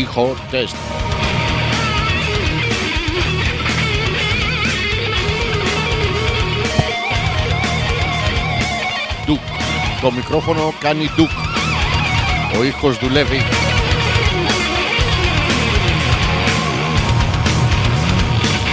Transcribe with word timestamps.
ήχο 0.00 0.36
τεστ. 0.50 0.74
Ντουκ. 9.26 9.38
Το 10.00 10.12
μικρόφωνο 10.12 10.74
κάνει 10.80 11.10
ντουκ. 11.16 11.30
Ο 12.58 12.64
ήχος 12.64 12.98
δουλεύει. 12.98 13.42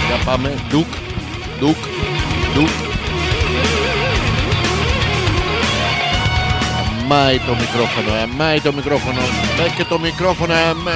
Για 0.06 0.24
πάμε. 0.24 0.54
Ντουκ. 0.68 0.86
Ντουκ. 1.58 1.76
Ντουκ. 2.54 2.87
αμάι 7.10 7.38
το 7.38 7.54
μικρόφωνο, 7.54 8.12
αμάι 8.22 8.60
το 8.60 8.72
μικρόφωνο. 8.72 9.20
Πες 9.56 9.72
και 9.76 9.84
το 9.84 9.98
μικρόφωνο, 9.98 10.52
αμάι. 10.52 10.94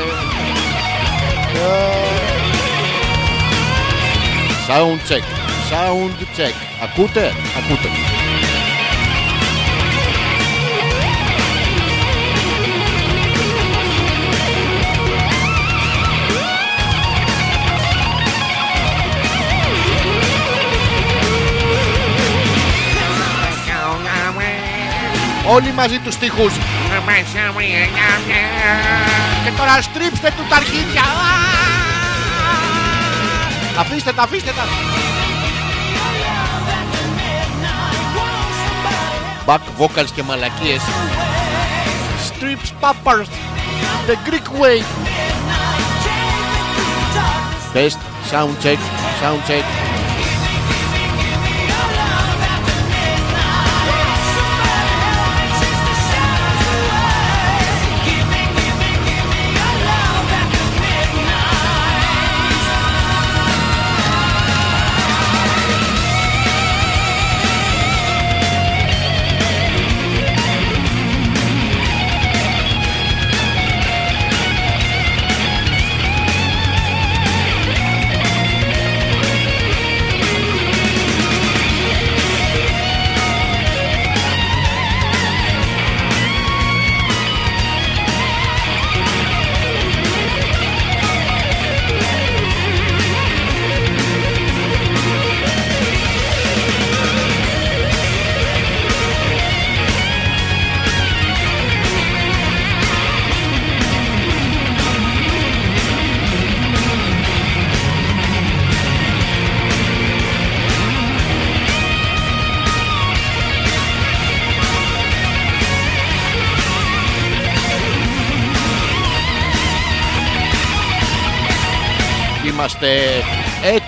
Sound 4.68 5.00
check, 5.08 5.24
sound 5.70 6.20
check. 6.36 6.54
Ακούτε, 6.82 7.32
ακούτε. 7.58 8.11
Όλοι 25.52 25.72
μαζί 25.72 25.98
τους 25.98 26.14
στίχους. 26.14 26.52
Και 29.44 29.50
τώρα 29.56 29.82
στρίψτε 29.82 30.32
του 30.36 30.44
τα 30.48 30.56
αρχίδια. 30.56 31.02
Αφήστε 33.78 34.12
τα, 34.12 34.22
αφήστε 34.22 34.50
τα. 34.50 34.64
Back 39.46 39.82
vocals 39.82 40.10
και 40.14 40.22
μαλακίες. 40.22 40.80
Strips 42.28 42.72
papers. 42.80 43.28
The 44.08 44.16
Greek 44.28 44.48
way. 44.60 44.82
Test, 47.74 47.98
sound 48.30 48.54
check, 48.62 48.78
sound 49.20 49.40
check. 49.48 49.81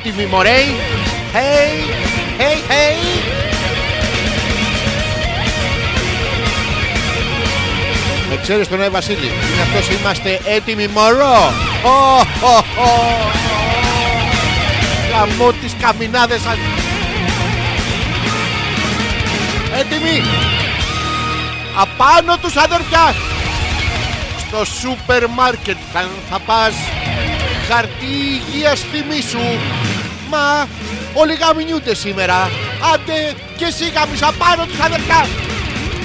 Είμαστε 0.05 0.11
έτοιμοι, 0.11 0.27
μωρέι. 0.27 0.75
Hey, 1.33 2.41
hey, 2.41 2.71
hey. 2.71 2.99
Με 8.31 8.37
ξέρεις 8.43 8.69
τον 8.69 8.81
Ε 8.83 8.89
Βασίλη. 8.89 9.27
Είναι 9.27 9.63
αυτός 9.63 9.97
είμαστε 9.99 10.41
έτοιμοι, 10.45 10.87
μωρό. 10.87 11.53
Ω, 11.85 12.19
ω, 12.47 12.57
ω. 12.83 13.31
Γαμώ 15.11 15.53
τις 15.53 15.75
καμινάδες. 15.81 16.47
αν- 16.47 16.59
Έτοιμοι. 19.79 20.23
Απάνω 21.81 22.37
τους 22.39 22.57
αδερφιά. 22.57 23.15
Στο 24.49 24.65
σούπερ 24.65 25.29
μάρκετ 25.29 25.77
θα, 25.93 26.09
θα 26.31 26.39
πας 26.39 26.75
χαρτί 27.69 28.15
υγείας 28.35 28.81
θυμίσου. 28.81 29.47
Μα 30.31 30.69
όλοι 31.15 31.35
γαμινιούνται 31.35 31.95
σήμερα. 31.95 32.51
Άντε 32.95 33.35
και 33.57 33.65
εσύ 33.65 33.85
γαμίς 33.91 34.23
απάνω 34.23 34.67
τους 34.67 34.81
αδερφιά. 34.81 35.27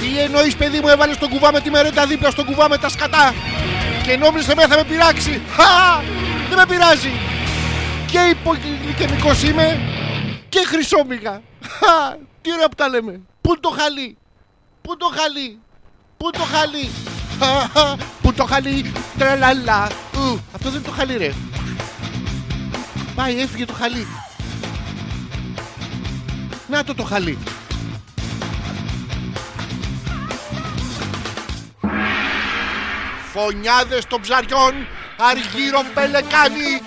Τι 0.00 0.18
εννοείς 0.18 0.56
παιδί 0.56 0.80
μου 0.80 0.88
έβαλες 0.88 1.18
τον 1.18 1.28
κουβά 1.28 1.52
με 1.52 1.60
τη 1.60 1.70
μερέντα 1.70 2.06
δίπλα 2.06 2.30
στον 2.30 2.44
κουβά 2.44 2.68
με 2.68 2.78
τα 2.78 2.88
σκατά. 2.88 3.34
Και 4.02 4.16
νόμιζες 4.16 4.48
εμένα 4.48 4.68
θα 4.68 4.76
με 4.76 4.84
πειράξει. 4.84 5.40
Χα! 5.56 6.00
Δεν 6.48 6.58
με 6.58 6.66
πειράζει. 6.66 7.10
Και 8.10 8.18
υπογλυκαιμικός 8.18 9.42
είμαι 9.42 9.80
και 10.48 10.60
χρυσόμυγα. 10.66 11.40
Χα! 11.62 12.16
Τι 12.42 12.52
ωραία 12.52 12.68
που 12.68 12.74
τα 12.74 12.88
λέμε. 12.88 13.20
Πού 13.40 13.50
είναι 13.50 13.60
το 13.60 13.68
χαλί; 13.78 14.16
Πού 14.82 14.90
είναι 14.90 14.98
το 14.98 15.10
χαλί; 15.16 15.58
Πού 16.16 16.30
είναι 16.34 16.44
το 16.44 16.50
χαλί; 16.52 16.90
Χα, 17.38 17.80
χα. 17.80 17.96
Πού 17.96 18.04
είναι 18.22 18.32
το 18.36 18.44
χαλί; 18.44 18.92
Τραλαλα. 19.18 19.88
Ου, 20.14 20.40
Αυτό 20.54 20.70
δεν 20.70 20.80
είναι 20.80 20.88
το 20.88 20.90
χαλί 20.90 21.16
ρε. 21.16 21.32
Πάει, 23.20 23.40
έφυγε 23.40 23.64
το 23.64 23.72
χαλί. 23.72 24.06
Να 26.68 26.84
το 26.84 26.94
το 26.94 27.02
χαλί. 27.02 27.38
Φωνιάδε 33.32 33.98
των 34.08 34.20
ψαριών, 34.20 34.72
αργύρο 35.18 35.84
πελεκάνι. 35.94 36.82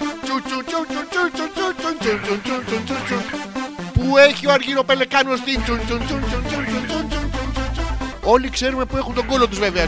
Πού 3.94 4.18
έχει 4.18 4.48
ο 4.48 4.52
αργύρο 4.52 4.84
πελεκάνος 4.84 5.42
τί; 5.42 5.60
Όλοι 8.24 8.50
ξέρουμε 8.50 8.86
που 8.86 8.98
έχουν 8.98 9.14
τον 9.14 9.26
κόλο 9.26 9.48
τους 9.48 9.60
βέβαια. 9.60 9.84
Α, 9.84 9.88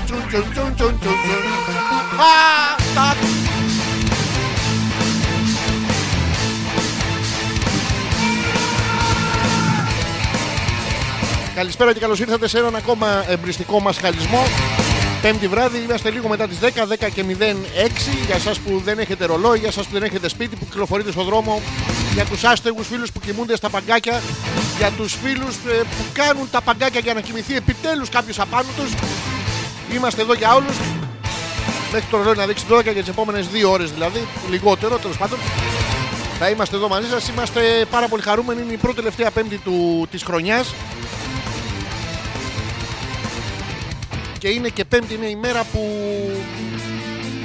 Καλησπέρα 11.56 11.94
και 11.94 12.00
καλώς 12.00 12.20
ήρθατε 12.20 12.48
σε 12.48 12.58
έναν 12.58 12.76
ακόμα 12.76 13.26
εμπριστικό 13.28 13.80
μας 13.80 13.98
χαλισμό. 13.98 14.44
Πέμπτη 15.22 15.48
βράδυ, 15.48 15.78
είμαστε 15.78 16.10
λίγο 16.10 16.28
μετά 16.28 16.48
τις 16.48 16.58
10, 16.60 16.86
10 16.86 17.10
και 17.14 17.24
06. 17.24 18.14
Για 18.26 18.36
εσά 18.36 18.52
που 18.66 18.82
δεν 18.86 19.00
έχετε 19.00 19.26
ρολόι, 19.26 19.60
για 19.60 19.68
εσά 19.68 19.82
που 19.82 19.88
δεν 19.92 20.04
έχετε 20.04 20.30
σπίτι, 20.30 20.56
που 20.56 20.66
κυκλοφορείτε 20.66 21.12
στον 21.12 21.26
δρόμο, 21.26 21.62
για 22.14 22.26
τους 22.26 22.44
άστεγους 22.44 22.88
φίλους 22.88 23.12
που 23.12 23.20
κοιμούνται 23.20 23.56
στα 23.56 23.70
παγκάκια, 23.70 24.22
για 24.78 24.92
τους 24.92 25.16
φίλους 25.24 25.56
που 25.56 26.06
κάνουν 26.14 26.48
τα 26.52 26.62
παγκάκια 26.62 27.00
για 27.00 27.14
να 27.14 27.22
κοιμηθεί 27.22 27.56
επιτέλους 27.56 28.10
κάποιος 28.10 28.40
απάνω 28.40 28.68
του. 28.78 28.90
Είμαστε 29.96 30.22
εδώ 30.22 30.34
για 30.34 30.54
όλους. 30.54 30.76
Μέχρι 31.92 32.08
το 32.12 32.18
ρολόι 32.18 32.36
να 32.36 32.46
δείξει 32.46 32.66
12 32.70 32.92
για 32.92 33.02
τις 33.02 33.10
επόμενες 33.10 33.48
2 33.48 33.70
ώρες 33.72 33.92
δηλαδή, 33.92 34.28
λιγότερο 34.50 34.98
τέλος 34.98 35.18
πάντων. 35.18 35.40
Θα 36.40 36.50
είμαστε 36.50 36.76
εδώ 36.76 36.88
μαζί 36.88 37.08
σας. 37.10 37.28
Είμαστε 37.28 37.86
πάρα 37.90 38.08
πολύ 38.08 38.22
χαρούμενοι. 38.22 38.62
Είναι 38.62 38.74
η 38.74 38.78
πρώτη 38.78 38.96
τελευταία 38.96 39.32
Πέμπτη 39.32 39.58
του, 39.58 40.08
της 40.12 40.24
χρονιάς 40.24 40.74
και 44.46 44.52
είναι 44.52 44.70
και 44.70 44.86
Πέμπτη, 44.86 45.14
είναι 45.14 45.26
η 45.26 45.36
μέρα 45.36 45.64
που 45.64 45.82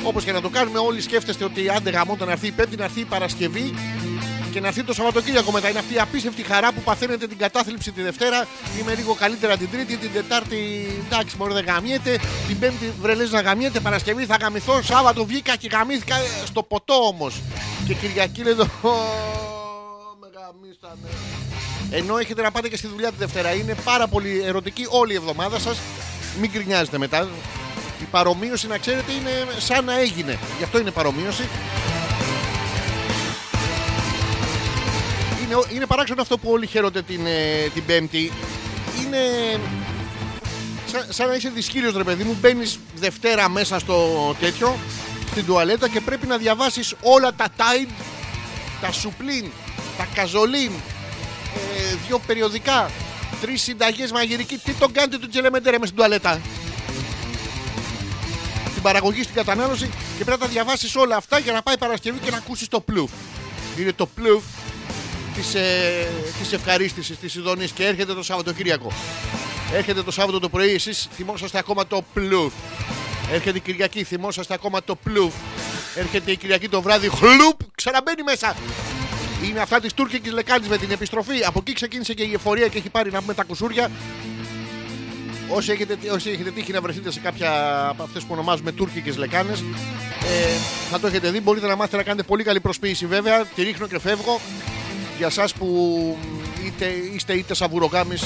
όπως 0.03 0.25
και 0.25 0.33
να 0.33 0.41
το 0.41 0.49
κάνουμε, 0.49 0.79
όλοι 0.79 1.01
σκέφτεστε 1.01 1.45
ότι 1.45 1.69
άντε 1.69 1.91
γαμόταν 1.91 2.27
να 2.27 2.33
έρθει 2.33 2.47
η 2.47 2.51
Πέμπτη, 2.51 2.77
να 2.77 2.85
έρθει 2.85 3.01
η 3.01 3.05
Παρασκευή 3.05 3.75
και 4.53 4.61
να 4.61 4.67
έρθει 4.67 4.83
το 4.83 4.93
Σαββατοκύριακο 4.93 5.51
μετά. 5.51 5.69
Είναι 5.69 5.79
αυτή 5.79 5.95
η 5.95 5.99
απίστευτη 5.99 6.43
χαρά 6.43 6.73
που 6.73 6.81
παθαίνετε 6.81 7.27
την 7.27 7.39
κατάθλιψη 7.39 7.93
τη 7.93 8.03
Δευτέρα. 8.03 8.47
Είμαι 8.81 8.95
λίγο 8.95 9.15
καλύτερα 9.15 9.57
την 9.57 9.69
Τρίτη, 9.71 9.97
την 9.97 10.13
Τετάρτη 10.13 10.57
εντάξει, 11.07 11.37
μπορεί 11.37 11.53
δεν 11.53 11.65
γαμιέται. 11.65 12.19
Την 12.49 12.59
Πέμπτη 12.59 12.93
βρελέ 13.01 13.27
να 13.27 13.41
γαμιέται. 13.41 13.81
Παρασκευή 13.81 14.25
θα 14.25 14.37
γαμηθώ. 14.41 14.83
Σάββατο 14.83 15.25
βγήκα 15.27 15.57
και 15.57 15.69
γαμήθηκα 15.73 16.17
ε, 16.17 16.47
στο 16.47 16.63
ποτό 16.63 16.95
όμως. 16.95 17.41
Και 17.87 17.95
Κυριακή 17.95 18.43
λέω. 18.43 18.55
«Ω, 18.61 18.91
Με 20.21 20.29
γαμίσανε. 20.35 21.09
Ενώ 21.91 22.19
έχετε 22.19 22.43
να 22.43 22.51
πάτε 22.51 22.69
και 22.69 22.77
στη 22.77 22.87
δουλειά 22.87 23.09
τη 23.09 23.17
Δευτέρα. 23.19 23.55
Είναι 23.55 23.75
πάρα 23.85 24.09
πολύ 24.09 24.43
ερωτική 24.45 24.87
όλη 24.89 25.13
η 25.13 25.17
εβδομάδα 25.17 25.59
σας. 25.59 25.79
Μην 26.41 26.53
κρινιάζετε 26.53 26.99
μετά. 26.99 27.29
Η 28.01 28.05
παρομοίωση, 28.11 28.67
να 28.67 28.79
ξέρετε, 28.79 29.13
είναι 29.13 29.31
σαν 29.59 29.85
να 29.85 29.99
έγινε. 29.99 30.39
Γι' 30.59 30.65
αυτό 30.65 30.79
είναι 30.79 30.91
παρομοίωση. 30.91 31.49
Είναι, 35.43 35.63
είναι 35.75 35.87
παράξενο 35.87 36.23
αυτό 36.23 36.39
που 36.39 36.51
όλοι 36.51 36.67
χαίρονται 36.67 37.03
την, 37.03 37.27
ε, 37.27 37.69
την 37.75 37.85
Πέμπτη. 37.85 38.33
Είναι 39.01 39.19
σαν, 40.87 41.07
σαν 41.09 41.29
να 41.29 41.35
είσαι 41.35 41.49
δυσκύλιος 41.49 41.97
ρε 41.97 42.05
παιδί 42.05 42.25
μου. 42.25 42.37
Μπαίνεις 42.41 42.79
Δευτέρα 42.95 43.49
μέσα 43.49 43.79
στο 43.79 44.09
τέτοιο, 44.41 44.79
στην 45.31 45.45
τουαλέτα 45.45 45.89
και 45.89 46.01
πρέπει 46.01 46.27
να 46.27 46.37
διαβάσεις 46.37 46.95
όλα 47.01 47.33
τα 47.35 47.47
Tide, 47.57 47.91
τα 48.81 48.93
Σουπλίν, 48.93 49.51
τα 49.97 50.07
Καζολίν, 50.15 50.71
ε, 51.55 51.95
δύο 52.07 52.19
περιοδικά, 52.27 52.91
τρεις 53.41 53.63
συνταγές 53.63 54.13
μαγειρική. 54.13 54.57
Τι 54.57 54.73
τον 54.73 54.93
κάνετε 54.93 55.19
του 55.19 55.29
Τζελεμεντέρε 55.29 55.79
μες 55.79 55.89
στην 55.89 55.99
τουαλέτα; 55.99 56.41
Την 58.75 58.83
παραγωγή, 58.83 59.23
στην 59.23 59.35
κατανάλωση 59.35 59.91
και 60.19 60.25
πρέπει 60.25 60.41
να 60.41 60.47
τα 60.47 60.53
διαβάσεις 60.53 60.97
όλα 60.97 61.17
αυτά 61.17 61.39
για 61.39 61.53
να 61.53 61.63
πάει 61.63 61.79
Παρασκευή 61.79 62.19
και 62.19 62.31
να 62.31 62.37
ακούσεις 62.37 62.69
το 62.69 62.81
πλουφ. 62.81 63.11
Είναι 63.79 63.93
το 63.93 64.07
πλουφ 64.07 64.43
της 65.35 65.55
ε, 65.55 66.09
της 66.39 66.53
ευχαρίστησης 66.53 67.19
της 67.19 67.35
Ιδονή 67.35 67.69
και 67.69 67.87
έρχεται 67.87 68.15
το 68.15 68.23
Σαββατοκύριακο. 68.23 68.93
Έρχεται 69.73 70.03
το 70.03 70.11
Σάββατο 70.11 70.39
το 70.39 70.49
πρωί, 70.49 70.75
εσείς 70.75 71.09
θυμόσαστε 71.15 71.59
ακόμα 71.59 71.87
το 71.87 72.05
πλουφ. 72.15 72.53
Έρχεται 73.33 73.57
η 73.57 73.61
Κυριακή, 73.61 74.05
θυμόσαστε 74.05 74.55
ακόμα 74.55 74.83
το 74.83 74.97
πλουφ. 74.97 75.35
Έρχεται 75.95 76.31
η 76.31 76.37
Κυριακή 76.37 76.69
το 76.69 76.83
βράδυ, 76.83 77.09
χλουπ, 77.09 77.61
ξαναμπαίνει 77.75 78.23
μέσα. 78.23 78.57
Είναι 79.45 79.61
αυτά 79.61 79.81
της 79.81 79.95
τουρκική 79.95 80.31
λεκάνης 80.31 80.69
με 80.69 80.77
την 80.77 80.91
επιστροφή. 80.91 81.45
Από 81.45 81.59
εκεί 81.63 81.73
ξεκίνησε 81.73 82.15
και 82.15 82.23
η 82.23 82.33
εφορία 82.33 82.69
και 82.69 82.79
έχει 82.79 82.91
πάρει 82.91 83.11
να 83.11 83.21
πούμε 83.21 83.35
τα 83.35 83.45
κουσούρια. 83.45 83.91
Όσοι 85.49 85.73
έχετε, 85.73 85.99
όσοι 86.13 86.31
έχετε 86.31 86.51
τύχει 86.51 86.73
να 86.73 86.81
βρεθείτε 86.81 87.11
σε 87.11 87.21
κάποια 87.21 87.51
από 87.89 88.03
αυτές 88.03 88.23
που 88.23 88.29
ονομάζουμε 88.33 88.73
τουρκικέ 88.73 89.13
λεκάνες, 89.17 89.61
ε, 89.61 90.59
θα 90.91 91.01
το 91.01 91.07
έχετε 91.07 91.31
δει. 91.31 91.41
Μπορείτε 91.41 91.67
να 91.67 91.77
μάθετε 91.77 91.97
να 91.97 92.03
κάνετε 92.03 92.23
πολύ 92.23 92.45
καλή 92.45 92.61
προσποίηση 92.61 93.07
βέβαια. 93.07 93.45
Τη 93.45 93.63
ρίχνω 93.63 93.87
και 93.87 93.99
φεύγω. 93.99 94.41
Για 95.17 95.27
εσά 95.27 95.49
που 95.59 96.19
είτε, 96.67 96.87
είστε 97.15 97.33
είτε 97.33 97.55
σαβουροκάμι, 97.55 98.17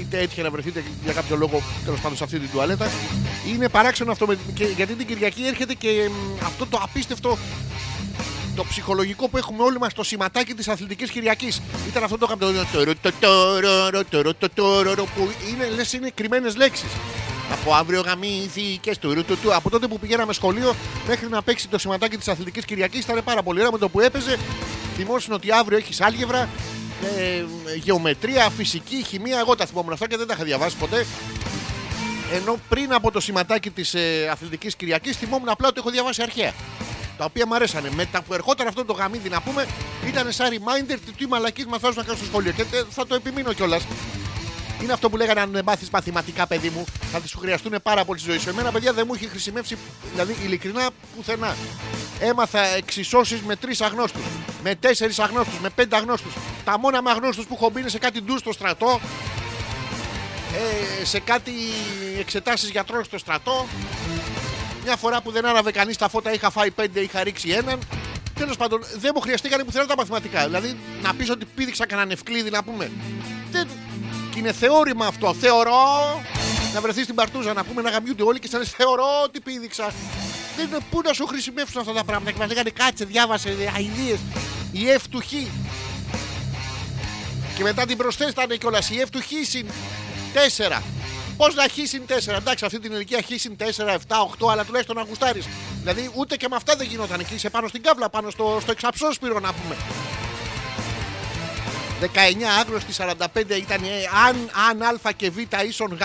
είτε 0.00 0.18
έτυχε 0.18 0.42
να 0.42 0.50
βρεθείτε 0.50 0.82
για 1.04 1.12
κάποιο 1.12 1.36
λόγο 1.36 1.62
τέλος 1.84 2.00
πάντων 2.00 2.16
σε 2.16 2.24
αυτή 2.24 2.38
την 2.38 2.50
τουαλέτα. 2.50 2.90
Είναι 3.52 3.68
παράξενο 3.68 4.12
αυτό 4.12 4.26
με, 4.26 4.38
και, 4.54 4.64
γιατί 4.64 4.94
την 4.94 5.06
Κυριακή 5.06 5.42
έρχεται 5.46 5.74
και 5.74 6.10
μ, 6.10 6.44
αυτό 6.44 6.66
το 6.66 6.80
απίστευτο 6.82 7.38
το 8.58 8.64
ψυχολογικό 8.64 9.28
που 9.28 9.36
έχουμε 9.36 9.62
όλοι 9.62 9.78
μας 9.78 9.94
το 9.94 10.02
σηματάκι 10.02 10.54
της 10.54 10.68
αθλητικής 10.68 11.10
Κυριακής. 11.10 11.62
Ήταν 11.88 12.04
αυτό 12.04 12.18
το 12.18 12.26
γαμπτό. 12.26 12.46
που 15.14 15.30
είναι 15.50 15.68
λες 15.74 15.92
είναι 15.92 16.10
κρυμμένες 16.14 16.56
λέξεις. 16.56 16.88
Από 17.52 17.74
αύριο 17.74 18.00
γαμήθηκες 18.00 18.98
του 18.98 19.24
του 19.24 19.54
Από 19.54 19.70
τότε 19.70 19.86
που 19.86 19.98
πηγαίναμε 19.98 20.32
σχολείο 20.32 20.74
μέχρι 21.06 21.28
να 21.28 21.42
παίξει 21.42 21.68
το 21.68 21.78
σηματάκι 21.78 22.16
της 22.16 22.28
αθλητικής 22.28 22.64
Κυριακής 22.64 23.00
ήταν 23.04 23.24
πάρα 23.24 23.42
πολύ 23.42 23.58
ωραία 23.58 23.72
με 23.72 23.78
το 23.78 23.88
που 23.88 24.00
έπαιζε. 24.00 24.38
Θυμόσουν 24.96 25.32
ότι 25.32 25.52
αύριο 25.52 25.78
έχεις 25.78 26.00
άλγευρα, 26.00 26.48
ε, 27.18 27.44
γεωμετρία, 27.76 28.50
φυσική, 28.50 29.04
χημεία. 29.08 29.38
Εγώ 29.38 29.54
τα 29.54 29.66
θυμόμουν 29.66 29.92
αυτά 29.92 30.08
και 30.08 30.16
δεν 30.16 30.26
τα 30.26 30.34
είχα 30.34 30.44
διαβάσει 30.44 30.76
ποτέ. 30.76 31.06
Ενώ 32.32 32.56
πριν 32.68 32.92
από 32.92 33.10
το 33.10 33.20
σηματάκι 33.20 33.70
της 33.70 33.94
ε, 33.94 34.28
αθλητικής 34.30 34.76
Κυριακής 34.76 35.16
θυμόμουν 35.16 35.48
απλά 35.48 35.68
ότι 35.68 35.78
έχω 35.78 35.90
διαβάσει 35.90 36.22
αρχαία. 36.22 36.52
Τα 37.18 37.24
οποία 37.24 37.46
μου 37.46 37.54
αρέσανε. 37.54 37.90
Μετά 37.94 38.22
που 38.22 38.34
ερχόταν 38.34 38.66
αυτό 38.66 38.84
το 38.84 38.92
γαμίδι 38.92 39.28
να 39.28 39.40
πούμε, 39.40 39.66
ήταν 40.06 40.32
σαν 40.32 40.48
reminder 40.50 40.96
τι 41.06 41.12
τι 41.12 41.26
μαλακή 41.26 41.66
μαθαίνω 41.66 41.92
να 41.96 42.02
κάνω 42.02 42.16
στο 42.16 42.26
σχολείο. 42.26 42.52
Και 42.52 42.62
ε, 42.62 42.82
θα 42.90 43.06
το 43.06 43.14
επιμείνω 43.14 43.52
κιόλας. 43.52 43.86
Είναι 44.82 44.92
αυτό 44.92 45.10
που 45.10 45.16
λέγανε 45.16 45.40
αν 45.40 45.60
μάθει 45.64 45.86
μαθηματικά, 45.92 46.46
παιδί 46.46 46.68
μου, 46.68 46.84
θα 47.12 47.20
τη 47.20 47.28
σου 47.28 47.38
χρειαστούν 47.38 47.74
πάρα 47.82 48.04
πολύ 48.04 48.18
στη 48.18 48.30
ζωή 48.30 48.38
σου. 48.38 48.48
Εμένα, 48.48 48.70
παιδιά, 48.70 48.92
δεν 48.92 49.04
μου 49.06 49.14
έχει 49.14 49.28
χρησιμεύσει, 49.28 49.76
δηλαδή 50.10 50.36
ειλικρινά 50.44 50.90
πουθενά. 51.16 51.56
Έμαθα 52.20 52.60
εξισώσεις 52.60 53.40
με 53.40 53.56
τρεις 53.56 53.80
αγνώστους, 53.80 54.22
με 54.62 54.74
τέσσερις 54.74 55.18
αγνώστους, 55.18 55.58
με 55.58 55.68
πέντε 55.70 55.96
αγνώστους. 55.96 56.32
Τα 56.64 56.78
μόνα 56.78 57.02
με 57.02 57.10
αγνώστους 57.10 57.46
που 57.46 57.54
έχω 57.54 57.70
μπει 57.70 57.80
είναι 57.80 57.88
σε 57.88 57.98
κάτι 57.98 58.22
ντου 58.22 58.38
στο 58.38 58.52
στρατό, 58.52 59.00
ε, 61.00 61.04
σε 61.04 61.20
κάτι 61.20 61.52
εξετάσεις 62.18 62.70
γιατρών 62.70 63.04
στο 63.04 63.18
στρατό. 63.18 63.66
Μια 64.88 64.96
φορά 64.96 65.22
που 65.22 65.30
δεν 65.30 65.46
άναβε 65.46 65.70
κανείς 65.70 65.96
τα 65.96 66.08
φώτα 66.08 66.32
είχα 66.32 66.50
φάει 66.50 66.70
πέντε, 66.70 67.00
είχα 67.00 67.22
ρίξει 67.22 67.50
έναν. 67.50 67.78
Τέλος 68.34 68.56
πάντων, 68.56 68.80
δεν 68.96 69.12
μου 69.14 69.20
χρειαστήκαν 69.20 69.64
πουθενά 69.64 69.86
τα 69.86 69.94
μαθηματικά. 69.96 70.44
Δηλαδή, 70.44 70.78
να 71.02 71.14
πεις 71.14 71.30
ότι 71.30 71.44
πήδηξα 71.44 71.86
κανέναν 71.86 72.10
ευκλήδη 72.10 72.50
να 72.50 72.64
πούμε. 72.64 72.90
Δεν... 73.50 73.68
Και 74.30 74.38
είναι 74.38 74.52
θεώρημα 74.52 75.06
αυτό. 75.06 75.34
Θεωρώ 75.34 75.74
να 76.74 76.80
βρεθείς 76.80 77.02
στην 77.02 77.14
παρτούζα 77.14 77.52
να 77.52 77.64
πούμε 77.64 77.82
να 77.82 77.90
γαμιούνται 77.90 78.22
όλοι 78.22 78.38
και 78.38 78.48
σαν 78.48 78.64
θεωρώ 78.64 79.04
ότι 79.24 79.40
πήδηξα. 79.40 79.92
Δεν 80.56 80.66
είναι 80.66 80.78
πού 80.90 81.00
να 81.04 81.12
σου 81.12 81.26
χρησιμεύσουν 81.26 81.80
αυτά 81.80 81.92
τα 81.92 82.04
πράγματα. 82.04 82.30
Και 82.30 82.38
μας 82.38 82.48
λέγανε 82.48 82.70
κάτσε, 82.70 83.04
διάβασε 83.04 83.48
αειδίε. 83.76 84.16
Η 84.72 84.80
F 84.98 85.02
του 85.10 85.20
Χ. 85.20 85.30
Και 87.56 87.62
μετά 87.62 87.86
την 87.86 87.96
προσθέσανε 87.96 88.56
κιόλας 88.56 88.90
η 88.90 89.02
F 89.04 89.08
του 89.10 89.20
Χ 89.20 89.48
συν 89.48 89.66
4. 90.78 90.82
Πώς 91.38 91.54
να 91.54 91.62
Χ 91.62 91.74
συν 91.82 92.02
4. 92.08 92.28
Εντάξει, 92.38 92.64
αυτή 92.64 92.78
την 92.78 92.92
ηλικία 92.92 93.22
Χ 93.22 93.40
συν 93.40 93.56
4, 93.58 93.62
7, 93.64 93.66
8, 94.46 94.50
αλλά 94.50 94.64
τουλάχιστον 94.64 94.96
να 94.96 95.02
γουστάρει. 95.02 95.42
Δηλαδή 95.80 96.10
ούτε 96.14 96.36
και 96.36 96.48
με 96.48 96.56
αυτά 96.56 96.76
δεν 96.76 96.86
γινόταν. 96.86 97.20
Εκεί 97.20 97.34
είσαι 97.34 97.50
πάνω 97.50 97.68
στην 97.68 97.82
κάβλα, 97.82 98.08
πάνω 98.08 98.30
στο, 98.30 98.58
στο 98.60 98.70
εξαψόσπυρο 98.70 99.40
να 99.40 99.52
πούμε. 99.52 99.76
19 102.00 102.06
άγνωστη 102.60 102.92
45 102.96 103.26
ήταν 103.58 103.82
ε, 103.82 103.88
αν, 104.26 104.50
αν 104.68 104.82
α 104.82 105.12
και 105.16 105.30
β 105.30 105.38
ίσον 105.66 105.98
γ 106.00 106.02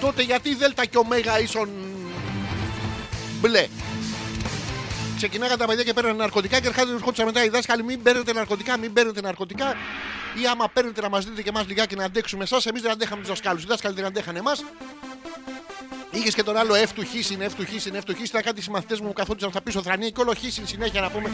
τότε 0.00 0.22
γιατί 0.22 0.54
δέλτα 0.54 0.84
και 0.84 0.98
ω 0.98 1.04
ίσον 1.42 1.68
μπλε 3.40 3.66
ξεκινάγαν 5.16 5.58
τα 5.58 5.66
παιδιά 5.66 5.82
και 5.82 5.92
παίρνουν 5.92 6.16
ναρκωτικά 6.16 6.60
και 6.60 6.66
ερχόντουσαν 6.66 7.26
μετά 7.26 7.44
οι 7.44 7.48
δάσκαλοι 7.48 7.82
μην 7.82 8.02
παίρνετε 8.02 8.32
ναρκωτικά, 8.32 8.76
μην 8.76 8.92
παίρνετε 8.92 9.20
ναρκωτικά 9.20 9.74
ή 10.42 10.46
άμα 10.46 10.68
παίρνετε 10.68 11.00
να 11.00 11.08
μας 11.08 11.24
δείτε 11.24 11.42
και 11.42 11.48
εμάς 11.48 11.66
λιγάκι 11.66 11.94
να 11.96 12.04
αντέξουμε 12.04 12.42
εσάς 12.42 12.66
εμείς 12.66 12.82
δεν 12.82 12.90
αντέχαμε 12.90 13.20
τους 13.20 13.30
δασκάλους, 13.30 13.62
οι 13.62 13.66
δάσκαλοι 13.66 13.94
δεν 13.94 14.04
αντέχανε 14.04 14.38
εμάς 14.38 14.64
Είχες 16.16 16.34
και 16.34 16.42
τον 16.42 16.56
άλλο 16.56 16.74
F 16.74 16.88
του 16.94 17.02
Χ 17.02 17.24
συν 17.24 17.40
F 17.42 17.50
του 17.56 17.64
Χ 17.64 17.80
συν 17.80 17.96
F 17.96 18.00
του 18.04 18.14
Χ. 18.14 18.20
Ήταν 18.24 18.42
κάτι 18.42 18.62
συμμαθητές 18.62 19.00
μου 19.00 19.06
που 19.06 19.12
καθόντουσαν 19.12 19.50
στα 19.50 19.60
πίσω 19.60 19.82
θρανία 19.82 20.10
και 20.10 20.20
όλο 20.20 20.32
Χ 20.34 20.52
συν 20.52 20.66
συνέχεια 20.66 21.00
να 21.00 21.10
πούμε. 21.10 21.30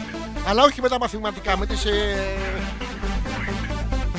Αλλά 0.47 0.63
όχι 0.63 0.81
με 0.81 0.89
τα 0.89 0.97
μαθηματικά, 0.99 1.57
με 1.57 1.65
τις. 1.65 1.85
Ε, 1.85 2.15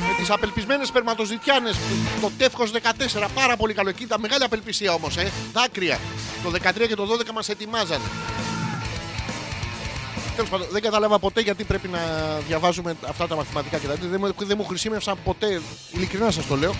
με 0.07 0.13
τις 0.17 0.29
απελπισμένες 0.29 0.87
σπερματοζητιάνες 0.87 1.77
το 2.21 2.31
τεύχος 2.37 2.71
14 2.71 3.27
πάρα 3.33 3.57
πολύ 3.57 3.73
καλό 3.73 3.89
εκεί 3.89 4.03
ήταν 4.03 4.19
μεγάλη 4.19 4.43
απελπισία 4.43 4.93
όμως 4.93 5.17
ε. 5.17 5.31
δάκρυα 5.53 5.99
το 6.43 6.51
13 6.51 6.87
και 6.87 6.95
το 6.95 7.07
12 7.27 7.31
μας 7.33 7.49
ετοιμάζαν 7.49 8.01
Τέλος 10.35 10.49
πάντων, 10.49 10.67
δεν 10.71 10.81
κατάλαβα 10.81 11.19
ποτέ 11.19 11.41
γιατί 11.41 11.63
πρέπει 11.63 11.87
να 11.87 11.99
διαβάζουμε 12.47 12.95
αυτά 13.07 13.27
τα 13.27 13.35
μαθηματικά 13.35 13.77
και 13.77 13.87
τα 13.87 13.93
τέτοια. 13.93 14.09
δεν, 14.09 14.19
μου- 14.23 14.45
δεν 14.47 14.57
μου 14.59 14.65
χρησιμεύσαν 14.65 15.17
ποτέ 15.23 15.61
ειλικρινά 15.91 16.31
σας 16.31 16.45
το 16.47 16.55
λέω 16.55 16.73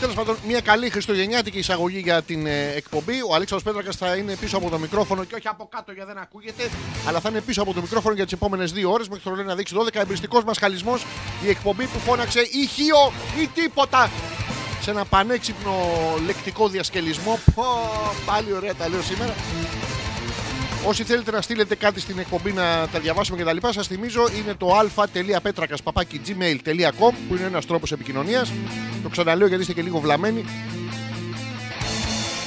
Τέλος 0.00 0.14
πάντων, 0.14 0.36
μια 0.46 0.60
καλή 0.60 0.90
χριστουγεννιάτικη 0.90 1.58
εισαγωγή 1.58 1.98
για 1.98 2.22
την 2.22 2.46
ε, 2.46 2.72
εκπομπή. 2.76 3.12
Ο 3.28 3.34
Αλέξανδρος 3.34 3.62
Πέτρακας 3.72 3.96
θα 3.96 4.16
είναι 4.16 4.34
πίσω 4.36 4.56
από 4.56 4.70
το 4.70 4.78
μικρόφωνο 4.78 5.24
και 5.24 5.34
όχι 5.34 5.48
από 5.48 5.68
κάτω 5.70 5.92
γιατί 5.92 6.08
δεν 6.12 6.22
ακούγεται, 6.22 6.70
αλλά 7.08 7.20
θα 7.20 7.28
είναι 7.28 7.40
πίσω 7.40 7.62
από 7.62 7.72
το 7.74 7.80
μικρόφωνο 7.80 8.14
για 8.14 8.24
τις 8.24 8.32
επόμενες 8.32 8.72
δύο 8.72 8.90
ώρες 8.92 9.08
μέχρι 9.08 9.22
το 9.24 9.30
ρολόι 9.30 9.44
να 9.44 9.54
δείξει 9.54 9.74
12. 9.78 9.88
Εμπριστικός 10.00 10.44
μας 10.44 10.58
χαλισμός, 10.58 11.04
η 11.44 11.48
εκπομπή 11.48 11.84
που 11.86 11.98
φώναξε 11.98 12.40
ηχείο 12.40 13.12
ή 13.42 13.46
τίποτα 13.54 14.10
σε 14.80 14.90
ένα 14.90 15.04
πανέξυπνο 15.04 15.74
λεκτικό 16.26 16.68
διασκελισμό. 16.68 17.38
Πω, 17.54 17.64
πάλι 18.26 18.52
ωραία 18.52 18.74
τα 18.74 18.88
λέω 18.88 19.02
σήμερα. 19.02 19.34
Όσοι 20.84 21.04
θέλετε 21.04 21.30
να 21.30 21.40
στείλετε 21.40 21.74
κάτι 21.74 22.00
στην 22.00 22.18
εκπομπή 22.18 22.52
να 22.52 22.88
τα 22.92 23.00
διαβάσουμε 23.00 23.42
κτλ. 23.42 23.56
Σας 23.70 23.86
θυμίζω 23.86 24.28
είναι 24.38 24.54
το 24.54 24.74
α.πέτρακα.gmail.com 24.74 27.12
που 27.28 27.36
είναι 27.36 27.44
ένας 27.44 27.66
τρόπος 27.66 27.92
επικοινωνίας. 27.92 28.52
Το 29.02 29.08
ξαναλέω 29.08 29.46
γιατί 29.46 29.62
είστε 29.62 29.72
και 29.72 29.82
λίγο 29.82 29.98
βλαμμένοι. 29.98 30.44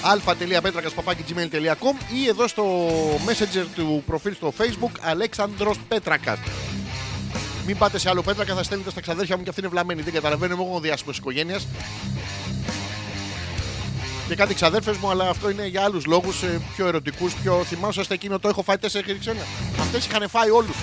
α.πέτρακα.gmail.com 0.02 1.96
ή 2.24 2.28
εδώ 2.28 2.48
στο 2.48 2.88
messenger 3.28 3.66
του 3.76 4.04
προφίλ 4.06 4.36
στο 4.36 4.54
facebook 4.58 4.92
Αλέξανδρος 5.02 5.80
Πέτρακας. 5.88 6.40
Μην 7.66 7.78
πάτε 7.78 8.00
σε 8.00 8.10
άλλο 8.10 8.22
Πέτρακα, 8.22 8.56
θα 8.56 8.64
στέλνετε 8.64 8.90
στα 8.90 9.02
ξαδέρφια 9.02 9.38
μου 9.38 9.44
και 9.44 9.50
αυτοί 9.50 9.62
είναι 9.62 9.70
βλαμμένοι. 9.70 10.02
Δεν 10.02 10.14
καταλαβαίνω, 10.14 10.54
εγώ 10.54 10.68
είμαι 10.70 10.80
διάσημος 10.80 11.18
οικογένειας. 11.18 11.68
Και 14.30 14.36
κάτι 14.36 14.54
ξαδέρφες 14.54 14.98
μου, 14.98 15.10
αλλά 15.10 15.30
αυτό 15.30 15.50
είναι 15.50 15.68
για 15.68 15.84
άλλους 15.84 16.06
λόγους, 16.06 16.44
πιο 16.76 16.88
ερωτικούς, 16.88 17.34
πιο 17.34 17.64
θυμάσαστε 17.64 18.14
εκείνο 18.14 18.40
το 18.40 18.48
έχω 18.48 18.64
φάει 18.64 18.78
τέσσερα 18.78 19.06
ξένα. 19.20 19.40
Αυτές 19.80 20.06
είχαν 20.06 20.30
φάει 20.30 20.50
όλους. 20.50 20.76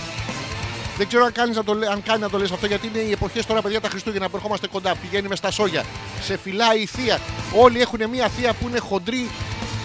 Δεν 0.96 1.08
ξέρω 1.08 1.24
αν, 1.24 1.32
κάνεις 1.32 1.56
να 1.56 1.64
το, 1.64 1.74
λέ- 1.74 1.90
αν 1.90 2.02
κάνει 2.02 2.20
να 2.20 2.30
το 2.30 2.38
λες 2.38 2.50
αυτό 2.50 2.66
γιατί 2.66 2.86
είναι 2.86 2.98
οι 2.98 3.10
εποχές 3.10 3.46
τώρα, 3.46 3.62
παιδιά, 3.62 3.80
τα 3.80 3.88
Χριστούγεννα 3.88 4.28
που 4.28 4.36
ερχόμαστε 4.36 4.66
κοντά. 4.66 4.94
Πηγαίνει 4.94 5.28
με 5.28 5.36
στα 5.36 5.50
σόγια. 5.50 5.84
Σε 6.20 6.36
φυλάει 6.36 6.80
η 6.80 6.86
θεία. 6.86 7.20
Όλοι 7.56 7.80
έχουν 7.80 8.08
μια 8.10 8.28
θεία 8.28 8.52
που 8.52 8.68
είναι 8.68 8.78
χοντρή, 8.78 9.30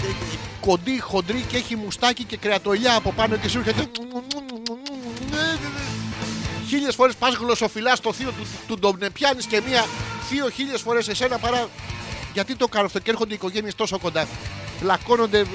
ε, 0.04 0.08
ε, 0.08 0.38
κοντή, 0.60 1.00
χοντρή 1.00 1.46
και 1.48 1.58
έχει 1.58 1.76
μουστάκι 1.76 2.24
και 2.24 2.38
κρεατολιά 2.38 2.96
από 2.96 3.12
πάνω 3.12 3.36
και 3.36 3.48
σου 3.48 3.58
έρχεται. 3.58 3.90
Χίλιε 6.68 6.92
φορέ 6.92 7.12
πα 7.20 7.30
γλωσσοφυλά 7.30 7.96
στο 7.96 8.14
θείο 8.14 8.32
του, 8.32 8.48
του, 8.68 8.80
τον 8.80 8.98
πιάνει 9.14 9.44
και 9.44 9.62
μία 9.68 9.86
θείο 10.30 10.50
χίλιε 10.50 10.78
φορέ 10.78 11.00
εσένα 11.08 11.38
παρά. 11.38 11.68
Γιατί 12.34 12.56
το 12.56 12.68
κάνω 12.68 12.86
αυτό 12.86 13.00
και 13.00 13.10
έρχονται 13.10 13.32
οι 13.32 13.36
οικογένειες 13.36 13.76
τόσο 13.76 14.00
κοντά. 14.00 14.28
Λακώνονται, 14.82 15.40
ε, 15.40 15.46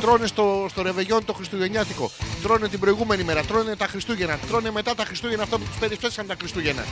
τρώνε 0.00 0.26
στο, 0.26 0.66
στο 0.70 0.82
ρεβεγιόν 0.82 1.24
το 1.24 1.32
Χριστουγεννιάτικο. 1.32 2.10
Τρώνε 2.42 2.68
την 2.68 2.78
προηγούμενη 2.78 3.24
μέρα, 3.24 3.42
τρώνε 3.42 3.76
τα 3.76 3.86
Χριστούγεννα. 3.86 4.38
Τρώνε 4.48 4.70
μετά 4.70 4.94
τα 4.94 5.04
Χριστούγεννα 5.04 5.42
αυτό 5.42 5.58
που 5.58 5.64
τους 5.64 5.78
περιφέρθηκαν 5.78 6.26
τα 6.26 6.34
Χριστούγεννα. 6.38 6.84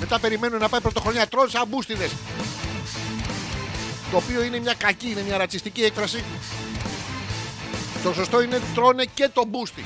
Μετά 0.00 0.20
περιμένουν 0.20 0.60
να 0.60 0.68
πάει 0.68 0.80
πρωτοχρονιά, 0.80 1.26
τρώνε 1.26 1.50
σαν 1.50 1.68
μπούστιδε. 1.68 2.10
Το 4.10 4.16
οποίο 4.16 4.42
είναι 4.42 4.58
μια 4.58 4.74
κακή, 4.74 5.10
είναι 5.10 5.22
μια 5.26 5.36
ρατσιστική 5.36 5.82
έκφραση. 5.82 6.24
Το 8.02 8.12
σωστό 8.12 8.42
είναι 8.42 8.60
τρώνε 8.74 9.04
και 9.14 9.28
το 9.32 9.44
μπούστι. 9.48 9.84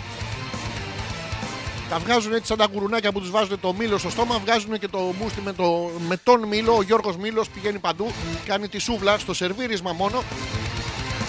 Τα 1.90 1.98
βγάζουν 1.98 2.32
έτσι 2.32 2.46
σαν 2.46 2.56
τα 2.56 2.66
γουρουνάκια 2.72 3.12
που 3.12 3.20
τους 3.20 3.30
βάζουν 3.30 3.60
το 3.60 3.74
μήλο 3.74 3.98
στο 3.98 4.10
στόμα, 4.10 4.38
βγάζουν 4.38 4.78
και 4.78 4.88
το 4.88 5.14
μπούστι 5.18 5.40
με, 5.40 5.52
το, 5.52 5.90
με 6.08 6.16
τον 6.16 6.46
μήλο. 6.46 6.76
Ο 6.76 6.82
Γιώργος 6.82 7.16
Μήλος 7.16 7.48
πηγαίνει 7.48 7.78
παντού, 7.78 8.10
κάνει 8.46 8.68
τη 8.68 8.78
σούβλα 8.78 9.18
στο 9.18 9.34
σερβίρισμα 9.34 9.92
μόνο. 9.92 10.22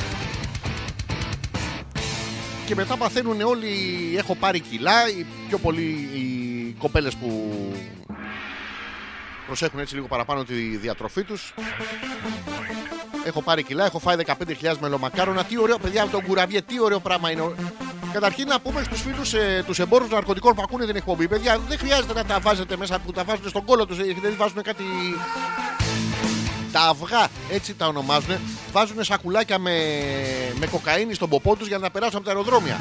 και 2.67 2.75
μετά 2.75 2.97
παθαίνουν 2.97 3.41
όλοι. 3.41 3.69
Έχω 4.17 4.35
πάρει 4.35 4.61
κιλά, 4.61 5.09
οι 5.09 5.27
πιο 5.49 5.59
πολλοί 5.59 6.09
οι 6.15 6.77
κοπέλες 6.79 7.15
που 7.15 7.53
προσέχουν 9.47 9.81
έτσι 9.81 9.95
λίγο 9.95 10.07
παραπάνω 10.07 10.45
τη 10.45 10.55
διατροφή 10.55 11.23
τους. 11.23 11.55
Έχω 13.25 13.43
πάρει 13.43 13.63
κιλά, 13.63 13.85
έχω 13.85 13.99
φάει 13.99 14.17
15.000 14.27 14.35
μελομακάρονα. 14.81 15.45
Τι 15.45 15.59
ωραίο, 15.59 15.79
παιδιά, 15.79 16.07
τον 16.07 16.23
κουραβιέ, 16.23 16.63
τι 16.63 16.81
ωραίο 16.81 17.01
πράγμα 17.01 17.31
είναι. 17.31 17.43
Καταρχήν 18.13 18.49
να 18.49 18.61
πούμε 18.61 18.83
στους 18.83 19.01
φίλους 19.01 19.35
ε, 19.35 19.63
τους 19.67 19.79
εμπόρους 19.79 20.09
ναρκωτικών 20.11 20.55
που 20.55 20.63
ακούνε 20.63 20.87
την 20.87 20.97
εκπομπή. 20.97 21.29
Παιδιά, 21.29 21.59
δεν 21.69 21.79
χρειάζεται 21.79 22.13
να 22.13 22.25
τα 22.25 22.41
βάζετε 22.41 22.77
μέσα 22.77 22.99
που 22.99 23.13
τα 23.13 23.25
βάζουν 23.25 23.49
στον 23.49 23.65
κόλο 23.65 23.87
τους. 23.87 23.97
Δεν 23.97 24.35
βάζουν 24.37 24.63
κάτι. 24.63 24.85
Τα 26.73 26.81
αυγά, 26.81 27.29
έτσι 27.51 27.75
τα 27.75 27.87
ονομάζουν. 27.87 28.37
Βάζουν 28.73 29.05
σακουλάκια 29.05 29.59
με, 29.59 29.73
με 30.59 30.67
κοκαίνη 30.67 31.15
στον 31.15 31.29
ποπό 31.29 31.57
τους 31.57 31.69
για 31.69 31.79
να 31.79 31.91
περάσουν 31.91 32.17
από 32.17 32.25
τα 32.25 32.31
αεροδρόμια. 32.31 32.81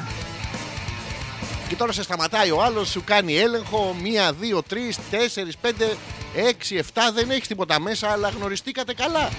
Και 1.67 1.75
τώρα 1.75 1.91
σε 1.91 2.03
σταματάει 2.03 2.51
ο 2.51 2.63
άλλος, 2.63 2.89
σου 2.89 3.03
κάνει 3.03 3.37
έλεγχο. 3.37 3.95
Μία, 4.01 4.31
δύο, 4.33 4.63
τρεις, 4.63 4.97
τέσσερις, 5.09 5.57
πέντε, 5.57 5.95
έξι, 6.35 6.75
εφτά. 6.75 7.11
Δεν 7.11 7.29
έχεις 7.29 7.47
τίποτα 7.47 7.79
μέσα, 7.79 8.09
αλλά 8.09 8.29
γνωριστήκατε 8.29 8.93
καλά. 8.93 9.29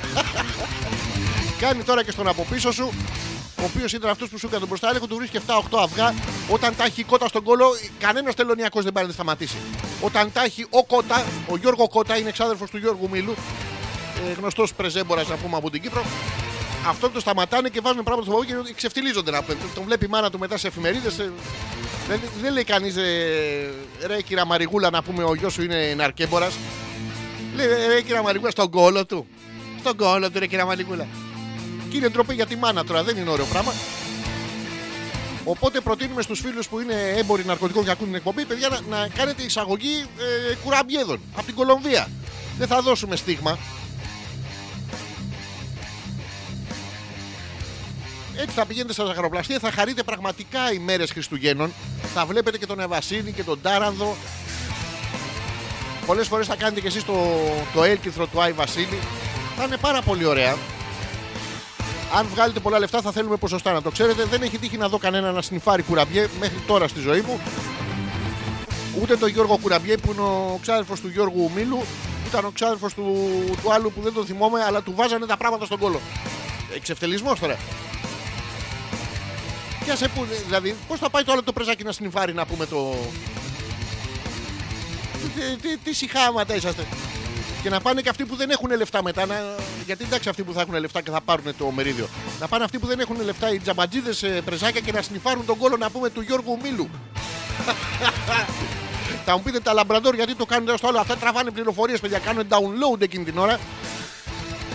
κάνει 1.60 1.82
τώρα 1.82 2.04
και 2.04 2.10
στον 2.10 2.28
από 2.28 2.46
πίσω 2.50 2.72
σου, 2.72 2.92
ο 3.62 3.64
οποίος 3.64 3.92
ήταν 3.92 4.10
αυτός 4.10 4.28
που 4.28 4.38
σου 4.38 4.46
έκανε 4.46 4.60
τον 4.60 4.68
μπροστά 4.68 4.88
έλεγχο, 4.88 5.06
του 5.06 5.16
βρίσκει 5.16 5.38
7-8 5.46 5.78
αυγά. 5.82 6.14
Όταν 6.48 6.76
τα 6.76 6.84
έχει 6.84 7.02
κότα 7.04 7.28
στον 7.28 7.42
κόλο, 7.42 7.66
κανένας 7.98 8.34
τελωνιακός 8.34 8.84
δεν 8.84 8.92
πάει 8.92 9.02
να 9.02 9.08
τη 9.08 9.14
σταματήσει. 9.14 9.56
Όταν 10.00 10.32
τα 10.32 10.44
έχει 10.44 10.66
ο 10.70 10.84
Κότα, 10.84 11.24
ο 11.46 11.56
Γιώργο 11.56 11.88
Κότα 11.88 12.16
είναι 12.16 12.28
εξάδερφο 12.28 12.66
του 12.70 12.76
Γιώργου 12.76 13.08
Μήλου, 13.10 13.34
ε, 14.28 14.32
γνωστός 14.32 14.74
πρεζέμπορας 14.74 15.28
να 15.28 15.36
πούμε 15.36 15.56
από 15.56 15.70
την 15.70 15.82
Κύπρο. 15.82 16.04
Αυτό 16.88 17.10
το 17.10 17.20
σταματάνε 17.20 17.68
και 17.68 17.80
βάζουν 17.80 18.02
πράγματα 18.02 18.30
στο 18.30 18.38
παππού 18.38 18.64
και 18.64 18.72
ξεφτιλίζονται 18.72 19.30
να 19.30 19.42
πούμε. 19.42 19.56
Τον 19.74 19.84
βλέπει 19.84 20.04
η 20.04 20.08
μάνα 20.08 20.30
του 20.30 20.38
μετά 20.38 20.56
σε 20.56 20.66
εφημερίδες. 20.66 21.16
Δεν, 22.08 22.20
δεν 22.42 22.52
λέει 22.52 22.64
κανείς, 22.64 22.96
ε, 22.96 23.70
ρε 24.06 24.22
κυρα 24.22 24.46
Μαριγούλα, 24.46 24.90
να 24.90 25.02
πούμε 25.02 25.24
ο 25.24 25.34
γιος 25.34 25.52
σου 25.52 25.62
είναι 25.62 25.94
ναρκέμπορας. 25.96 26.54
Λέει 27.54 27.66
ρε 27.88 28.00
κυρα 28.00 28.22
Μαριγούλα, 28.22 28.50
στον 28.50 28.70
κόλο 28.70 29.06
του. 29.06 29.26
Στον 29.80 29.96
κόλο 29.96 30.30
του, 30.30 30.38
ρε 30.38 30.46
κυρα 30.46 30.66
Μαριγούλα. 30.66 31.06
Και 31.92 31.98
είναι 31.98 32.08
ντροπή 32.08 32.34
για 32.34 32.46
τη 32.46 32.56
μάνα 32.56 32.84
τώρα, 32.84 33.02
δεν 33.02 33.16
είναι 33.16 33.30
ωραίο 33.30 33.44
πράγμα. 33.44 33.72
Οπότε 35.44 35.80
προτείνουμε 35.80 36.22
στους 36.22 36.40
φίλους 36.40 36.68
που 36.68 36.80
είναι 36.80 36.94
έμποροι 37.16 37.44
ναρκωτικών 37.44 37.84
και 37.84 37.90
ακούν 37.90 38.06
την 38.06 38.14
εκπομπή, 38.14 38.44
παιδιά, 38.44 38.68
να, 38.68 38.96
να 38.96 39.08
κάνετε 39.08 39.42
εισαγωγή 39.42 40.04
ε, 40.50 40.54
κουραμπιέδων 40.54 41.20
από 41.34 41.46
την 41.46 41.54
Κολομβία. 41.54 42.08
Δεν 42.58 42.66
θα 42.66 42.80
δώσουμε 42.80 43.16
στίγμα. 43.16 43.58
Έτσι 48.36 48.54
θα 48.54 48.66
πηγαίνετε 48.66 48.92
στα 48.92 49.04
ζαχαροπλαστεία, 49.04 49.58
θα 49.58 49.70
χαρείτε 49.70 50.02
πραγματικά 50.02 50.72
οι 50.72 50.78
μέρες 50.78 51.10
Χριστουγέννων. 51.10 51.72
Θα 52.14 52.26
βλέπετε 52.26 52.58
και 52.58 52.66
τον 52.66 52.80
Ευασίλη 52.80 53.32
και 53.32 53.42
τον 53.42 53.60
Τάρανδο. 53.62 54.16
Πολλές 56.06 56.28
φορές 56.28 56.46
θα 56.46 56.56
κάνετε 56.56 56.80
και 56.80 56.86
εσείς 56.86 57.04
το, 57.04 57.40
το 57.74 57.84
έλκυθρο 57.84 58.26
του 58.26 58.40
Άι 58.40 58.52
Βασίλη. 58.52 58.98
Θα 59.56 59.64
είναι 59.64 59.76
πάρα 59.76 60.02
πολύ 60.02 60.24
ωραία. 60.24 60.56
Αν 62.14 62.26
βγάλετε 62.26 62.60
πολλά 62.60 62.78
λεφτά 62.78 63.00
θα 63.00 63.12
θέλουμε 63.12 63.36
ποσοστά 63.36 63.72
να 63.72 63.82
το 63.82 63.90
ξέρετε. 63.90 64.24
Δεν 64.24 64.42
έχει 64.42 64.58
τύχει 64.58 64.76
να 64.76 64.88
δω 64.88 64.98
κανένα 64.98 65.32
να 65.32 65.42
σνιφάρει 65.42 65.82
κουραμπιέ 65.82 66.28
μέχρι 66.40 66.58
τώρα 66.66 66.88
στη 66.88 67.00
ζωή 67.00 67.20
μου. 67.20 67.40
Ούτε 69.00 69.16
τον 69.16 69.28
Γιώργο 69.28 69.58
Κουραμπιέ 69.62 69.96
που 69.96 70.12
είναι 70.12 70.20
ο 70.20 70.58
ξάδερφος 70.60 71.00
του 71.00 71.08
Γιώργου 71.08 71.50
Μίλου, 71.54 71.82
ήταν 72.26 72.44
ο 72.44 72.50
ξάδερφος 72.50 72.94
του, 72.94 73.04
του 73.62 73.72
άλλου 73.72 73.92
που 73.92 74.00
δεν 74.00 74.12
τον 74.12 74.26
θυμόμαι, 74.26 74.64
αλλά 74.64 74.82
του 74.82 74.92
βάζανε 74.96 75.26
τα 75.26 75.36
πράγματα 75.36 75.64
στον 75.64 75.78
κόλο. 75.78 76.00
Εξευτελισμός 76.74 77.38
τώρα. 77.38 77.56
Για 79.84 79.96
σε 79.96 80.08
πού, 80.08 80.26
δηλαδή, 80.46 80.74
πώς 80.88 80.98
θα 80.98 81.10
πάει 81.10 81.24
το 81.24 81.32
άλλο 81.32 81.42
το 81.42 81.52
πρεζάκι 81.52 81.84
να 81.84 81.92
σνιφάρει 81.92 82.34
να 82.34 82.46
πούμε 82.46 82.66
το... 82.66 82.94
Τι, 85.34 85.56
τι, 85.68 85.76
τι 85.76 85.94
συχάματα 85.94 86.54
είσαστε. 86.54 86.86
Και 87.62 87.70
να 87.70 87.80
πάνε 87.80 88.00
και 88.00 88.08
αυτοί 88.08 88.24
που 88.24 88.36
δεν 88.36 88.50
έχουν 88.50 88.76
λεφτά 88.76 89.02
μετά. 89.02 89.26
Να... 89.26 89.34
Γιατί 89.86 90.04
εντάξει, 90.04 90.28
αυτοί 90.28 90.42
που 90.42 90.52
θα 90.52 90.60
έχουν 90.60 90.74
λεφτά 90.74 91.00
και 91.00 91.10
θα 91.10 91.20
πάρουν 91.20 91.56
το 91.58 91.70
μερίδιο. 91.70 92.08
Να 92.40 92.48
πάνε 92.48 92.64
αυτοί 92.64 92.78
που 92.78 92.86
δεν 92.86 93.00
έχουν 93.00 93.16
λεφτά, 93.24 93.52
οι 93.52 93.58
τζαμπατζίδες 93.58 94.24
πρεζάκια 94.44 94.80
και 94.80 94.92
να 94.92 95.02
σνιφάρουν 95.02 95.46
τον 95.46 95.58
κόλο 95.58 95.76
να 95.76 95.90
πούμε 95.90 96.10
του 96.10 96.20
Γιώργου 96.20 96.58
Μίλου. 96.62 96.90
Θα 99.24 99.36
μου 99.36 99.42
πείτε 99.42 99.60
τα 99.60 99.72
λαμπραντόρ 99.72 100.14
γιατί 100.14 100.34
το 100.34 100.46
κάνουν 100.46 100.76
στο 100.76 100.88
άλλο. 100.88 100.98
Αυτά 100.98 101.16
τραβάνε 101.16 101.50
πληροφορίες, 101.50 102.00
παιδιά. 102.00 102.18
Κάνουν 102.18 102.46
download 102.48 103.00
εκείνη 103.00 103.24
την 103.24 103.38
ώρα. 103.38 103.58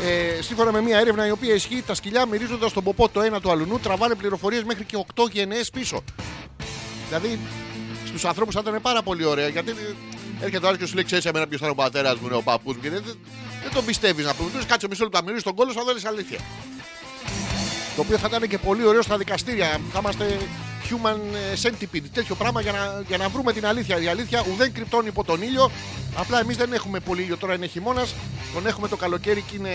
Ε, 0.05 0.41
σύμφωνα 0.41 0.71
με 0.71 0.81
μια 0.81 0.99
έρευνα 0.99 1.27
η 1.27 1.31
οποία 1.31 1.53
ισχύει, 1.53 1.83
τα 1.87 1.93
σκυλιά 1.93 2.25
μυρίζοντας 2.25 2.73
τον 2.73 2.83
ποπό 2.83 3.09
το 3.09 3.21
ένα 3.21 3.41
του 3.41 3.51
αλουνού 3.51 3.79
τραβάνε 3.79 4.15
πληροφορίες 4.15 4.63
μέχρι 4.63 4.83
και 4.83 5.05
8 5.15 5.29
γενναίες 5.31 5.69
πίσω. 5.69 6.03
Δηλαδή 7.07 7.39
στους 8.05 8.25
ανθρώπους 8.25 8.53
θα 8.53 8.61
ήταν 8.65 8.81
πάρα 8.81 9.01
πολύ 9.01 9.25
ωραία 9.25 9.47
γιατί 9.47 9.75
έρχεται 10.41 10.65
ο 10.65 10.67
άλλο 10.67 10.77
και 10.77 10.85
σου 10.85 10.95
λέει: 10.95 11.03
Ξέρεις 11.03 11.25
εμένα 11.25 11.47
ποιος 11.47 11.59
ήταν 11.59 11.71
ο 11.71 11.75
πατέρας 11.75 12.15
μου, 12.19 12.25
είναι 12.27 12.35
ο 12.35 12.41
παππούς 12.41 12.75
μου. 12.75 12.81
Και 12.81 12.89
δεν, 12.89 13.03
δεν 13.63 13.71
τον 13.73 13.85
πιστεύεις 13.85 14.25
να 14.25 14.33
πούμε. 14.33 14.49
Του 14.49 14.65
κάτσε 14.67 14.87
μισό 14.89 15.03
λεπτό 15.03 15.17
να 15.17 15.23
μυρίσει 15.23 15.43
τον 15.43 15.55
κόλλο, 15.55 15.71
θα 15.71 15.81
δει 15.93 16.07
αλήθεια. 16.07 16.39
Το 17.95 18.01
οποίο 18.01 18.17
θα 18.17 18.27
ήταν 18.29 18.49
και 18.49 18.57
πολύ 18.57 18.85
ωραίο 18.85 19.01
στα 19.01 19.17
δικαστήρια. 19.17 19.79
Θα 19.91 19.99
είμαστε 19.99 20.37
human 20.89 21.19
ε, 21.35 21.55
centipede, 21.61 22.09
τέτοιο 22.13 22.35
πράγμα 22.35 22.61
για 22.61 22.71
να, 22.71 23.03
για 23.07 23.17
να 23.17 23.29
βρούμε 23.29 23.53
την 23.53 23.65
αλήθεια. 23.65 24.01
Η 24.01 24.07
αλήθεια 24.07 24.45
ουδέν 24.53 24.73
κρυπτώνει 24.73 25.07
υπό 25.07 25.23
τον 25.23 25.41
ήλιο. 25.41 25.71
Απλά 26.15 26.39
εμείς 26.39 26.57
δεν 26.57 26.73
έχουμε 26.73 26.99
πολύ 26.99 27.21
ήλιο 27.21 27.37
τώρα, 27.37 27.53
είναι 27.53 27.67
χειμώνας. 27.67 28.15
Τον 28.53 28.67
έχουμε 28.67 28.87
το 28.87 28.95
καλοκαίρι 28.95 29.41
και 29.41 29.55
είναι. 29.55 29.71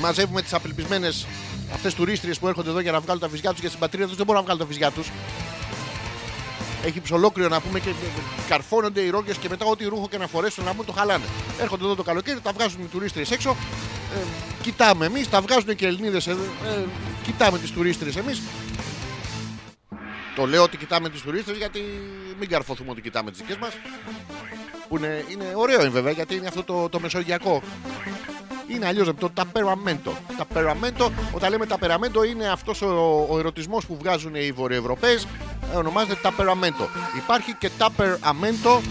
Μαζεύουμε 0.00 0.42
τις 0.42 0.54
απελπισμένες 0.54 1.26
αυτές 1.74 1.94
τουρίστριες 1.94 2.38
που 2.38 2.48
έρχονται 2.48 2.70
εδώ 2.70 2.80
για 2.80 2.92
να 2.92 3.00
βγάλουν 3.00 3.20
τα 3.20 3.28
βυζιά 3.28 3.50
τους 3.50 3.60
και 3.60 3.66
στην 3.66 3.78
πατρίδα 3.78 4.06
τους 4.06 4.16
δεν 4.16 4.26
μπορούν 4.26 4.40
να 4.40 4.46
βγάλουν 4.46 4.62
τα 4.62 4.68
βυζιά 4.68 4.90
τους. 4.90 5.10
Έχει 6.84 7.00
ψολόκριο 7.00 7.48
να 7.48 7.60
πούμε 7.60 7.80
και 7.80 7.90
καρφώνονται 8.48 9.00
οι 9.00 9.10
ρόγκε 9.10 9.32
και 9.40 9.48
μετά 9.48 9.64
ό,τι 9.66 9.84
ρούχο 9.84 10.08
και 10.08 10.18
να 10.18 10.26
φορέσουν 10.26 10.64
να 10.64 10.70
πούμε 10.70 10.84
το 10.84 10.92
χαλάνε. 10.92 11.24
Έρχονται 11.60 11.84
εδώ 11.84 11.94
το 11.94 12.02
καλοκαίρι, 12.02 12.40
τα 12.40 12.52
βγάζουν 12.52 12.80
οι 12.82 12.86
τουρίστριε 12.86 13.24
έξω. 13.30 13.56
Ε, 14.14 14.24
κοιτάμε 14.62 15.06
εμείς, 15.06 15.30
τα 15.30 15.40
βγάζουν 15.40 15.74
και 15.74 15.84
οι 15.84 15.88
Ελληνίδες. 15.88 16.26
Ε, 16.26 16.30
ε, 16.30 16.84
κοιτάμε 17.22 17.58
τις 17.58 17.70
τουρίστριε 17.70 18.20
εμείς. 18.20 18.42
Το 20.36 20.46
λέω 20.46 20.62
ότι 20.62 20.76
κοιτάμε 20.76 21.08
τις 21.08 21.20
τουρίστριε 21.20 21.56
γιατί 21.56 21.80
μην 22.38 22.48
καρφωθούμε 22.48 22.90
ότι 22.90 23.00
κοιτάμε 23.00 23.30
τις 23.30 23.40
δικές 23.40 23.56
μας. 23.56 23.72
Που 24.88 24.96
είναι, 24.96 25.24
είναι 25.28 25.52
ωραίο 25.54 25.80
είναι 25.80 25.88
βέβαια 25.88 26.12
γιατί 26.12 26.34
είναι 26.34 26.46
αυτό 26.46 26.62
το, 26.62 26.88
το 26.88 27.00
μεσογειακό. 27.00 27.62
Είναι 28.66 28.86
αλλιώς 28.86 29.10
το 29.18 29.30
ταπεραμέντο. 29.30 30.16
Ταπεραμέντο, 30.36 31.12
όταν 31.32 31.50
λέμε 31.50 31.66
ταπεραμέντο, 31.66 32.24
είναι 32.24 32.48
αυτός 32.48 32.82
ο, 32.82 33.26
ο 33.30 33.38
ερωτισμός 33.38 33.86
που 33.86 33.96
βγάζουν 33.96 34.34
οι 34.34 34.52
Βορειοευρωπαίε. 34.52 35.18
Ε, 35.72 35.76
ονομάζεται 35.76 36.14
ταπεραμέντο. 36.22 36.88
Υπάρχει 37.16 37.54
και 37.58 37.70
ταπεραμέντο, 37.78 38.82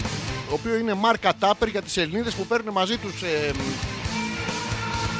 το 0.48 0.54
οποίο 0.54 0.76
είναι 0.76 0.94
μάρκα 0.94 1.34
τάπερ 1.38 1.68
για 1.68 1.82
τις 1.82 1.96
Ελληνίδες 1.96 2.34
που 2.34 2.46
παίρνουν 2.46 2.72
μαζί 2.72 2.96
τους 2.96 3.22
ε, 3.22 3.50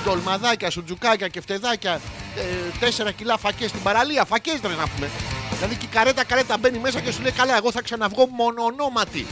ντολμαδάκια, 0.05 0.71
σουτζουκάκια 0.71 1.29
και 1.29 1.41
φτεδάκια. 1.41 2.01
Ε, 2.37 3.07
4 3.09 3.11
κιλά 3.17 3.39
φακές 3.39 3.71
στην 3.71 3.83
παραλία. 3.83 4.25
Φακές 4.25 4.61
δεν 4.61 4.71
να 4.71 4.89
πούμε. 4.89 5.11
Δηλαδή 5.57 5.75
και 5.75 5.85
η 5.85 5.89
καρέτα 5.93 6.25
καρέτα 6.25 6.57
μπαίνει 6.59 6.79
μέσα 6.79 7.01
και 7.01 7.13
σου 7.13 7.23
λέει 7.23 7.33
καλά, 7.33 7.57
εγώ 7.57 7.73
θα 7.73 7.83
ξαναβγώ 7.83 8.27
μονονόματι. 8.27 9.27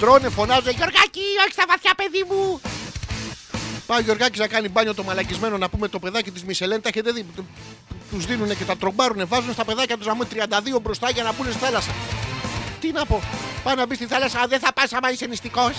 Τρώνε, 0.00 0.28
φωνάζουν, 0.28 0.70
Γιωργάκη, 0.70 1.26
όχι 1.44 1.52
στα 1.52 1.64
βαθιά, 1.68 1.92
παιδί 1.96 2.24
μου. 2.28 2.60
Πάει 3.86 3.98
ο 3.98 4.02
Γιωργάκης 4.02 4.38
να 4.40 4.46
κάνει 4.46 4.68
μπάνιο 4.68 4.94
το 4.94 5.02
μαλακισμένο 5.02 5.58
να 5.58 5.68
πούμε 5.68 5.88
το 5.88 5.98
παιδάκι 5.98 6.30
της 6.30 6.44
Μισελέν. 6.44 6.80
Τα 6.80 6.88
έχετε 6.88 7.10
δει. 7.10 7.26
Του 8.10 8.16
δίνουν 8.18 8.56
και 8.56 8.64
τα 8.64 8.76
τρομπάρουν, 8.76 9.28
βάζουν 9.28 9.52
στα 9.52 9.64
παιδάκια 9.64 9.96
τους 9.96 10.06
να 10.06 10.12
πούμε 10.12 10.26
32 10.76 10.80
μπροστά 10.82 11.10
για 11.10 11.22
να 11.22 11.32
μπουν 11.32 11.52
στη 11.52 11.58
θάλασσα. 11.64 11.90
Τι 12.80 12.92
να 12.92 13.06
πω, 13.06 13.22
πάει 13.64 13.74
να 13.74 13.86
μπει 13.86 13.94
στη 13.94 14.06
θάλασσα, 14.06 14.40
«Α, 14.40 14.46
δεν 14.46 14.58
θα 14.60 14.72
πας 14.72 14.92
άμα 14.92 15.12
είσαι 15.12 15.26
νηστικός. 15.26 15.72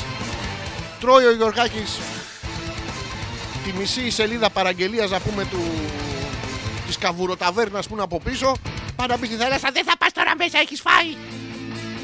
Τρώει 0.99 1.25
ο 1.25 1.33
Γιωργάκης 1.33 1.99
τη 3.63 3.73
μισή 3.77 4.09
σελίδα 4.09 4.49
παραγγελίας 4.49 5.09
να 5.09 5.19
πούμε 5.19 5.45
του 5.45 5.63
της 6.87 6.97
καβουροταβέρνας 6.97 7.87
που 7.87 7.93
είναι 7.93 8.03
από 8.03 8.19
πίσω. 8.19 8.55
Πάει 8.95 9.07
να 9.07 9.17
μπει 9.17 9.25
στη 9.25 9.35
θάλασσα, 9.35 9.69
δεν 9.73 9.83
θα 9.83 9.97
πας 9.97 10.11
τώρα 10.11 10.35
μέσα, 10.37 10.59
έχεις 10.59 10.81
φάει. 10.81 11.15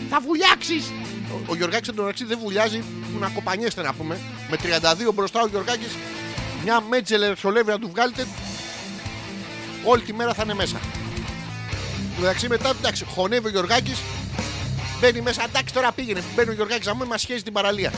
Θα 0.10 0.20
βουλιάξεις. 0.20 0.92
Ο, 1.34 1.42
ο 1.46 1.56
Γιωργάκης 1.56 1.88
εντωμεταξύ 1.88 2.26
δεν 2.26 2.40
βουλιάζει, 2.40 2.78
που 2.78 3.20
να 3.20 3.30
κοπανιέστε 3.30 3.82
να 3.82 3.94
πούμε. 3.94 4.20
Με 4.50 4.58
32 5.08 5.14
μπροστά 5.14 5.42
ο 5.42 5.48
Γιωργάκης 5.48 5.98
μια 6.64 6.82
μέτζελε 6.82 7.34
ξολεύει 7.34 7.70
να 7.70 7.80
του 7.80 7.90
βγάλετε. 7.90 8.28
Όλη 9.84 10.02
τη 10.02 10.14
μέρα 10.14 10.34
θα 10.34 10.44
είναι 10.44 10.54
μέσα. 10.54 10.80
Εντάξει 12.18 12.48
μετά, 12.48 12.70
εντάξει, 12.80 13.06
χωνεύει 13.06 13.48
ο 13.48 13.50
Γιωργάκης 13.50 13.98
Μπαίνει 15.04 15.22
μέσα, 15.22 15.44
εντάξει 15.44 15.74
τώρα 15.74 15.92
πήγαινε. 15.92 16.24
Μπαίνει 16.36 16.50
ο 16.50 16.54
Γιωργάκης 16.54 16.86
να 16.86 16.96
μην 16.96 17.08
μας 17.08 17.22
σχέζει 17.22 17.44
την 17.44 17.54
παραλία. 17.54 17.94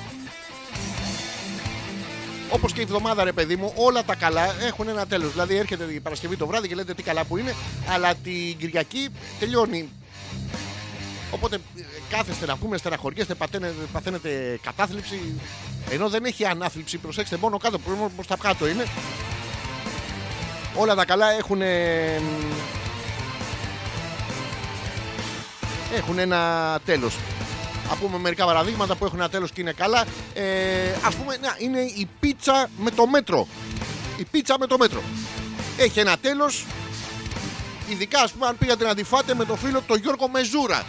όπως 2.50 2.72
και 2.72 2.80
η 2.80 2.82
εβδομάδα 2.82 3.24
ρε 3.24 3.32
παιδί 3.32 3.56
μου, 3.56 3.72
όλα 3.76 4.04
τα 4.04 4.14
καλά 4.14 4.54
έχουν 4.62 4.88
ένα 4.88 5.06
τέλος. 5.06 5.32
Δηλαδή 5.32 5.56
έρχεται 5.56 5.84
η 5.84 6.00
Παρασκευή 6.00 6.36
το 6.36 6.46
βράδυ 6.46 6.68
και 6.68 6.74
λέτε 6.74 6.94
τι 6.94 7.02
καλά 7.02 7.24
που 7.24 7.36
είναι, 7.36 7.54
αλλά 7.88 8.14
την 8.14 8.56
Κυριακή 8.58 9.08
τελειώνει. 9.38 9.88
Οπότε 11.30 11.56
ε, 11.56 11.80
κάθεστε 12.10 12.46
να 12.46 12.56
πούμε, 12.56 12.76
στεναχωριέστε, 12.76 13.34
παταίνε- 13.34 13.72
παθαίνετε 13.92 14.58
κατάθλιψη. 14.62 15.20
Ενώ 15.90 16.08
δεν 16.08 16.24
έχει 16.24 16.44
ανάθλιψη, 16.44 16.98
προσέξτε 16.98 17.36
μόνο 17.36 17.56
κάτω, 17.58 17.78
μόνο 17.86 18.10
προς 18.14 18.26
τα 18.26 18.36
κάτω 18.36 18.68
είναι. 18.68 18.84
Όλα 20.76 20.94
τα 20.94 21.04
καλά 21.04 21.30
έχουν 21.30 21.60
έχουν 25.94 26.18
ένα 26.18 26.80
τέλος. 26.84 27.14
Α 27.92 27.96
πούμε 27.96 28.18
μερικά 28.18 28.44
παραδείγματα 28.44 28.94
που 28.94 29.04
έχουν 29.04 29.18
ένα 29.18 29.28
τέλος 29.28 29.52
και 29.52 29.60
είναι 29.60 29.72
καλά. 29.72 30.04
Ε, 30.34 30.42
ας 31.04 31.14
πούμε, 31.14 31.36
να, 31.40 31.56
είναι 31.58 31.80
η 31.80 32.08
πίτσα 32.20 32.70
με 32.76 32.90
το 32.90 33.06
μέτρο. 33.06 33.46
Η 34.16 34.24
πίτσα 34.24 34.56
με 34.58 34.66
το 34.66 34.78
μέτρο. 34.78 35.02
Έχει 35.78 36.00
ένα 36.00 36.16
τέλος. 36.18 36.64
Ειδικά, 37.88 38.20
ας 38.20 38.32
πούμε, 38.32 38.46
αν 38.46 38.58
πήγατε 38.58 38.84
να 38.84 38.94
τη 38.94 39.04
φάτε 39.04 39.34
με 39.34 39.44
το 39.44 39.56
φίλο 39.56 39.82
το 39.86 39.94
Γιώργο 39.94 40.28
Μεζούρα. 40.28 40.82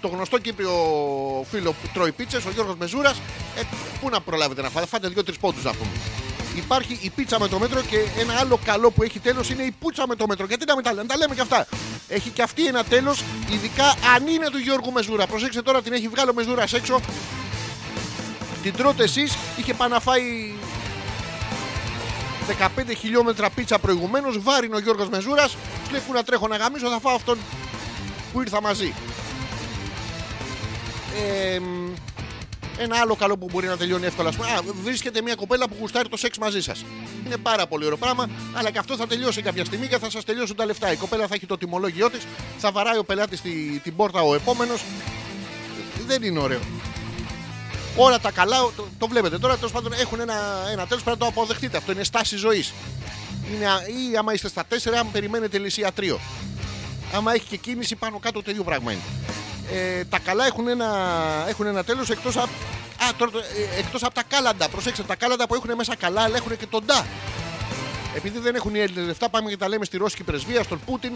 Το 0.00 0.08
γνωστό 0.08 0.38
Κύπριο 0.38 0.72
φίλο 1.50 1.72
που 1.72 1.88
τρώει 1.94 2.12
πίτσες, 2.12 2.44
ο 2.44 2.50
Γιώργος 2.50 2.76
Μεζούρας. 2.76 3.20
Ε, 3.56 3.60
πού 4.00 4.08
να 4.08 4.20
προλάβετε 4.20 4.62
να 4.62 4.68
φάτε, 4.68 4.86
φάτε 4.86 5.08
δύο-τρεις 5.08 5.38
πόντους 5.38 5.64
να 5.64 5.72
πούμε. 5.72 5.90
Υπάρχει 6.58 6.98
η 7.00 7.10
πίτσα 7.10 7.38
με 7.40 7.48
το 7.48 7.58
μέτρο 7.58 7.80
και 7.80 7.96
ένα 8.18 8.34
άλλο 8.40 8.58
καλό 8.64 8.90
που 8.90 9.02
έχει 9.02 9.18
τέλος 9.18 9.50
είναι 9.50 9.62
η 9.62 9.74
πουτσα 9.80 10.06
με 10.06 10.14
το 10.14 10.26
μέτρο. 10.26 10.46
Γιατί 10.46 10.64
να 10.66 10.74
μην 10.74 10.84
τα 10.84 10.90
λέμε, 10.90 11.02
να 11.02 11.08
τα 11.08 11.16
λέμε 11.16 11.34
και 11.34 11.40
αυτά. 11.40 11.66
Έχει 12.08 12.30
και 12.30 12.42
αυτή 12.42 12.66
ένα 12.66 12.84
τέλος, 12.84 13.24
ειδικά 13.50 13.94
αν 14.14 14.26
είναι 14.26 14.48
του 14.50 14.58
Γιώργου 14.58 14.92
Μεζούρα. 14.92 15.26
Προσέξτε 15.26 15.62
τώρα 15.62 15.82
την 15.82 15.92
έχει 15.92 16.08
βγάλει 16.08 16.30
ο 16.30 16.34
Μεζούρας 16.34 16.72
έξω. 16.72 17.00
Την 18.62 18.72
τρώτε 18.76 19.02
εσείς, 19.02 19.36
είχε 19.56 19.74
πάει 19.74 19.88
να 19.88 20.00
φάει 20.00 20.52
15 22.48 22.94
χιλιόμετρα 22.98 23.50
πίτσα 23.50 23.78
προηγουμένως. 23.78 24.42
Βάρινο 24.42 24.76
ο 24.76 24.80
Γιώργος 24.80 25.08
Μεζούρας. 25.08 25.52
Του 25.52 25.90
λέει 25.90 26.00
που 26.06 26.12
να 26.12 26.22
τρέχω 26.22 26.48
να 26.48 26.56
γαμίσω, 26.56 26.88
θα 26.88 27.00
φάω 27.00 27.14
αυτόν 27.14 27.38
που 28.32 28.40
ήρθα 28.40 28.60
μαζί. 28.60 28.94
Ε, 31.16 31.58
μ, 31.58 31.92
ένα 32.78 32.96
άλλο 33.00 33.14
καλό 33.16 33.36
που 33.38 33.48
μπορεί 33.52 33.66
να 33.66 33.76
τελειώνει 33.76 34.06
εύκολα. 34.06 34.28
ας 34.28 34.36
πούμε. 34.36 34.48
Α, 34.48 34.60
βρίσκεται 34.82 35.22
μια 35.22 35.34
κοπέλα 35.34 35.68
που 35.68 35.76
γουστάρει 35.80 36.08
το 36.08 36.16
σεξ 36.16 36.38
μαζί 36.38 36.60
σας. 36.62 36.84
Είναι 37.26 37.36
πάρα 37.36 37.66
πολύ 37.66 37.84
ωραίο 37.84 37.96
πράγμα, 37.96 38.28
αλλά 38.54 38.70
και 38.70 38.78
αυτό 38.78 38.96
θα 38.96 39.06
τελειώσει 39.06 39.42
κάποια 39.42 39.64
στιγμή 39.64 39.86
και 39.86 39.98
θα 39.98 40.10
σας 40.10 40.24
τελειώσουν 40.24 40.56
τα 40.56 40.64
λεφτά. 40.66 40.92
Η 40.92 40.96
κοπέλα 40.96 41.26
θα 41.26 41.34
έχει 41.34 41.46
το 41.46 41.58
τιμολόγιο 41.58 42.10
της, 42.10 42.26
θα 42.58 42.70
βαράει 42.72 42.98
ο 42.98 43.04
πελάτης 43.04 43.38
στη, 43.38 43.80
την 43.84 43.96
πόρτα 43.96 44.20
ο 44.20 44.34
επόμενος. 44.34 44.82
Δεν 46.06 46.22
είναι 46.22 46.38
ωραίο. 46.38 46.60
Όλα 47.96 48.18
τα 48.20 48.30
καλά, 48.30 48.56
το, 48.76 48.86
το 48.98 49.08
βλέπετε 49.08 49.38
τώρα, 49.38 49.54
τέλος 49.56 49.72
πάντων 49.72 49.92
έχουν 49.92 50.20
ένα, 50.20 50.34
ένα 50.72 50.86
τέλος, 50.86 51.02
πρέπει 51.02 51.18
να 51.18 51.24
το 51.24 51.30
αποδεχτείτε. 51.30 51.76
Αυτό 51.76 51.92
είναι 51.92 52.04
στάση 52.04 52.36
ζωής. 52.36 52.72
Είναι, 53.54 53.66
α- 53.66 53.82
ή 54.12 54.16
άμα 54.16 54.32
είστε 54.32 54.48
στα 54.48 54.64
4, 54.68 54.74
αν 54.98 55.10
περιμένετε 55.12 55.58
λυσιατρίο. 55.58 56.20
Άμα 57.14 57.32
έχει 57.34 57.44
και 57.48 57.56
κίνηση 57.56 57.96
πάνω 57.96 58.18
κάτω, 58.18 58.42
το 58.42 58.50
ίδιο 58.50 58.62
πράγμα 58.64 58.92
είναι. 58.92 59.00
Ε, 59.72 60.04
τα 60.04 60.18
καλά 60.18 60.46
έχουν 60.46 60.68
ένα, 60.68 60.86
έχουν 61.48 61.66
ένα 61.66 61.84
τέλος 61.84 62.10
εκτός 62.10 62.36
από. 62.36 62.48
Α, 63.04 63.14
τώρα, 63.18 63.30
το- 63.30 63.38
ε, 63.38 63.78
εκτός 63.78 64.02
από 64.02 64.14
τα 64.14 64.22
κάλαντα. 64.28 64.68
Προσέξτε, 64.68 65.02
τα 65.02 65.14
κάλαντα 65.16 65.46
που 65.46 65.54
έχουν 65.54 65.70
μέσα 65.76 65.96
καλά, 65.96 66.20
αλλά 66.22 66.36
έχουν 66.36 66.56
και 66.56 66.66
τον 66.66 66.84
ντά. 66.84 67.06
Επειδή 68.14 68.38
δεν 68.38 68.54
έχουν 68.54 68.74
οι 68.74 68.78
Έλληνες 68.80 69.06
λεφτά, 69.06 69.28
πάμε 69.28 69.50
και 69.50 69.56
τα 69.56 69.68
λέμε 69.68 69.84
στη 69.84 69.96
Ρώσικη 69.96 70.22
πρεσβεία, 70.22 70.62
στον 70.62 70.80
Πούτιν, 70.86 71.12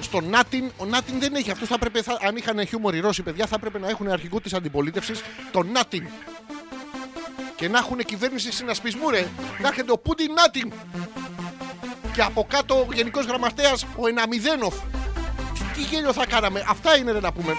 στον 0.00 0.28
Νάτιν. 0.28 0.70
Ο 0.76 0.84
Νάτιν 0.84 1.20
δεν 1.20 1.34
έχει. 1.34 1.50
Αυτός 1.50 1.68
θα 1.68 1.74
έπρεπε, 1.74 2.02
θα, 2.02 2.18
αν 2.26 2.36
είχαν 2.36 2.66
χιούμορ 2.66 2.94
οι 2.94 3.00
Ρώσοι 3.00 3.22
παιδιά, 3.22 3.46
θα 3.46 3.54
έπρεπε 3.58 3.78
να 3.78 3.88
έχουν 3.88 4.10
αρχηγού 4.10 4.40
της 4.40 4.52
αντιπολίτευσης 4.54 5.20
τον 5.52 5.68
Νάτιν. 5.72 6.06
Και 7.56 7.68
να 7.68 7.78
έχουν 7.78 7.98
κυβέρνηση 7.98 8.52
συνασπισμού, 8.52 9.10
ρε. 9.10 9.26
Να 9.60 9.68
έρχεται 9.68 9.92
ο 9.92 9.98
Πούτιν 9.98 10.32
Νάτιν. 10.32 10.72
Και 12.12 12.22
από 12.22 12.46
κάτω 12.50 12.74
ο 12.74 12.92
Γενικός 12.94 13.24
Γραμματέας 13.24 13.84
ο 13.96 14.06
Εναμιδένοφ. 14.08 14.74
Τι, 15.78 15.84
τι 15.84 15.94
γέλιο 15.94 16.12
θα 16.12 16.26
κάναμε. 16.26 16.64
Αυτά 16.68 16.96
είναι 16.96 17.12
ρε 17.12 17.20
να 17.20 17.32
πούμε. 17.32 17.52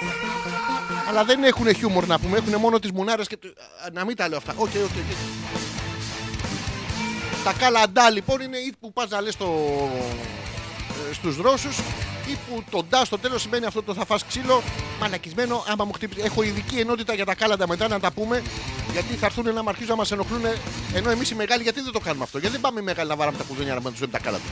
Αλλά 1.10 1.24
δεν 1.24 1.44
έχουν 1.44 1.76
χιούμορ 1.76 2.06
να 2.08 2.20
πούμε. 2.20 2.38
Έχουν 2.38 2.56
μόνο 2.56 2.80
τις 2.80 2.92
μουνάρες 2.92 3.28
και. 3.28 3.38
το- 3.38 3.48
Α, 3.86 3.90
Να 3.94 4.06
μην 4.06 4.16
τα 4.16 4.28
λέω 4.28 4.38
αυτά. 4.38 4.54
Οκ, 4.56 4.68
οκ, 4.68 4.74
οκ. 4.84 5.16
Τα 7.44 7.54
καλαντά 7.54 8.10
λοιπόν 8.10 8.42
είναι 8.42 8.58
ή 8.58 8.74
που 8.80 8.94
πας 8.94 9.10
να 9.10 9.22
λες 9.22 9.34
στο... 9.34 9.46
ε, 11.10 11.14
στους 11.14 11.38
Ρώσους 11.38 11.78
ή 12.28 12.38
που 12.50 12.64
το 12.70 12.84
ντά 12.90 13.06
στο 13.06 13.18
τέλος 13.18 13.42
σημαίνει 13.42 13.66
αυτό 13.66 13.84
το 13.84 13.94
θα 13.94 14.06
φας 14.06 14.26
ξύλο 14.26 14.62
μαλακισμένο 15.00 15.64
άμα 15.68 15.86
μου 15.86 15.92
χτύπησε. 15.94 16.22
Έχω 16.22 16.44
ειδική 16.44 16.80
ενότητα 16.80 17.14
για 17.14 17.26
τα 17.26 17.36
κάλαντα 17.36 17.68
μετά 17.68 17.88
να 17.88 18.00
τα 18.00 18.12
πούμε 18.12 18.44
γιατί 18.92 19.14
θα 19.14 19.26
έρθουν 19.26 19.54
να 19.54 19.64
μ' 19.64 19.70
αρχίζουν 19.70 19.90
να 19.90 19.96
μας 19.96 20.12
ενοχλούν 20.12 20.42
ενώ 20.94 21.10
εμείς 21.10 21.30
οι 21.30 21.36
μεγάλοι 21.36 21.64
γιατί 21.64 21.82
δεν 21.82 21.92
το 21.92 22.00
κάνουμε 22.00 22.24
αυτό; 22.24 22.38
Γιατί 22.38 22.54
δεν 22.56 22.62
πάμε 22.62 22.80
οι 22.80 22.84
μεγάλοι 22.84 23.10
να 23.10 23.16
βάραμε 23.16 23.38
τα 23.38 23.44
κουδούνια 23.44 23.74
να 23.74 23.92
τους 23.92 24.00
λέμε 24.00 24.12
τα 24.12 24.20
κάλαντα; 24.20 24.44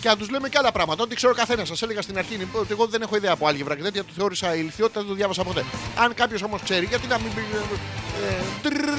Και 0.00 0.08
να 0.08 0.16
τους 0.16 0.30
λέμε 0.30 0.48
και 0.48 0.58
άλλα 0.58 0.72
πράγματα. 0.72 1.02
Ό,τι 1.02 1.14
ξέρω 1.14 1.34
καθένας. 1.34 1.68
Σας 1.68 1.82
έλεγα 1.82 2.02
στην 2.02 2.18
αρχή 2.18 2.34
είναι 2.34 2.46
ότι 2.52 2.68
εγώ 2.70 2.86
δεν 2.86 3.02
έχω 3.02 3.16
ιδέα 3.16 3.32
από 3.32 3.46
άλγευρα 3.46 3.76
και 3.76 3.82
τέτοια. 3.82 4.04
Το 4.04 4.12
θεώρησα 4.16 4.54
ηλικιότητα, 4.54 5.00
δεν 5.00 5.08
το 5.08 5.14
διάβασα 5.14 5.44
ποτέ. 5.44 5.64
Αν 5.98 6.14
κάποιος 6.14 6.42
όμως 6.42 6.62
ξέρει, 6.62 6.86
γιατί 6.86 7.06
να 7.06 7.18
μην 7.18 7.34
πει. 7.34 7.40
Ε, 7.40 8.42
τρρρρ, 8.62 8.98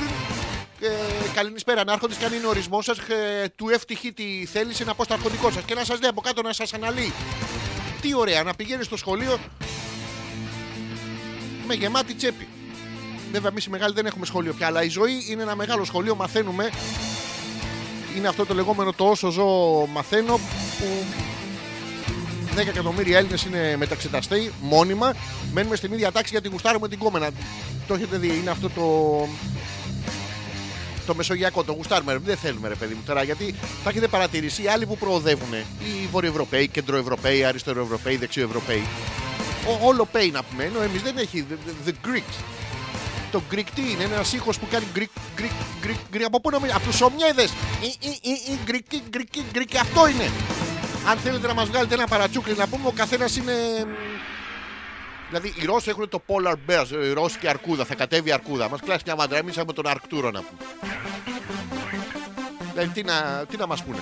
ε, 0.79 0.89
καλησπέρα, 1.33 1.83
να 1.83 1.91
έρχονται 1.91 2.15
και 2.19 2.25
αν 2.25 2.33
είναι 2.33 2.45
ο 2.45 2.49
ορισμός 2.49 2.85
σας, 2.85 2.97
ε, 2.97 3.53
του 3.55 3.69
ευτυχή 3.69 4.13
τη 4.13 4.45
θέληση 4.45 4.83
να 4.83 4.93
πω 4.95 5.03
στο 5.03 5.13
αρχοντικό 5.13 5.51
σας 5.51 5.63
και 5.63 5.73
να 5.73 5.83
σας 5.83 5.99
δει 5.99 6.07
από 6.07 6.21
κάτω 6.21 6.41
να 6.41 6.53
σας 6.53 6.73
αναλύει. 6.73 7.13
Τι 8.01 8.15
ωραία, 8.15 8.43
να 8.43 8.53
πηγαίνεις 8.53 8.85
στο 8.85 8.97
σχολείο 8.97 9.37
με 11.67 11.73
γεμάτη 11.73 12.13
τσέπη. 12.13 12.47
Βέβαια, 13.31 13.49
εμείς 13.49 13.65
οι 13.65 13.69
μεγάλοι 13.69 13.93
δεν 13.93 14.05
έχουμε 14.05 14.25
σχολείο 14.25 14.53
πια, 14.53 14.67
αλλά 14.67 14.83
η 14.83 14.89
ζωή 14.89 15.25
είναι 15.29 15.41
ένα 15.41 15.55
μεγάλο 15.55 15.83
σχολείο. 15.85 16.15
Μαθαίνουμε. 16.15 16.69
Είναι 18.17 18.27
αυτό 18.27 18.45
το 18.45 18.53
λεγόμενο 18.53 18.93
το 18.93 19.03
όσο 19.05 19.29
ζω 19.29 19.45
μαθαίνω 19.93 20.35
που 20.79 20.85
10 22.55 22.67
εκατομμύρια 22.67 23.17
Έλληνες 23.17 23.43
είναι 23.43 23.75
μεταξεταστοί 23.77 24.51
μόνιμα. 24.61 25.13
Μένουμε 25.53 25.75
στην 25.75 25.93
ίδια 25.93 26.11
τάξη 26.11 26.31
γιατί 26.31 26.47
γουστάρουμε 26.49 26.87
την 26.87 26.99
κόμενα. 26.99 27.29
Το 27.87 27.93
έχετε 27.93 28.17
δει, 28.17 28.27
είναι 28.41 28.49
αυτό 28.49 28.69
το. 28.69 29.27
Το 31.05 31.15
μεσογειακό, 31.15 31.63
το 31.63 31.71
γουστάρουμε. 31.73 32.11
ρε. 32.13 32.19
Δεν 32.23 32.37
θέλουμε, 32.37 32.67
ρε 32.67 32.75
παιδί 32.75 32.93
μου 32.93 33.01
τώρα, 33.05 33.23
γιατί 33.23 33.55
θα 33.83 33.89
έχετε 33.89 34.07
παρατηρήσει 34.07 34.63
οι 34.63 34.67
άλλοι 34.67 34.85
που 34.85 34.97
προοδεύουν. 34.97 35.53
Οι 35.53 36.07
Βορειοευρωπαίοι, 36.11 36.67
Κεντροευρωπαίοι, 36.67 37.43
Αριστεροευρωπαίοι, 37.43 38.15
Δεξιοευρωπαίοι. 38.17 38.83
Ο- 39.67 39.87
Όλο 39.87 40.05
πέι 40.05 40.31
να 40.31 40.43
πούμε, 40.43 40.63
ενώ 40.63 40.81
εμείς 40.81 41.01
δεν 41.01 41.17
έχει. 41.17 41.45
The, 41.49 41.89
the 41.89 41.91
Greeks. 41.91 42.43
Το 43.31 43.41
Greek 43.51 43.65
τι 43.75 43.81
είναι, 43.91 44.03
ένας 44.03 44.33
ήχος 44.33 44.59
που 44.59 44.67
κάνει 44.71 44.85
Greek, 44.95 45.39
Greek, 45.39 45.85
Greek, 45.85 46.15
Greek. 46.15 46.21
Από 46.25 46.41
πού 46.41 46.49
νομίζεις, 46.49 46.75
από 46.75 46.85
τους 46.85 47.01
ομιέδες. 47.01 47.53
Greek, 48.67 48.93
Greek, 49.15 49.57
Greek, 49.57 49.75
αυτό 49.81 50.07
είναι. 50.07 50.31
Αν 51.09 51.17
θέλετε 51.17 51.47
να 51.47 51.53
μας 51.53 51.67
βγάλετε 51.67 51.93
ένα 51.93 52.07
παρατσούκλι 52.07 52.55
να 52.55 52.67
πούμε, 52.67 52.87
ο 52.87 52.91
καθένας 52.91 53.35
είναι. 53.37 53.53
Δηλαδή 55.27 55.53
οι 55.55 55.65
Ρώσοι 55.65 55.89
έχουν 55.89 56.09
το 56.09 56.21
Polar 56.27 56.53
Bears, 56.53 56.87
η 57.03 57.13
Ρώσικη 57.13 57.47
αρκούδα, 57.47 57.85
θα 57.85 57.95
κατέβει 57.95 58.29
η 58.29 58.31
αρκούδα. 58.31 58.69
Μας 58.69 58.79
κλάσεις 58.81 59.03
μια 59.03 59.15
μάντρα, 59.15 59.37
εμείς 59.37 59.57
έχουμε 59.57 59.73
τον 59.73 59.87
Αρκτούρο 59.87 60.31
να 60.31 60.41
πούμε. 60.41 60.61
Δηλαδή 62.73 62.89
τι 62.93 63.03
να, 63.03 63.45
τι 63.49 63.57
να 63.57 63.67
μας 63.67 63.83
πούνε. 63.83 63.99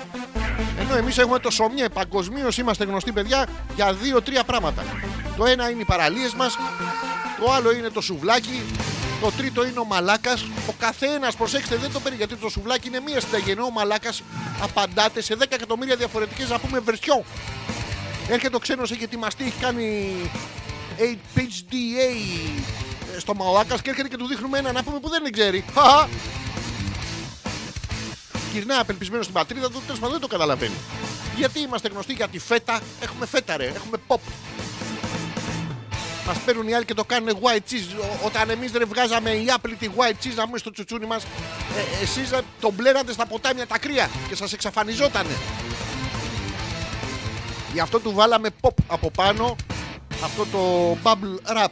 Ενώ 0.80 0.96
εμείς 0.96 1.18
έχουμε 1.18 1.40
το 1.40 1.50
Σομιέ. 1.50 1.90
Παγκοσμίως 1.90 2.58
είμαστε 2.58 2.84
γνωστοί 2.84 3.12
παιδιά 3.12 3.48
για 3.76 3.94
δύο-τρία 3.94 4.44
πράγματα. 4.44 4.84
Το 5.38 5.46
ένα 5.46 5.70
είναι 5.70 5.82
οι 5.82 5.86
παραλίες 5.86 6.34
μας, 6.34 6.58
το 7.40 7.52
άλλο 7.52 7.72
είναι 7.72 7.90
το 7.90 8.02
σουβλάκι, 8.02 8.62
το 9.21 9.32
τρίτο 9.32 9.65
είναι 9.65 9.80
ο 9.80 9.86
μαλάκας. 9.86 10.43
Ο 10.67 10.73
καθένας, 10.80 11.36
προσέξτε, 11.36 11.75
δεν 11.75 11.91
το 11.91 11.99
παίρνει 11.99 12.17
γιατί 12.17 12.36
το 12.36 12.49
σουβλάκι 12.49 12.88
είναι 12.88 12.99
μία 12.99 13.19
συνταγή. 13.19 13.51
Ενώ 13.51 13.65
ο 13.65 13.71
μαλάκας 13.71 14.21
απαντάτε 14.62 15.21
σε 15.21 15.36
10 15.36 15.45
εκατομμύρια 15.49 15.95
διαφορετικές 15.95 16.49
να 16.49 16.60
πούμε 16.60 16.80
βερσιόν. 16.80 17.23
Έρχεται 18.30 18.56
ο 18.56 18.60
ξένος, 18.60 18.91
έχει 18.91 19.03
ετοιμαστεί, 19.03 19.43
έχει 19.43 19.60
κάνει 19.60 20.13
HDA 20.97 22.15
στο 23.17 23.36
μαλάκας 23.36 23.82
και 23.82 23.89
έρχεται 23.89 24.08
και 24.08 24.17
του 24.17 24.27
δείχνουμε 24.27 24.58
ένα 24.58 24.71
να 24.71 24.84
πούμε 24.84 24.99
που 24.99 25.10
δεν 25.10 25.23
την 25.23 25.34
ξέρει. 25.34 25.65
Χαχα. 25.73 26.10
Γυρνάει 28.53 28.80
απελπισμένος 28.80 29.25
στην 29.25 29.38
πατρίδα 29.38 29.69
του, 29.69 29.82
τέλος 29.86 29.99
πάντων 29.99 30.12
δεν 30.12 30.21
το 30.21 30.27
καταλαβαίνει. 30.27 30.75
Γιατί 31.36 31.60
είμαστε 31.60 31.88
γνωστοί 31.88 32.13
για 32.13 32.27
τη 32.27 32.39
φέτα, 32.39 32.80
έχουμε 32.99 33.25
φέτα 33.25 33.58
ρε, 33.58 33.65
έχουμε 33.65 33.97
pop. 34.08 34.19
Μας 36.28 36.38
παίρνουν 36.38 36.68
οι 36.68 36.74
άλλοι 36.74 36.86
και 36.86 36.94
το 36.94 37.04
κάνουν 37.04 37.38
white 37.42 37.72
cheese. 37.72 38.00
Ο- 38.02 38.26
Όταν 38.26 38.50
εμείς 38.50 38.72
δεν 38.72 38.88
βγάζαμε 38.88 39.30
η 39.30 39.46
άπλητη 39.54 39.92
white 39.98 40.26
cheese 40.26 40.34
να 40.36 40.46
πούμε 40.46 40.58
στο 40.58 40.72
τσουτσούνι 40.72 41.06
μας, 41.06 41.24
ε, 41.24 42.04
εσείς 42.04 42.30
τον 42.60 42.74
μπλέρατε 42.74 43.12
στα 43.12 43.26
ποτάμια 43.26 43.68
τα 43.68 43.78
κρύα 43.80 44.10
και 44.30 44.36
σας 44.36 44.54
εξαφανιζότανε. 44.54 45.36
Γι' 47.74 47.80
αυτό 47.80 48.00
του 48.00 48.12
βάλαμε 48.13 48.50
pop 48.62 48.70
από 48.88 49.12
πάνω 49.12 49.56
αυτό 50.24 50.46
το 50.52 50.92
bubble 51.04 51.52
wrap. 51.56 51.68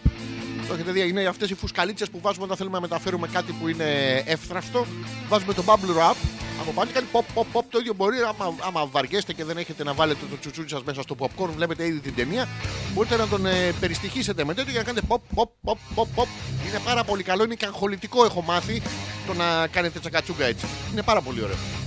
Το 0.67 0.73
έχετε 0.73 0.91
δει, 0.91 1.07
είναι 1.07 1.25
αυτές 1.25 1.49
οι 1.49 1.55
φουσκαλίτσες 1.55 2.09
που 2.09 2.19
βάζουμε 2.21 2.45
όταν 2.45 2.57
θέλουμε 2.57 2.75
να 2.75 2.81
μεταφέρουμε 2.81 3.27
κάτι 3.27 3.51
που 3.51 3.67
είναι 3.67 4.23
εύθραυστο. 4.25 4.85
Βάζουμε 5.27 5.53
το 5.53 5.63
bubble 5.65 5.97
wrap 5.97 6.15
από 6.61 6.71
πάνω 6.71 6.91
και 6.91 6.93
κάνει 6.93 7.07
pop, 7.11 7.39
pop, 7.39 7.45
pop. 7.53 7.63
Το 7.69 7.79
ίδιο 7.79 7.93
μπορεί, 7.93 8.17
άμα, 8.17 8.55
άμα 8.67 8.85
βαριέστε 8.85 9.33
και 9.33 9.43
δεν 9.43 9.57
έχετε 9.57 9.83
να 9.83 9.93
βάλετε 9.93 10.19
το 10.29 10.39
τσουτσούνι 10.39 10.69
σας 10.69 10.83
μέσα 10.83 11.01
στο 11.01 11.15
popcorn, 11.19 11.49
βλέπετε 11.55 11.85
ήδη 11.85 11.99
την 11.99 12.15
ταινία. 12.15 12.47
Μπορείτε 12.93 13.15
να 13.15 13.27
τον 13.27 13.45
ε, 13.45 13.73
περιστοιχίσετε 13.79 14.45
με 14.45 14.53
τέτοιο 14.53 14.71
για 14.71 14.79
να 14.79 14.85
κάνετε 14.85 15.07
pop, 15.09 15.39
pop, 15.39 15.49
pop, 15.63 15.77
pop, 15.95 16.07
pop. 16.15 16.27
Είναι 16.67 16.79
πάρα 16.85 17.03
πολύ 17.03 17.23
καλό, 17.23 17.43
είναι 17.43 17.55
και 17.55 17.65
αγχολητικό, 17.65 18.25
έχω 18.25 18.41
μάθει 18.41 18.81
το 19.27 19.33
να 19.33 19.67
κάνετε 19.67 19.99
τσακατσούγκα 19.99 20.45
έτσι. 20.45 20.65
Είναι 20.91 21.01
πάρα 21.01 21.21
πολύ 21.21 21.43
ωραίο. 21.43 21.84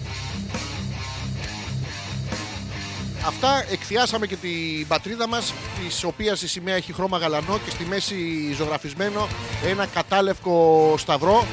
Αυτά 3.27 3.65
εκθιάσαμε 3.71 4.27
και 4.27 4.37
την 4.37 4.87
πατρίδα 4.89 5.29
μας 5.29 5.55
της 5.79 6.05
οποίας 6.05 6.43
η 6.43 6.49
σημαία 6.49 6.75
έχει 6.75 6.93
χρώμα 6.93 7.19
γαλανό 7.19 7.59
και 7.65 7.71
στη 7.71 7.85
μέση 7.85 8.53
ζωγραφισμένο 8.57 9.29
ένα 9.65 9.87
κατάλευκο 9.87 10.95
σταυρό 10.99 11.47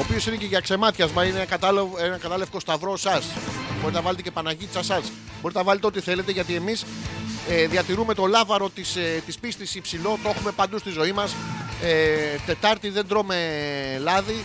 ο 0.00 0.02
οποίος 0.02 0.26
είναι 0.26 0.36
και 0.36 0.46
για 0.46 0.60
ξεμάτιασμα 0.60 1.24
είναι 1.24 1.36
ένα, 1.36 1.44
κατάλευ, 1.44 1.86
ένα 1.98 2.16
κατάλευκο 2.16 2.60
σταυρό 2.60 2.96
σας. 2.96 3.26
Μπορείτε 3.80 3.98
να 3.98 4.04
βάλετε 4.04 4.22
και 4.22 4.30
Παναγίτσα 4.30 4.82
σας. 4.82 5.12
Μπορείτε 5.40 5.58
να 5.58 5.64
βάλετε 5.64 5.86
ό,τι 5.86 6.00
θέλετε 6.00 6.32
γιατί 6.32 6.54
εμείς 6.54 6.84
ε, 7.48 7.66
διατηρούμε 7.66 8.14
το 8.14 8.26
λάβαρο 8.26 8.70
της, 8.70 8.96
ε, 8.96 9.22
της 9.26 9.38
πίστης 9.38 9.74
υψηλό 9.74 10.18
το 10.22 10.28
έχουμε 10.28 10.50
παντού 10.50 10.78
στη 10.78 10.90
ζωή 10.90 11.12
μας. 11.12 11.34
Ε, 11.82 12.38
Τετάρτη 12.46 12.88
δεν 12.90 13.06
τρώμε 13.06 13.36
λάδι 14.00 14.44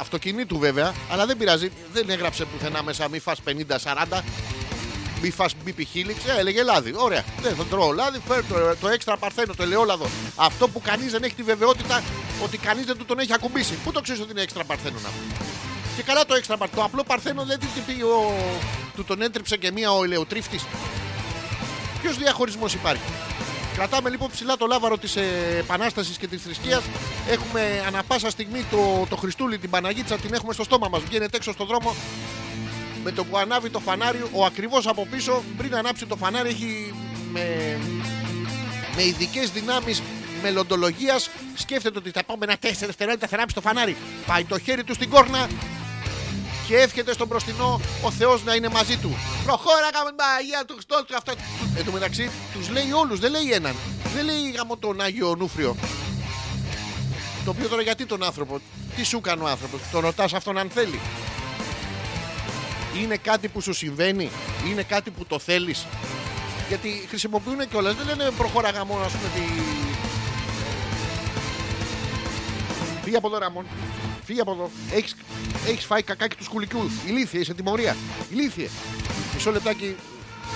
αυτοκινήτου 0.00 0.58
βέβαια, 0.58 0.94
αλλά 1.10 1.26
δεν 1.26 1.36
πειράζει. 1.36 1.70
Δεν 1.92 2.10
έγραψε 2.10 2.44
πουθενά 2.44 2.82
μέσα 2.82 3.08
μη 3.08 3.18
φας 3.18 3.38
50-40, 3.46 4.22
μη 5.22 5.30
φας 5.30 5.54
μπίπι 5.64 5.84
χίλιξ. 5.84 6.24
Ε, 6.26 6.38
έλεγε 6.38 6.62
λάδι. 6.62 6.92
Ωραία. 6.96 7.24
Δεν 7.42 7.54
θα 7.54 7.64
τρώω 7.64 7.92
λάδι, 7.92 8.20
φέρ 8.28 8.44
το, 8.44 8.76
το 8.80 8.88
έξτρα 8.88 9.16
παρθένο, 9.16 9.54
το 9.54 9.62
ελαιόλαδο. 9.62 10.06
Αυτό 10.36 10.68
που 10.68 10.80
κανείς 10.80 11.12
δεν 11.12 11.22
έχει 11.22 11.34
τη 11.34 11.42
βεβαιότητα 11.42 12.02
ότι 12.44 12.58
κανείς 12.58 12.84
δεν 12.84 12.96
του 12.96 13.04
τον 13.04 13.18
έχει 13.18 13.32
ακουμπήσει. 13.32 13.74
Πού 13.84 13.92
το 13.92 14.00
ξέρεις 14.00 14.20
ότι 14.20 14.30
είναι 14.30 14.42
έξτρα 14.42 14.64
παρθένωνα. 14.64 15.08
Και 15.96 16.02
καλά 16.02 16.26
το 16.26 16.34
έξτρα 16.34 16.56
παρθένο. 16.56 16.80
Το 16.80 16.86
απλό 16.86 17.04
παρθένο 17.04 17.44
δεν 17.44 17.58
τι 17.58 17.66
πει 17.86 18.02
ο... 18.02 18.34
του 18.96 19.04
τον 19.04 19.22
έτρεψε 19.22 19.56
και 19.56 19.70
μία 19.72 19.92
ο 19.92 20.04
ελαιοτρίφτη. 20.04 20.60
Ποιος 22.02 22.18
διαχωρισμός 22.18 22.74
υπάρχει; 22.74 23.02
Κρατάμε 23.76 24.10
λοιπόν 24.10 24.30
ψηλά 24.30 24.56
το 24.56 24.66
λάβαρο 24.66 24.98
της 24.98 25.16
Επανάστασης 25.58 26.16
και 26.16 26.26
της 26.26 26.42
θρησκείας. 26.42 26.82
Έχουμε 27.28 27.84
ανα 27.86 28.02
πάσα 28.02 28.30
στιγμή 28.30 28.64
το, 28.70 29.06
το 29.08 29.16
Χριστούλη, 29.16 29.58
την 29.58 29.70
Παναγίτσα, 29.70 30.16
την 30.16 30.34
έχουμε 30.34 30.52
στο 30.52 30.64
στόμα 30.64 30.88
μας. 30.88 31.02
Βγαίνετε 31.02 31.36
έξω 31.36 31.52
στον 31.52 31.66
δρόμο 31.66 31.94
με 33.04 33.12
το 33.12 33.24
που 33.24 33.36
ανάβει 33.36 33.70
το 33.70 33.78
φανάρι, 33.78 34.22
ο 34.32 34.44
ακριβώς 34.44 34.86
από 34.86 35.06
πίσω, 35.10 35.42
πριν 35.56 35.76
ανάψει 35.76 36.06
το 36.06 36.16
φανάρι, 36.16 36.48
έχει 36.48 36.94
με, 37.32 37.76
με 38.96 39.04
ειδικές 39.04 39.50
δυνάμεις 39.50 40.02
μελλοντολογίας. 40.42 41.30
Σκέφτεται 41.54 41.98
ότι 41.98 42.10
τα 42.10 42.20
επόμενα 42.20 42.54
4 42.54 42.58
δευτερόλεπτα 42.62 43.26
θα 43.26 43.34
ανάψει 43.36 43.54
το 43.54 43.60
φανάρι. 43.60 43.96
Πάει 44.26 44.44
το 44.44 44.58
χέρι 44.58 44.84
του 44.84 44.94
στην 44.94 45.10
κόρνα 45.10 45.48
και 46.66 46.76
εύχεται 46.76 47.12
στον 47.12 47.26
μπροστινό 47.26 47.80
ο 48.02 48.10
Θεός 48.10 48.44
να 48.44 48.54
είναι 48.54 48.68
μαζί 48.68 48.96
του. 48.96 49.16
Προχώρα 49.44 49.90
κάμε 49.92 50.08
την 50.08 50.16
Παναγία 50.16 50.64
του 50.66 50.72
Χριστό 50.72 51.04
του 51.06 51.16
αυτά. 51.16 51.32
Εν 51.76 51.84
τω 51.84 51.92
μεταξύ 51.92 52.30
τους 52.52 52.68
λέει 52.68 52.92
όλους, 52.92 53.20
δεν 53.20 53.30
λέει 53.30 53.52
έναν. 53.52 53.74
Δεν 54.14 54.24
λέει 54.24 54.50
γάμο 54.56 54.76
τον 54.76 55.00
Άγιο 55.00 55.34
Νούφριο. 55.34 55.76
Το 57.44 57.50
οποίο 57.50 57.68
τώρα 57.68 57.82
γιατί 57.82 58.06
τον 58.06 58.22
άνθρωπο, 58.22 58.60
τι 58.96 59.04
σου 59.04 59.16
έκανε 59.16 59.42
ο 59.42 59.46
άνθρωπος, 59.46 59.80
τον 59.92 60.00
ρωτάς 60.00 60.34
αυτόν 60.34 60.58
αν 60.58 60.70
θέλει. 60.70 61.00
Είναι 63.02 63.16
κάτι 63.16 63.48
που 63.48 63.60
σου 63.60 63.72
συμβαίνει, 63.72 64.30
είναι 64.70 64.82
κάτι 64.82 65.10
που 65.10 65.24
το 65.24 65.38
θέλεις. 65.38 65.86
Γιατί 66.68 67.06
χρησιμοποιούν 67.08 67.68
κιόλας, 67.68 67.94
δεν 67.94 68.06
λένε 68.06 68.30
προχώρα 68.30 68.70
γαμό, 68.70 68.98
ας 69.04 69.12
πούμε. 69.12 69.28
Τη... 69.34 69.40
Φύγε 73.02 73.16
από 73.16 73.26
εδώ, 73.26 73.38
Ραμόν. 73.38 73.66
Φύγε 74.26 74.40
από 74.40 74.52
εδώ. 74.52 74.70
Έχεις, 74.92 75.16
έχεις 75.66 75.84
φάει 75.84 76.02
κακάκι 76.02 76.36
του 76.36 76.44
σκουλικιού. 76.44 76.90
Ηλίθιε, 77.06 77.40
είσαι 77.40 77.54
τιμωρία. 77.54 77.96
Ηλίθιε. 78.30 78.68
Μισό 79.34 79.50
λεπτάκι. 79.50 79.96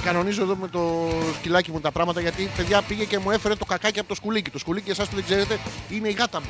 Κανονίζω 0.04 0.42
εδώ 0.42 0.56
με 0.56 0.68
το 0.68 1.08
σκυλάκι 1.38 1.70
μου 1.70 1.80
τα 1.80 1.90
πράγματα 1.90 2.20
γιατί 2.20 2.50
παιδιά 2.56 2.82
πήγε 2.82 3.04
και 3.04 3.18
μου 3.18 3.30
έφερε 3.30 3.54
το 3.54 3.64
κακάκι 3.64 3.98
από 3.98 4.08
το 4.08 4.14
σκουλίκι. 4.14 4.50
Το 4.50 4.58
σκουλίκι, 4.58 4.90
εσάς 4.90 5.08
που 5.08 5.14
δεν 5.14 5.24
ξέρετε, 5.24 5.58
είναι 5.90 6.08
η 6.08 6.12
γάτα 6.12 6.40
μου. 6.40 6.46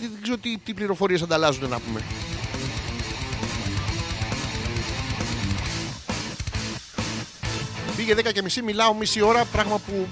Δεν, 0.00 0.10
δεν 0.12 0.22
ξέρω 0.22 0.36
τι, 0.36 0.58
τι 0.58 0.74
πληροφορίες 0.74 1.22
ανταλλάζουν 1.22 1.68
να 1.68 1.80
πούμε. 1.80 2.00
Πήγε 7.96 8.14
10 8.14 8.32
και 8.32 8.42
μισή, 8.42 8.62
μιλάω 8.62 8.94
μισή 8.94 9.20
ώρα. 9.20 9.44
Πράγμα 9.44 9.78
που 9.78 10.06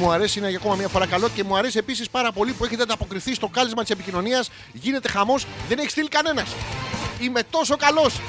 μου 0.00 0.10
αρέσει, 0.10 0.38
είναι 0.38 0.48
για 0.48 0.58
ακόμα 0.58 0.74
μια 0.74 0.88
φορά 0.88 1.06
καλό. 1.06 1.28
Και 1.34 1.44
μου 1.44 1.56
αρέσει 1.56 1.78
επίσης 1.78 2.10
πάρα 2.10 2.32
πολύ 2.32 2.52
που 2.52 2.64
έχετε 2.64 2.82
ανταποκριθεί 2.82 3.34
στο 3.34 3.48
κάλεσμα 3.48 3.82
της 3.82 3.90
επικοινωνίας. 3.90 4.50
Γίνεται 4.72 5.08
χαμός, 5.08 5.46
δεν 5.68 5.78
έχει 5.78 5.90
στείλει 5.90 6.08
κανένας. 6.08 6.48
Είμαι 7.20 7.42
τόσο 7.50 7.76
καλός. 7.76 8.20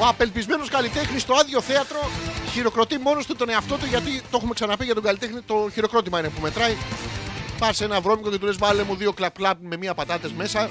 Ο 0.00 0.06
απελπισμένος 0.06 0.68
καλλιτέχνης 0.68 1.22
στο 1.22 1.34
άδειο 1.34 1.60
θέατρο 1.60 2.10
χειροκροτεί 2.52 2.98
μόνος 2.98 3.26
του 3.26 3.36
τον 3.36 3.48
εαυτό 3.48 3.76
του 3.76 3.86
γιατί 3.86 4.22
το 4.30 4.36
έχουμε 4.36 4.54
ξαναπεί 4.54 4.84
για 4.84 4.94
τον 4.94 5.02
καλλιτέχνη. 5.02 5.40
Το 5.40 5.70
χειροκρότημα 5.72 6.18
είναι 6.18 6.28
που 6.28 6.40
μετράει. 6.40 6.76
Πα 7.58 7.72
σε 7.72 7.84
ένα 7.84 8.00
βρώμικο 8.00 8.30
και 8.30 8.38
του 8.38 8.46
λες: 8.46 8.56
Βάλε 8.56 8.82
μου 8.82 8.96
δύο 8.96 9.12
κλαπ 9.12 9.34
κλαπ 9.34 9.56
με 9.60 9.76
μία 9.76 9.94
πατάτες 9.94 10.32
μέσα. 10.32 10.70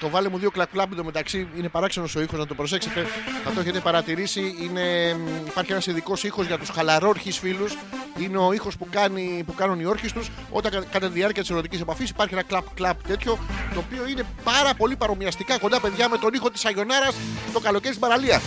Το 0.00 0.08
βάλε 0.08 0.28
μου 0.28 0.38
δύο 0.38 0.50
κλαπ 0.50 0.70
κλαπ 0.72 0.94
μεταξύ 1.04 1.48
είναι 1.56 1.68
παράξενος 1.68 2.14
ο 2.16 2.20
ήχος, 2.20 2.38
να 2.38 2.46
το 2.46 2.54
προσέξετε. 2.54 3.06
Θα 3.44 3.50
το 3.50 3.60
έχετε 3.60 3.80
παρατηρήσει. 3.80 4.54
Είναι, 4.62 5.16
υπάρχει 5.48 5.72
ένας 5.72 5.86
ειδικός 5.86 6.24
ήχος 6.24 6.46
για 6.46 6.58
τους 6.58 6.68
χαλαρόρχη 6.68 7.32
φίλους. 7.32 7.76
Είναι 8.18 8.38
ο 8.38 8.52
ήχος 8.52 8.76
που, 8.76 8.86
κάνει, 8.90 9.42
που 9.46 9.54
κάνουν 9.54 9.80
οι 9.80 9.84
όρχες 9.84 10.12
τους 10.12 10.28
όταν 10.50 10.72
κα- 10.72 10.84
κατά 10.92 11.06
τη 11.06 11.12
διάρκεια 11.12 11.42
της 11.42 11.50
ερωτικής 11.50 11.80
επαφής 11.80 12.10
υπάρχει 12.10 12.34
ένα 12.34 12.42
κλαπ 12.42 12.64
κλαπ 12.74 13.06
τέτοιο. 13.06 13.38
Το 13.74 13.82
οποίο 13.86 14.08
είναι 14.08 14.22
πάρα 14.44 14.74
πολύ 14.74 14.96
παρομοιαστικά 14.96 15.58
κοντά 15.58 15.80
παιδιά 15.80 16.08
με 16.08 16.18
τον 16.18 16.34
ήχο 16.34 16.50
της 16.50 16.64
Αγιονάρας 16.64 17.14
το 17.52 17.60
καλοκαίρι 17.60 17.94
στην 17.94 18.06
παραλία. 18.08 18.40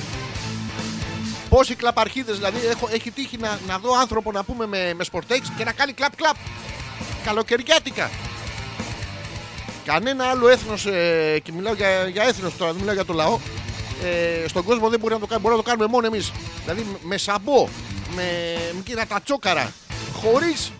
Πόσοι 1.49 1.75
κλαπαρχίδες 1.75 2.35
δηλαδή 2.37 2.59
έχω, 2.67 2.89
έχει 2.91 3.11
τύχει 3.11 3.37
να, 3.37 3.59
να 3.67 3.77
δω 3.77 3.97
άνθρωπο 3.99 4.31
να 4.31 4.43
πούμε 4.43 4.65
με, 4.67 4.93
με 4.95 5.03
σπορτέξ 5.03 5.51
και 5.57 5.63
να 5.63 5.71
κάνει 5.71 5.93
κλαπ 5.93 6.15
κλαπ. 6.15 6.35
Καλοκαιριάτικα. 7.25 8.09
Κανένα 9.85 10.25
άλλο 10.25 10.47
έθνος, 10.49 10.85
ε, 10.85 11.39
και 11.43 11.51
μιλάω 11.51 11.73
για, 11.73 12.07
για 12.07 12.23
έθνος 12.23 12.57
τώρα, 12.57 12.71
δεν 12.71 12.79
μιλάω 12.79 12.95
για 12.95 13.05
το 13.05 13.13
λαό, 13.13 13.39
ε, 14.03 14.47
στον 14.47 14.63
κόσμο 14.63 14.89
δεν 14.89 14.99
μπορεί 14.99 15.13
να 15.13 15.19
το 15.19 15.27
κάνει. 15.27 15.41
Μπορεί 15.41 15.55
να 15.55 15.61
το 15.61 15.69
κάνουμε 15.69 15.87
μόνο 15.87 16.05
εμείς. 16.05 16.31
Δηλαδή 16.63 16.97
με 17.01 17.17
σαμπό, 17.17 17.67
με, 18.15 18.23
με 18.73 18.81
κύρα 18.83 19.05
τα 19.05 19.21
τσόκαρα, 19.21 19.73
χωρίς 20.13 20.71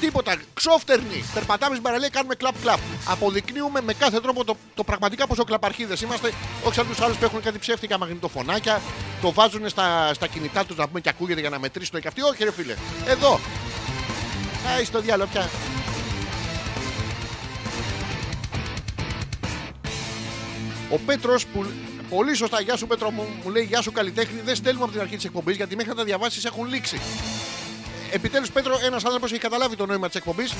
τίποτα, 0.00 0.36
ξόφτερνοι. 0.54 1.24
Περπατάμε 1.34 1.70
στην 1.70 1.82
παραλία, 1.82 2.08
κάνουμε 2.08 2.34
κλαπ 2.34 2.54
κλαπ. 2.62 2.78
Αποδεικνύουμε 3.08 3.80
με 3.80 3.92
κάθε 3.92 4.20
τρόπο 4.20 4.44
το, 4.44 4.56
το 4.74 4.84
πραγματικά 4.84 5.26
πόσο 5.26 5.44
κλαπαρχίδες 5.44 6.00
είμαστε. 6.00 6.32
Όχι 6.64 6.74
σαν 6.74 6.86
τους 6.86 7.00
άλλους 7.00 7.16
που 7.16 7.24
έχουν 7.24 7.40
κάτι 7.42 7.58
ψεύτικα 7.58 7.98
μαγνητοφωνάκια, 7.98 8.80
το 9.22 9.32
βάζουν 9.32 9.68
στα, 9.68 10.14
στα 10.14 10.26
κινητά 10.26 10.64
τους 10.64 10.76
να 10.76 10.88
πούμε 10.88 11.00
και 11.00 11.08
ακούγεται 11.08 11.40
για 11.40 11.50
να 11.50 11.58
μετρήσουν 11.58 12.00
και 12.00 12.08
αυτοί. 12.08 12.22
Όχι, 12.22 12.44
ρε 12.44 12.52
φίλε. 12.52 12.74
Εδώ. 13.06 13.40
Α, 14.66 14.84
στο 14.84 15.00
διάλογο 15.00 15.30
πια. 15.32 15.48
Ο 20.90 20.98
Πέτρος 21.06 21.46
που. 21.46 21.66
Πολύ 22.08 22.34
σωστά, 22.34 22.60
γεια 22.60 22.76
σου 22.76 22.86
Πέτρο 22.86 23.10
μου, 23.10 23.26
μου 23.44 23.50
λέει 23.50 23.62
Γεια 23.62 23.82
σου 23.82 23.92
καλλιτέχνη. 23.92 24.40
Δεν 24.40 24.56
στέλνουμε 24.56 24.84
από 24.84 24.92
την 24.92 25.00
αρχή 25.00 25.16
της 25.16 25.24
εκπομπής 25.24 25.56
γιατί 25.56 25.76
μέχρι 25.76 25.90
να 25.90 25.96
τα 25.96 26.04
διαβάσεις 26.04 26.44
έχουν 26.44 26.66
λήξει. 26.68 27.00
Επιτέλους, 28.12 28.50
Πέτρο, 28.50 28.78
ένας 28.84 29.04
άνθρωπος 29.04 29.30
έχει 29.30 29.40
καταλάβει 29.40 29.76
το 29.76 29.86
νόημα 29.86 30.06
της 30.06 30.16
εκπομπής. 30.16 30.54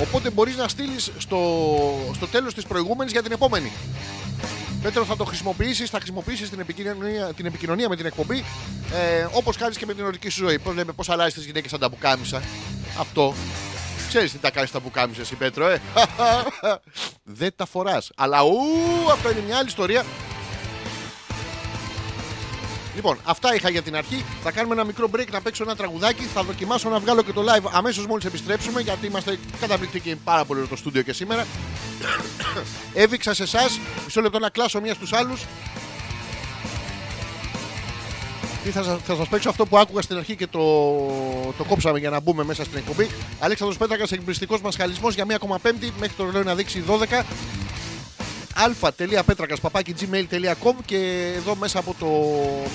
Οπότε 0.00 0.30
μπορείς 0.30 0.56
να 0.56 0.68
στείλεις 0.68 1.12
στο, 1.18 1.40
στο 2.14 2.26
τέλος 2.26 2.54
της 2.54 2.64
προηγούμενης 2.64 3.12
για 3.12 3.22
την 3.22 3.32
επόμενη. 3.32 3.72
Πέτρο, 4.82 5.04
θα 5.04 5.16
το 5.16 5.24
χρησιμοποιήσεις, 5.24 5.90
θα 5.90 5.96
χρησιμοποιήσεις 5.98 6.50
την 6.50 6.60
επικοινωνία, 6.60 7.32
την 7.36 7.46
επικοινωνία 7.46 7.88
με 7.88 7.96
την 7.96 8.06
εκπομπή 8.06 8.44
ε, 8.94 9.26
όπως 9.32 9.56
κάνεις 9.56 9.76
και 9.76 9.86
με 9.86 9.94
την 9.94 10.02
ερωτική 10.02 10.28
σου 10.28 10.44
ζωή. 10.44 10.58
Πώς 10.58 10.74
λέμε, 10.74 10.92
πώς 10.92 11.08
αλλάζεις 11.08 11.34
τις 11.34 11.44
γυναίκες 11.44 11.70
σαν 11.70 11.80
τα 11.80 11.90
πουκάμισα. 11.90 12.42
Αυτό. 13.00 13.34
Ξέρεις 14.08 14.32
τι 14.32 14.38
τα 14.38 14.50
κάνεις 14.50 14.70
τα 14.70 14.80
πουκάμισα, 14.80 15.20
εσύ 15.20 15.34
Πέτρο, 15.34 15.68
ε; 15.68 15.80
Δεν 17.38 17.52
τα 17.56 17.66
φοράς. 17.66 18.10
Αλλά 18.16 18.42
ου, 18.42 18.52
αυτό 19.12 19.30
είναι 19.30 19.40
μια 19.46 19.56
άλλη 19.56 19.66
ιστορία. 19.66 20.04
Λοιπόν, 22.96 23.18
αυτά 23.24 23.54
είχα 23.54 23.68
για 23.68 23.82
την 23.82 23.96
αρχή. 23.96 24.24
Θα 24.42 24.50
κάνουμε 24.50 24.74
ένα 24.74 24.84
μικρό 24.84 25.10
break 25.14 25.26
να 25.30 25.40
παίξω 25.40 25.62
ένα 25.62 25.76
τραγουδάκι. 25.76 26.22
Θα 26.22 26.42
δοκιμάσω 26.42 26.88
να 26.88 26.98
βγάλω 26.98 27.22
και 27.22 27.32
το 27.32 27.44
live 27.48 27.70
αμέσως 27.72 28.06
μόλις 28.06 28.24
επιστρέψουμε. 28.24 28.80
Γιατί 28.80 29.06
είμαστε 29.06 29.38
καταπληκτικοί 29.60 30.16
πάρα 30.16 30.44
πολύ 30.44 30.58
ωραίο 30.58 30.70
το 30.70 30.76
στούντιο 30.76 31.02
και 31.02 31.12
σήμερα. 31.12 31.46
Έβηξα 32.94 33.34
σε 33.34 33.42
εσάς. 33.42 33.80
Μισό 34.04 34.20
λεπτό 34.20 34.38
να 34.38 34.48
κλάσω 34.48 34.80
μία 34.80 34.94
στους 34.94 35.12
άλλους. 35.12 35.44
Τι 38.66 38.72
θα, 38.72 38.82
σα- 38.82 38.96
θα 38.98 39.14
σας 39.14 39.28
παίξω 39.28 39.48
αυτό 39.48 39.66
που 39.66 39.78
άκουγα 39.78 40.02
στην 40.02 40.16
αρχή 40.16 40.36
και 40.36 40.46
το, 40.46 40.60
το 41.58 41.64
κόψαμε 41.68 41.98
για 41.98 42.10
να 42.10 42.20
μπούμε 42.20 42.44
μέσα 42.44 42.64
στην 42.64 42.78
εκπομπή. 42.78 43.08
Αλέξανδρος 43.38 43.78
Πέτρακας, 43.78 44.12
εκπληκτικός 44.12 44.60
μας 44.60 44.76
χαλισμός 44.76 45.14
για 45.14 45.24
μία 45.24 45.36
ακόμα 45.36 45.58
πέμπτη. 45.58 45.92
Μέχρι 45.98 46.14
το 46.16 46.24
ρολόι 46.24 46.44
να 46.44 46.54
δείξει 46.54 46.82
12 46.88 47.22
αλφα.πέτρακας 48.54 49.60
παπάκι 49.60 49.94
gmail.com 50.00 50.72
και 50.84 51.32
εδώ 51.36 51.54
μέσα 51.54 51.78
από 51.78 51.94
το 51.98 52.06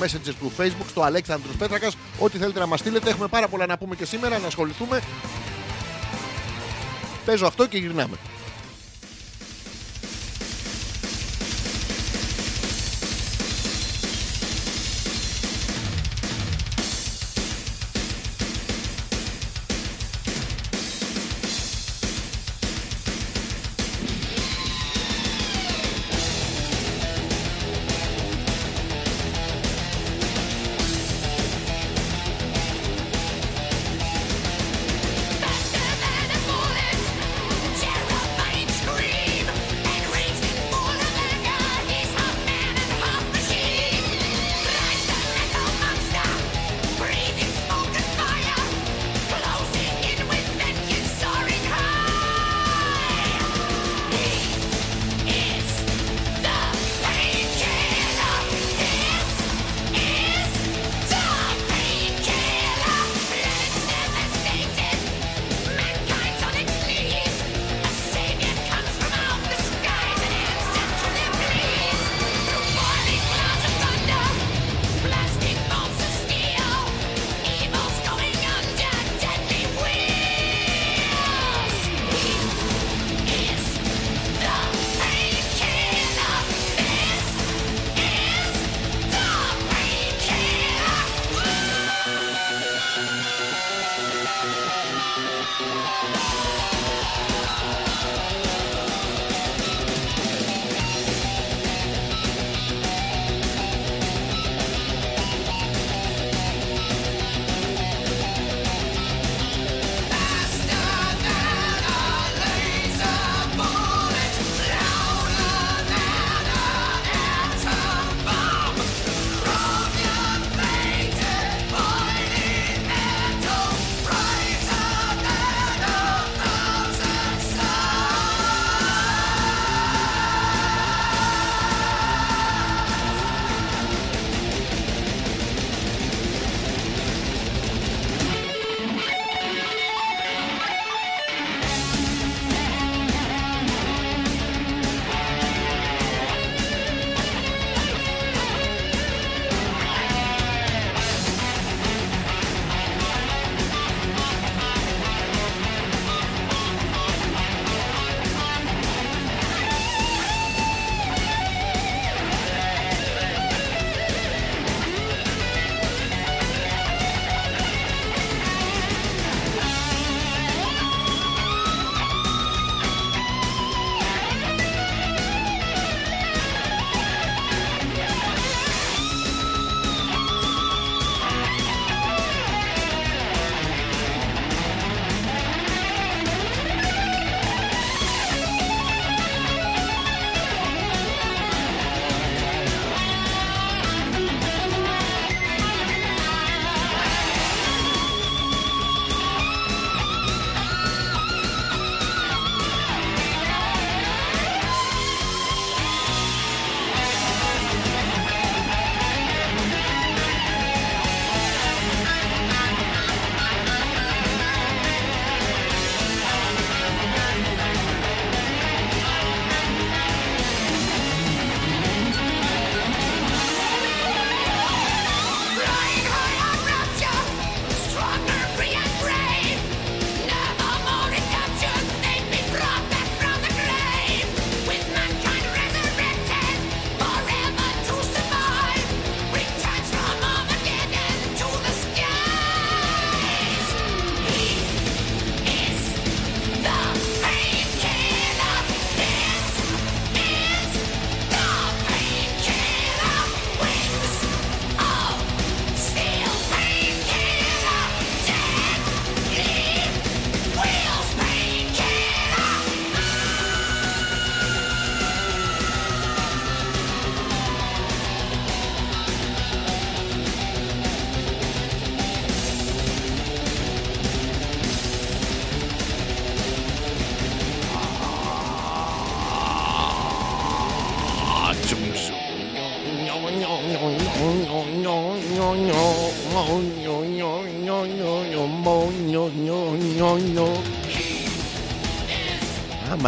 messenger 0.04 0.34
του 0.40 0.52
facebook 0.58 0.86
στο 0.90 1.02
Αλέξανδρος 1.02 1.56
Πέτρακας 1.56 1.96
ό,τι 2.20 2.38
θέλετε 2.38 2.60
να 2.60 2.66
μας 2.66 2.80
στείλετε. 2.80 3.10
Έχουμε 3.10 3.28
πάρα 3.28 3.48
πολλά 3.48 3.66
να 3.66 3.78
πούμε 3.78 3.96
και 3.96 4.06
σήμερα 4.06 4.40
να 4.40 4.48
ασχοληθούμε. 4.48 5.02
Παίζω 7.26 7.46
αυτό 7.48 7.68
και 7.68 7.78
γυρνάμε 7.78 8.16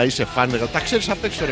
Άμα 0.03 0.11
είσαι 0.11 0.25
φαν, 0.25 0.49
ρε, 0.51 0.65
τα 0.65 0.79
ξέρεις 0.79 1.09
απ' 1.09 1.23
έξω 1.23 1.45
ρε 1.45 1.51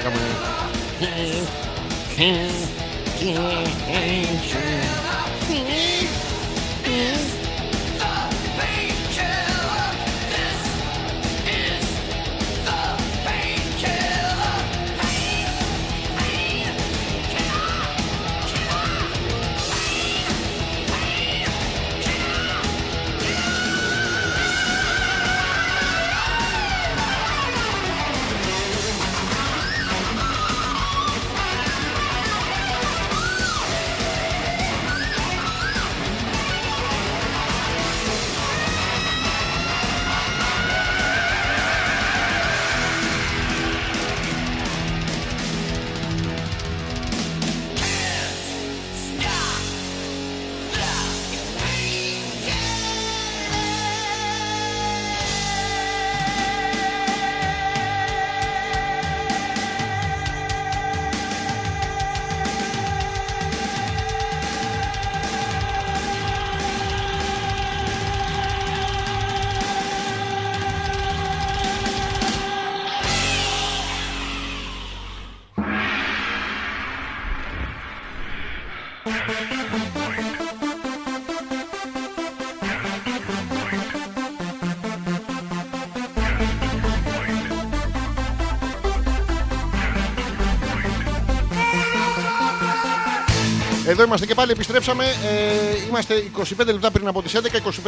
Εδώ 93.91 94.03
είμαστε 94.03 94.25
και 94.25 94.33
πάλι, 94.33 94.51
επιστρέψαμε. 94.51 95.05
Ε, 95.05 95.85
είμαστε 95.87 96.25
25 96.37 96.65
λεπτά 96.65 96.91
πριν 96.91 97.07
από 97.07 97.21
τις 97.21 97.33
11, 97.35 97.39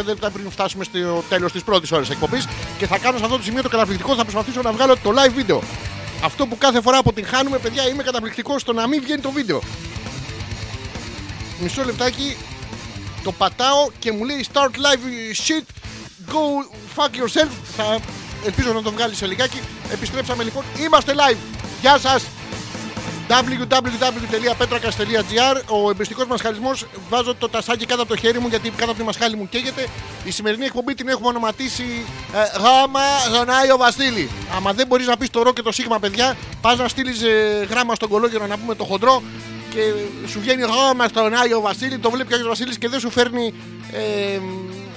25 0.01 0.05
λεπτά 0.05 0.29
πριν 0.29 0.51
φτάσουμε 0.51 0.83
στο 0.83 1.23
τέλος 1.29 1.51
της 1.51 1.63
πρώτης 1.63 1.91
ώρας 1.91 2.09
εκπομπής. 2.09 2.47
Και 2.77 2.87
θα 2.87 2.97
κάνω 2.97 3.17
σε 3.17 3.23
αυτό 3.23 3.37
το 3.37 3.43
σημείο 3.43 3.61
το 3.61 3.69
καταπληκτικό, 3.69 4.15
θα 4.15 4.23
προσπαθήσω 4.23 4.61
να 4.61 4.71
βγάλω 4.71 4.97
το 4.97 5.09
live 5.09 5.31
βίντεο. 5.35 5.61
Αυτό 6.23 6.47
που 6.47 6.57
κάθε 6.57 6.81
φορά 6.81 6.97
αποτυγχάνουμε, 6.97 7.57
παιδιά, 7.57 7.87
είμαι 7.89 8.03
καταπληκτικός 8.03 8.61
στο 8.61 8.73
να 8.73 8.87
μην 8.87 9.01
βγαίνει 9.01 9.21
το 9.21 9.31
βίντεο. 9.31 9.61
Μισό 11.59 11.83
λεπτάκι, 11.83 12.37
το 13.23 13.31
πατάω 13.31 13.89
και 13.99 14.11
μου 14.11 14.23
λέει 14.23 14.45
start 14.53 14.71
live 14.85 15.05
shit, 15.47 15.65
go 16.27 16.43
fuck 16.95 17.09
yourself. 17.09 17.49
Θα 17.77 17.99
ελπίζω 18.45 18.73
να 18.73 18.81
το 18.81 18.91
βγάλεις 18.91 19.17
σε 19.17 19.25
λιγάκι. 19.25 19.59
Επιστρέψαμε 19.91 20.43
λοιπόν, 20.43 20.63
είμαστε 20.79 21.13
live. 21.13 21.37
Γεια 21.81 21.97
σας 21.97 22.23
www.petrakas.gr 23.33 25.61
Ο 25.67 25.89
εμπιστικό 25.89 26.25
μασχαλισμό 26.25 26.71
βάζω 27.09 27.35
το 27.35 27.49
τασάκι 27.49 27.85
κάτω 27.85 28.01
από 28.01 28.13
το 28.13 28.19
χέρι 28.19 28.39
μου 28.39 28.47
γιατί 28.47 28.69
κάτω 28.69 28.91
από 28.91 28.99
τη 28.99 29.05
μασχάλη 29.05 29.35
μου 29.35 29.49
καίγεται. 29.49 29.87
Η 30.23 30.31
σημερινή 30.31 30.65
εκπομπή 30.65 30.93
την 30.93 31.07
έχουμε 31.07 31.27
ονοματίσει 31.27 32.05
ε, 32.33 32.37
Γάμα 32.57 33.01
Ζωνάιο 33.35 33.77
Βασίλη. 33.77 34.29
Άμα 34.55 34.73
δεν 34.73 34.87
μπορείς 34.87 35.07
να 35.07 35.17
πεις 35.17 35.29
το 35.29 35.41
ρο 35.41 35.53
και 35.53 35.61
το 35.61 35.71
σίγμα, 35.71 35.99
παιδιά, 35.99 36.37
πας 36.61 36.77
να 36.77 36.87
στείλεις 36.87 37.23
γράμμα 37.69 37.95
στον 37.95 38.09
κολόγερο 38.09 38.47
να 38.47 38.57
πούμε 38.57 38.75
το 38.75 38.83
χοντρό 38.83 39.21
και 39.73 39.93
σου 40.27 40.39
βγαίνει 40.39 40.61
γάμα 40.61 41.07
στον 41.07 41.33
Άγιο 41.33 41.61
Βασίλη. 41.61 41.97
Το 41.97 42.11
βλέπει 42.11 42.31
ο 42.31 42.35
Άγιος 42.35 42.49
Βασίλης 42.49 42.77
και 42.77 42.89
δεν 42.89 42.99
σου 42.99 43.09
φέρνει 43.09 43.53
ε, 43.91 44.39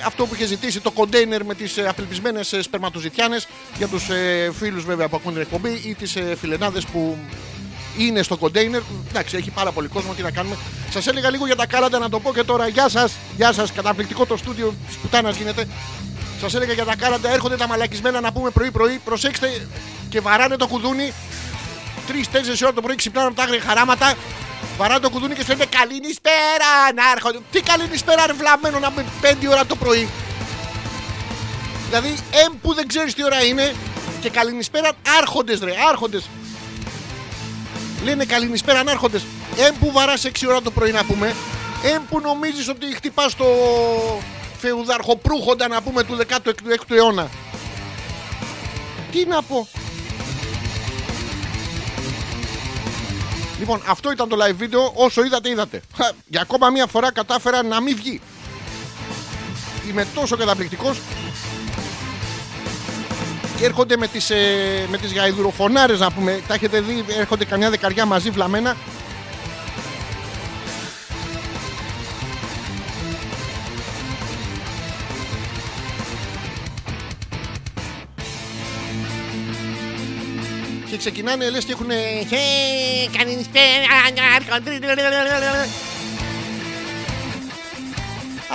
αυτό 0.06 0.26
που 0.26 0.34
είχε 0.34 0.46
ζητήσει, 0.46 0.80
το 0.80 0.90
κοντέινερ 0.90 1.44
με 1.44 1.54
τις 1.54 1.78
απελπισμένες 1.78 2.54
σπερματοζητιάνες 2.60 3.46
για 3.76 3.88
τους 3.88 4.08
ε, 4.08 4.50
φίλους 4.52 4.84
βέβαια 4.84 5.08
που 5.08 5.16
ακούν 5.16 5.32
την 5.32 5.40
εκπομπή 5.40 5.80
ή 5.84 5.94
τις 5.94 6.16
ε, 6.16 6.36
φιλενάδες 6.40 6.84
που 6.84 7.16
είναι 7.98 8.22
στο 8.22 8.36
κοντέινερ. 8.36 8.80
Εντάξει, 9.08 9.36
έχει 9.36 9.50
πάρα 9.50 9.72
πολύ 9.72 9.88
κόσμο, 9.88 10.12
τι 10.12 10.22
να 10.22 10.30
κάνουμε. 10.30 10.56
Σας 10.90 11.06
έλεγα 11.06 11.30
λίγο 11.30 11.46
για 11.46 11.56
τα 11.56 11.66
κάλαντα 11.66 11.98
να 11.98 12.08
το 12.08 12.20
πω 12.20 12.32
και 12.32 12.42
τώρα. 12.42 12.68
Γεια 12.68 12.88
σας, 12.88 13.12
γεια 13.36 13.52
σας. 13.52 13.72
Καταπληκτικό 13.72 14.26
το 14.26 14.36
στούντιο 14.36 14.74
τη 14.88 14.96
πουτάνα 15.02 15.30
γίνεται. 15.30 15.68
Σας 16.40 16.54
έλεγα 16.54 16.72
για 16.72 16.84
τα 16.84 16.96
κάλαντα, 16.96 17.32
έρχονται 17.32 17.56
τα 17.56 17.66
μαλακισμένα 17.66 18.20
να 18.20 18.32
πούμε 18.32 18.50
πρωί-πρωί. 18.50 19.00
Προσέξτε 19.04 19.66
και 20.08 20.20
βαράνε 20.20 20.56
το 20.56 20.66
κουδούνι. 20.66 21.12
Τρει-τέσσερι 22.06 22.58
ώρα 22.62 22.72
το 22.72 22.80
πρωί 22.80 22.94
ξυπνάνε 22.94 23.26
από 23.26 23.36
τα 23.36 23.42
άγρια 23.42 23.60
χαράματα. 23.60 24.14
Βαράνε 24.78 25.00
το 25.00 25.10
κουδούνι 25.10 25.34
και 25.34 25.40
σου 25.40 25.48
λένε 25.48 25.64
Καλή 25.64 26.00
νησπέρα 26.00 26.92
να 26.94 27.10
έρχονται. 27.14 27.38
Τι 27.50 27.60
καλή 27.60 27.88
νησπέρα, 27.88 28.26
ρε 28.26 28.32
βλαμμένο 28.32 28.78
να 28.78 28.90
πούμε 28.90 29.04
5 29.22 29.48
ώρα 29.50 29.66
το 29.66 29.76
πρωί. 29.76 30.08
Δηλαδή, 31.86 32.08
εμ 32.08 32.52
που 32.62 32.74
δεν 32.74 32.86
ξέρεις 32.86 33.14
τι 33.14 33.24
ώρα 33.24 33.44
είναι 33.44 33.74
και 34.20 34.30
καληνυσπέρα 34.30 34.92
άρχοντες 35.20 35.60
ρε, 35.60 35.72
άρχοντες. 35.90 36.28
Λένε 38.06 38.24
καληνυσπέρα 38.24 38.80
ανάρχοντες. 38.80 39.24
Εμ 39.56 39.78
που 39.78 39.92
βαράς 39.92 40.24
6 40.24 40.46
ώρα 40.48 40.62
το 40.62 40.70
πρωί 40.70 40.92
να 40.92 41.04
πούμε. 41.04 41.34
Εμ 41.82 42.02
που 42.08 42.20
νομίζεις 42.20 42.68
ότι 42.68 42.94
χτυπάς 42.94 43.34
το 43.34 43.44
φεουδαρχοπρούχοντα 44.58 45.68
να 45.68 45.82
πούμε 45.82 46.02
του 46.04 46.16
16ου 46.16 46.96
αιώνα. 46.96 47.28
Τι 49.12 49.26
να 49.26 49.42
πω. 49.42 49.68
Λοιπόν, 53.58 53.82
αυτό 53.86 54.10
ήταν 54.10 54.28
το 54.28 54.36
live 54.44 54.54
βίντεο. 54.54 54.92
Όσο 54.94 55.24
είδατε, 55.24 55.48
είδατε. 55.48 55.80
Χα, 55.96 56.10
Για 56.26 56.40
ακόμα 56.40 56.70
μία 56.70 56.86
φορά 56.86 57.12
κατάφερα 57.12 57.62
να 57.62 57.80
μην 57.80 57.96
βγει. 57.96 58.20
Είμαι 59.88 60.06
τόσο 60.14 60.36
καταπληκτικός 60.36 60.98
και 63.56 63.64
έρχονται 63.64 63.96
με 63.96 64.06
τις, 64.06 64.30
ε, 64.30 64.86
με 64.90 64.98
τις 64.98 65.12
γαϊδουροφωνάρες 65.12 66.00
να 66.00 66.12
πούμε. 66.12 66.40
Τα 66.48 66.54
έχετε 66.54 66.80
δει, 66.80 67.04
έρχονται 67.18 67.44
καμιά 67.44 67.70
δεκαριά 67.70 68.04
μαζί 68.06 68.30
βλαμμένα. 68.30 68.76
Και 80.90 80.96
ξεκινάνε 80.96 81.50
λες 81.50 81.64
και 81.64 81.72
έχουν 81.72 81.90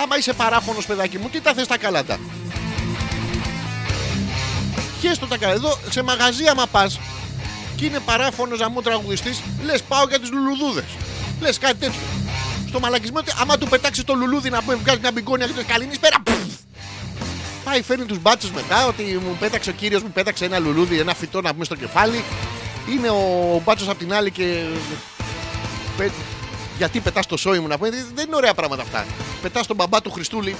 Άμα 0.02 0.16
είσαι 0.18 0.32
παράφωνος 0.32 0.86
παιδάκι 0.86 1.18
μου, 1.18 1.28
τι 1.28 1.40
τα 1.40 1.54
θες 1.54 1.66
τα 1.66 1.78
καλάτα. 1.78 2.18
Χέστο 5.02 5.26
τα 5.26 5.36
καλά. 5.38 5.52
Εδώ 5.52 5.78
σε 5.90 6.02
μαγαζί 6.02 6.46
άμα 6.46 6.66
πας 6.66 7.00
και 7.76 7.84
είναι 7.84 7.98
παράφωνος 8.00 8.58
να 8.58 8.68
μου 8.68 8.80
τραγουδιστής, 8.82 9.40
λες 9.64 9.82
πάω 9.82 10.04
για 10.08 10.20
τι 10.20 10.28
λουλουδούδες. 10.28 10.84
Λες 11.40 11.58
κάτι 11.58 11.74
τέτοιο. 11.74 12.00
Στο 12.68 12.80
μαλακισμό, 12.80 13.18
ότι 13.18 13.32
άμα 13.40 13.58
του 13.58 13.68
πετάξεις 13.68 14.04
το 14.04 14.14
λουλούδι 14.14 14.50
να 14.50 14.62
πούμε, 14.62 14.74
βγάζεις 14.74 15.00
μια 15.00 15.12
μπιγκόνια 15.12 15.46
και 15.46 15.52
το 15.52 15.62
καλή 15.66 15.90
πέρα. 16.00 16.16
Πάει, 17.64 17.82
φέρνει 17.82 18.04
τους 18.04 18.18
μπάτσου 18.18 18.48
μετά 18.54 18.86
ότι 18.86 19.02
μου 19.02 19.36
πέταξε 19.40 19.70
ο 19.70 19.72
κύριος, 19.72 20.02
μου 20.02 20.10
πέταξε 20.10 20.44
ένα 20.44 20.58
λουλούδι, 20.58 20.98
ένα 20.98 21.14
φυτό 21.14 21.40
να 21.40 21.52
πούμε 21.52 21.64
στο 21.64 21.74
κεφάλι. 21.74 22.24
Είναι 22.92 23.08
ο 23.10 23.60
μπάτσος 23.64 23.88
απ' 23.88 23.98
την 23.98 24.12
άλλη 24.14 24.30
και. 24.30 24.64
πε- 25.96 26.10
Γιατί 26.78 27.00
πετάς 27.00 27.26
το 27.26 27.36
σόι 27.36 27.58
μου 27.58 27.66
να 27.66 27.76
πούμε, 27.78 27.90
δεν 28.14 28.26
είναι 28.26 28.36
ωραία 28.36 28.54
πράγματα 28.54 28.82
αυτά. 28.82 29.06
Πετάς 29.42 29.66
τον 29.66 29.76
μπαμπά 29.76 30.00
του 30.02 30.10
Χριστούλη. 30.10 30.56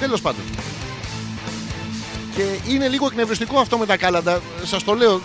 Τέλος 0.00 0.20
πάντων. 0.20 0.42
Και 2.34 2.72
είναι 2.72 2.88
λίγο 2.88 3.06
εκνευριστικό 3.06 3.58
αυτό 3.58 3.78
με 3.78 3.86
τα 3.86 3.96
κάλαντα. 3.96 4.42
Σας 4.64 4.84
το 4.84 4.94
λέω. 4.94 5.20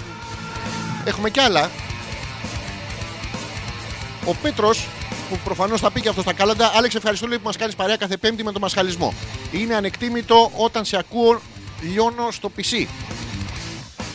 Έχουμε 1.05 1.29
κι 1.29 1.39
άλλα. 1.39 1.71
Ο 4.25 4.33
Πέτρος, 4.41 4.87
που 5.29 5.39
προφανώς 5.43 5.81
θα 5.81 5.91
πει 5.91 6.01
και 6.01 6.09
αυτό 6.09 6.21
στα 6.21 6.33
κάλαντα, 6.33 6.71
Άλεξ, 6.75 6.95
ευχαριστώ 6.95 7.27
λέει, 7.27 7.37
που 7.37 7.45
μας 7.45 7.57
κάνεις 7.57 7.75
παρέα 7.75 7.97
κάθε 7.97 8.17
Πέμπτη 8.17 8.43
με 8.43 8.51
το 8.51 8.59
μασχαλισμό. 8.59 9.13
Είναι 9.51 9.75
ανεκτήμητο 9.75 10.51
όταν 10.55 10.85
σε 10.85 10.97
ακούω 10.97 11.41
λιώνω 11.81 12.31
στο 12.31 12.51
PC. 12.57 12.85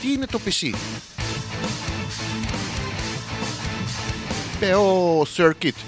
Τι 0.01 0.13
είναι 0.13 0.27
το 0.27 0.41
PC? 0.45 0.75
PO 4.61 5.23
Circuit. 5.37 5.79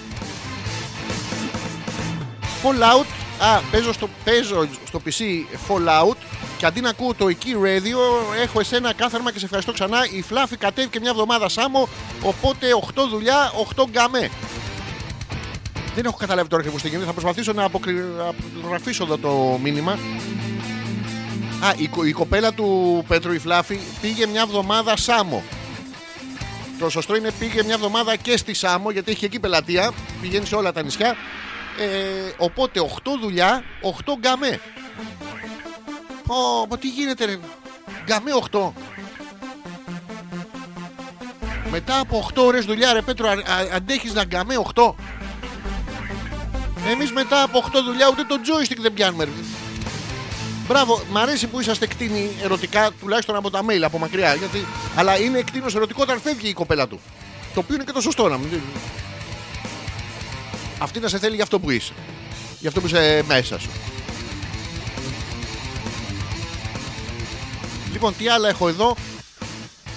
Fallout. 2.62 3.06
Α, 3.38 3.60
παίζω 3.70 3.92
στο, 3.92 4.08
παίζω 4.24 4.68
στο 4.86 5.02
PC 5.04 5.20
Fallout 5.68 6.16
και 6.64 6.70
αντί 6.70 6.80
να 6.80 6.88
ακούω 6.88 7.14
το 7.14 7.28
εκεί 7.28 7.54
radio, 7.62 7.98
έχω 8.42 8.60
εσένα 8.60 8.92
κάθαρμα 8.92 9.32
και 9.32 9.38
σε 9.38 9.44
ευχαριστώ 9.44 9.72
ξανά. 9.72 9.98
Η 10.10 10.22
Φλάφη 10.22 10.56
κατέβηκε 10.56 11.00
μια 11.00 11.10
εβδομάδα 11.10 11.48
σάμο, 11.48 11.88
οπότε 12.22 12.66
8 12.94 13.06
δουλειά, 13.10 13.52
8 13.76 13.84
γκαμέ. 13.90 14.30
Δεν 15.94 16.04
έχω 16.04 16.16
καταλάβει 16.16 16.48
τώρα 16.48 16.62
και 16.62 16.70
πώς 16.70 16.82
θα 16.82 16.88
γίνει. 16.88 17.04
Θα 17.04 17.12
προσπαθήσω 17.12 17.52
να 17.52 17.64
αποκρι- 17.64 17.98
απογραφήσω 18.58 19.04
εδώ 19.04 19.18
το 19.18 19.58
μήνυμα. 19.62 19.92
Α, 21.60 21.72
η, 21.76 21.86
κο- 21.88 22.04
η 22.04 22.12
κοπέλα 22.12 22.52
του 22.52 23.04
Πέτρου 23.08 23.32
η 23.32 23.38
Φλάφη 23.38 23.78
πήγε 24.00 24.26
μια 24.26 24.40
εβδομάδα 24.40 24.96
Σάμο. 24.96 25.42
Το 26.78 26.90
σωστό 26.90 27.16
είναι 27.16 27.30
πήγε 27.38 27.62
μια 27.62 27.74
εβδομάδα 27.74 28.16
και 28.16 28.36
στη 28.36 28.54
Σάμο 28.54 28.90
γιατί 28.90 29.10
έχει 29.10 29.24
εκεί 29.24 29.40
πελατεία. 29.40 29.92
Πηγαίνει 30.20 30.46
σε 30.46 30.54
όλα 30.54 30.72
τα 30.72 30.82
νησιά. 30.82 31.16
Ε, 31.78 32.32
οπότε 32.36 32.80
8 32.80 33.10
δουλειά, 33.20 33.64
8 33.82 34.12
γκαμέ. 34.18 34.60
Πω, 36.26 36.66
πω, 36.68 36.76
τι 36.78 36.88
γίνεται 36.88 37.24
ρε. 37.24 37.38
Γκαμέ 38.04 38.30
8. 38.50 38.70
Μετά 41.70 41.98
από 41.98 42.28
8 42.34 42.42
ώρες 42.44 42.64
δουλειά 42.64 42.92
ρε 42.92 43.02
Πέτρο 43.02 43.28
α, 43.28 43.32
α- 43.32 43.74
αντέχεις 43.74 44.12
να 44.14 44.24
γκαμέ 44.24 44.54
8. 44.74 44.94
Εμείς 46.90 47.12
μετά 47.12 47.42
από 47.42 47.58
8 47.58 47.82
δουλειά 47.84 48.08
ούτε 48.10 48.22
το 48.24 48.34
joystick 48.44 48.76
δεν 48.80 48.92
πιάνουμε. 48.92 49.24
ρε. 49.24 49.30
Μπράβο, 50.68 51.02
μ' 51.10 51.16
αρέσει 51.18 51.46
που 51.46 51.60
είσαστε 51.60 51.86
κτίνοι 51.86 52.30
ερωτικά, 52.42 52.90
τουλάχιστον 53.00 53.36
από 53.36 53.50
τα 53.50 53.60
mail, 53.68 53.80
από 53.82 53.98
μακριά. 53.98 54.34
Γιατί... 54.34 54.66
Αλλά 54.94 55.18
είναι 55.18 55.40
κτίνος 55.42 55.74
ερωτικό 55.74 56.02
όταν 56.02 56.20
φεύγει 56.20 56.48
η 56.48 56.52
κοπέλα 56.52 56.88
του. 56.88 57.00
Το 57.54 57.60
οποίο 57.60 57.74
είναι 57.74 57.84
και 57.84 57.92
το 57.92 58.00
σωστό 58.00 58.28
να 58.28 58.38
μην. 58.38 58.60
Αυτή 60.78 61.00
να 61.00 61.08
σε 61.08 61.18
θέλει 61.18 61.34
για 61.34 61.44
αυτό 61.44 61.58
που 61.60 61.70
είσαι. 61.70 61.92
Για 62.60 62.68
αυτό 62.68 62.80
που 62.80 62.86
είσαι 62.86 63.24
μέσα 63.26 63.58
σου. 63.58 63.70
Λοιπόν, 68.04 68.22
τι 68.24 68.28
άλλα 68.28 68.48
έχω 68.48 68.68
εδώ. 68.68 68.96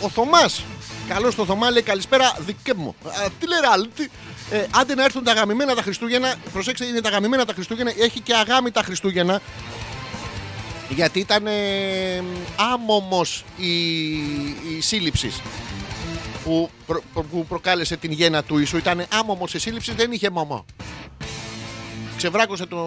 Ο 0.02 0.10
Θωμάς. 0.10 0.64
Καλώς 1.08 1.36
το 1.36 1.46
Θωμά 1.46 1.70
λέει 1.72 1.82
καλησπέρα, 1.82 2.38
δικέ 2.40 2.74
μου. 2.74 2.96
Α, 3.06 3.30
Τι 3.40 3.48
λέει 3.48 3.60
ράλ, 3.60 3.88
τι. 3.96 4.08
Ε, 4.52 4.66
άντε 4.76 4.96
να 4.96 5.04
έρθουν 5.04 5.24
τα 5.24 5.34
γαμημένα 5.34 5.76
τα 5.76 5.82
Χριστούγεννα. 5.82 6.36
Προσέξτε, 6.54 6.86
είναι 6.86 7.02
τα 7.02 7.10
γαμημένα 7.10 7.46
τα 7.46 7.54
Χριστούγεννα. 7.54 7.92
Έχει 8.00 8.20
και 8.20 8.34
αγάμητα 8.34 8.84
Χριστούγεννα. 8.84 9.42
Γιατί 10.90 11.20
ήταν 11.20 11.48
ε, 11.48 12.24
άμομος 12.74 13.44
η, 13.58 13.92
η 14.78 14.82
σύλληψη 14.82 15.32
που, 16.44 16.70
προ- 16.86 17.04
προ- 17.14 17.26
που 17.26 17.46
προκάλεσε 17.46 17.98
την 17.98 18.12
γέννα 18.12 18.44
του 18.44 18.58
Ιησού. 18.58 18.78
Ήταν 18.78 19.06
άμομος 19.14 19.54
η 19.54 19.60
σύλληψη, 19.60 19.92
δεν 19.94 20.12
είχε 20.12 20.30
μωμό. 20.30 20.66
Ξεβράκωσε 22.18 22.66
το, 22.66 22.78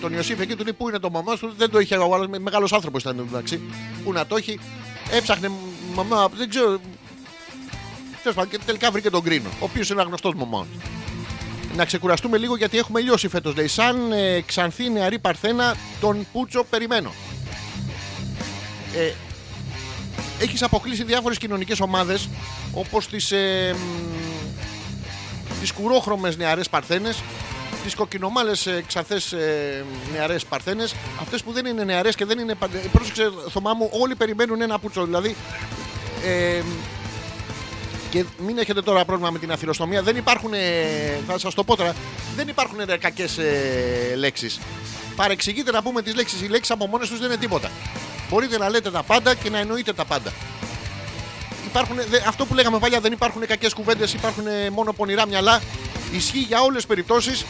τον 0.00 0.12
Ιωσήφ 0.12 0.40
εκεί, 0.40 0.56
του 0.56 0.64
λέει 0.64 0.72
πού 0.72 0.88
είναι 0.88 0.98
το 0.98 1.10
μωμό 1.10 1.34
του, 1.36 1.54
δεν 1.56 1.70
το 1.70 1.78
είχε 1.78 1.96
ο 1.96 2.14
άλλος, 2.14 2.26
με- 2.26 2.38
μεγάλος 2.38 2.72
άνθρωπος 2.72 3.02
ήταν 3.02 3.18
εντάξει. 3.18 3.60
Πού 4.04 4.12
να 4.12 4.26
το 4.26 4.36
έχει, 4.36 4.58
έψαχνε 5.10 5.50
μωμό, 5.94 6.30
δεν 6.36 6.48
ξέρω. 6.48 6.80
Τέλος 8.22 8.36
πάντων, 8.36 8.50
και 8.50 8.58
τελικά 8.66 8.90
βρήκε 8.90 9.10
τον 9.10 9.22
Κρίνο, 9.22 9.48
ο 9.48 9.64
οποίος 9.64 9.86
είναι 9.88 9.94
ένας 9.94 10.06
γνωστός 10.06 10.34
μωμός. 10.34 10.66
Να 11.76 11.84
ξεκουραστούμε 11.84 12.38
λίγο 12.38 12.56
γιατί 12.56 12.78
έχουμε 12.78 13.00
λιώσει 13.00 13.28
φέτος. 13.28 13.54
Λέει, 13.56 13.66
σαν 13.68 14.12
ε, 14.12 14.40
ξανθή 14.40 14.90
νεαρή 14.90 15.18
παρθένα, 15.18 15.76
τον 16.00 16.26
Πούτσο 16.32 16.64
περιμένω. 16.70 17.12
Ε, 18.96 19.12
έχεις 20.42 20.62
αποκλείσει 20.62 21.04
διάφορες 21.04 21.38
κοινωνικές 21.38 21.80
ομάδες 21.80 22.28
όπως 22.72 23.06
τις, 23.08 23.32
ε, 23.32 23.74
μ, 23.76 24.10
τις 25.60 25.72
κουρόχρωμες 25.72 26.36
νεαρές 26.36 26.68
παρθένες 27.80 27.82
τις 27.82 27.94
κοκκινομάλες 27.94 28.66
ε, 28.66 28.84
ξανθές 28.86 29.32
ε, 29.32 29.84
νεαρές 30.12 30.44
παρθένες 30.44 30.94
αυτές 31.20 31.42
που 31.42 31.52
δεν 31.52 31.66
είναι 31.66 31.84
νεαρές 31.84 32.14
και 32.14 32.24
δεν 32.24 32.38
είναι 32.38 32.54
παντε... 32.54 32.78
πρόσεξε 32.92 33.30
Θωμά 33.48 33.74
μου 33.74 33.90
όλοι 33.92 34.14
περιμένουν 34.14 34.60
ένα 34.60 34.78
πούτσο 34.78 35.04
δηλαδή 35.04 35.36
ε, 36.24 36.62
και 38.10 38.24
μην 38.38 38.58
έχετε 38.58 38.82
τώρα 38.82 39.04
πρόβλημα 39.04 39.30
με 39.30 39.38
την 39.38 39.52
αθυροστομία. 39.52 40.02
Δεν 40.02 40.16
υπάρχουν, 40.16 40.52
ε, 40.52 40.58
θα 41.26 41.38
σας 41.38 41.54
το 41.54 41.64
πω 41.64 41.76
τώρα, 41.76 41.94
δεν 42.36 42.48
υπάρχουν 42.48 42.78
κακές 43.00 43.38
ε, 43.38 44.14
λέξεις. 44.16 44.60
Παρεξηγείτε 45.16 45.70
να 45.70 45.82
πούμε 45.82 46.02
τις 46.02 46.14
λέξεις. 46.14 46.40
Οι 46.40 46.48
λέξεις 46.48 46.70
από 46.70 46.86
μόνες 46.86 47.08
τους 47.08 47.18
δεν 47.18 47.28
είναι 47.28 47.36
τίποτα. 47.36 47.70
Μπορείτε 48.30 48.58
να 48.58 48.68
λέτε 48.68 48.90
τα 48.90 49.02
πάντα 49.02 49.34
και 49.34 49.50
να 49.50 49.58
εννοείτε 49.58 49.92
τα 49.92 50.04
πάντα. 50.04 50.32
Υπάρχουν, 51.70 51.96
δε- 52.08 52.20
αυτό 52.26 52.46
που 52.46 52.54
λέγαμε 52.54 52.78
παλιά, 52.78 53.00
δεν 53.00 53.12
υπάρχουν 53.12 53.46
κακές 53.46 53.72
κουβέντες, 53.74 54.12
υπάρχουν 54.12 54.46
ε, 54.46 54.70
μόνο 54.70 54.92
πονηρά 54.92 55.26
μυαλά. 55.26 55.60
Ισχύει 56.12 56.38
για 56.38 56.60
όλες 56.60 56.76
τις 56.76 56.86
περιπτώσεις. 56.86 57.44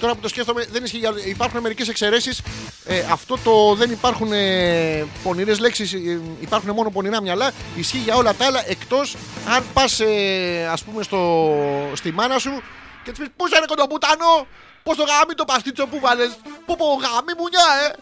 Τώρα 0.00 0.14
που 0.14 0.20
το 0.20 0.28
σκέφτομαι, 0.28 0.66
δεν 0.72 0.84
ισχύει 0.84 0.98
για... 0.98 1.12
υπάρχουν 1.24 1.60
μερικές 1.60 1.88
εξαιρέσεις. 1.88 2.40
Ε, 2.86 3.04
αυτό 3.10 3.38
το 3.44 3.74
δεν 3.74 3.90
υπάρχουν 3.90 4.32
ε, 4.32 5.06
πονηρές 5.22 5.58
λέξεις, 5.58 5.92
υπάρχουν 6.40 6.70
μόνο 6.74 6.90
πονηρά 6.90 7.22
μυαλά. 7.22 7.50
Ισχύει 7.76 7.98
για 7.98 8.14
όλα 8.16 8.34
τα 8.34 8.46
άλλα 8.46 8.68
εκτός 8.70 9.16
αν 9.48 9.64
πας, 9.72 10.00
ε, 10.00 10.68
ας 10.72 10.82
πούμε, 10.82 11.02
στο, 11.02 11.48
στη 11.94 12.12
μάνα 12.12 12.38
σου 12.38 12.62
και 13.04 13.10
της 13.10 13.18
πεις 13.18 13.28
Πού 13.36 13.46
είναι 13.56 13.64
κοντομπουτάνο, 13.66 14.46
Πώ 14.82 14.96
το 14.96 15.02
γάμι 15.02 15.34
το 15.34 15.44
παστίτσο 15.44 15.86
που 15.86 16.00
βάλες, 16.00 16.30
Πού 16.66 16.76
πω 16.76 16.84
γάμι 16.84 17.32
μουνιά, 17.38 17.66
ε; 17.86 17.92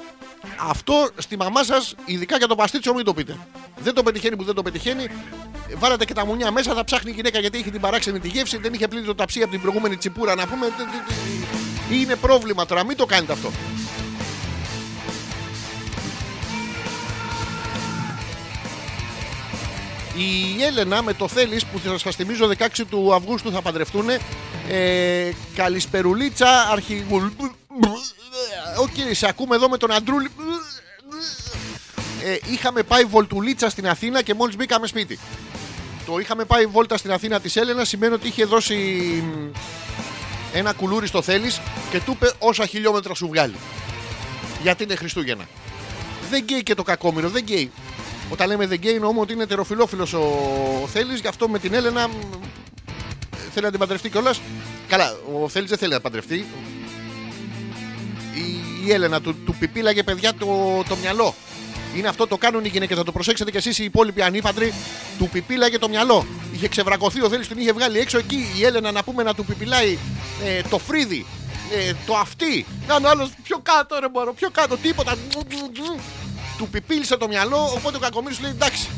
Αυτό 0.68 1.09
στη 1.16 1.36
μαμά 1.36 1.64
σας, 1.64 1.95
ειδικά 2.05 2.36
για 2.36 2.47
το 2.47 2.55
παστίτσο, 2.55 2.95
μην 2.95 3.05
το 3.05 3.14
πείτε. 3.14 3.36
Δεν 3.78 3.95
το 3.95 4.03
πετυχαίνει 4.03 4.36
που 4.36 4.45
δεν 4.45 4.55
το 4.55 4.62
πετυχαίνει. 4.62 5.07
Βάλατε 5.78 6.05
και 6.05 6.14
τα 6.14 6.26
μουνιά 6.26 6.51
μέσα, 6.51 6.74
θα 6.74 6.84
ψάχνει 6.84 7.11
η 7.11 7.14
γυναίκα 7.14 7.38
γιατί 7.38 7.59
έχει 7.59 7.70
την 7.70 7.80
παράξενη 7.80 8.20
τη 8.20 8.28
γεύση, 8.28 8.57
δεν 8.57 8.72
είχε 8.72 8.88
πλήρη 8.88 9.05
το 9.07 9.14
ταψί 9.14 9.43
από 9.43 9.51
την 9.51 9.61
προηγούμενη 9.61 9.97
τσιπούρα 9.97 10.34
να 10.34 10.47
πούμε. 10.47 10.66
τε- 10.66 10.76
τε- 10.76 11.07
τε- 11.88 11.99
Είναι 12.01 12.16
πρόβλημα 12.16 12.66
τώρα, 12.66 12.84
μην 12.84 12.97
το 12.97 13.07
κάνετε 13.07 13.32
αυτό. 13.32 13.51
Η 20.16 20.62
Έλενα 20.62 21.03
με 21.03 21.14
το 21.14 21.28
θέλεις 21.28 21.64
που 21.66 21.78
θα 21.78 21.99
σας 21.99 22.16
θυμίζω 22.16 22.47
16 22.59 22.86
του 22.91 23.14
Αυγούστου 23.14 23.53
θα 23.53 23.62
παντρευτούν 23.62 24.09
ε, 24.68 25.30
Καλησπερουλίτσα 25.55 26.49
αρχηγουλ 28.83 29.11
Οκ, 29.11 29.14
σε 29.14 29.28
ακούμε 29.28 29.57
εδώ 29.57 29.68
με 29.68 29.76
τον 29.76 29.93
Αντρούλη 29.93 30.28
ε, 32.24 32.39
Είχαμε 32.53 32.83
πάει 32.83 33.05
βολτουλίτσα 33.05 33.70
στην 33.70 33.89
Αθήνα 33.89 34.22
και 34.22 34.35
μόλις 34.35 34.57
μπήκαμε 34.57 34.87
σπίτι 34.87 35.18
Το 36.07 36.18
είχαμε 36.18 36.45
πάει 36.45 36.66
βόλτα 36.66 36.97
στην 36.97 37.12
Αθήνα 37.12 37.41
της 37.41 37.57
Έλενα 37.57 37.85
Σημαίνει 37.85 38.14
ότι 38.14 38.28
είχε 38.28 38.45
δώσει 38.45 38.74
μ, 38.74 39.51
ένα 40.53 40.72
κουλούρι 40.72 41.07
στο 41.07 41.22
θέλεις 41.22 41.61
Και 41.91 42.01
του 42.01 42.12
είπε 42.12 42.33
όσα 42.39 42.66
χιλιόμετρα 42.66 43.14
σου 43.14 43.28
βγάλει 43.28 43.57
Γιατί 44.62 44.83
είναι 44.83 44.95
Χριστούγεννα 44.95 45.45
δεν 46.31 46.43
γκέι 46.43 46.62
και 46.62 46.74
το 46.74 46.83
κακόμοιρο, 46.83 47.28
δεν 47.28 47.43
γκέι. 47.43 47.70
Όταν 48.31 48.49
λέμε 48.49 48.66
δεν 48.66 48.78
γκέι 48.78 48.95
εννοούμε 48.95 49.20
ότι 49.20 49.33
είναι 49.33 49.47
ετεροφυλόφιλο 49.46 50.03
ο 50.83 50.87
Θέλεις, 50.87 51.20
γι' 51.20 51.26
αυτό 51.26 51.49
με 51.49 51.59
την 51.59 51.74
Έλενα 51.74 52.09
μ, 52.09 52.12
θέλει 53.53 53.64
να 53.64 53.70
την 53.70 53.78
παντρευτεί 53.78 54.11
κιόλας. 54.11 54.41
Καλά, 54.89 55.16
ο 55.43 55.49
Θέλεις 55.49 55.68
δεν 55.68 55.78
θέλει 55.78 55.93
να 55.93 56.01
παντρευτεί. 56.01 56.47
Η, 58.81 58.87
η 58.87 58.93
Έλενα 58.93 59.20
του, 59.20 59.37
του 59.45 59.55
πιπίλαγε 59.59 60.03
παιδιά 60.03 60.35
το, 60.35 60.83
το 60.89 60.97
μυαλό. 60.97 61.35
Είναι 61.97 62.09
αυτό 62.09 62.26
το 62.26 62.37
κάνουν 62.37 62.64
οι 62.64 62.68
γυναίκες. 62.68 62.97
Θα 62.97 63.05
το 63.05 63.12
προσέξετε 63.12 63.51
κι 63.51 63.57
εσείς 63.57 63.78
οι 63.78 63.85
υπόλοιποι 63.85 64.22
ανήπαντροι. 64.22 64.72
Του 65.18 65.28
πιπίλαγε 65.28 65.78
το 65.78 65.89
μυαλό. 65.89 66.26
Είχε 66.53 66.68
ξεβρακωθεί 66.68 67.22
ο 67.22 67.28
Θέλει, 67.28 67.47
την 67.47 67.59
είχε 67.59 67.72
βγάλει 67.72 67.99
έξω 67.99 68.18
εκεί. 68.18 68.47
Η 68.59 68.64
Έλενα 68.64 68.93
να 68.93 69.03
πούμε 69.03 69.22
να 69.22 69.35
του 69.35 69.45
πιπιλάει 69.45 69.99
ε, 70.45 70.61
το 70.70 70.78
φρύδι, 70.78 71.26
ε, 71.74 71.93
το 72.07 72.16
αυτί. 72.16 72.66
Να 72.87 72.95
είναι 72.95 73.07
ο 73.07 73.11
άλλος 73.11 73.31
πιο 73.43 73.59
κάτω, 73.62 73.99
ρε 74.01 74.07
μωρό, 74.14 74.33
πιο 74.33 74.51
κάτω, 74.51 74.76
τίποτα. 74.76 75.14
Του 76.59 76.68
πιπίλησε 76.68 77.16
το 77.16 77.28
μυαλό, 77.28 77.72
οπότε 77.76 77.97
ο 77.97 78.01
κακομοίρης 78.01 78.41
λέει 78.41 78.51
εντάξει. 78.51 78.89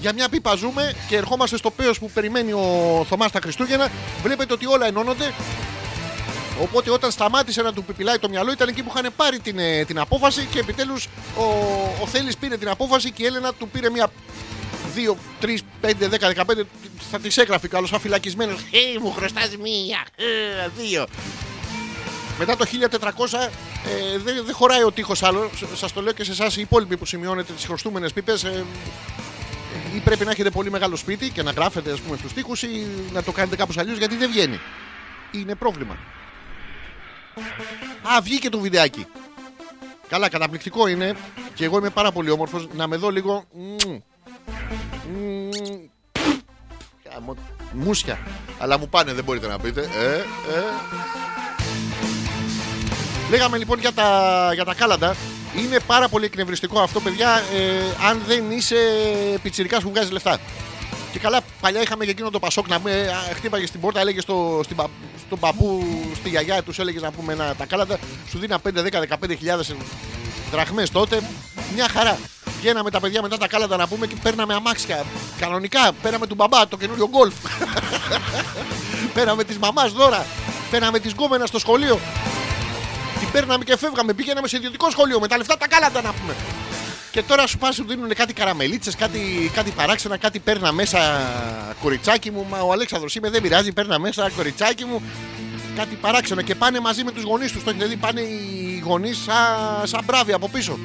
Για 0.00 0.12
μια 0.12 0.28
πίπα 0.28 0.54
ζούμε 0.54 0.92
και 1.08 1.16
ερχόμαστε 1.16 1.56
στο 1.56 1.70
πέος 1.70 1.98
που 1.98 2.10
περιμένει 2.10 2.52
ο 2.52 3.06
Θωμάς 3.08 3.30
τα 3.30 3.40
Χριστούγεννα. 3.42 3.90
Βλέπετε 4.22 4.52
ότι 4.52 4.66
όλα 4.66 4.86
ενώνονται. 4.86 5.32
Οπότε 6.60 6.90
όταν 6.90 7.10
σταμάτησε 7.10 7.62
να 7.62 7.72
του 7.72 7.84
πιπιλάει 7.84 8.18
το 8.18 8.28
μυαλό 8.28 8.52
ήταν 8.52 8.68
εκεί 8.68 8.82
που 8.82 8.92
είχαν 8.96 9.12
πάρει 9.16 9.38
την, 9.38 9.58
ε, 9.58 9.84
την 9.84 9.98
απόφαση 9.98 10.48
και 10.50 10.58
επιτέλους 10.58 11.08
ο, 11.36 11.42
ο 12.02 12.06
Θέλης 12.06 12.36
πήρε 12.36 12.56
την 12.56 12.68
απόφαση 12.68 13.10
και 13.10 13.22
η 13.22 13.26
Έλενα 13.26 13.52
του 13.54 13.68
πήρε 13.68 13.90
μια 13.90 14.08
2, 14.96 15.16
3, 15.44 15.58
5, 15.82 15.92
10, 16.08 16.44
15 16.44 16.62
θα 17.10 17.18
τις 17.18 17.36
έγραφε 17.36 17.68
καλώς 17.68 17.92
αφυλακισμένος 17.92 18.60
«Ε, 18.60 18.98
μου 19.00 19.10
χρωστάς 19.12 19.56
μία, 19.56 20.06
ε, 20.16 20.68
δύο». 20.76 21.06
Μετά 22.38 22.56
το 22.56 22.64
1400 22.64 23.50
ε, 23.86 24.18
δεν 24.24 24.44
δεν 24.44 24.54
χωράει 24.54 24.82
ο 24.82 24.92
τείχος 24.92 25.22
άλλο. 25.22 25.50
Σ- 25.56 25.76
Σας 25.76 25.92
το 25.92 26.02
λέω 26.02 26.12
και 26.12 26.24
σε 26.24 26.30
εσάς 26.32 26.56
οι 26.56 26.60
υπόλοιποι 26.60 26.96
που 26.96 27.04
σημειώνετε 27.06 27.52
τις 27.52 27.64
χρωστούμενες 27.64 28.12
πίπες. 28.12 28.44
Ε, 28.44 28.64
ή 29.94 29.98
πρέπει 29.98 30.24
να 30.24 30.30
έχετε 30.30 30.50
πολύ 30.50 30.70
μεγάλο 30.70 30.96
σπίτι 30.96 31.30
και 31.30 31.42
να 31.42 31.50
γράφετε 31.50 31.92
ας 31.92 32.00
πούμε 32.00 32.16
στους 32.16 32.32
τοίχους 32.32 32.62
ή 32.62 32.86
να 33.12 33.22
το 33.22 33.32
κάνετε 33.32 33.56
κάπως 33.56 33.78
αλλιώς 33.78 33.98
γιατί 33.98 34.16
δεν 34.16 34.30
βγαίνει. 34.30 34.60
Είναι 35.30 35.54
πρόβλημα. 35.54 35.96
Α, 38.16 38.20
βγήκε 38.22 38.48
το 38.48 38.58
βιντεάκι. 38.58 39.06
Καλά, 40.08 40.28
καταπληκτικό 40.28 40.86
είναι 40.86 41.14
και 41.54 41.64
εγώ 41.64 41.78
είμαι 41.78 41.90
πάρα 41.90 42.12
πολύ 42.12 42.30
όμορφος 42.30 42.68
να 42.74 42.86
με 42.86 42.96
δω 42.96 43.10
λίγο. 43.10 43.44
Μμμ. 43.52 43.98
Μμμ. 45.12 45.50
Γαμώ- 47.12 47.36
Μούσια. 47.72 48.18
Αλλά 48.58 48.78
μου 48.78 48.88
πάνε, 48.88 49.12
δεν 49.12 49.24
μπορείτε 49.24 49.46
να 49.46 49.58
πείτε. 49.58 49.80
Ε, 49.80 50.14
ε. 50.14 50.22
Λέγαμε 53.30 53.58
λοιπόν 53.58 53.78
για 53.78 53.92
τα, 53.92 54.50
για 54.54 54.64
τα 54.64 54.74
κάλαντα. 54.74 55.16
Είναι 55.56 55.80
πάρα 55.86 56.08
πολύ 56.08 56.24
εκνευριστικό 56.24 56.80
αυτό, 56.80 57.00
παιδιά, 57.00 57.28
ε, 57.54 58.06
αν 58.08 58.22
δεν 58.26 58.50
είσαι 58.50 58.76
πιτσιρικάς 59.42 59.82
που 59.82 59.90
βγάζεις 59.90 60.10
λεφτά. 60.10 60.38
Και 61.12 61.18
καλά, 61.18 61.40
παλιά 61.60 61.80
είχαμε 61.82 62.04
και 62.04 62.10
εκείνο 62.10 62.30
το 62.30 62.38
Πασόκ 62.38 62.68
να 62.68 62.78
με, 62.80 62.90
α, 62.90 63.34
χτύπαγε 63.34 63.66
στην 63.66 63.80
πόρτα, 63.80 64.00
έλεγε 64.00 64.20
στο, 64.20 64.60
στην, 64.64 64.76
πα- 64.76 64.90
στον 65.26 65.38
παππού, 65.38 65.84
στη 66.14 66.28
γιαγιά 66.28 66.62
τους, 66.62 66.78
έλεγε 66.78 67.00
να 67.00 67.10
πούμε 67.10 67.34
να, 67.34 67.54
τα 67.54 67.64
κάλαντα. 67.66 67.98
Σου 68.30 68.38
δίνα 68.38 68.58
5, 68.66 68.68
10, 68.68 68.72
15 69.30 69.36
χιλιάδες 69.38 69.74
δραχμές 70.50 70.90
τότε. 70.90 71.20
Μια 71.74 71.88
χαρά. 71.88 72.18
Βγαίναμε 72.60 72.90
τα 72.90 73.00
παιδιά 73.00 73.22
μετά 73.22 73.38
τα 73.38 73.46
κάλαντα 73.48 73.76
να 73.76 73.88
πούμε 73.88 74.06
και 74.06 74.14
παίρναμε 74.22 74.54
αμάξια. 74.54 75.04
Κανονικά, 75.38 75.92
πέραμε 76.02 76.26
του 76.26 76.34
μπαμπά 76.34 76.68
το 76.68 76.76
καινούριο 76.76 77.08
γκολφ. 77.08 77.34
πέραμε 79.14 79.44
τη 79.44 79.58
μαμάς 79.58 79.92
δώρα. 79.92 80.26
Πέραμε 80.70 80.98
τη 80.98 81.08
γκόμενα 81.08 81.46
στο 81.46 81.58
σχολείο. 81.58 81.98
Την 83.18 83.30
παίρναμε 83.30 83.64
και 83.64 83.76
φεύγαμε. 83.76 84.12
Πήγαιναμε 84.12 84.48
σε 84.48 84.56
ιδιωτικό 84.56 84.90
σχολείο 84.90 85.20
με 85.20 85.28
τα 85.28 85.36
λεφτά 85.36 85.56
τα 85.56 85.68
κάλαντα 85.68 86.02
να 86.02 86.12
πούμε. 86.12 86.34
Και 87.10 87.22
τώρα 87.22 87.46
σου 87.46 87.58
πάνε 87.58 87.74
σου 87.74 87.84
δίνουν 87.88 88.14
κάτι 88.14 88.32
καραμελίτσες, 88.32 88.96
κάτι, 88.96 89.50
κάτι 89.54 89.70
παράξενα, 89.70 90.16
κάτι 90.16 90.38
παίρνα 90.38 90.72
μέσα 90.72 90.98
κοριτσάκι 91.82 92.30
μου. 92.30 92.46
Μα 92.50 92.58
ο 92.58 92.72
Αλέξανδρος 92.72 93.14
είμαι, 93.14 93.30
δεν 93.30 93.42
πειράζει, 93.42 93.72
παίρνα 93.72 93.98
μέσα 93.98 94.30
κοριτσάκι 94.36 94.84
μου. 94.84 95.02
Κάτι 95.76 95.94
παράξενο 95.94 96.42
και 96.42 96.54
πάνε 96.54 96.80
μαζί 96.80 97.04
με 97.04 97.12
τους 97.12 97.22
γονείς 97.22 97.52
τους. 97.52 97.64
Το 97.64 97.70
έχετε 97.70 97.86
δει, 97.86 97.96
πάνε 97.96 98.20
οι 98.20 98.82
γονείς 98.84 99.18
σαν, 99.18 99.86
σαν 99.86 100.04
μπράβοι 100.04 100.32
από 100.32 100.48
πίσω. 100.48 100.78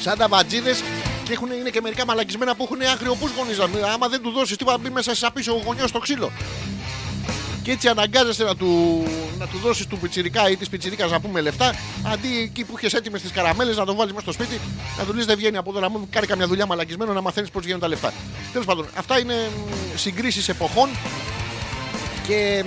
Σαν 0.00 0.18
τα 0.18 0.28
βατζίδες 0.28 0.82
και 1.24 1.32
έχουν, 1.32 1.50
είναι 1.50 1.70
και 1.70 1.80
μερικά 1.80 2.04
μαλακισμένα 2.04 2.54
που 2.54 2.62
έχουν 2.62 2.80
αγριοπού 2.92 3.28
γονείς. 3.36 3.58
Άμα 3.94 4.08
δεν 4.08 4.22
του 4.22 4.30
δώσεις 4.30 4.56
τίποτα, 4.56 4.78
μπει 4.78 4.90
μέσα 4.90 5.14
σε 5.14 5.30
πίσω 5.34 5.52
ο 5.52 5.62
γονιός 5.64 5.88
στο 5.88 5.98
ξύλο. 5.98 6.30
Και 7.62 7.70
έτσι 7.70 7.88
αναγκάζεσαι 7.88 8.44
να 8.44 8.56
του, 8.56 9.02
να 9.38 9.46
του 9.46 9.58
δώσεις 9.58 9.86
του 9.86 9.98
πιτσιρικά 9.98 10.50
ή 10.50 10.56
της 10.56 10.68
πιτσιρίκας 10.68 11.10
να 11.10 11.20
πούμε 11.20 11.40
λεφτά, 11.40 11.74
αντί 12.12 12.38
εκεί 12.38 12.64
που 12.64 12.74
είχες 12.76 12.94
έτοιμες 12.94 13.22
τις 13.22 13.30
καραμέλες 13.30 13.76
να 13.76 13.84
το 13.84 13.94
βάλεις 13.94 14.12
μέσα 14.12 14.32
στο 14.32 14.32
σπίτι, 14.32 14.60
να 14.98 15.04
του 15.04 15.14
λε 15.14 15.24
δεν 15.24 15.36
βγαίνει 15.36 15.56
από 15.56 15.70
εδώ 15.70 15.80
να 15.80 15.88
μου 15.88 16.06
κάνει 16.10 16.26
καμιά 16.26 16.46
δουλειά 16.46 16.66
μαλακισμένο 16.66 17.12
να 17.12 17.20
μαθαίνεις 17.20 17.50
πώς 17.50 17.62
βγαίνουν 17.62 17.80
τα 17.80 17.88
λεφτά. 17.88 18.12
Τέλος 18.52 18.66
πάντων, 18.66 18.86
αυτά 18.94 19.18
είναι 19.18 19.50
συγκρίσεις 19.94 20.48
εποχών 20.48 20.88
και 22.26 22.64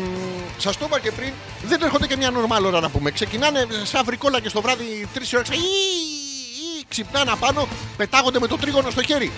σας 0.57 0.77
το 0.77 0.85
είπα 0.87 0.99
και 0.99 1.11
πριν, 1.11 1.31
δεν 1.65 1.81
έρχονται 1.81 2.07
και 2.07 2.17
μια 2.17 2.29
νορμάλ 2.29 2.65
ώρα 2.65 2.79
να 2.79 2.89
πούμε. 2.89 3.11
Ξεκινάνε 3.11 3.67
σαν 3.83 4.05
βρικόλα 4.05 4.39
και 4.41 4.49
στο 4.49 4.61
βράδυ 4.61 5.07
τρεις 5.13 5.33
ώρε. 5.33 5.43
Ξυπνάνε 6.87 7.31
απάνω, 7.31 7.67
πετάγονται 7.97 8.39
με 8.39 8.47
το 8.47 8.57
τρίγωνο 8.57 8.89
στο 8.89 9.03
χέρι 9.03 9.31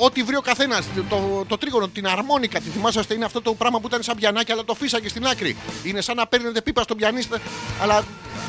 ό,τι 0.00 0.22
βρει 0.22 0.36
ο 0.36 0.40
καθένας. 0.40 0.84
Το, 1.08 1.44
το 1.48 1.58
τρίγωνο, 1.58 1.88
την 1.88 2.06
αρμόνικα, 2.06 2.60
τη 2.60 2.70
θυμάσαστε, 2.70 3.14
είναι 3.14 3.24
αυτό 3.24 3.42
το 3.42 3.54
πράγμα 3.54 3.80
που 3.80 3.86
ήταν 3.86 4.02
σαν 4.02 4.16
πιανάκι, 4.16 4.52
αλλά 4.52 4.64
το 4.64 4.74
φύσαγε 4.74 5.08
στην 5.08 5.26
άκρη. 5.26 5.56
Είναι 5.82 6.00
σαν 6.00 6.16
να 6.16 6.26
παίρνετε 6.26 6.62
πίπα 6.62 6.82
στον 6.82 6.96
πιανίστα, 6.96 7.38
αλλά, 7.82 8.04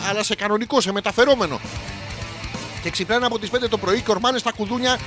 αλλά 0.10 0.24
σε 0.24 0.36
κανονικό, 0.36 0.82
σε 0.82 0.92
μεταφερόμενο. 0.92 1.60
Και 2.82 2.90
ξυπνάνε 2.90 3.26
από 3.26 3.40
τις 3.40 3.50
5 3.50 3.70
το 3.70 3.78
πρωί 3.78 4.02
και 4.02 4.12
ορμάνε 4.12 4.38
στα 4.38 4.52
κουδούνια. 4.52 5.00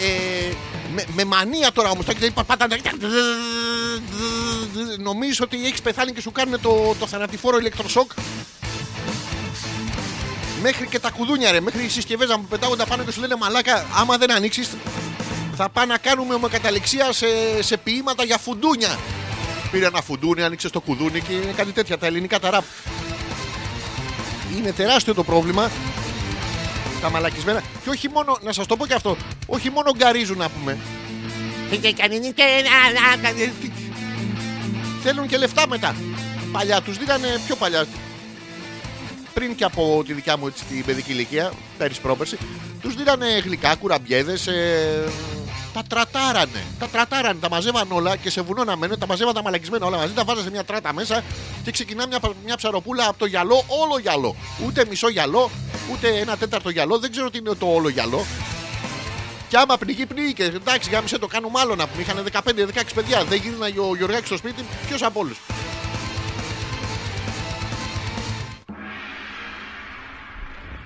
Ε, 0.00 0.52
με, 0.94 1.04
με 1.14 1.24
μανία 1.24 1.72
τώρα 1.72 1.90
όμως. 1.90 2.06
Πατάνε. 2.46 2.80
Νομίζει 4.98 5.42
ότι 5.42 5.64
έχεις 5.66 5.82
πεθάνει 5.82 6.12
και 6.12 6.20
σου 6.20 6.32
κάνουν 6.32 6.60
το, 6.60 6.94
το 6.98 7.06
θανατηφόρο 7.06 7.58
ηλεκτροσόκ. 7.58 8.10
Μέχρι 10.62 10.86
και 10.86 10.98
τα 10.98 11.10
κουδούνια, 11.10 11.50
ρε. 11.50 11.60
Μέχρι 11.60 11.84
οι 11.84 11.88
συσκευές 11.88 12.28
να 12.28 12.38
μου 12.38 12.46
πετάγονται 12.48 12.84
πάνω 12.88 13.04
και 13.04 13.12
σου 13.12 13.20
λένε 13.20 13.36
Μαλάκα, 13.36 13.86
άμα 13.94 14.16
δεν 14.16 14.30
ανοίξεις, 14.32 14.68
θα 15.62 15.68
πάμε 15.68 15.92
να 15.92 15.98
κάνουμε 15.98 16.34
ομοκαταληξία 16.34 17.12
σε, 17.12 17.26
σε 17.60 17.76
ποίηματα 17.76 18.24
για 18.24 18.38
φουντούνια. 18.38 18.98
Πήρε 19.70 19.86
ένα 19.86 20.02
φουντούνι, 20.02 20.42
άνοιξε 20.42 20.70
το 20.70 20.80
κουδούνι 20.80 21.20
και 21.20 21.32
είναι 21.32 21.52
κάτι 21.56 21.72
τέτοια. 21.72 21.98
Τα 21.98 22.06
ελληνικά 22.06 22.40
τα 22.40 22.50
ραπ. 22.50 22.64
Είναι 24.56 24.72
τεράστιο 24.72 25.14
το 25.14 25.24
πρόβλημα. 25.24 25.70
Τα 27.00 27.10
μαλακισμένα. 27.10 27.62
Και 27.82 27.90
όχι 27.90 28.08
μόνο, 28.08 28.38
να 28.42 28.52
σας 28.52 28.66
το 28.66 28.76
πω 28.76 28.86
και 28.86 28.94
αυτό, 28.94 29.16
όχι 29.46 29.70
μόνο 29.70 29.92
γκαρίζουν 29.96 30.38
να 30.38 30.48
πούμε. 30.48 30.78
Θέλουν 35.02 35.26
και 35.26 35.36
λεφτά 35.36 35.68
μετά. 35.68 35.94
Παλιά 36.52 36.80
τους 36.80 36.98
δίνανε 36.98 37.40
πιο 37.46 37.56
παλιά. 37.56 37.86
Πριν 39.34 39.54
και 39.54 39.64
από 39.64 40.02
τη 40.06 40.12
δικιά 40.12 40.36
μου 40.36 40.46
έτσι, 40.46 40.64
την 40.64 40.84
παιδική 40.84 41.12
ηλικία, 41.12 41.52
πέρυσι 41.78 42.00
πρόπερση, 42.00 42.38
τους 42.80 42.94
δίνανε 42.94 43.26
γλυκά, 43.44 43.74
κουραμπιέδες. 43.74 44.46
Ε, 44.46 45.04
τα 45.72 45.82
τρατάρανε. 45.88 46.64
Τα 46.78 46.88
τρατάρανε, 46.88 47.38
τα 47.40 47.48
μαζεύαν 47.48 47.92
όλα 47.92 48.16
και 48.16 48.30
σε 48.30 48.40
βουνό 48.40 48.64
να 48.64 48.76
μένουν, 48.76 48.98
τα 48.98 49.06
μαζεύαν 49.06 49.34
τα 49.34 49.42
μαλακισμένα 49.42 49.86
όλα 49.86 49.96
μαζί, 49.96 50.12
τα 50.12 50.24
βάζανε 50.24 50.44
σε 50.44 50.50
μια 50.50 50.64
τράτα 50.64 50.92
μέσα 50.92 51.22
και 51.64 51.70
ξεκινά 51.70 52.06
μια, 52.06 52.18
μια 52.44 52.56
ψαροπούλα 52.56 53.08
από 53.08 53.18
το 53.18 53.26
γυαλό, 53.26 53.64
όλο 53.66 53.98
γυαλό. 53.98 54.36
Ούτε 54.66 54.84
μισό 54.88 55.08
γυαλό, 55.08 55.50
ούτε 55.92 56.08
ένα 56.08 56.36
τέταρτο 56.36 56.70
γυαλό, 56.70 56.98
δεν 56.98 57.10
ξέρω 57.10 57.30
τι 57.30 57.38
είναι 57.38 57.54
το 57.54 57.66
όλο 57.66 57.88
γυαλό. 57.88 58.24
Και 59.48 59.56
άμα 59.56 59.76
πνιγεί, 59.76 60.06
πνίγηκε. 60.06 60.42
Εντάξει, 60.42 60.90
γάμισε 60.90 61.18
το 61.18 61.26
κάνουμε 61.26 61.60
άλλο 61.60 61.74
να 61.74 61.86
πούμε. 61.86 62.02
Είχαν 62.02 62.26
15-16 62.32 62.82
παιδιά. 62.94 63.24
Δεν 63.24 63.38
γίνανε 63.38 63.72
ο 63.90 63.96
Γιωργάκη 63.96 64.26
στο 64.26 64.36
σπίτι, 64.36 64.64
ποιος 64.86 65.02
από 65.02 65.20
όλους. 65.20 65.38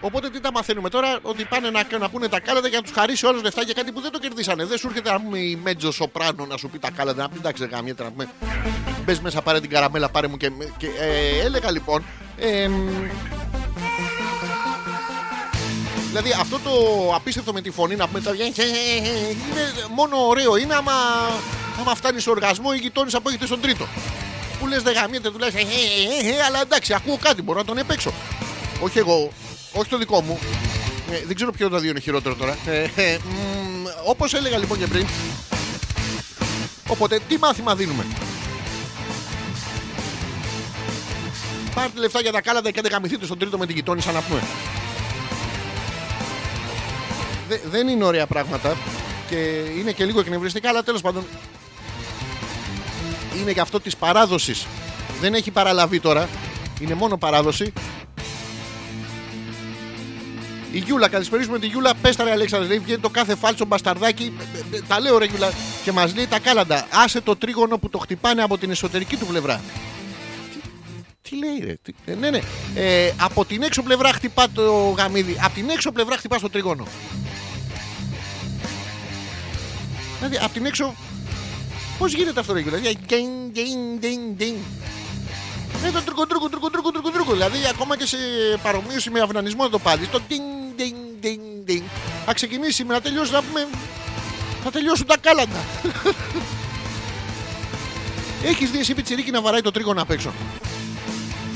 Οπότε 0.05 0.31
τι 0.31 0.41
τα 0.41 0.53
μαθαίνουμε 0.53 0.89
τώρα, 0.89 1.19
ότι 1.23 1.45
πάνε 1.45 1.71
να, 1.71 1.99
να 1.99 2.09
πούνε 2.11 2.29
τα 2.29 2.41
κάλαντα 2.41 2.69
για 2.69 2.79
να 2.79 2.85
τους 2.85 2.93
χαρίσει 2.93 3.27
όλους 3.27 3.43
λεφτά 3.43 3.63
για 3.63 3.73
κάτι 3.73 3.93
που 3.93 4.01
δεν 4.01 4.11
το 4.11 4.19
κερδίσανε. 4.19 4.65
Δεν 4.65 4.79
σου 4.79 4.87
έρχεται 4.87 5.11
να 5.11 5.21
πούμε 5.21 5.39
η 5.39 5.57
Μέτζο 5.63 5.93
Σοπράνο 5.93 6.47
να 6.47 6.57
σου 6.57 6.69
πει 6.69 6.79
τα 6.79 6.91
κάλαντα, 6.91 7.23
να 7.23 7.29
πει 7.29 7.37
εντάξει, 7.39 7.67
γάμιεται 7.67 8.03
να 8.03 8.11
πούμε. 8.11 8.29
Μπες 9.05 9.21
μέσα, 9.21 9.43
πάρε 9.43 9.61
την 9.61 9.71
καραμέλα, 9.71 10.09
πάρε 10.09 10.27
μου 10.27 10.37
και. 10.37 10.51
και 10.77 10.87
ε, 10.87 11.45
έλεγα 11.45 11.71
λοιπόν. 11.71 12.05
Ε, 12.37 12.69
δηλαδή 16.07 16.31
αυτό 16.41 16.59
το 16.59 16.71
απίστευτο 17.15 17.53
με 17.53 17.61
τη 17.61 17.71
φωνή 17.71 17.97
να 17.97 18.07
πούμε 18.07 18.21
τα 18.21 18.33
βγαίνει. 18.33 18.53
Είναι 18.57 19.87
μόνο 19.95 20.27
ωραίο. 20.27 20.57
Είναι 20.57 20.75
άμα, 20.75 20.93
άμα 21.81 21.95
φτάνει 21.95 22.21
σε 22.21 22.31
οργασμό 22.31 22.71
ή 22.75 22.79
γειτόνι 22.79 23.11
από 23.15 23.29
έχετε 23.29 23.47
στον 23.47 23.61
τρίτο. 23.61 23.87
Που 24.61 24.67
λες 24.67 24.83
δεν 24.83 24.95
γαμιέται, 24.95 25.31
του 25.31 25.39
λες. 25.39 25.55
Αλλά 26.47 26.61
εντάξει, 26.61 26.95
ακούω 26.95 27.19
κάτι, 27.23 27.43
μπορώ 27.43 27.59
να 27.59 27.65
τον 27.65 27.79
επέξω. 27.79 28.13
Όχι 28.81 28.99
εγώ, 28.99 29.33
όχι 29.75 29.89
το 29.89 29.99
δικό 29.99 30.21
μου. 30.21 30.39
Ε, 31.11 31.23
δεν 31.27 31.35
ξέρω 31.35 31.51
ποιο 31.53 31.67
από 31.67 31.75
τα 31.75 31.81
δύο 31.81 31.91
είναι 31.91 32.01
χειρότερο 32.01 32.35
τώρα. 32.35 32.57
Ε, 32.67 32.83
ε, 32.97 33.19
Όπως 34.07 34.35
έλεγα 34.35 34.59
λοιπόν 34.59 34.79
και 34.79 34.87
πριν. 34.87 35.07
Οπότε 36.89 37.21
τι 37.29 37.39
μάθημα 37.39 37.75
δίνουμε; 37.75 38.07
Πάρτε 41.75 42.01
λεφτά 42.01 42.21
για 42.21 42.33
τα 42.33 42.41
κάλαντα 42.41 42.71
και 42.71 42.81
δεν 42.81 42.91
καμηθείτε 42.91 43.25
στον 43.25 43.39
τρίτο 43.39 43.59
με 43.59 43.67
την 43.67 43.75
γειτόνισσα 43.75 44.13
να 44.13 44.21
πούμε. 44.21 44.43
Δε- 47.49 47.59
δεν 47.71 47.89
είναι 47.89 48.05
ωραία 48.05 48.27
πράγματα 48.27 48.77
και 49.29 49.37
είναι 49.79 49.93
και 49.93 50.05
λίγο 50.05 50.21
εκνευριστικά, 50.21 50.69
αλλά 50.69 50.83
τέλος 50.83 51.01
πάντων 51.01 51.25
είναι 53.41 53.53
και 53.53 53.61
αυτό 53.61 53.81
της 53.81 53.97
παράδοσης. 53.97 54.67
Δεν 55.21 55.35
έχει 55.35 55.51
παραλαβεί 55.51 56.01
τώρα. 56.01 56.29
Είναι 56.81 56.95
μόνο 56.95 57.17
παράδοση. 57.17 57.73
Η 60.75 60.79
Γιούλα, 60.79 61.09
καλησπέρισουμε 61.09 61.59
τη 61.59 61.67
Γιούλα. 61.67 61.95
Πες 61.95 62.17
τα 62.17 62.25
ρε 62.25 62.31
Αλέξανδρε, 62.31 62.69
λέει, 62.69 62.79
βγαίνει 62.79 63.01
το 63.01 63.09
κάθε 63.09 63.35
φάλτσο 63.35 63.65
μπασταρδάκι. 63.65 64.33
Ε, 64.73 64.77
ε, 64.77 64.81
Τα 64.89 65.01
λέω 65.01 65.19
ρε 65.19 65.25
Γιούλα. 65.25 65.53
Και 65.85 65.93
μας 65.93 66.15
λέει 66.15 66.27
τα 66.27 66.39
κάλαντα. 66.39 66.87
Άσε 67.05 67.21
το 67.21 67.37
τρίγωνο 67.37 67.79
που 67.79 67.89
το 67.89 67.99
χτυπάνε 67.99 68.43
από 68.43 68.59
την 68.59 68.71
εσωτερική 68.71 69.17
του 69.17 69.27
πλευρά. 69.27 69.61
Τι, 70.53 70.61
τι 71.31 71.37
λέει 71.37 71.67
ρε. 71.67 71.75
Τι, 71.83 71.93
ε, 72.05 72.15
ναι, 72.15 72.31
ναι. 72.31 72.41
Ε, 72.75 73.13
από 73.21 73.45
την 73.45 73.63
έξω 73.63 73.83
πλευρά 73.83 74.13
χτυπά 74.13 74.51
το 74.55 74.95
γαμίδι. 74.99 75.37
Από 75.43 75.55
την 75.55 75.71
έξω 75.71 75.93
πλευρά 75.93 76.17
χτυπάς 76.17 76.41
το 76.41 76.51
τρίγωνο. 76.51 76.87
Δηλαδή, 80.19 80.37
από 80.37 80.53
την 80.53 80.67
έξω. 80.67 80.95
Πώς 81.99 82.13
γίνεται 82.13 82.41
αυτό, 82.41 82.53
ρε 82.53 82.61
Γιούλα; 82.61 82.77
Δηλαδή, 82.77 82.99
γκιν, 83.07 83.29
γκιν, 83.53 83.99
γκιν, 83.99 84.21
γκιν. 84.37 84.55
Ε, 85.87 85.91
το 85.91 86.01
τρούκο, 86.03 86.27
τρούκο, 86.27 86.49
τρούκο, 86.49 86.71
τρούκο, 86.71 86.91
τρούκο, 86.91 87.11
τρούκο. 87.11 87.33
Δηλαδή, 87.33 87.59
ακόμα 87.71 87.97
και 87.97 88.07
σε 88.07 88.17
παρομοίωση 88.63 89.11
με 89.11 89.21
αυνανισμό 89.21 89.63
να 89.63 89.71
το 89.71 89.79
πάρει. 89.79 90.07
Το 90.07 90.21
ντιν, 90.29 90.43
ντιν, 90.77 90.95
ντιν, 91.21 91.41
ντιν. 91.65 91.83
Θα 92.27 92.35
ξεκινήσει 92.35 92.85
με 92.85 92.95
να 92.95 93.01
τελειώσει 93.01 93.33
να 93.33 93.43
πούμε. 93.43 93.67
Θα 94.65 94.71
τελειώσουν 94.71 95.07
τα 95.07 95.17
κάλαντα. 95.17 95.65
Έχεις 98.45 98.71
δει 98.71 98.79
εσύ 98.79 98.95
πιτσιρίκι 98.95 99.31
να 99.31 99.41
βαράει 99.41 99.61
το 99.61 99.71
τρίγωνο 99.71 100.03
απ' 100.03 100.11
έξω; 100.11 100.33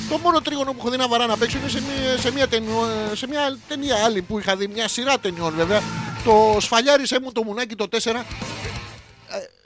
Το 0.09 0.19
μόνο 0.19 0.41
τρίγωνο 0.41 0.73
που 0.73 0.77
έχω 0.79 0.91
δει 0.91 0.97
να 0.97 1.09
βαρά 1.09 1.33
απ' 1.33 1.43
έξω 1.43 1.59
είναι 1.59 1.69
σε 1.69 1.81
μια, 1.81 2.19
σε 2.19 2.33
μια, 2.33 2.49
ταινία, 2.49 2.71
σε 3.14 3.27
μια 3.27 3.59
ταινία 3.69 4.05
άλλη 4.05 4.23
που 4.23 4.39
είχα 4.39 4.57
δει, 4.57 4.69
μια 4.69 4.89
σειρά 4.89 5.19
ταινιών 5.19 5.55
βέβαια. 5.57 5.83
Το 6.25 6.57
σφαλιάρισε 6.61 7.21
μου 7.21 7.33
το 7.33 7.43
μουνάκι 7.43 7.75
το 7.75 7.87
4. 7.91 7.97
Ε, 7.97 8.23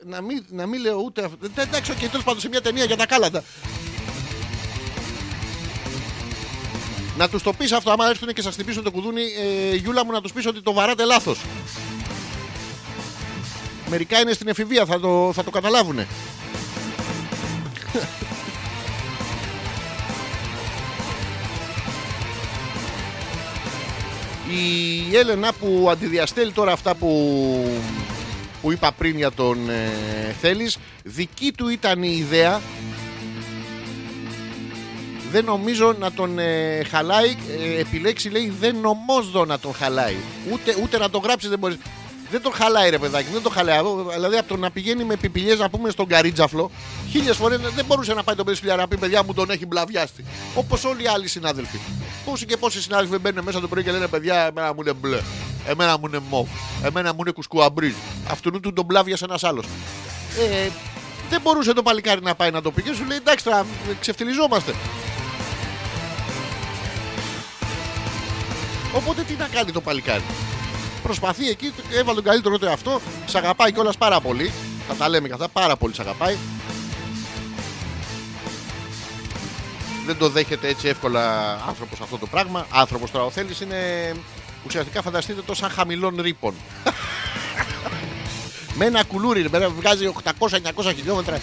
να, 0.05 0.21
μην, 0.21 0.45
να 0.49 0.67
μην 0.67 0.81
λέω 0.81 0.97
ούτε 1.05 1.25
αυτό. 1.25 1.37
Ε, 1.57 1.63
Εντάξει, 1.63 1.91
οκ, 1.91 1.99
τέλος 1.99 2.25
πάντων 2.25 2.41
σε 2.41 2.49
μια 2.49 2.61
ταινία 2.61 2.85
για 2.85 2.97
τα 2.97 3.07
κάλαντα. 3.07 3.45
Να 7.17 7.29
τους 7.29 7.43
το 7.43 7.53
πεις 7.53 7.73
αυτό, 7.73 7.91
άμα 7.91 8.09
έρθουν 8.09 8.33
και 8.33 8.43
σας 8.43 8.55
χτυπήσουν 8.55 8.83
το 8.83 8.91
κουδούνι, 8.91 9.23
ε, 9.73 9.75
Γιούλα 9.75 10.05
μου, 10.05 10.13
να 10.13 10.21
τους 10.21 10.33
πεις 10.33 10.47
ότι 10.47 10.63
το 10.63 10.73
βαράτε 10.73 11.05
λάθος. 11.05 11.39
Μερικά 13.89 14.21
είναι 14.21 14.33
στην 14.33 14.49
εφηβεία, 14.49 14.85
θα 14.87 15.01
το, 15.01 15.31
θα 15.35 15.45
το 15.45 15.51
καταλάβουν. 15.51 15.99
Η 24.49 25.17
Έλενα 25.17 25.53
που 25.53 25.89
αντιδιαστέλει 25.91 26.53
τώρα 26.53 26.73
αυτά 26.73 26.95
που, 26.95 27.81
που 28.63 28.73
είπα 28.73 28.93
πριν 28.93 29.17
για 29.17 29.33
τον 29.33 29.71
ε, 29.71 30.35
Θέλης, 30.41 30.77
δική 31.05 31.53
του 31.57 31.69
ήταν 31.69 32.03
η 32.03 32.17
ιδέα 32.19 32.61
δεν 35.33 35.45
νομίζω 35.45 35.95
να 35.99 36.13
τον 36.13 36.39
ε, 36.39 36.83
χαλάει. 36.91 37.37
Ε, 37.77 37.81
επιλέξει 37.81 38.29
λέει 38.29 38.53
δεν 38.61 38.77
νομόζω 38.77 39.45
να 39.45 39.59
τον 39.59 39.75
χαλάει. 39.75 40.17
Ούτε, 40.53 40.77
ούτε 40.83 40.99
να 40.99 41.11
τον 41.11 41.21
γράψει 41.23 41.49
δεν 41.49 41.59
μπορείς. 41.59 41.77
Δεν 42.31 42.43
τον 42.43 42.53
χαλάει 42.53 42.91
ρε 42.91 42.99
παιδάκι, 42.99 43.29
δεν 43.33 43.43
τον 43.43 43.53
χαλάει. 43.53 43.79
Δηλαδή 44.13 44.37
από 44.37 44.49
το 44.49 44.57
να 44.57 44.71
πηγαίνει 44.71 45.05
με 45.05 45.17
πιπηλιές 45.17 45.59
να 45.59 45.71
πούμε 45.71 45.91
στον 45.91 46.07
καρίτζαφλο, 46.07 46.71
χίλιες 47.11 47.37
φορές 47.37 47.59
δεν 47.75 47.85
μπορούσε 47.85 48.15
να 48.15 48.23
πάει 48.23 48.37
το 48.37 48.45
παιδί 48.45 48.57
στη 48.57 48.67
να 48.67 48.89
πει 48.89 48.97
παιδιά 48.97 49.23
μου 49.23 49.35
τον 49.35 49.51
έχει 49.51 49.67
μπλαβιάστη. 49.67 50.25
Όπως 50.55 50.85
όλοι 50.85 51.03
οι 51.03 51.07
άλλοι 51.07 51.29
συνάδελφοι. 51.29 51.79
Πόσοι 52.25 52.47
και 52.47 52.57
πόσοι 52.57 52.83
συνάδελφοι 52.83 53.19
μπαίνουν 53.19 53.45
μέσα 53.45 53.61
το 53.61 53.69
πρωί 53.69 53.83
και 53.83 53.91
λένε 53.91 54.07
παιδιά, 54.07 54.47
εμένα 54.47 54.75
μου 54.75 54.81
είναι 54.81 54.93
μπλε. 54.93 55.19
Εμένα 55.67 55.99
μου 55.99 56.07
είναι 56.07 56.21
μοβ. 56.29 56.49
Εμένα 56.85 57.13
μου 57.13 57.19
είναι 57.21 57.31
κουσκουαμπρίζ. 57.31 57.95
Αυτού 58.31 58.61
του 58.61 58.73
τον 58.73 58.85
μπλάβιασε 58.85 59.25
ένας 59.25 59.45
άλλος. 59.45 59.67
Ε, 60.39 60.69
δεν 61.31 61.41
μπορούσε 61.41 61.73
το 61.73 61.83
παλικάρι 61.83 62.23
να 62.23 62.35
πάει 62.35 62.51
να 62.51 62.63
το 62.63 62.71
πει 62.71 62.83
και 62.83 62.95
σου 62.95 63.05
λέει 63.05 63.17
εντάξει 63.17 63.45
τώρα 63.45 63.67
ξεφτυλιζόμαστε. 64.01 64.75
Οπότε 68.95 69.23
τι 69.23 69.35
να 69.35 69.47
κάνει 69.47 69.73
το 69.73 69.81
παλικάρι; 69.81 70.23
Προσπαθεί 71.03 71.49
εκεί, 71.49 71.73
έβαλε 71.93 72.15
τον 72.15 72.25
καλύτερο 72.25 72.59
του 72.59 72.65
εαυτό, 72.65 73.01
σ' 73.27 73.35
αγαπάει 73.35 73.73
κιόλας 73.73 73.97
πάρα 73.97 74.21
πολύ. 74.21 74.53
Θα 74.89 74.95
τα 74.95 75.09
λέμε 75.09 75.27
και 75.29 75.33
αυτά, 75.35 75.49
πάρα 75.49 75.77
πολύ 75.77 75.95
σ' 75.95 76.01
αγαπάει. 76.01 76.37
Δεν 80.07 80.17
το 80.19 80.29
δέχεται 80.29 80.69
έτσι 80.69 80.89
εύκολα 80.89 81.53
άνθρωπος 81.69 82.01
αυτό 82.01 82.19
το 82.19 82.27
πράγμα. 82.27 82.67
Άνθρωπος 82.71 83.11
τώρα 83.11 83.25
ο 83.25 83.31
θέλει 83.31 83.55
είναι 83.63 84.13
ουσιαστικά 84.67 85.03
φανταστείτε 85.03 85.41
το 85.47 85.55
σαν 85.55 85.71
χαμηλών 85.71 86.17
ρήπων. 86.21 86.55
Με 88.75 88.85
ένα 88.85 89.05
κουλούρι, 89.05 89.51
με 89.51 89.57
ένα- 89.59 89.69
βγάζει 89.69 90.13
800-900 90.39 90.93
χιλιόμετρα. 90.95 91.39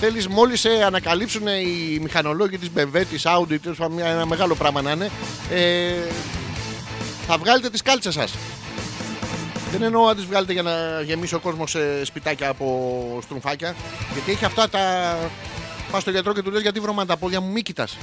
Θέλεις 0.00 0.28
μόλις 0.28 0.60
σε 0.60 0.68
ανακαλύψουν 0.86 1.46
οι 1.46 1.98
μηχανολόγοι 2.02 2.58
της 2.58 2.70
BMW, 2.76 3.02
τη 3.10 3.22
Audi, 3.22 3.56
τέλος 3.62 3.78
πάντων, 3.78 3.94
μια- 3.96 4.06
ένα 4.06 4.26
μεγάλο 4.26 4.54
πράγμα 4.54 4.82
να 4.82 4.90
είναι, 4.90 5.10
ε, 5.50 5.92
θα 7.26 7.38
βγάλετε 7.38 7.70
τις 7.70 7.82
κάλτσες 7.82 8.14
σας. 8.14 8.34
Δεν 9.70 9.82
εννοώ 9.82 10.06
να 10.06 10.14
τις 10.14 10.24
βγάλετε 10.24 10.52
για 10.52 10.62
να 10.62 11.00
γεμίσει 11.04 11.34
ο 11.34 11.38
κόσμος 11.38 11.70
σε 11.70 12.04
σπιτάκια 12.04 12.48
από 12.48 13.18
στρουμφάκια. 13.22 13.74
Γιατί 14.12 14.30
έχει 14.30 14.44
αυτά 14.44 14.68
τα. 14.68 14.80
Πας 15.90 16.02
στο 16.02 16.10
γιατρό 16.10 16.32
και 16.34 16.42
του 16.42 16.50
λες: 16.50 16.62
Γιατί 16.62 16.80
βρωμάνε 16.80 17.08
τα 17.08 17.16
πόδια 17.16 17.40
μου, 17.40 17.50
μη 17.50 17.62
κοιτάς. 17.62 17.96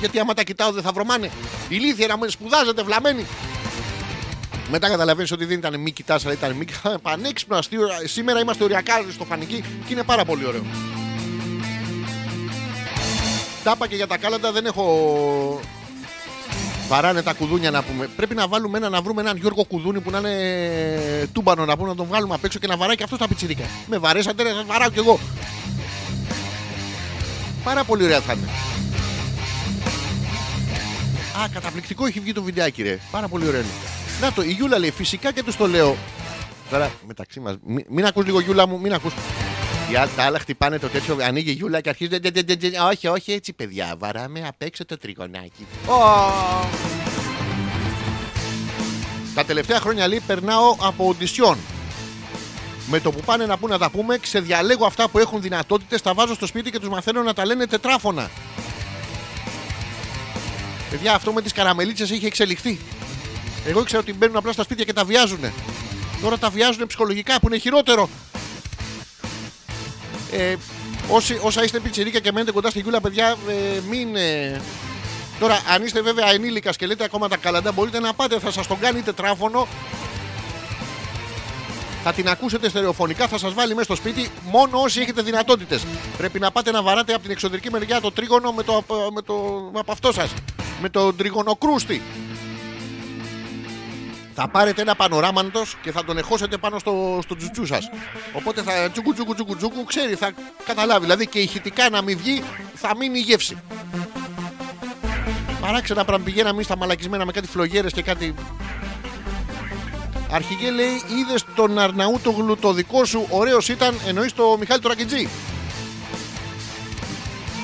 Γιατί 0.00 0.18
άμα 0.18 0.34
τα 0.34 0.42
κοιτάω 0.42 0.72
δεν 0.72 0.82
θα 0.82 0.92
βρωμάνε. 0.92 1.30
Ηλίθεια 1.68 2.06
να 2.06 2.18
με 2.18 2.28
σπουδάζετε, 2.28 2.82
βλαμμένοι. 2.82 3.26
Μετά 4.70 4.88
καταλαβαίνεις 4.88 5.32
ότι 5.32 5.44
δεν 5.44 5.58
ήταν 5.58 5.80
μη 5.80 5.90
κοιτάς, 5.90 6.24
αλλά 6.24 6.34
ήταν 6.34 6.52
μη 6.52 6.64
κοιτάς. 6.64 6.96
Πανέξυπνο 7.02 7.56
αστείο. 7.56 7.88
Σήμερα 8.04 8.40
είμαστε 8.40 8.64
οριακά 8.64 9.04
στο 9.12 9.24
φανική 9.24 9.64
και 9.86 9.92
είναι 9.92 10.02
πάρα 10.02 10.24
πολύ 10.24 10.46
ωραίο. 10.46 10.62
Τάπα 13.64 13.86
και 13.86 13.96
για 13.96 14.06
τα 14.06 14.16
κάλαντα 14.16 14.52
δεν 14.52 14.66
έχω. 14.66 15.60
Βαράνε 16.88 17.22
τα 17.22 17.32
κουδούνια 17.32 17.70
να 17.70 17.82
πούμε. 17.82 18.08
Πρέπει 18.16 18.34
να 18.34 18.48
βάλουμε 18.48 18.78
ένα, 18.78 18.88
να 18.88 19.02
βρούμε 19.02 19.20
έναν 19.20 19.36
Γιώργο 19.36 19.64
Κουδούνι 19.64 20.00
που 20.00 20.10
να 20.10 20.18
είναι 20.18 21.28
τούμπανο 21.32 21.64
να 21.64 21.76
πούμε, 21.76 21.88
να 21.88 21.94
τον 21.94 22.06
βγάλουμε 22.06 22.34
απ' 22.34 22.44
έξω 22.44 22.58
και 22.58 22.66
να 22.66 22.76
βαράει 22.76 22.96
και 22.96 23.02
αυτός 23.02 23.18
τα 23.18 23.28
πιτσιρίκα. 23.28 23.64
Με 23.86 23.98
βαρέσατε, 23.98 24.42
ρε, 24.42 24.52
θα 24.52 24.64
βαράω 24.66 24.90
κι 24.90 24.98
εγώ. 24.98 25.18
Πάρα 27.64 27.84
πολύ 27.84 28.04
ωραία 28.04 28.20
θα 28.20 28.32
είναι. 28.32 28.48
Α, 31.42 31.48
καταπληκτικό 31.52 32.06
έχει 32.06 32.20
βγει 32.20 32.32
το 32.32 32.42
βιντεάκι, 32.42 32.82
ρε. 32.82 32.98
Πάρα 33.10 33.28
πολύ 33.28 33.46
ωραίο 33.46 33.60
είναι. 33.60 33.68
Να 34.20 34.32
το, 34.32 34.42
η 34.42 34.50
Γιούλα 34.50 34.78
λέει, 34.78 34.90
φυσικά 34.90 35.32
και 35.32 35.42
τους 35.42 35.56
το 35.56 35.66
λέω. 35.66 35.96
Τώρα 36.70 36.90
μεταξύ 37.06 37.40
μας, 37.40 37.56
μην, 37.64 37.84
μην 37.88 38.04
ακούς 38.04 38.24
λίγο 38.24 38.40
Γιούλα 38.40 38.66
μου, 38.66 38.80
μην 38.80 38.92
ακούς. 38.92 39.12
Οι 39.94 39.96
άλλοι, 39.96 40.10
τα 40.16 40.22
άλλα 40.22 40.38
χτυπάνε 40.38 40.78
το 40.78 40.88
τέτοιο, 40.88 41.16
ανοίγει 41.22 41.50
η 41.50 41.52
Γιούλα 41.52 41.80
και 41.80 41.88
αρχίζει. 41.88 42.18
ντε, 42.18 42.30
ντε, 42.30 42.42
ντε, 42.42 42.54
ντε, 42.54 42.80
Όχι, 42.80 43.06
όχι 43.06 43.32
έτσι, 43.32 43.52
παιδιά. 43.52 43.94
Βαράμε 43.98 44.44
απ' 44.46 44.62
έξω 44.62 44.84
το 44.84 44.98
τριγωνάκι. 44.98 45.66
Ω. 45.86 45.94
Τα 49.34 49.44
τελευταία 49.44 49.80
χρόνια 49.80 50.08
λέει 50.08 50.22
περνάω 50.26 50.76
από 50.80 51.08
οντισιόν. 51.08 51.58
Με 52.86 53.00
το 53.00 53.12
που 53.12 53.20
πάνε 53.20 53.46
να 53.46 53.56
πούν 53.58 53.70
να 53.70 53.78
τα 53.78 53.90
πούμε, 53.90 54.18
ξεδιαλέγω 54.18 54.86
αυτά 54.86 55.08
που 55.08 55.18
έχουν 55.18 55.40
δυνατότητες, 55.40 56.02
τα 56.02 56.14
βάζω 56.14 56.34
στο 56.34 56.46
σπίτι 56.46 56.70
και 56.70 56.78
τους 56.78 56.88
μαθαίνω 56.88 57.22
να 57.22 57.32
τα 57.32 57.46
λένε 57.46 57.66
τετράφωνα. 57.66 58.30
Παιδιά, 60.90 61.14
αυτό 61.14 61.32
με 61.32 61.42
τις 61.42 61.52
καραμελίτσες 61.52 62.10
έχει 62.10 62.26
εξελιχθεί. 62.26 62.80
Εγώ 63.66 63.80
ήξερα 63.80 64.00
ότι 64.00 64.12
μπαίνουν 64.12 64.36
απλά 64.36 64.52
στα 64.52 64.62
σπίτια 64.62 64.84
και 64.84 64.92
τα 64.92 65.04
βιάζουν. 65.04 65.52
Τώρα 66.22 66.38
τα 66.38 66.50
βιάζουν 66.50 66.86
ψυχολογικά 66.86 67.40
που 67.40 67.46
είναι 67.46 67.58
χειρότερο. 67.58 68.08
Ε, 70.36 70.54
όσοι, 71.08 71.38
όσα 71.42 71.64
είστε 71.64 71.80
πιτσιρίκια 71.80 72.20
και 72.20 72.32
μένετε 72.32 72.52
κοντά 72.52 72.70
στη 72.70 72.80
Γιούλα, 72.80 73.00
παιδιά, 73.00 73.36
ε, 73.48 73.80
μην. 73.90 74.16
ε, 74.16 74.60
Τώρα, 75.38 75.60
αν 75.74 75.82
είστε 75.84 76.00
βέβαια 76.02 76.32
ενήλικα 76.32 76.70
και 76.70 76.86
λέτε 76.86 77.04
ακόμα 77.04 77.28
τα 77.28 77.36
καλαντά, 77.36 77.72
μπορείτε 77.72 78.00
να 78.00 78.14
πάτε, 78.14 78.38
θα 78.38 78.50
σας 78.50 78.66
τον 78.66 78.78
κάνει 78.78 79.02
τετράφωνο. 79.02 79.66
Θα 82.04 82.12
την 82.12 82.28
ακούσετε 82.28 82.68
στερεοφωνικά, 82.68 83.28
θα 83.28 83.38
σας 83.38 83.54
βάλει 83.54 83.72
μέσα 83.74 83.84
στο 83.84 83.94
σπίτι 83.94 84.30
μόνο 84.50 84.80
όσοι 84.80 85.00
έχετε 85.00 85.22
δυνατότητες. 85.22 85.84
Πρέπει 86.16 86.38
να 86.38 86.50
πάτε 86.50 86.70
να 86.70 86.82
βαράτε 86.82 87.12
από 87.12 87.22
την 87.22 87.30
εξωτερική 87.30 87.70
μεριά 87.70 88.00
το 88.00 88.12
τρίγωνο 88.12 88.52
με 88.52 88.62
το, 88.62 88.84
με 89.14 89.22
το, 89.22 89.34
από 89.74 89.92
αυτό 89.92 90.12
σας. 90.12 90.32
Με 90.80 90.88
το 90.88 91.12
τριγωνοκρούστη. 91.12 92.02
Θα 94.34 94.48
πάρετε 94.48 94.82
ένα 94.82 94.94
πανοράμαντο 94.94 95.62
και 95.82 95.92
θα 95.92 96.04
τον 96.04 96.18
εχώσετε 96.18 96.56
πάνω 96.56 96.78
στο, 96.78 97.18
στο 97.22 97.36
τζουτσού 97.36 97.66
σας. 97.66 97.90
Οπότε 98.32 98.62
θα 98.62 98.90
τσουκου 98.92 99.12
τσουκου 99.12 99.34
τσουκου 99.34 99.56
τσουκου, 99.56 99.84
ξέρει, 99.84 100.14
θα 100.14 100.32
καταλάβει. 100.64 101.00
Δηλαδή 101.00 101.26
και 101.26 101.38
ηχητικά 101.38 101.90
να 101.90 102.02
μην 102.02 102.18
βγει, 102.18 102.42
θα 102.74 102.96
μείνει 102.96 103.18
η 103.18 103.22
γεύση. 103.22 103.62
Παράξενα 105.60 106.04
πράγμα 106.04 106.24
πηγαίναμε 106.24 106.54
εμεί 106.54 106.62
στα 106.62 106.76
μαλακισμένα 106.76 107.24
με 107.24 107.32
κάτι 107.32 107.46
φλογέρες 107.46 107.92
και 107.92 108.02
κάτι. 108.02 108.34
Αρχηγέ 110.30 110.70
λέει, 110.70 111.02
είδες 111.18 111.44
τον 111.54 111.78
Αρναούτογλου 111.78 112.56
το 112.56 112.72
δικό 112.72 113.04
σου, 113.04 113.26
ωραίος 113.30 113.68
ήταν, 113.68 113.94
εννοείς 114.06 114.32
το 114.32 114.56
Μιχάλη 114.58 114.80
το 114.80 114.88
Ρακιτζή. 114.88 115.28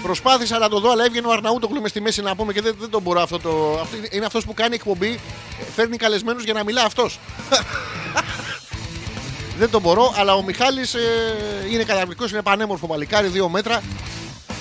Προσπάθησα 0.03 0.59
να 0.59 0.69
το 0.69 0.81
δω, 0.81 0.91
αλλά 0.91 1.05
έβγαινε 1.05 1.27
ο 1.27 1.33
Αρναούτογλου 1.33 1.81
μες 1.81 1.91
στη 1.91 2.01
μέση 2.01 2.23
να 2.23 2.37
πούμε 2.37 2.53
και 2.53 2.61
δεν, 2.61 2.75
δεν 2.81 2.91
τον 2.91 3.03
μπορώ 3.03 3.21
αυτό 3.23 3.39
το. 3.39 3.79
Αυτό 3.83 3.97
είναι- 3.97 4.09
είναι 4.11 4.27
αυτός 4.27 4.45
που 4.45 4.55
κάνει 4.55 4.75
εκπομπή, 4.75 5.19
ε, 5.61 5.65
φέρνει 5.75 5.97
καλεσμένους 5.97 6.45
για 6.45 6.53
να 6.53 6.65
μιλά 6.65 6.83
αυτός. 6.83 7.19
δεν 9.59 9.71
τον 9.71 9.81
μπορώ, 9.81 10.15
αλλά 10.17 10.35
ο 10.35 10.43
Μιχάλης 10.43 10.95
ε, 10.95 11.01
είναι 11.73 11.83
καταπληκτικός, 11.85 12.31
είναι 12.31 12.43
πανέμορφο 12.43 12.87
παλικάρι, 12.87 13.29
δύο 13.29 13.49
μέτρα 13.49 13.83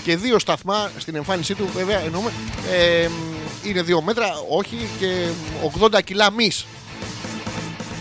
και 0.04 0.18
δύο 0.18 0.40
σταθμά 0.40 0.92
στην 0.98 1.16
εμφάνισή 1.16 1.54
του, 1.56 1.70
βέβαια 1.76 2.00
εννοούμε. 2.00 2.32
Ε, 2.72 3.10
είναι 3.64 3.82
δύο 3.82 4.02
μέτρα, 4.02 4.26
όχι 4.50 4.88
και 5.00 5.28
80 5.82 6.02
κιλά 6.04 6.32
μυς. 6.32 6.66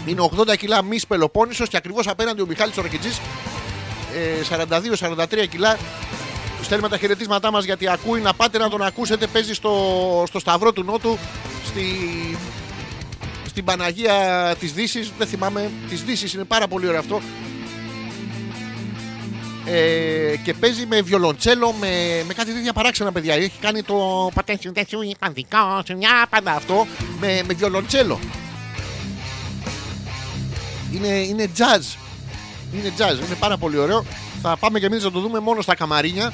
Είναι 0.07 0.29
80 0.37 0.57
κιλά 0.57 0.83
μυς 0.83 1.07
Πελοπόννησος 1.07 1.69
και 1.69 1.77
ακριβώς 1.77 2.07
απέναντι 2.09 2.41
ο 2.43 2.47
Μιχάλης 2.47 2.77
Ορκιτζής 2.77 3.21
ε, 4.15 4.57
42-43 5.45 5.47
κιλά 5.51 5.77
Στέλνουμε 6.63 6.89
τα 6.89 6.99
χαιρετίσματά 6.99 7.51
μας 7.51 7.65
γιατί 7.65 7.89
ακούει 7.89 8.21
να 8.21 8.35
πάτε 8.35 8.59
να 8.59 8.69
τον 8.69 8.83
ακούσετε 8.83 9.27
παίζει 9.27 9.55
στο, 9.55 10.25
στο 10.27 10.39
Σταυρό 10.39 10.73
του 10.73 10.83
Νότου 10.83 11.19
στη, 11.67 11.85
στην 13.47 13.65
Παναγία 13.65 14.57
της 14.61 14.73
Δύσης 14.73 15.13
δεν 15.19 15.27
θυμάμαι 15.27 15.71
της 15.89 16.05
Δύσης 16.05 16.33
είναι 16.33 16.45
πάρα 16.45 16.69
πολύ 16.69 16.87
ωραίο 16.87 17.01
αυτό 17.01 17.21
ε, 19.71 20.37
και 20.37 20.55
παίζει 20.55 20.87
με 20.87 21.01
βιολοντσέλο, 21.01 21.73
με, 21.73 22.23
με 22.27 22.35
κάτι 22.35 22.53
τέτοια 22.53 22.73
παράξενα 22.73 23.13
παιδιά. 23.13 23.35
Έχει 23.35 23.59
κάνει 23.61 23.83
το 23.83 24.31
πατένσιο 24.35 24.73
τέσσιου, 24.73 25.01
παντικό, 25.19 25.83
σε 25.87 25.95
μια 25.95 26.27
πάντα 26.31 26.53
αυτό 26.53 26.87
με, 27.21 27.43
με 27.47 27.55
βιολοντσέλο. 27.55 28.19
Είναι, 30.93 31.09
είναι 31.09 31.51
jazz. 31.59 31.97
Είναι 32.75 32.93
jazz, 32.99 33.27
είναι 33.27 33.37
πάρα 33.39 33.57
πολύ 33.57 33.77
ωραίο. 33.77 34.05
Θα 34.43 34.57
πάμε 34.57 34.79
και 34.79 34.87
εμείς 34.87 35.05
να 35.05 35.11
το 35.11 35.21
δούμε 35.21 35.39
μόνο 35.39 35.61
στα 35.61 35.75
καμαρίνια. 35.75 36.33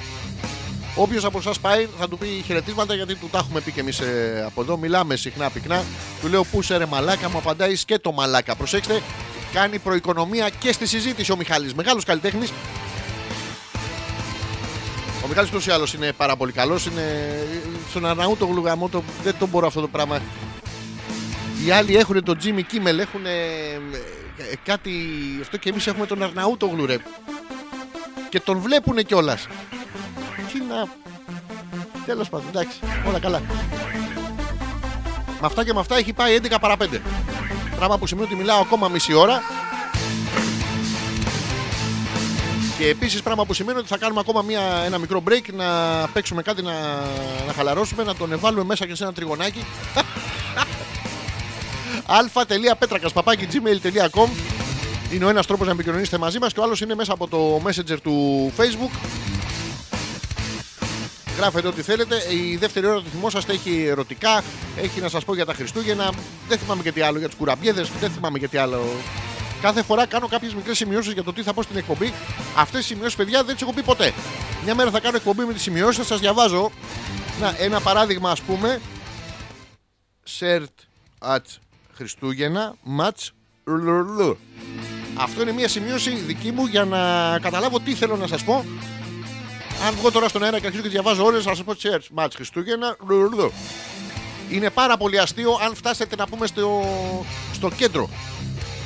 Όποιος 0.97 1.25
από 1.25 1.39
εσάς 1.39 1.61
πάει 1.61 1.89
θα 1.99 2.09
του 2.09 2.19
πει 2.19 2.43
χαιρετίσματα 2.47 2.95
γιατί 2.95 3.15
του 3.15 3.29
τα 3.31 3.39
έχουμε 3.39 3.61
πει 3.61 3.73
και 3.73 3.81
εμείς 3.81 4.01
από 4.47 4.61
εδώ. 4.63 4.77
Μιλάμε 4.77 5.17
συχνά 5.17 5.51
πυκνά. 5.51 5.83
Του 6.21 6.29
λέω 6.29 6.45
πού 6.45 6.63
σε 6.63 6.77
ρε 6.77 6.87
μαλάκα, 6.87 7.31
μου 7.31 7.39
απαντάει 7.39 7.85
και 7.85 7.99
το 7.99 8.13
μαλάκα. 8.13 8.55
Προσέξτε, 8.55 9.03
κάνει 9.53 9.79
προοικονομία 9.79 10.49
και 10.49 10.73
στη 10.73 10.87
συζήτηση 10.87 11.33
ο 11.33 11.37
Μιχάλης. 11.37 11.75
Μεγάλος 11.75 12.05
καλλιτέχνης. 12.05 12.53
Ο 15.25 15.29
Μιχάλης 15.29 15.51
ούτως 15.51 15.67
ή 15.67 15.71
άλλως 15.71 15.95
είναι 15.95 16.13
πάρα 16.13 16.37
πολύ 16.37 16.53
καλός. 16.53 16.87
Είναι 16.87 17.39
στον 17.91 18.07
Αρναούτο 18.07 18.47
γλουγαμότο 18.47 19.03
δεν 19.23 19.35
τον 19.39 19.49
μπορώ 19.49 19.67
αυτό 19.67 19.81
το 19.81 19.89
πράγμα. 19.89 20.21
Οι 21.67 21.71
άλλοι 21.71 21.97
έχουν 21.97 22.25
τον 22.25 22.39
Jimmy 22.43 22.59
Kimmel, 22.59 22.99
έχουν 22.99 23.23
κάτι 24.65 24.93
αυτό 25.41 25.57
και 25.57 25.69
εμείς 25.69 25.87
έχουμε 25.87 26.07
τον 26.07 26.23
Αρναούτο 26.23 26.67
γλουρε. 26.67 26.97
Και 28.35 28.41
τον 28.41 28.59
βλέπουν 28.59 29.05
κιόλας. 29.05 29.47
Τι 30.53 30.59
να... 30.69 30.89
Τέλος 32.07 32.29
πάντων, 32.29 32.49
εντάξει, 32.49 32.79
όλα 33.09 33.19
καλά. 33.19 33.43
Με 35.41 35.47
αυτά 35.47 35.65
και 35.65 35.73
με 35.73 35.81
αυτά 35.81 35.97
έχει 35.97 36.13
πάει 36.13 36.39
11 36.43 36.57
παρα 36.61 36.77
5. 36.81 36.87
Πράγμα 37.77 37.99
που 37.99 38.07
σημαίνει 38.07 38.27
ότι 38.27 38.37
μιλάω 38.37 38.61
ακόμα 38.61 38.89
μισή 38.89 39.15
ώρα. 39.15 39.43
Και 42.79 42.89
επίσης 42.89 43.23
πράγμα 43.23 43.45
που 43.45 43.55
σημαίνει 43.55 43.79
ότι 43.79 43.89
θα 43.89 43.99
κάνουμε 43.99 44.21
ακόμα 44.21 44.43
μια, 44.43 44.61
ένα 44.85 44.99
μικρό 44.99 45.23
break 45.29 45.53
να 45.53 45.67
παίξουμε 46.13 46.43
κάτι 46.43 46.63
να, 46.63 46.73
να 47.47 47.53
χαλαρώσουμε, 47.53 48.03
να 48.03 48.15
τον 48.15 48.39
βάλουμε 48.39 48.65
μέσα 48.65 48.87
και 48.87 48.95
σε 48.95 49.03
ένα 49.03 49.13
τριγωνάκι. 49.13 49.65
αλφα.πέτρακα.gmail.com 52.19 54.54
Είναι 55.15 55.25
ο 55.25 55.29
ένας 55.29 55.47
τρόπος 55.47 55.67
να 55.67 55.73
επικοινωνήσετε 55.73 56.19
μαζί 56.19 56.39
μας 56.39 56.53
και 56.53 56.61
ο 56.61 56.63
άλλος 56.63 56.81
είναι 56.81 56.95
μέσα 56.95 57.13
από 57.13 57.29
το 57.29 57.61
messenger 57.67 57.97
του 58.03 58.53
Facebook. 58.57 58.91
Γράφετε 61.37 61.69
ό,τι 61.69 61.83
θέλετε. 61.83 62.17
Η 62.31 62.57
δεύτερη 62.57 62.87
ώρα 62.87 63.01
του 63.01 63.09
θυμόσαστε 63.11 63.53
έχει 63.53 63.85
ερωτικά, 63.85 64.43
έχει 64.77 65.01
να 65.01 65.09
σας 65.09 65.25
πω 65.25 65.35
για 65.35 65.45
τα 65.45 65.55
Χριστούγεννα. 65.55 66.13
Δεν 66.49 66.59
θυμάμαι 66.59 66.83
και 66.83 66.93
τι 66.93 67.01
άλλο 67.01 67.19
για 67.19 67.29
τους 67.29 67.37
κουραμπιέδες, 67.37 67.91
δεν 68.01 68.11
θυμάμαι 68.11 68.39
και 68.39 68.49
τι 68.49 68.57
άλλο. 68.57 68.85
Κάθε 69.61 69.83
φορά 69.83 70.07
κάνω 70.07 70.29
κάποιες 70.29 70.55
μικρές 70.55 70.77
σημειώσεις 70.77 71.13
για 71.13 71.23
το 71.23 71.33
τι 71.33 71.43
θα 71.43 71.53
πω 71.53 71.63
στην 71.63 71.77
εκπομπή. 71.77 72.13
Αυτές 72.57 72.81
οι 72.81 72.85
σημειώσεις, 72.85 73.17
παιδιά, 73.17 73.45
δεν 73.45 73.55
τις 73.55 73.63
έχω 73.63 73.73
πει 73.73 73.83
ποτέ. 73.83 74.13
Μια 74.65 74.75
μέρα 74.75 74.91
θα 74.91 75.01
κάνω 75.01 75.17
εκπομπή 75.17 75.45
με 75.45 75.53
τις 75.53 75.63
σημειώσεις, 75.63 75.97
θα 75.97 76.05
σας 76.05 76.21
διαβάζω. 76.21 76.71
Να, 77.41 77.55
ένα 77.59 77.81
παράδειγμα, 77.81 78.31
ας 78.31 78.41
πούμε. 78.41 78.81
Σερτ 80.23 80.79
at 81.19 81.45
Χριστούγεννα 81.93 82.75
match 82.99 83.29
λουλουλου. 83.65 84.39
Αυτό 85.17 85.43
είναι 85.43 85.53
μια 85.53 85.69
σημείωση 85.69 86.11
δική 86.11 86.53
μου 86.53 86.67
για 86.67 86.85
να 86.85 86.99
καταλάβω 87.39 87.81
τι 87.81 87.95
θέλω 87.95 88.17
να 88.17 88.27
σας 88.27 88.45
πω. 88.45 88.65
Αν 89.87 89.95
βγω 89.95 90.11
τώρα 90.11 90.29
στον 90.29 90.43
αέρα 90.43 90.59
και 90.59 90.67
αρχίζω 90.67 90.83
και 90.83 90.89
διαβάζω 90.89 91.25
όλες, 91.25 91.45
θα 91.45 91.55
σα 91.55 91.65
πω 91.65 91.77
τσέρτ. 91.77 92.05
Μάτς 92.13 92.35
Χριστούγεννα. 92.35 92.97
λουλουλου. 93.07 93.53
Είναι 94.51 94.71
πάρα 94.71 94.97
πολύ 94.97 95.19
αστείο 95.19 95.59
αν 95.65 95.75
φτάσετε 95.75 96.17
να 96.17 96.27
πούμε 96.27 96.47
στο, 96.47 96.85
στο 97.53 97.71
κέντρο. 97.71 98.09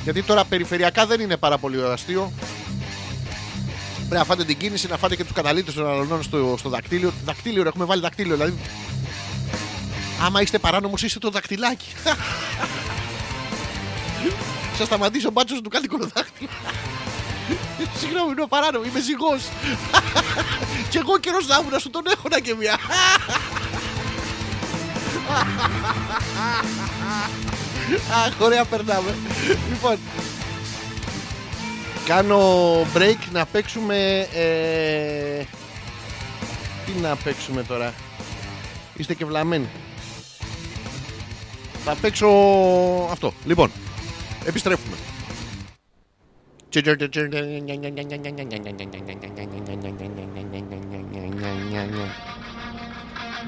Γιατί 0.03 0.23
τώρα 0.23 0.45
περιφερειακά 0.45 1.05
δεν 1.05 1.19
είναι 1.19 1.37
πάρα 1.37 1.57
πολύ 1.57 1.83
αστείο. 1.83 2.31
Πρέπει 3.95 4.15
να 4.15 4.23
φάτε 4.23 4.43
την 4.43 4.57
κίνηση, 4.57 4.87
να 4.87 4.97
φάτε 4.97 5.15
και 5.15 5.23
τους 5.23 5.33
καταλήτες 5.33 5.73
των 5.73 5.87
αλωνών 5.87 6.23
στο, 6.23 6.55
στο 6.57 6.69
δακτύλιο. 6.69 7.13
Δακτύλιο, 7.25 7.63
ρε, 7.63 7.69
έχουμε 7.69 7.85
βάλει 7.85 8.01
δακτύλιο. 8.01 8.35
Δηλαδή, 8.35 8.57
άμα 10.25 10.41
είστε 10.41 10.59
παράνομος, 10.59 11.03
είστε 11.03 11.19
το 11.19 11.29
δακτυλάκι. 11.29 11.87
Σα 14.79 14.85
σταματήσει 14.85 15.27
ο 15.27 15.31
μπάτσος 15.31 15.61
του 15.61 15.69
κάνει 15.69 15.87
κολοδάκτυλο. 15.87 16.49
Συγγνώμη, 17.99 18.31
είναι 18.31 18.45
παράνομος, 18.49 18.87
είμαι 18.87 18.99
ζυγός. 18.99 19.41
και 20.89 20.97
εγώ 20.97 21.17
καιρός 21.19 21.47
να 21.47 21.57
ήμουν 21.59 21.71
να 21.71 21.79
σου 21.79 21.89
τον 21.89 22.03
έχω 22.07 22.27
να 22.29 22.39
και 22.39 22.55
μια. 22.55 22.77
Αχ, 28.25 28.39
ωραία 28.39 28.65
περνάμε. 28.65 29.15
Λοιπόν, 29.69 29.97
κάνω 32.05 32.39
break 32.95 33.17
να 33.31 33.45
παίξουμε. 33.45 34.27
ε, 34.33 35.43
Τι 36.85 36.91
να 37.01 37.15
παίξουμε 37.15 37.63
τώρα; 37.63 37.93
Είστε 38.95 39.13
και 39.13 39.25
βλαμμένοι. 39.25 39.67
Θα 41.85 41.95
παίξω 42.01 42.27
αυτό. 43.11 43.33
Λοιπόν, 43.45 43.71
επιστρέφουμε. 44.49 44.95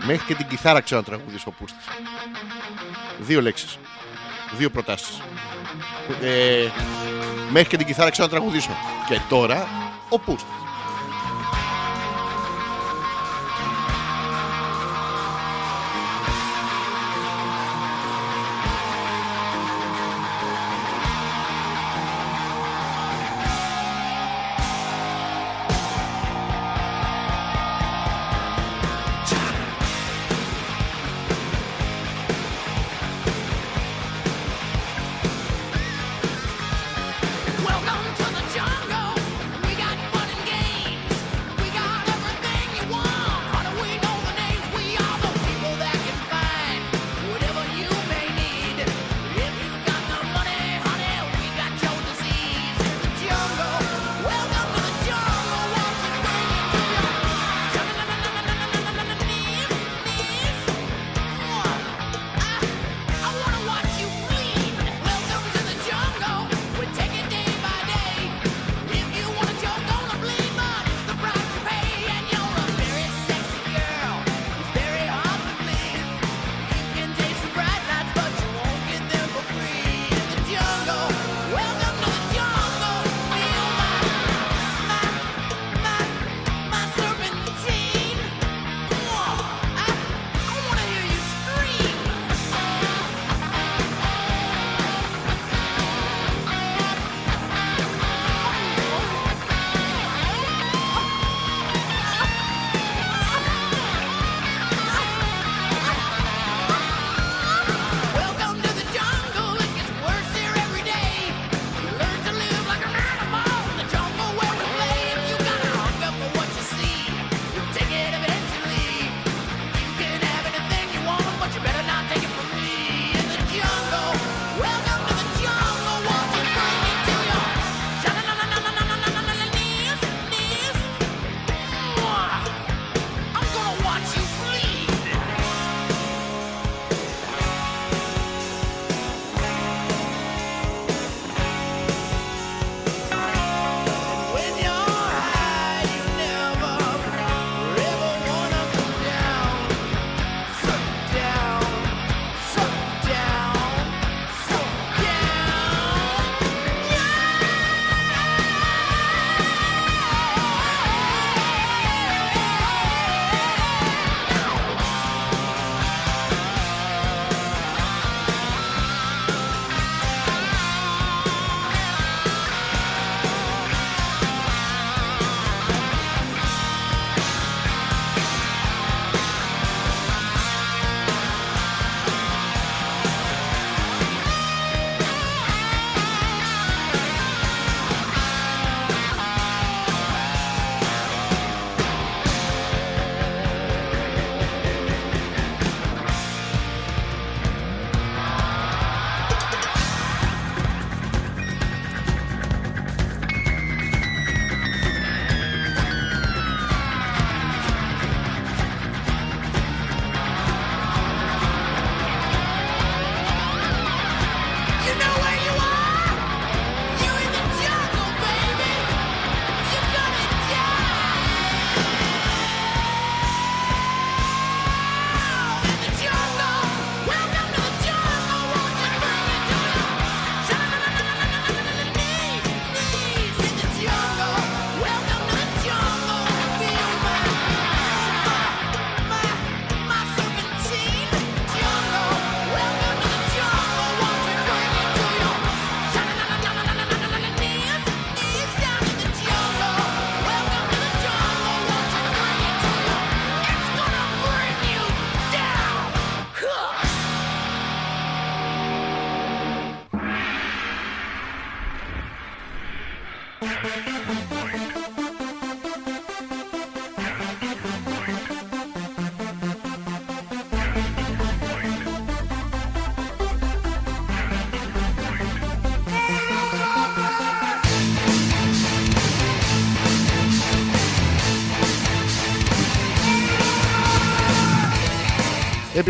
Μέχρι 0.05 0.25
και 0.25 0.35
την 0.35 0.47
κιθάρα 0.47 0.81
ξέρω 0.81 0.99
να 0.99 1.05
τραγουδήσω 1.05 1.45
ο 1.47 1.51
Πούστης. 1.51 1.85
Δύο 3.19 3.41
λέξεις. 3.41 3.77
Δύο 4.57 4.69
προτάσεις. 4.69 5.21
Ε, 6.21 6.67
μέχρι 7.51 7.69
και 7.69 7.77
την 7.77 7.85
κιθάρα 7.85 8.09
ξέρω 8.09 8.27
να 8.27 8.33
τραγουδήσω. 8.33 8.71
Και 9.07 9.19
τώρα 9.29 9.67
ο 10.09 10.19
Πούστης. 10.19 10.60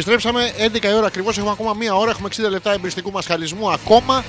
Επιστρέψαμε 0.02 0.52
11 0.78 0.84
η 0.84 0.94
ώρα 0.94 1.06
ακριβώς. 1.08 1.38
Έχουμε 1.38 1.52
ακόμα 1.52 1.74
μία 1.74 1.96
ώρα. 1.96 2.10
Έχουμε 2.12 2.30
60 2.36 2.50
λεπτά 2.50 2.74
εμπριστικού 2.74 3.12
μα 3.12 3.22
χαλισμού 3.22 3.72
ακόμα. 3.72 4.24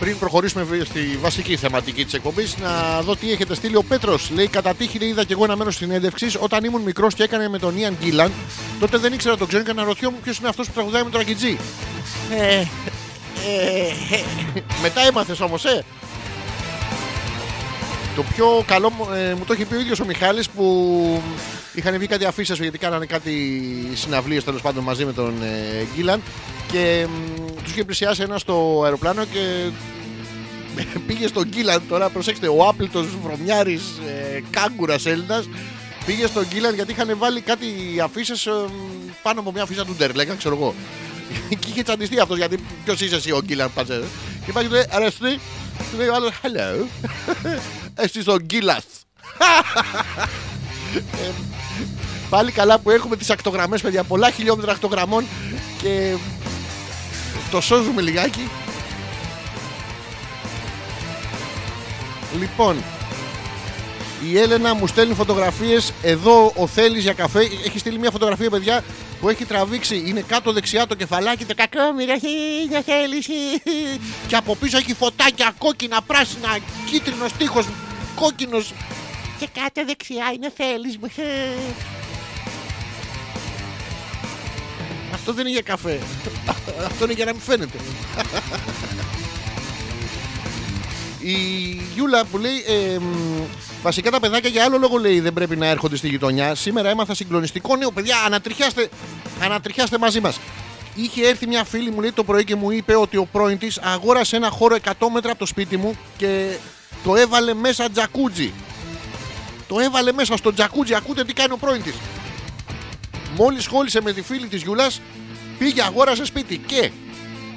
Πριν 0.00 0.18
προχωρήσουμε 0.18 0.66
στη 0.84 1.18
βασική 1.20 1.56
θεματική 1.56 2.04
της 2.04 2.14
εκπομπής, 2.14 2.56
να 2.58 3.00
δω 3.02 3.16
τι 3.16 3.32
έχετε 3.32 3.54
στείλει. 3.54 3.76
Ο 3.76 3.82
Πέτρος 3.82 4.30
λέει: 4.34 4.46
Κατά 4.48 4.74
τύχη 4.74 4.98
λέει, 4.98 5.08
είδα 5.08 5.24
και 5.24 5.32
εγώ 5.32 5.44
ένα 5.44 5.56
μέρος 5.56 5.76
συνέντευξης 5.76 6.36
όταν 6.40 6.64
ήμουν 6.64 6.82
μικρός 6.82 7.14
και 7.14 7.22
έκανε 7.22 7.48
με 7.48 7.58
τον 7.58 7.76
Ιαν 7.76 7.96
Γκίλαν. 8.02 8.32
Τότε 8.80 8.98
δεν 8.98 9.12
ήξερα 9.12 9.36
τον 9.36 9.48
ξέρω 9.48 9.62
και 9.62 9.70
αναρωτιόμουν 9.70 10.20
ποιος 10.20 10.38
είναι 10.38 10.48
αυτός 10.48 10.66
που 10.66 10.72
τραγουδάει 10.72 11.02
με 11.02 11.10
τον 11.10 11.20
Αγκιτζή. 11.20 11.58
Ε, 12.30 12.54
ε, 12.54 12.64
ε, 14.14 14.22
μετά 14.82 15.00
έμαθες 15.06 15.40
όμως, 15.40 15.64
ε. 15.64 15.84
Το 18.16 18.22
πιο 18.22 18.64
καλό 18.66 18.90
μου- 18.90 19.08
ε, 19.14 19.34
μου 19.38 19.44
το 19.44 19.52
έχει 19.52 19.64
πει 19.64 19.74
ο 19.74 19.80
ίδιος 19.80 20.00
ο 20.00 20.04
Μιχάλης 20.04 20.48
που 20.48 21.22
είχαν 21.74 21.98
βγει 21.98 22.06
κάτι 22.06 22.24
αφήσεις 22.24 22.58
γιατί 22.58 22.78
κάνανε 22.78 23.06
κάτι 23.06 23.62
συναυλίες 23.94 24.44
τέλος 24.44 24.60
πάντων 24.60 24.82
μαζί 24.84 25.04
με 25.04 25.12
τον 25.12 25.42
ε, 25.42 25.86
Γκίλαν 25.94 26.22
και 26.72 27.06
τους 27.62 27.72
είχε 27.72 27.84
πλησιάσει 27.84 28.22
ένας 28.22 28.40
στο 28.40 28.80
αεροπλάνο 28.84 29.24
και 29.24 29.70
πήγε 31.06 31.26
στον 31.26 31.44
Γκίλαν 31.44 31.82
τώρα. 31.88 32.08
Προσέξτε, 32.08 32.48
ο 32.48 32.68
άπλητος 32.68 33.06
βρωμιάρης 33.22 33.82
ε, 34.06 34.42
κάγκουρας 34.50 35.06
Έλληνας 35.06 35.48
πήγε 36.06 36.26
στον 36.26 36.46
Γκίλαν 36.46 36.74
γιατί 36.74 36.92
είχαν 36.92 37.14
βάλει 37.18 37.40
κάτι 37.40 37.66
αφήσεις 38.02 38.48
πάνω 39.22 39.40
από 39.40 39.52
μια 39.52 39.62
αφίσα 39.62 39.84
του 39.84 39.94
Ντερλέγκα, 39.94 40.34
ξέρω 40.34 40.54
εγώ. 40.54 40.74
και 41.60 41.68
είχε 41.68 41.82
τσαντιστεί 41.82 42.20
αυτός 42.20 42.36
γιατί 42.36 42.58
ποιος 42.84 43.00
είσαι 43.00 43.16
εσύ 43.16 43.32
ο 43.32 43.40
Γκίλαν 43.44 43.72
πατζέ. 43.74 44.02
Και 44.46 44.52
πάει 44.52 44.62
και 44.62 44.68
του 44.68 44.74
λέει 44.74 44.86
Αρεστή, 44.90 45.40
του 45.90 45.96
λέει 45.96 46.06
ο 46.06 46.14
άλλος 46.14 46.32
Hello. 46.42 46.86
Εσύ 48.04 48.30
ο 48.30 48.36
Γκίλας. 48.36 48.84
Πάλι 52.32 52.52
καλά 52.52 52.78
που 52.78 52.90
έχουμε 52.90 53.16
τις 53.16 53.30
ακτογραμμές 53.30 53.80
παιδιά. 53.80 54.04
Πολλά 54.04 54.30
χιλιόμετρα 54.30 54.72
ακτογραμμών 54.72 55.24
Και 55.82 56.14
το 57.50 57.60
σώζουμε 57.60 58.02
λιγάκι. 58.02 58.48
Λοιπόν 62.38 62.76
η 64.30 64.38
Έλενα 64.38 64.74
μου 64.74 64.86
στέλνει 64.86 65.14
φωτογραφίες. 65.14 65.92
Εδώ 66.02 66.52
ο 66.56 66.66
Θέλης 66.66 67.02
για 67.02 67.12
καφέ. 67.12 67.40
Έχει 67.40 67.78
στείλει 67.78 67.98
μια 67.98 68.10
φωτογραφία 68.10 68.50
παιδιά 68.50 68.84
Που 69.20 69.28
έχει 69.28 69.44
τραβήξει. 69.44 70.02
Είναι 70.06 70.20
κάτω 70.20 70.52
δεξιά 70.52 70.86
το 70.86 70.94
κεφαλάκι. 70.94 71.44
Το 71.44 71.54
κακόμοιρα 71.54 72.14
είναι 72.64 72.82
Θέλης. 72.82 73.26
Και 74.28 74.36
από 74.36 74.56
πίσω 74.56 74.76
έχει 74.76 74.94
φωτάκια 74.94 75.54
Κόκκινα, 75.58 76.02
πράσινα, 76.02 76.58
κίτρινος 76.90 77.32
τείχος 77.32 77.66
Κόκκινος. 78.14 78.72
Και 79.38 79.48
κάτω 79.54 79.84
δεξιά 79.86 80.32
είναι 80.34 80.52
Θέλης 80.56 80.98
μου 80.98 81.08
Αυτό 85.22 85.34
δεν 85.34 85.46
είναι 85.46 85.54
για 85.54 85.62
καφέ 85.62 86.00
Αυτό 86.86 87.04
είναι 87.04 87.12
για 87.12 87.24
να 87.24 87.32
μην 87.32 87.40
φαίνεται 87.40 87.78
η 91.22 91.36
Γιούλα 91.94 92.24
που 92.24 92.38
λέει 92.38 92.64
ε, 92.66 92.98
μ, 92.98 93.42
Βασικά 93.82 94.10
τα 94.10 94.20
παιδάκια 94.20 94.50
για 94.50 94.64
άλλο 94.64 94.78
λόγο 94.78 94.98
λέει 94.98 95.20
δεν 95.20 95.32
πρέπει 95.32 95.56
να 95.56 95.66
έρχονται 95.66 95.96
στη 95.96 96.08
γειτονιά. 96.08 96.54
Σήμερα 96.54 96.88
έμαθα 96.88 97.14
συγκλονιστικό 97.14 97.76
νέο. 97.76 97.90
Παιδιά, 97.90 98.16
ανατριχιάστε, 98.26 98.88
ανατριχιάστε 99.42 99.98
μαζί 99.98 100.20
μας. 100.20 100.38
Είχε 100.94 101.26
έρθει 101.26 101.46
μια 101.46 101.64
φίλη 101.64 101.90
μου 101.90 102.00
λέει 102.00 102.12
το 102.12 102.24
πρωί 102.24 102.44
και 102.44 102.54
μου 102.54 102.70
είπε 102.70 102.96
ότι 102.96 103.16
ο 103.16 103.24
πρώην 103.32 103.58
της 103.58 103.78
αγόρασε 103.78 104.36
ένα 104.36 104.50
χώρο 104.50 104.76
100 104.84 104.90
μέτρα 105.12 105.30
από 105.30 105.38
το 105.38 105.46
σπίτι 105.46 105.76
μου 105.76 105.96
και 106.16 106.56
το 107.04 107.16
έβαλε 107.16 107.54
μέσα 107.54 107.90
τζακούτζι. 107.90 108.52
Το 109.68 109.80
έβαλε 109.80 110.12
μέσα 110.12 110.36
στο 110.36 110.52
τζακούτζι. 110.52 110.94
Ακούτε 110.94 111.24
τι 111.24 111.32
κάνει 111.32 111.52
ο 111.52 111.56
πρώην 111.56 111.82
της. 111.82 111.94
Μόλις 113.36 113.64
σχόλησε 113.64 114.00
με 114.00 114.12
τη 114.12 114.22
φίλη 114.22 114.46
της 114.46 114.62
Γιούλα, 114.62 114.90
πήγε 115.58 115.82
αγόρασε 115.82 116.24
σπίτι 116.24 116.58
και 116.58 116.90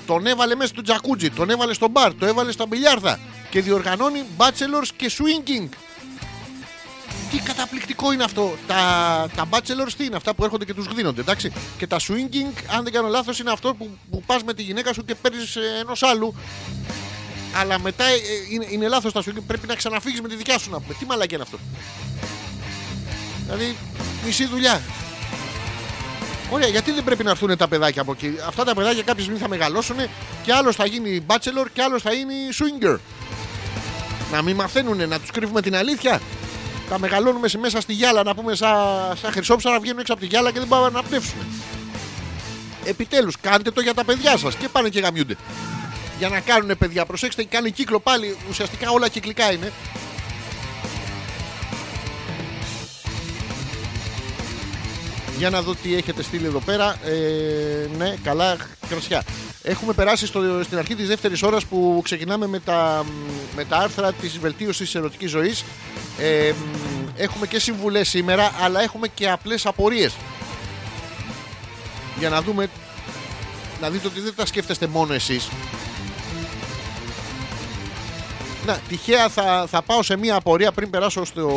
τον 0.06 0.28
έβαλε 0.28 0.56
μέσα 0.56 0.70
στο 0.70 0.82
τζακούτζι, 0.82 1.30
τον 1.30 1.50
έβαλε 1.50 1.74
στο 1.74 1.88
μπαρ, 1.88 2.14
το 2.14 2.26
έβαλε 2.26 2.52
στα 2.52 2.66
μπιλιάρδα 2.66 3.20
και 3.50 3.62
διοργανώνει 3.62 4.24
bachelors 4.38 4.88
και 4.96 5.12
swinging. 5.18 5.70
Τι 7.32 7.38
καταπληκτικό 7.38 8.12
είναι 8.12 8.24
αυτό. 8.24 8.58
Τα, 8.68 8.76
τα 9.36 9.48
bachelors 9.50 9.92
τι 9.98 10.06
είναι 10.06 10.16
αυτά 10.16 10.34
που 10.34 10.44
έρχονται 10.44 10.66
και 10.66 10.74
τους 10.74 10.86
γδίνονται, 10.86 11.22
εντάξει. 11.22 11.52
Και 11.78 11.88
τα 11.88 12.00
swinging, 12.00 12.64
αν 12.76 12.84
δεν 12.84 12.94
κάνω 12.94 13.08
λάθος, 13.08 13.40
είναι 13.40 13.52
αυτό 13.52 13.74
που, 13.74 13.98
που 14.12 14.24
πας 14.26 14.44
με 14.44 14.54
τη 14.54 14.62
γυναίκα 14.62 14.94
σου 14.94 15.06
και 15.06 15.16
παίρνεις 15.16 15.56
ε, 15.56 15.62
ενός 15.80 16.04
άλλου. 16.04 16.36
Αλλά 17.56 17.80
μετά 17.80 18.04
ε, 18.04 18.14
ε, 18.14 18.20
είναι, 18.50 18.68
είναι 18.70 18.88
λάθος 18.88 19.14
τα 19.14 19.22
swinging, 19.22 19.44
πρέπει 19.48 19.68
να 19.68 19.76
ξαναφύγεις 19.76 20.22
με 20.22 20.28
τη 20.28 20.36
δικιά 20.36 20.58
σου 20.58 20.70
να 20.70 20.80
πούμε. 20.80 20.94
Τι 21.00 21.06
μαλακία 21.06 21.38
είναι 21.38 21.44
αυτό. 21.44 21.60
Δηλαδή, 23.44 23.76
μισή 24.26 24.46
δουλειά. 24.46 24.82
Ωραία, 26.50 26.68
γιατί 26.68 26.91
δεν 26.91 27.04
πρέπει 27.04 27.24
να 27.24 27.30
έρθουν 27.30 27.58
τα 27.58 27.68
παιδάκια 27.68 28.02
από 28.02 28.12
εκεί; 28.12 28.36
Αυτά 28.48 28.64
τα 28.64 28.74
παιδάκια 28.76 29.04
κάποια 29.04 29.24
στιγμή 29.24 29.39
θα 29.39 29.48
μεγαλώσουν 29.50 29.96
και 30.43 30.54
άλλος 30.54 30.76
θα 30.76 30.86
γίνει 30.86 31.26
bachelor 31.28 31.66
και 31.74 31.82
άλλος 31.82 32.02
θα 32.02 32.12
γίνει 32.14 32.34
swinger. 32.54 32.98
Να 34.32 34.41
μην 34.41 34.56
μαθαίνουν, 34.56 35.08
να 35.08 35.20
τους 35.20 35.32
κρύβουμε 35.32 35.62
την 35.62 35.76
αλήθεια. 35.76 36.22
Τα 36.89 37.00
μεγαλώνουμε 37.00 37.48
σε- 37.48 37.58
μέσα 37.58 37.82
στη 37.82 37.93
γυάλα 37.93 38.24
να 38.24 38.36
πούμε 38.36 38.56
σαν 38.56 38.78
σα 39.22 39.32
χρυσόψαρα 39.32 39.76
να 39.76 39.82
βγαίνουν 39.82 40.00
έξω 40.00 40.14
από 40.14 40.22
τη 40.22 40.28
γυάλα 40.28 40.52
και 40.52 40.60
δεν 40.60 40.68
πάμε 40.68 40.89
να 40.89 41.04
πνεύσουμε. 41.04 41.43
Επιτέλους, 42.86 43.36
κάντε 43.41 43.72
το 43.72 43.82
για 43.82 43.93
τα 43.93 44.06
παιδιά 44.06 44.38
σας 44.38 44.56
και 44.56 44.68
πάνε 44.70 44.89
και 44.89 45.00
γαμιούνται. 45.00 45.36
Για 46.18 46.30
να 46.30 46.39
κάνουν 46.39 46.78
παιδιά, 46.78 47.06
προσέξτε, 47.06 47.43
κάνει 47.43 47.72
κύκλο 47.72 48.00
πάλι. 48.00 48.38
Ουσιαστικά 48.50 48.89
όλα 48.91 49.08
κυκλικά 49.10 49.52
είναι. 49.52 49.72
Για 55.38 55.50
να 55.50 55.62
δω 55.62 55.76
τι 55.76 55.96
έχετε 55.96 56.24
στείλει 56.24 56.46
εδώ 56.46 56.60
πέρα. 56.60 56.96
Ε, 57.06 57.88
ναι, 57.98 58.16
καλά 58.24 58.58
κρασιά. 58.90 59.24
Έχουμε 59.64 59.94
περάσει 59.94 60.26
στο, 60.26 60.64
στην 60.64 60.78
αρχή 60.78 60.96
της 60.96 61.08
δεύτερης 61.08 61.44
ώρας 61.44 61.66
που 61.66 62.02
ξεκινάμε 62.04 62.48
με 62.48 62.60
τα, 62.60 63.06
με 63.56 63.66
τα 63.66 63.78
άρθρα 63.78 64.14
της 64.14 64.38
βελτίωσης 64.40 64.86
της 64.86 64.96
ερωτικής 64.96 65.30
ζωής. 65.30 65.64
Ε, 66.20 66.52
μ, 66.52 67.08
έχουμε 67.16 67.48
και 67.48 67.60
συμβουλές 67.60 68.10
σήμερα, 68.10 68.52
αλλά 68.62 68.82
έχουμε 68.82 69.08
και 69.08 69.30
απλές 69.30 69.66
απορίες. 69.66 70.14
Για 72.20 72.30
να 72.30 72.42
δούμε, 72.42 72.70
να 73.82 73.90
δείτε 73.90 74.08
ότι 74.08 74.20
δεν 74.20 74.36
τα 74.36 74.46
σκέφτεστε 74.46 74.88
μόνο 74.88 75.14
εσείς. 75.14 75.50
Να, 78.66 78.80
τυχαία 78.88 79.30
θα, 79.30 79.66
θα 79.70 79.82
πάω 79.82 80.04
σε 80.04 80.18
μία 80.18 80.36
απορία 80.36 80.72
πριν 80.72 80.90
περάσω 80.90 81.26
στο, 81.26 81.50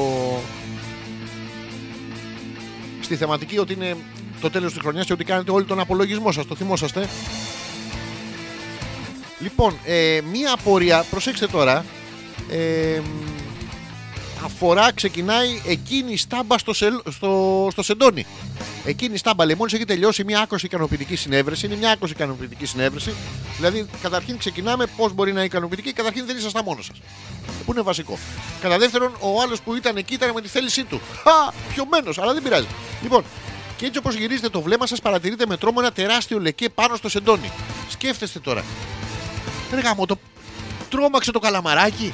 στη 3.08 3.16
θεματική 3.16 3.58
ότι 3.58 3.72
είναι 3.72 3.96
το 4.40 4.50
τέλος 4.50 4.72
της 4.72 4.80
χρονιάς 4.82 5.06
και 5.06 5.12
ότι 5.12 5.24
κάνετε 5.24 5.50
όλοι 5.50 5.64
τον 5.64 5.80
απολογισμό 5.80 6.32
σας. 6.32 6.46
Το 6.46 6.54
θυμόσαστε. 6.54 7.08
Λοιπόν, 9.40 9.78
ε, 9.84 10.20
μία 10.32 10.52
απορία, 10.52 11.04
προσέξτε 11.10 11.46
τώρα, 11.46 11.84
ε, 12.50 13.00
αφορά, 14.44 14.92
ξεκινάει 14.92 15.62
εκείνη 15.66 16.12
η 16.12 16.16
στάμπα 16.16 16.58
στο, 16.58 16.74
σελ- 16.74 17.10
στο, 17.10 17.68
στο 17.72 17.82
σεντόνι. 17.82 18.26
Εκείνη 18.84 19.14
η 19.14 19.16
στάμπα 19.16 19.44
λέει, 19.44 19.54
μόλις 19.54 19.72
έχει 19.72 19.84
τελειώσει 19.84 20.24
μια 20.24 20.40
άκρως 20.40 20.62
ικανοποιητική 20.62 21.16
συνέβρεση, 21.16 21.66
είναι 21.66 21.76
μια 21.76 21.90
άκρως 21.90 22.10
ικανοποιητική 22.10 22.66
συνέβρεση. 22.66 23.14
Δηλαδή, 23.56 23.86
καταρχήν 24.02 24.38
ξεκινάμε 24.38 24.86
πώς 24.96 25.12
μπορεί 25.12 25.32
να 25.32 25.38
είναι 25.38 25.46
ικανοποιητική, 25.46 25.92
καταρχήν 25.92 26.26
δεν 26.26 26.36
ήσασταν 26.36 26.64
μόνος 26.64 26.84
σας. 26.84 27.00
Που 27.66 27.72
είναι 27.72 27.82
βασικό. 27.82 28.18
Κατά 28.60 28.78
δεύτερον, 28.78 29.12
ο 29.20 29.40
άλλος 29.42 29.60
που 29.60 29.74
ήταν 29.74 29.96
εκεί 29.96 30.14
ήταν 30.14 30.30
με 30.34 30.40
τη 30.40 30.48
θέλησή 30.48 30.84
του. 30.84 31.00
Χα! 31.22 31.52
Πιωμένος, 31.74 32.18
αλλά 32.18 32.32
δεν 32.32 32.42
πειράζει. 32.42 32.66
Λοιπόν, 33.02 33.24
και 33.76 33.86
έτσι 33.86 33.98
όπως 33.98 34.14
γυρίζετε 34.14 34.48
το 34.48 34.60
βλέμμα 34.60 34.86
σας, 34.86 35.00
παρατηρείτε 35.00 35.46
με 35.46 35.56
τρόμο 35.56 35.76
ένα 35.80 35.92
τεράστιο 35.92 36.40
λεκέ 36.40 36.68
πάνω 36.68 36.96
στο 36.96 37.08
σεντόνι. 37.08 37.50
Σκέφτεστε 37.88 38.38
τώρα. 38.38 38.64
Ρε 39.74 39.80
γάμο, 39.80 40.06
το 40.06 40.18
τρόμαξε 40.88 41.30
το 41.30 41.38
καλαμαράκι. 41.38 42.12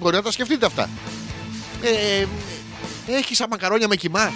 Μπορεί 0.00 0.16
να 0.16 0.22
τα 0.22 0.30
σκεφτείτε 0.30 0.66
αυτά. 0.66 0.88
Ε, 1.82 2.26
έχεις 3.06 3.36
σαν 3.36 3.46
μακαρόνια 3.50 3.88
με 3.88 3.96
κοιμά. 3.96 4.32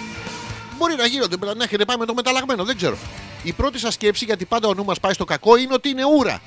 Μπορεί 0.77 0.95
να 0.95 1.05
γίνονται, 1.05 1.35
να 1.55 1.63
έχετε 1.63 1.85
πάει 1.85 1.97
με 1.97 2.05
το 2.05 2.13
μεταλλαγμένο, 2.13 2.63
δεν 2.63 2.77
ξέρω. 2.77 2.97
Η 3.43 3.51
πρώτη 3.51 3.79
σας 3.79 3.93
σκέψη, 3.93 4.25
γιατί 4.25 4.45
πάντα 4.45 4.67
ο 4.67 4.73
νου 4.73 4.85
μας 4.85 4.99
πάει 4.99 5.13
στο 5.13 5.25
κακό, 5.25 5.55
είναι 5.55 5.73
ότι 5.73 5.89
είναι 5.89 6.03
ούρα. 6.17 6.41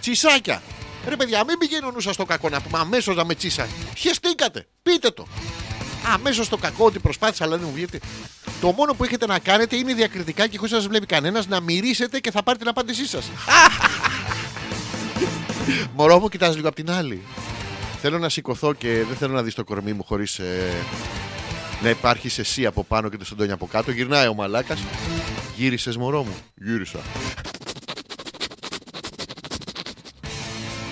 Τσισάκια. 0.00 0.62
Ρε 1.08 1.16
παιδιά, 1.16 1.44
μην 1.44 1.58
πηγαίνει 1.58 1.86
ο 1.86 1.90
νου 1.90 2.00
σας 2.00 2.14
στο 2.14 2.24
κακό 2.24 2.48
να 2.48 2.60
πούμε 2.60 2.78
αμέσως 2.78 3.16
να 3.16 3.24
με 3.24 3.34
τσίσα. 3.34 3.68
Χεστήκατε. 3.96 4.66
Πείτε 4.82 5.10
το. 5.10 5.26
Αμέσως 6.14 6.46
στο 6.46 6.56
κακό 6.56 6.84
ότι 6.84 6.98
προσπάθησα, 6.98 7.44
αλλά 7.44 7.56
δεν 7.56 7.66
μου 7.66 7.72
βγήκε. 7.74 7.98
Το 8.60 8.72
μόνο 8.72 8.94
που 8.94 9.04
έχετε 9.04 9.26
να 9.26 9.38
κάνετε 9.38 9.76
είναι 9.76 9.94
διακριτικά 9.94 10.46
και 10.46 10.56
χωρίς 10.56 10.72
να 10.72 10.78
σας 10.78 10.86
βλέπει 10.86 11.06
κανένας 11.06 11.46
να 11.46 11.60
μυρίσετε 11.60 12.20
και 12.20 12.30
θα 12.30 12.42
πάρετε 12.42 12.64
την 12.64 12.72
απάντησή 12.72 13.06
σας. 13.06 13.30
Μωρό 15.96 16.20
μου, 16.20 16.28
κοιτάζει 16.28 16.56
λίγο 16.56 16.68
απ' 16.68 16.74
την 16.74 16.90
άλλη. 16.90 17.22
Θέλω 18.06 18.18
να 18.18 18.28
σηκωθώ 18.28 18.72
και 18.72 19.04
δεν 19.08 19.16
θέλω 19.16 19.32
να 19.32 19.42
δεις 19.42 19.54
το 19.54 19.64
κορμί 19.64 19.92
μου 19.92 20.04
χωρίς 20.04 20.40
να 21.82 21.88
υπάρχεις 21.88 22.38
εσύ 22.38 22.66
από 22.66 22.84
πάνω 22.84 23.08
και 23.08 23.16
το 23.16 23.24
σεντόνι 23.24 23.52
από 23.52 23.66
κάτω. 23.66 23.90
Γυρνάει 23.90 24.26
ο 24.26 24.34
μαλάκας. 24.34 24.80
Γύρισες, 25.56 25.96
μωρό 25.96 26.22
μου. 26.22 26.34
Γύρισα. 26.54 26.98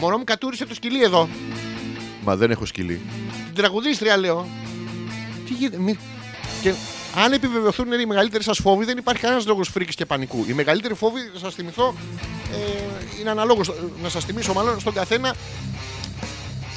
Μωρό 0.00 0.18
μου 0.18 0.24
κατούρισε 0.24 0.66
το 0.66 0.74
σκυλί 0.74 1.02
εδώ. 1.02 1.28
Μα 2.24 2.36
δεν 2.36 2.50
έχω 2.50 2.66
σκυλί. 2.66 3.00
Την 3.44 3.54
τραγουδίστρια 3.54 4.16
λέω. 4.16 4.46
Τι 5.46 5.54
γίνεται. 5.54 5.78
Μη... 5.78 5.98
Και 6.62 6.74
Αν 7.16 7.32
επιβεβαιωθούν 7.32 7.86
είναι 7.86 8.02
οι 8.02 8.06
μεγαλύτεροι 8.06 8.44
σας 8.44 8.58
φόβοι, 8.58 8.84
δεν 8.84 8.98
υπάρχει 8.98 9.22
κανένας 9.22 9.46
λόγος 9.46 9.68
φρίκης 9.68 9.94
και 9.94 10.06
πανικού. 10.06 10.44
Οι 10.48 10.52
μεγαλύτεροι 10.52 10.94
φόβοι, 10.94 11.20
θα 11.32 11.38
σας 11.38 11.54
θυμηθώ, 11.54 11.94
ε, 12.52 13.20
είναι 13.20 13.30
αναλόγως. 13.30 13.72
Να 14.02 14.08
σας 14.08 14.24
θυμίσω 14.24 14.52
μάλλον 14.52 14.80
στον 14.80 14.92
καθένα 14.92 15.34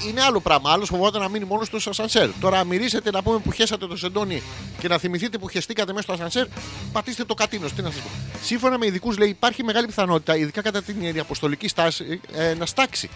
είναι 0.07 0.21
άλλο 0.21 0.39
πράγμα. 0.39 0.71
Άλλος 0.71 0.89
φοβόταν 0.89 1.21
να 1.21 1.29
μείνει 1.29 1.45
μόνος 1.45 1.69
του 1.69 1.79
στο 1.79 1.89
ασανσέρ. 1.89 2.29
Τώρα, 2.39 2.63
μυρίσετε 2.63 3.11
να 3.11 3.23
πούμε 3.23 3.39
που 3.39 3.51
χέσατε 3.51 3.87
το 3.87 3.97
σεντόνι 3.97 4.43
και 4.79 4.87
να 4.87 4.97
θυμηθείτε 4.97 5.37
που 5.37 5.49
χεστήκατε 5.49 5.91
μέσα 5.91 6.03
στο 6.03 6.13
ασανσέρ, 6.13 6.45
πατήστε 6.91 7.23
το 7.23 7.33
κατίνος. 7.33 7.73
Τι 7.73 7.81
να 7.81 7.91
σας 7.91 8.01
πω. 8.01 8.09
Σύμφωνα 8.43 8.77
με 8.77 8.85
ειδικούς, 8.85 9.17
λέει, 9.17 9.29
υπάρχει 9.29 9.63
μεγάλη 9.63 9.85
πιθανότητα, 9.85 10.35
ειδικά 10.35 10.61
κατά 10.61 10.81
την 10.81 11.19
αποστολική 11.19 11.67
στάση, 11.67 12.21
ε, 12.33 12.53
να 12.53 12.65
στάξει. 12.65 13.09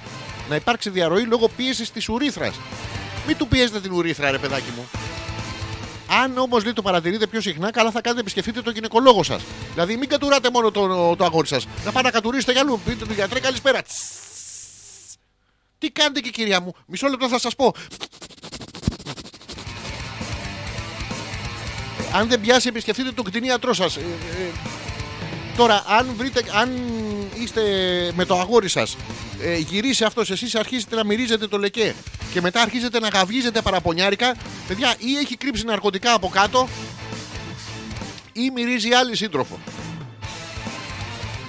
Να 0.49 0.55
υπάρξει 0.55 0.89
διαρροή 0.89 1.23
λόγω 1.23 1.47
πίεσης 1.47 1.91
της 1.91 2.09
ουρίθρα. 2.09 2.51
Μην 3.27 3.37
του 3.37 3.47
πιέζετε 3.47 3.79
την 3.79 3.91
ουρίθρα, 3.91 4.31
ρε 4.31 4.37
παιδάκι 4.37 4.71
μου. 4.75 4.87
Αν 6.23 6.37
όμως 6.37 6.63
λέει 6.63 6.73
το 6.73 6.81
παρατηρείτε 6.81 7.27
πιο 7.27 7.41
συχνά, 7.41 7.71
καλά 7.71 7.91
θα 7.91 8.01
κάνετε 8.01 8.21
επισκεφτείτε 8.21 8.61
τον 8.61 8.73
γυναικολόγο 8.73 9.23
σας. 9.23 9.41
Δηλαδή, 9.73 9.97
μην 9.97 10.09
κατουράτε 10.09 10.49
μόνο 10.53 10.71
το, 10.71 11.15
το 11.15 11.23
αγόρι 11.25 11.47
σας. 11.47 11.67
Να 11.85 11.91
πάτε 11.91 12.05
να 12.05 12.11
κατουρίσετε 12.11 12.51
για 12.51 12.61
αλλού. 12.61 12.79
Πείτε 12.85 13.05
του 13.05 13.13
γιατρέ, 13.13 13.39
καλησπέρα. 13.39 13.81
Τσσ. 15.79 15.87
Τι 15.87 15.89
κάνετε 15.89 16.19
και 16.19 16.29
κυρία 16.29 16.61
μου, 16.61 16.75
μισό 16.85 17.07
λεπτό 17.07 17.27
θα 17.27 17.39
σας 17.39 17.55
πω. 17.55 17.73
Αν 22.13 22.27
δεν 22.27 22.41
πιάσει, 22.41 22.67
επισκεφτείτε 22.67 23.11
τον 23.11 23.25
κτηνίατρό 23.25 23.73
σας. 23.73 23.97
τώρα, 25.57 25.83
αν, 25.87 26.13
βρείτε, 26.17 26.43
αν 26.53 26.69
είστε 27.41 27.61
με 28.15 28.25
το 28.25 28.39
αγόρι 28.39 28.69
σας, 28.69 28.97
ε, 29.41 29.57
γυρίσει 29.57 30.03
αυτό, 30.03 30.21
εσείς 30.29 30.55
αρχίζετε 30.55 30.95
να 30.95 31.05
μυρίζετε 31.05 31.47
το 31.47 31.57
λεκέ 31.57 31.95
και 32.33 32.41
μετά 32.41 32.61
αρχίζετε 32.61 32.99
να 32.99 33.07
γαυγίζετε 33.07 33.61
παραπονιάρικα, 33.61 34.35
παιδιά, 34.67 34.95
ή 34.97 35.17
έχει 35.17 35.37
κρύψει 35.37 35.65
ναρκωτικά 35.65 36.13
από 36.13 36.27
κάτω, 36.27 36.67
ή 38.33 38.49
μυρίζει 38.49 38.91
άλλη 38.91 39.15
σύντροφο. 39.15 39.59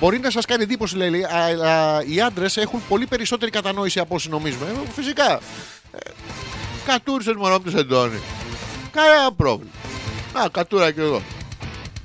Μπορεί 0.00 0.18
να 0.18 0.30
σας 0.30 0.44
κάνει 0.44 0.62
εντύπωση, 0.62 0.96
λέει, 0.96 1.26
αλλά 1.30 2.04
οι 2.04 2.20
άντρες 2.20 2.56
έχουν 2.56 2.82
πολύ 2.88 3.06
περισσότερη 3.06 3.50
κατανόηση 3.50 3.98
από 3.98 4.14
όσοι 4.14 4.28
νομίζουμε. 4.28 4.66
Ε, 4.66 4.90
φυσικά. 4.94 5.32
Ε, 5.32 6.10
κατούρισε 6.84 7.34
μόνο 7.34 7.54
από 7.54 7.64
το 7.64 7.70
σεντόνι. 7.70 8.18
Κανένα 8.90 9.32
πρόβλημα. 9.32 9.70
Να, 10.34 10.48
κατούρα 10.48 10.90
και 10.90 11.00
εδώ. 11.00 11.22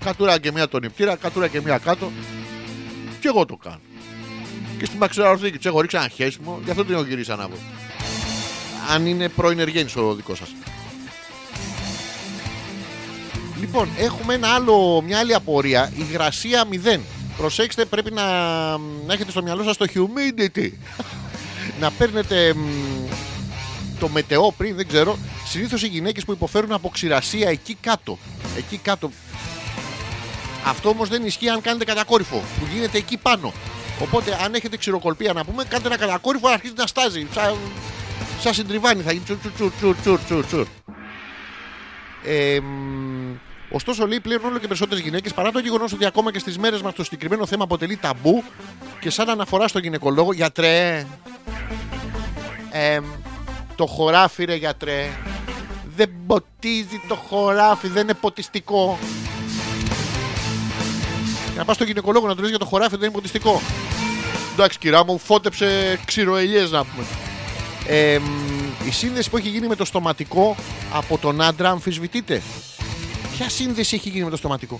Κατούρα 0.03 0.39
και 0.39 0.51
μία 0.51 0.67
τον 0.67 0.81
νηπτήρα, 0.81 1.15
κατούρα 1.15 1.47
και 1.47 1.61
μία 1.61 1.77
κάτω. 1.77 2.11
Και 3.19 3.27
εγώ 3.27 3.45
το 3.45 3.55
κάνω. 3.55 3.79
Και 4.77 4.85
στην 4.85 4.97
μαξιλαροθήκη 4.97 5.57
τους 5.57 5.65
έχω 5.65 5.81
ρίξει 5.81 5.97
ένα 5.97 6.07
χέσιμο, 6.07 6.59
γι' 6.63 6.69
αυτό 6.69 6.85
την 6.85 6.93
έχω 6.93 7.03
γυρίσει 7.03 7.31
ανάποδα. 7.31 7.61
Αν 8.93 9.05
είναι 9.05 9.29
πρώην 9.29 9.59
εργένη 9.59 9.89
ο 9.95 10.13
δικός 10.13 10.37
σας. 10.37 10.49
Λοιπόν, 13.59 13.89
έχουμε 13.97 14.33
ένα 14.33 14.47
άλλο, 14.47 15.01
μια 15.01 15.19
άλλη 15.19 15.33
απορία. 15.33 15.91
Υγρασία 15.97 16.63
0. 16.85 16.99
Προσέξτε, 17.37 17.85
πρέπει 17.85 18.11
να, 18.11 18.23
να 18.77 19.13
έχετε 19.13 19.31
στο 19.31 19.41
μυαλό 19.43 19.63
σας 19.63 19.77
το 19.77 19.85
humidity. 19.93 20.69
να 21.81 21.91
παίρνετε 21.91 22.53
μ, 22.53 22.65
το 23.99 24.09
μετεό 24.09 24.51
πριν, 24.51 24.75
δεν 24.75 24.87
ξέρω. 24.87 25.17
Συνήθως 25.45 25.83
οι 25.83 25.87
γυναίκες 25.87 26.25
που 26.25 26.31
υποφέρουν 26.31 26.71
από 26.71 26.89
ξηρασία 26.89 27.49
εκεί 27.49 27.77
κάτω. 27.81 28.17
Εκεί 28.57 28.77
κάτω. 28.77 29.11
Αυτό 30.65 30.89
όμως 30.89 31.09
δεν 31.09 31.25
ισχύει 31.25 31.49
αν 31.49 31.61
κάνετε 31.61 31.85
κατακόρυφο, 31.85 32.43
που 32.59 32.67
γίνεται 32.73 32.97
εκεί 32.97 33.17
πάνω. 33.17 33.53
Οπότε 34.01 34.37
αν 34.43 34.53
έχετε 34.53 34.77
ξηροκολπία 34.77 35.33
να 35.33 35.45
πούμε, 35.45 35.63
κάντε 35.63 35.87
ένα 35.87 35.97
κατακόρυφο, 35.97 36.47
αρχίζει 36.47 36.73
να 36.75 36.87
στάζει. 36.87 37.27
Σαν, 37.33 37.57
σαν 38.39 38.53
συντριβάνι 38.53 39.01
θα 39.01 39.11
γίνει 39.11 39.23
τσουρ 39.23 39.37
τσουρ 39.37 39.71
τσουρ 39.71 39.95
τσουρ 40.01 40.19
τσουρ 40.19 40.45
τσουρ. 40.45 40.67
Ε, 42.23 42.59
μ, 42.59 43.35
ωστόσο, 43.75 44.07
λέει 44.07 44.19
πλέον 44.19 44.45
όλο 44.45 44.57
και 44.57 44.67
περισσότερες 44.67 45.03
γυναίκες 45.03 45.33
παρά 45.33 45.51
το 45.51 45.59
γεγονός 45.59 45.93
ότι 45.93 46.05
ακόμα 46.05 46.31
και 46.31 46.39
στις 46.39 46.57
μέρες 46.57 46.81
μας 46.81 46.93
το 46.93 47.03
συγκεκριμένο 47.03 47.45
θέμα 47.45 47.63
αποτελεί 47.63 47.97
ταμπού 47.97 48.43
και 48.99 49.09
σαν 49.09 49.29
αναφορά 49.29 49.67
στο 49.67 49.79
γυναικολόγο, 49.79 50.33
γιατρέ. 50.33 51.05
Ε, 52.71 52.99
το 53.75 53.85
χωράφι, 53.85 54.45
ρε 54.45 54.55
γιατρέ. 54.55 55.09
Δεν 55.95 56.11
ποτίζει 56.27 57.01
το 57.07 57.15
χωράφι, 57.15 57.87
δεν 57.87 58.03
είναι 58.03 58.13
ποτιστικό. 58.13 58.97
Και 61.51 61.57
να 61.57 61.65
πας 61.65 61.75
στο 61.75 61.83
γυναικολόγο 61.83 62.27
να 62.27 62.35
του 62.35 62.41
λες 62.41 62.49
για 62.49 62.59
το 62.59 62.65
χωράφι, 62.65 62.95
δεν 62.95 63.03
είναι 63.03 63.13
ποτιστικό. 63.15 63.61
Εντάξει, 64.53 64.77
κυρά 64.77 65.05
μου, 65.05 65.17
φώτεψε 65.17 65.99
ξηροελιέ 66.05 66.61
να 66.61 66.85
πούμε. 66.85 67.05
Ε, 67.87 68.19
μ, 68.19 68.87
η 68.87 68.91
σύνδεση 68.91 69.29
που 69.29 69.37
έχει 69.37 69.49
γίνει 69.49 69.67
με 69.67 69.75
το 69.75 69.85
στοματικό 69.85 70.55
από 70.93 71.17
τον 71.17 71.41
άντρα 71.41 71.69
αμφισβητείται. 71.69 72.41
Ποια 73.37 73.49
σύνδεση 73.49 73.95
έχει 73.95 74.09
γίνει 74.09 74.23
με 74.23 74.29
το 74.29 74.37
στοματικό; 74.37 74.79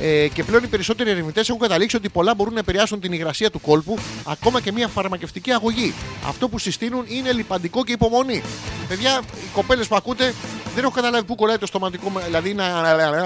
Ε, 0.00 0.28
και 0.28 0.44
πλέον 0.44 0.64
οι 0.64 0.66
περισσότεροι 0.66 1.10
ερευνητές 1.10 1.48
έχουν 1.48 1.60
καταλήξει 1.60 1.96
ότι 1.96 2.08
πολλά 2.08 2.34
μπορούν 2.34 2.52
να 2.52 2.58
επηρεάσουν 2.58 3.00
την 3.00 3.12
υγρασία 3.12 3.50
του 3.50 3.60
κόλπου, 3.60 3.98
ακόμα 4.24 4.60
και 4.60 4.72
μια 4.72 4.88
φαρμακευτική 4.88 5.52
αγωγή. 5.52 5.94
Αυτό 6.26 6.48
που 6.48 6.58
συστήνουν 6.58 7.04
είναι 7.08 7.32
λιπαντικό 7.32 7.84
και 7.84 7.92
υπομονή. 7.92 8.42
Παιδιά, 8.88 9.20
οι 9.44 9.48
κοπέλες 9.52 9.86
που 9.86 9.96
ακούτε 9.96 10.34
δεν 10.74 10.84
έχω 10.84 10.92
καταλάβει 10.92 11.24
πού 11.24 11.34
κολλάει 11.34 11.58
το 11.58 11.66
στοματικό, 11.66 12.12
δηλαδή 12.24 12.54
να 12.54 12.64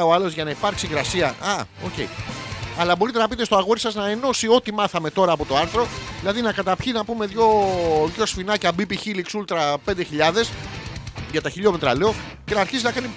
ο 0.04 0.12
άλλος 0.12 0.32
για 0.32 0.44
να 0.44 0.50
υπάρξει 0.50 0.86
υγρασία. 0.86 1.26
Α, 1.26 1.64
οκ. 1.84 2.08
Αλλά 2.78 2.96
μπορείτε 2.96 3.18
να 3.18 3.28
πείτε 3.28 3.44
στο 3.44 3.56
αγόρι 3.56 3.80
σας 3.80 3.94
να 3.94 4.08
ενώσει 4.08 4.48
ό,τι 4.48 4.72
μάθαμε 4.72 5.10
τώρα 5.10 5.32
από 5.32 5.44
το 5.44 5.56
άρθρο. 5.56 5.86
Δηλαδή 6.20 6.40
να 6.40 6.52
καταπιεί 6.52 6.92
να 6.96 7.04
πούμε 7.04 7.26
δυο, 7.26 7.46
δυο 8.14 8.26
σφινάκια 8.26 8.72
BP 8.78 8.92
Helix 8.92 9.40
Ultra 9.40 9.74
5000 9.74 10.46
για 11.30 11.42
τα 11.42 11.50
χιλιόμετρα 11.50 11.96
λέω 11.96 12.14
και 12.44 12.54
να 12.54 12.60
αρχίσει 12.60 12.84
να 12.84 12.92
κάνει 12.92 13.10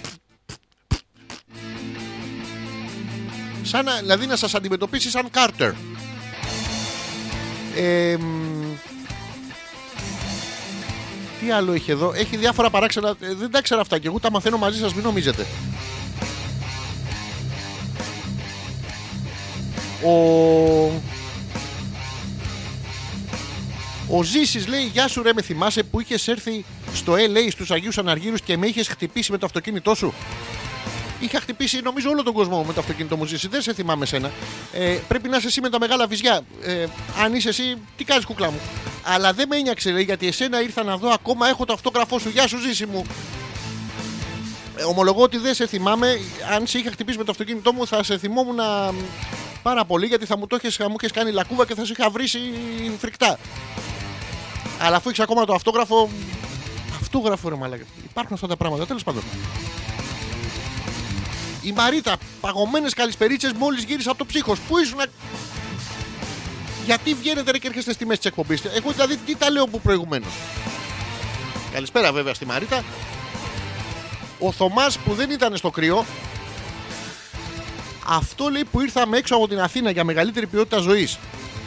σαν 3.63 3.85
να, 3.85 3.95
δηλαδή 3.95 4.25
να 4.25 4.35
σας 4.35 4.55
αντιμετωπίσει 4.55 5.09
σαν 5.09 5.29
Κάρτερ. 5.31 5.71
Ε, 7.75 8.17
μ, 8.17 8.53
τι 11.39 11.51
άλλο 11.51 11.71
έχει 11.71 11.91
εδώ, 11.91 12.13
έχει 12.15 12.37
διάφορα 12.37 12.69
παράξενα, 12.69 13.15
ε, 13.19 13.33
δεν 13.33 13.51
τα 13.51 13.61
ξέρω 13.61 13.81
αυτά 13.81 13.99
και 13.99 14.07
εγώ 14.07 14.19
τα 14.19 14.31
μαθαίνω 14.31 14.57
μαζί 14.57 14.79
σας, 14.79 14.93
μην 14.93 15.03
νομίζετε. 15.03 15.45
Ο... 20.03 21.01
Ο 24.07 24.23
Ζήσης 24.23 24.67
λέει: 24.67 24.83
Γεια 24.93 25.07
σου, 25.07 25.23
ρε, 25.23 25.33
με 25.33 25.41
θυμάσαι 25.41 25.83
που 25.83 25.99
είχες 25.99 26.27
έρθει 26.27 26.65
στο 26.93 27.13
LA 27.13 27.51
στους 27.51 27.71
Αγίους 27.71 27.97
Αναργύρους 27.97 28.41
και 28.41 28.57
με 28.57 28.67
είχες 28.67 28.87
χτυπήσει 28.87 29.31
με 29.31 29.37
το 29.37 29.45
αυτοκίνητό 29.45 29.95
σου; 29.95 30.13
Είχα 31.23 31.39
χτυπήσει 31.39 31.81
νομίζω 31.81 32.09
όλο 32.09 32.23
τον 32.23 32.33
κόσμο 32.33 32.63
με 32.63 32.73
το 32.73 32.79
αυτοκίνητο 32.79 33.17
μου 33.17 33.25
ζήσει. 33.25 33.47
Δεν 33.47 33.61
σε 33.61 33.73
θυμάμαι 33.73 34.05
σένα. 34.05 34.31
Ε, 34.73 34.99
πρέπει 35.07 35.29
να 35.29 35.37
είσαι 35.37 35.47
εσύ 35.47 35.61
με 35.61 35.69
τα 35.69 35.79
μεγάλα 35.79 36.07
βυζιά. 36.07 36.41
Ε, 36.61 36.85
αν 37.23 37.33
είσαι 37.35 37.49
εσύ, 37.49 37.77
τι 37.97 38.03
κάνεις 38.03 38.25
κουκλά 38.25 38.51
μου. 38.51 38.59
Αλλά 39.03 39.33
δεν 39.33 39.47
με 39.47 39.55
ένιαξε 39.55 39.91
λέει, 39.91 40.03
γιατί 40.03 40.27
εσένα 40.27 40.61
ήρθα 40.61 40.83
να 40.83 40.97
δω 40.97 41.09
ακόμα 41.09 41.47
έχω 41.47 41.65
το 41.65 41.73
αυτόγραφό 41.73 42.19
σου. 42.19 42.29
Γεια 42.29 42.47
σου, 42.47 42.57
ζήσει 42.57 42.85
μου. 42.85 43.03
Ε, 44.77 44.83
ομολογώ 44.83 45.21
ότι 45.21 45.37
δεν 45.37 45.53
σε 45.53 45.67
θυμάμαι. 45.67 46.19
Αν 46.55 46.67
σε 46.67 46.77
είχα 46.77 46.91
χτυπήσει 46.91 47.17
με 47.17 47.23
το 47.23 47.31
αυτοκίνητό 47.31 47.73
μου, 47.73 47.87
θα 47.87 48.03
σε 48.03 48.17
θυμόμουν 48.17 48.59
α, 48.59 48.93
πάρα 49.63 49.85
πολύ 49.85 50.05
γιατί 50.05 50.25
θα 50.25 50.37
μου 50.37 50.47
το 50.47 50.55
έχεις, 50.55 50.75
θα 50.75 50.89
μου 50.89 50.95
έχεις 50.99 51.11
κάνει 51.11 51.31
λακκούβα 51.31 51.65
και 51.65 51.75
θα 51.75 51.85
σε 51.85 51.93
είχα 51.97 52.09
βρήσει 52.09 52.39
φρικτά. 52.99 53.39
Αλλά 54.79 54.95
αφού 54.95 55.09
έχεις 55.09 55.19
ακόμα 55.19 55.45
το 55.45 55.53
αυτόγραφο. 55.53 56.09
Αυτόγραφο 57.01 57.49
ρε 57.49 57.55
μαλάκα. 57.55 57.83
Υπάρχουν 58.09 58.33
αυτά 58.33 58.47
τα 58.47 58.55
πράγματα. 58.57 58.85
Τέλος 58.85 59.03
πάντων. 59.03 59.23
Η 61.63 61.71
Μαρίτα, 61.71 62.15
παγωμένες 62.41 62.93
καλησπερίτσε 62.93 63.51
μόλις 63.57 63.83
γύρισε 63.83 64.09
από 64.09 64.17
το 64.17 64.25
ψύχος. 64.25 64.59
Πού 64.59 64.77
ήσουν. 64.77 65.01
Γιατί 66.85 67.13
βγαίνετε 67.13 67.51
ρε 67.51 67.57
και 67.57 67.67
έρχεστε 67.67 67.93
στη 67.93 68.05
μέση 68.05 68.19
της 68.19 68.29
εκπομπής; 68.29 68.61
Εγώ 68.65 68.91
δηλαδή 68.91 69.17
τι 69.17 69.35
τα 69.35 69.49
λέω 69.49 69.63
από 69.63 69.79
προηγουμένως; 69.79 70.31
Καλησπέρα 71.73 72.11
βέβαια 72.11 72.33
στη 72.33 72.45
Μαρίτα. 72.45 72.83
Ο 74.39 74.51
Θωμάς 74.51 74.97
που 74.97 75.13
δεν 75.13 75.29
ήταν 75.29 75.57
στο 75.57 75.69
κρύο. 75.69 76.05
Αυτό 78.07 78.49
λέει 78.49 78.63
που 78.71 78.81
ήρθαμε 78.81 79.17
έξω 79.17 79.35
από 79.35 79.47
την 79.47 79.59
Αθήνα 79.59 79.91
για 79.91 80.03
μεγαλύτερη 80.03 80.47
ποιότητα 80.47 80.77
ζωής 80.77 81.17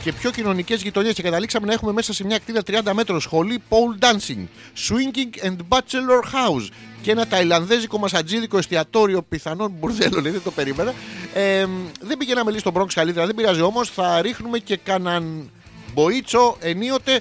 και 0.07 0.13
πιο 0.13 0.31
κοινωνικές 0.31 0.83
γειτονιές 0.83 1.15
και 1.15 1.23
καταλήξαμε 1.23 1.67
να 1.67 1.73
έχουμε 1.73 1.93
μέσα 1.93 2.13
σε 2.13 2.25
μια 2.25 2.39
κτίρια 2.39 2.63
30 2.85 2.93
μέτρων 2.93 3.21
σχολή 3.21 3.63
pole 3.69 4.05
dancing, 4.05 4.47
swinging 4.89 5.47
and 5.47 5.57
bachelor 5.69 6.23
house 6.35 6.69
και 7.03 7.11
ένα 7.11 7.27
ταϊλανδέζικο 7.27 7.99
μασατζίδικο 7.99 8.59
εστιατόριο 8.59 9.23
πιθανόν 9.23 9.71
μπουρδέλο, 9.71 10.21
λέει, 10.21 10.33
δεν 10.33 10.43
το 10.43 10.51
περίμενα. 10.51 10.95
Ε, 11.35 11.67
δεν 12.01 12.17
πηγαίναμε 12.17 12.51
λίγο 12.51 12.61
στον 12.61 12.75
Bronx 12.77 12.93
καλύτερα, 12.95 13.27
δεν 13.27 13.35
πειράζει 13.35 13.61
όμως, 13.61 13.91
θα 13.91 14.23
ρίχνουμε 14.23 14.59
και 14.59 14.77
καναν 14.77 15.51
μποίτσο 15.95 16.57
ενίοτε. 16.61 17.21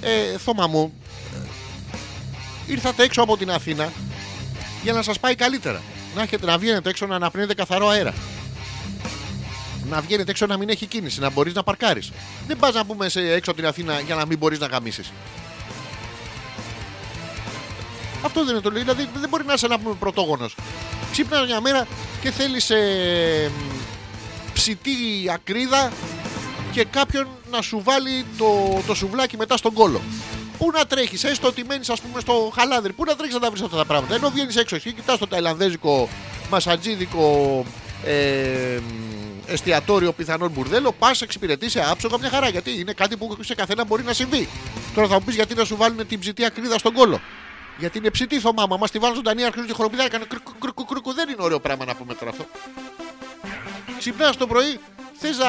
Ε, 0.00 0.38
θώμα 0.38 0.66
μου, 0.66 0.92
ε, 1.34 2.72
ήρθατε 2.72 3.02
έξω 3.02 3.22
από 3.22 3.36
την 3.36 3.50
Αθήνα 3.50 3.92
για 4.82 4.92
να 4.92 5.02
σας 5.02 5.18
πάει 5.18 5.34
καλύτερα. 5.34 5.82
Να, 6.14 6.22
έχετε, 6.22 6.46
να 6.46 6.58
βγαίνετε 6.58 6.88
έξω 6.88 7.06
να 7.06 7.14
αναπνέετε 7.14 7.54
καθαρό 7.54 7.88
αέρα. 7.88 8.14
Να 9.90 10.00
βγαίνετε 10.00 10.30
έξω 10.30 10.46
να 10.46 10.56
μην 10.56 10.68
έχει 10.68 10.86
κίνηση, 10.86 11.20
να 11.20 11.30
μπορείς 11.30 11.54
να 11.54 11.62
παρκάρεις. 11.62 12.12
Δεν 12.46 12.56
πας 12.56 12.74
να 12.74 12.84
πούμε 12.84 13.08
σε, 13.08 13.20
έξω 13.20 13.50
από 13.50 13.60
την 13.60 13.68
Αθήνα 13.68 14.00
για 14.00 14.14
να 14.14 14.26
μην 14.26 14.38
μπορείς 14.38 14.58
να 14.58 14.66
γαμίσεις. 14.66 15.12
Αυτό 18.22 18.44
δεν 18.44 18.52
είναι 18.52 18.62
το 18.62 18.70
λέω. 18.70 18.80
Δηλαδή 18.82 19.08
δεν 19.14 19.28
μπορεί 19.28 19.44
να 19.44 19.52
είσαι 19.52 19.66
ένα 19.66 19.78
πούμε 19.78 19.94
πρωτόγονος. 19.94 20.56
Ξύπνα 21.12 21.44
μια 21.44 21.60
μέρα 21.60 21.86
και 22.20 22.30
θέλεις 22.30 22.70
ε, 22.70 23.50
ψητή 24.52 24.90
ακρίδα 25.32 25.92
και 26.72 26.84
κάποιον 26.84 27.26
να 27.50 27.62
σου 27.62 27.80
βάλει 27.84 28.24
το, 28.38 28.80
το 28.86 28.94
σουβλάκι 28.94 29.36
μετά 29.36 29.56
στον 29.56 29.72
κόλο. 29.72 30.00
Πού 30.58 30.70
να 30.70 30.86
τρέχεις, 30.86 31.24
έστω 31.24 31.48
ότι 31.48 31.64
μένεις, 31.64 31.90
ας 31.90 32.00
πούμε, 32.00 32.20
στο 32.20 32.52
χαλάδρι, 32.54 32.92
πού 32.92 33.04
να 33.04 33.16
τρέχεις 33.16 33.34
να 33.34 33.40
τα 33.40 33.50
βρεις 33.50 33.62
αυτά 33.62 33.76
τα 33.76 33.84
πράγματα. 33.84 34.14
Ενώ 34.14 34.30
βγαίνεις 34.30 34.56
έξω 34.56 34.78
και 34.78 34.90
κοιτάς 34.90 35.18
το 35.18 35.26
ταϊλανδέζικο 35.26 36.08
μασατζίδικο 36.50 37.64
ε, 38.04 38.78
εστιατόριο 39.46 40.12
πιθανόν 40.12 40.50
μπουρδέλο, 40.50 40.92
πας 40.92 41.22
εξυπηρετήσει 41.22 41.80
άψογα 41.80 42.18
μια 42.18 42.28
χαρά. 42.28 42.48
Γιατί 42.48 42.80
είναι 42.80 42.92
κάτι 42.92 43.16
που 43.16 43.36
σε 43.40 43.54
καθένα 43.54 43.84
μπορεί 43.84 44.02
να 44.02 44.12
συμβεί. 44.12 44.48
Τώρα 44.94 45.08
θα 45.08 45.14
μου 45.14 45.24
πεις 45.24 45.34
γιατί 45.34 45.54
να 45.54 45.64
σου 45.64 45.76
βάλουν 45.76 46.06
την 46.06 46.18
ψητή 46.18 46.44
ακρίδα 46.44 46.78
στον 46.78 46.92
κόλο. 46.92 47.20
Γιατί 47.78 47.98
είναι 47.98 48.10
ψητή 48.10 48.40
θωμά. 48.40 48.66
Μα 48.66 48.88
τη 48.88 48.98
βάλουν 48.98 49.16
ζωντανή, 49.16 49.44
αρχίζουν 49.44 49.66
τη 49.66 49.72
χοροπηδά, 49.72 50.04
έκανε 50.04 50.24
κρουκ, 50.28 50.42
κρουκ, 50.60 50.74
κρουκ, 50.74 50.88
κρουκ. 50.88 51.14
Δεν 51.14 51.28
είναι 51.28 51.42
ωραίο 51.42 51.60
πράγμα 51.60 51.84
να 51.84 51.94
πούμε 51.94 52.14
τώρα 52.14 52.30
αυτό. 52.30 52.46
Ξυπνάς 53.98 54.36
το 54.36 54.46
πρωί, 54.46 54.80
θες 55.18 55.38
να. 55.38 55.48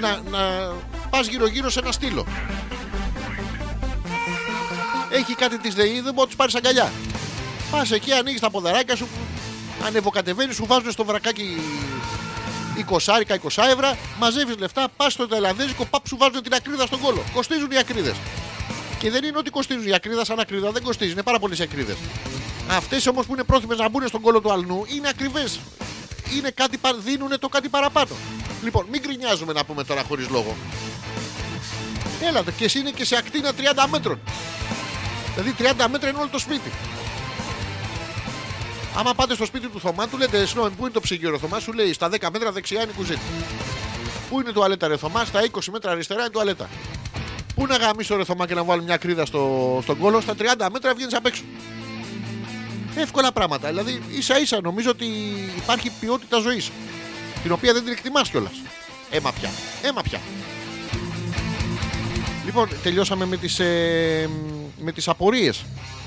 να, 0.00 0.20
να 0.30 0.72
πας 1.10 1.26
γύρω-γύρω 1.26 1.70
σε 1.70 1.78
ένα 1.78 1.92
στήλο. 1.92 2.26
Έχει 5.10 5.34
κάτι 5.34 5.58
της 5.58 5.74
ΔΕΗ, 5.74 5.92
δεν 5.92 6.02
μπορεί 6.02 6.16
να 6.16 6.26
τους 6.26 6.36
πάρεις 6.36 6.54
αγκαλιά. 6.54 6.92
Πας 7.70 7.90
εκεί, 7.90 8.12
ανοίγεις 8.12 8.40
τα 8.40 8.50
ποδαράκια 8.50 8.96
σου, 8.96 9.08
ανεβοκατεβαίνεις, 9.84 10.54
σου 10.56 10.66
βάζουν 10.66 10.90
στο 10.92 11.04
βρακάκι 11.04 11.56
20 12.90 13.20
20 13.42 13.62
ευρώ, 13.72 13.96
μαζεύεις 14.18 14.56
λεφτά, 14.58 14.88
πας 14.96 15.12
στο 15.12 15.28
ταϊλανδέζικο, 15.28 15.84
παπ 15.84 16.06
σου 16.08 16.16
βάζουν 16.16 16.42
την 16.42 16.54
ακρίδα 16.54 16.86
στον 16.86 17.00
κόλο. 17.00 17.22
Κοστίζουν 17.34 17.70
οι 17.70 17.78
ακρίδες. 17.78 18.14
Και 18.98 19.10
δεν 19.10 19.24
είναι 19.24 19.38
ότι 19.38 19.50
κοστίζουν. 19.50 19.86
Η 19.86 19.94
ακρίδα 19.94 20.24
σαν 20.24 20.38
ακρίδα 20.40 20.70
δεν 20.70 20.82
κοστίζει. 20.82 21.12
Είναι 21.12 21.22
πάρα 21.22 21.38
πολλές 21.38 21.60
ακρίδες. 21.60 21.96
Αυτές 22.70 23.06
όμως 23.06 23.26
που 23.26 23.32
είναι 23.32 23.42
πρόθυμες 23.42 23.78
να 23.78 23.88
μπουν 23.88 24.08
στον 24.08 24.20
κόλο 24.20 24.40
του 24.40 24.52
αλνού 24.52 24.84
είναι 24.96 25.08
ακριβές. 25.08 25.60
Είναι 26.36 26.50
κάτι, 26.50 26.76
πα- 26.76 26.94
δίνουν 26.94 27.38
το 27.38 27.48
κάτι 27.48 27.68
παραπάνω. 27.68 28.10
Λοιπόν, 28.62 28.86
μην 28.90 29.00
γκρινιάζουμε 29.00 29.52
να 29.52 29.64
πούμε 29.64 29.84
τώρα 29.84 30.02
χωρίς 30.08 30.28
λόγο. 30.28 30.56
Έλατε, 32.22 32.50
και 32.56 32.64
εσύ 32.64 32.78
είναι 32.78 32.90
και 32.90 33.04
σε 33.04 33.16
ακτίνα 33.16 33.52
30 33.52 33.86
μέτρων. 33.90 34.20
Δηλαδή 35.34 35.54
30 35.58 35.86
μέτρα 35.90 36.08
είναι 36.08 36.18
όλο 36.18 36.28
το 36.32 36.38
σπίτι. 36.38 36.72
Άμα 38.98 39.14
πάτε 39.14 39.34
στο 39.34 39.44
σπίτι 39.44 39.68
του 39.68 39.80
Θωμά, 39.80 40.08
του 40.08 40.16
λέτε 40.18 40.46
Συγγνώμη, 40.46 40.70
πού 40.70 40.82
είναι 40.82 40.92
το 40.92 41.00
ψυγείο, 41.00 41.30
ρε 41.30 41.38
Θωμά, 41.38 41.58
σου 41.58 41.72
λέει 41.72 41.92
στα 41.92 42.08
10 42.08 42.28
μέτρα 42.32 42.52
δεξιά 42.52 42.82
είναι 42.82 42.90
η 42.90 42.94
κουζίνα. 42.94 43.20
Πού 44.28 44.34
είναι 44.34 44.44
το 44.44 44.52
τουαλέτα, 44.52 44.88
ρε 44.88 44.96
Θωμά, 44.96 45.24
στα 45.24 45.40
20 45.52 45.60
μέτρα 45.72 45.90
αριστερά 45.90 46.20
είναι 46.20 46.28
η 46.28 46.32
τουαλέτα. 46.32 46.68
Πού 47.54 47.66
να 47.66 47.76
γαμίσω 47.76 48.16
ρε 48.16 48.24
Θωμά 48.24 48.46
και 48.46 48.54
να 48.54 48.64
βάλω 48.64 48.82
μια 48.82 48.96
κρίδα 48.96 49.26
στο, 49.26 49.78
στον 49.82 49.98
κόλο, 49.98 50.20
στα 50.20 50.34
30 50.38 50.68
μέτρα 50.72 50.94
βγαίνεις 50.94 51.14
απ' 51.14 51.26
έξω. 51.26 51.42
Εύκολα 52.96 53.32
πράγματα. 53.32 53.68
Δηλαδή, 53.68 54.02
ίσα 54.10 54.38
ίσα 54.38 54.60
νομίζω 54.62 54.90
ότι 54.90 55.06
υπάρχει 55.56 55.92
ποιότητα 56.00 56.40
ζωής. 56.40 56.70
Την 57.42 57.52
οποία 57.52 57.72
δεν 57.72 57.82
την 57.84 57.92
εκτιμάς 57.92 58.30
κιόλας. 58.30 58.52
Έμα 59.10 59.32
πια. 59.32 59.50
Έμα 59.82 60.02
πια. 60.02 60.20
Λοιπόν, 62.44 62.68
τελειώσαμε 62.82 63.26
με 63.26 63.36
τις, 63.36 63.58
ε, 63.58 64.28
με 64.80 64.92
τις 64.92 65.08
απορίες. 65.08 65.64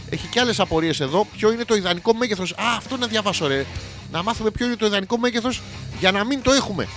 Έχει 0.10 0.28
και 0.28 0.40
άλλες 0.40 0.60
απορίες 0.60 1.00
εδώ. 1.00 1.28
Ποιο 1.38 1.52
είναι 1.52 1.66
το 1.66 1.76
ιδανικό 1.76 2.14
μέγεθος. 2.14 2.52
Α, 2.52 2.76
αυτό 2.78 2.98
να 2.98 3.08
διαβάσω 3.08 3.48
ρε. 3.48 3.66
Να 4.12 4.24
μάθουμε 4.24 4.52
ποιο 4.52 4.66
είναι 4.66 4.76
το 4.76 4.86
ιδανικό 4.86 5.18
μέγεθος 5.18 5.62
για 6.00 6.12
να 6.12 6.24
μην 6.24 6.42
το 6.42 6.52
έχουμε. 6.52 6.88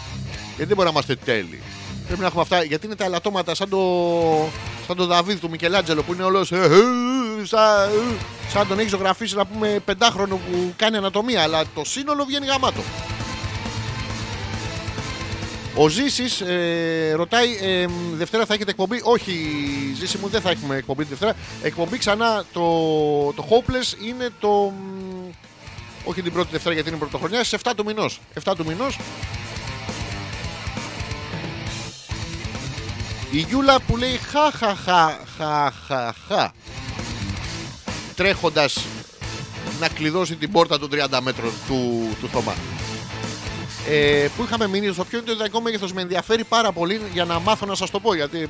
Γιατί 0.47 0.65
δεν 0.65 0.77
μπορεί 0.77 0.85
να 0.85 0.91
είμαστε 0.91 1.17
τέλειοι. 1.17 1.63
Πρέπει 2.07 2.21
να 2.21 2.27
έχουμε 2.27 2.43
αυτά. 2.43 2.63
Γιατί 2.63 2.87
είναι 2.87 2.95
τα 2.95 3.05
ελαττώματα 3.05 3.55
σαν 3.55 3.69
το, 3.69 3.79
σαν 4.87 4.97
το 4.97 5.07
Δαβίδ 5.07 5.39
του 5.39 5.51
Μικελάντζελο 5.51 6.03
που 6.03 6.13
είναι 6.13 6.23
όλος 6.23 6.53
ε, 6.53 6.57
ε, 6.57 7.45
σαν, 7.45 7.89
ε, 7.89 8.51
σαν 8.53 8.69
τον 8.69 8.79
έχει 8.79 8.89
ζωγραφίσει 8.89 9.37
να 9.37 9.47
πούμε 9.47 9.81
πεντάχρονο 9.85 10.37
που 10.37 10.73
κάνει 10.77 10.97
ανατομία. 10.97 11.43
Αλλά 11.43 11.63
το 11.75 11.85
σύνολο 11.85 12.25
βγαίνει 12.25 12.47
γαμάτο. 12.47 12.83
Ο 15.75 15.89
Ζήσης 15.89 16.41
ε, 16.41 17.13
ρωτάει, 17.17 17.57
ε, 17.61 17.87
Δευτέρα 18.13 18.47
θα 18.47 18.55
έχετε 18.55 18.71
εκπομπή. 18.71 19.01
Όχι, 19.03 19.33
Ζήση 19.99 20.19
μου, 20.19 20.29
δεν 20.29 20.41
θα 20.41 20.51
έχουμε 20.51 20.77
εκπομπή 20.77 21.03
τη 21.03 21.09
Δευτέρα. 21.09 21.35
Εκπομπή 21.63 21.99
ξανά 21.99 22.45
το, 22.53 22.63
το 23.33 23.47
Hopeless 23.51 24.05
είναι 24.07 24.29
το. 24.41 24.49
μ, 24.49 25.31
Όχι 26.05 26.23
την 26.23 26.33
πρώτη 26.33 26.49
Δευτέρα 26.51 26.75
γιατί 26.75 26.89
είναι 26.89 26.99
πρωτοχρονιά, 26.99 27.45
στις 27.45 27.59
7 27.65 27.73
του 27.77 27.85
μηνός. 27.85 28.21
7 28.45 28.53
του 28.57 28.65
μηνός. 28.67 28.99
Η 33.31 33.39
Γιούλα 33.39 33.81
που 33.81 33.97
λέει 33.97 34.17
χα 34.17 34.51
χα 34.51 34.75
χα 34.75 35.19
χα 35.37 35.71
χα 35.71 36.15
χα 36.29 36.53
τρέχοντας 38.17 38.87
να 39.81 39.89
κλειδώσει 39.89 40.37
την 40.37 40.53
πόρτα 40.53 40.79
των 40.79 40.91
30 40.93 41.19
μέτρων 41.23 41.53
του, 41.67 42.09
του 42.21 42.29
Θωμά 42.29 42.55
ε, 43.89 44.27
που 44.37 44.43
είχαμε 44.43 44.67
μείνει 44.67 44.93
στο 44.93 45.05
ποιο 45.05 45.19
είναι 45.19 45.27
το 45.27 45.33
ιδανικό 45.33 45.61
μέγεθο. 45.61 45.87
Με 45.95 46.01
ενδιαφέρει 46.01 46.45
πάρα 46.45 46.73
πολύ 46.73 47.01
για 47.13 47.25
να 47.25 47.39
μάθω 47.39 47.67
να 47.67 47.75
σας 47.75 47.91
το 47.91 48.01
πω. 48.01 48.15
Γιατί 48.15 48.49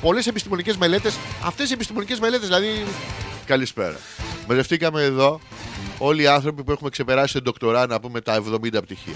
πολλές 0.00 0.26
επιστημονικές 0.26 0.76
μελέτες, 0.76 1.18
αυτές 1.44 1.70
οι 1.70 1.72
επιστημονικές 1.72 2.20
μελέτες 2.20 2.46
δηλαδή. 2.46 2.84
Καλησπέρα. 3.46 3.96
Μαζευτήκαμε 4.48 5.02
εδώ 5.02 5.40
όλοι 5.98 6.22
οι 6.22 6.26
άνθρωποι 6.26 6.64
που 6.64 6.72
έχουμε 6.72 6.90
ξεπεράσει 6.90 7.32
σε 7.32 7.40
ντοκτορά 7.40 7.86
να 7.86 8.00
πούμε 8.00 8.20
τα 8.20 8.42
70 8.52 8.82
πτυχία. 8.82 9.14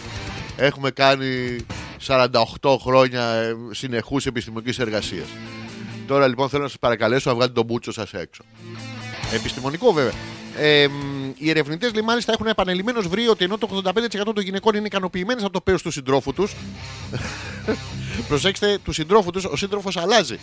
Έχουμε 0.57 0.91
κάνει 0.91 1.57
48 2.07 2.29
χρόνια 2.81 3.23
ε, 3.23 3.57
συνεχούς 3.71 4.27
επιστημονικής 4.27 4.79
εργασίας. 4.79 5.27
Τώρα 6.07 6.29
λοιπόν 6.29 6.49
θέλω 6.49 6.63
να 6.63 6.69
σας 6.69 6.79
παρακαλέσω 6.79 7.29
να 7.29 7.35
βγάλετε 7.35 7.55
τον 7.55 7.65
μπούτσο 7.65 7.93
σας 7.93 8.13
έξω. 8.13 8.43
Επιστημονικό 9.35 9.93
βέβαια. 9.93 10.13
Ε, 10.63 10.89
μ, 10.89 11.31
οι 11.37 11.51
ερευνητές 11.51 11.91
μάλιστα 12.05 12.33
έχουν 12.33 12.47
επανελειμμένω 12.47 13.01
βρει 13.01 13.29
ότι 13.29 13.45
ενώ 13.45 13.59
το 13.59 13.83
85% 13.85 14.33
των 14.35 14.45
γυναικών 14.45 14.75
είναι 14.75 14.87
ικανοποιημένες 14.87 15.43
από 15.43 15.53
το 15.53 15.61
πέος 15.61 15.83
του 15.83 15.91
συντρόφου 15.91 16.33
τους. 16.33 16.55
προσέξτε, 18.29 18.79
του 18.85 18.93
συντρόφου 18.93 19.31
τους, 19.31 19.45
ο 19.45 19.57
σύντροφος 19.57 19.97
αλλάζει. 19.97 20.39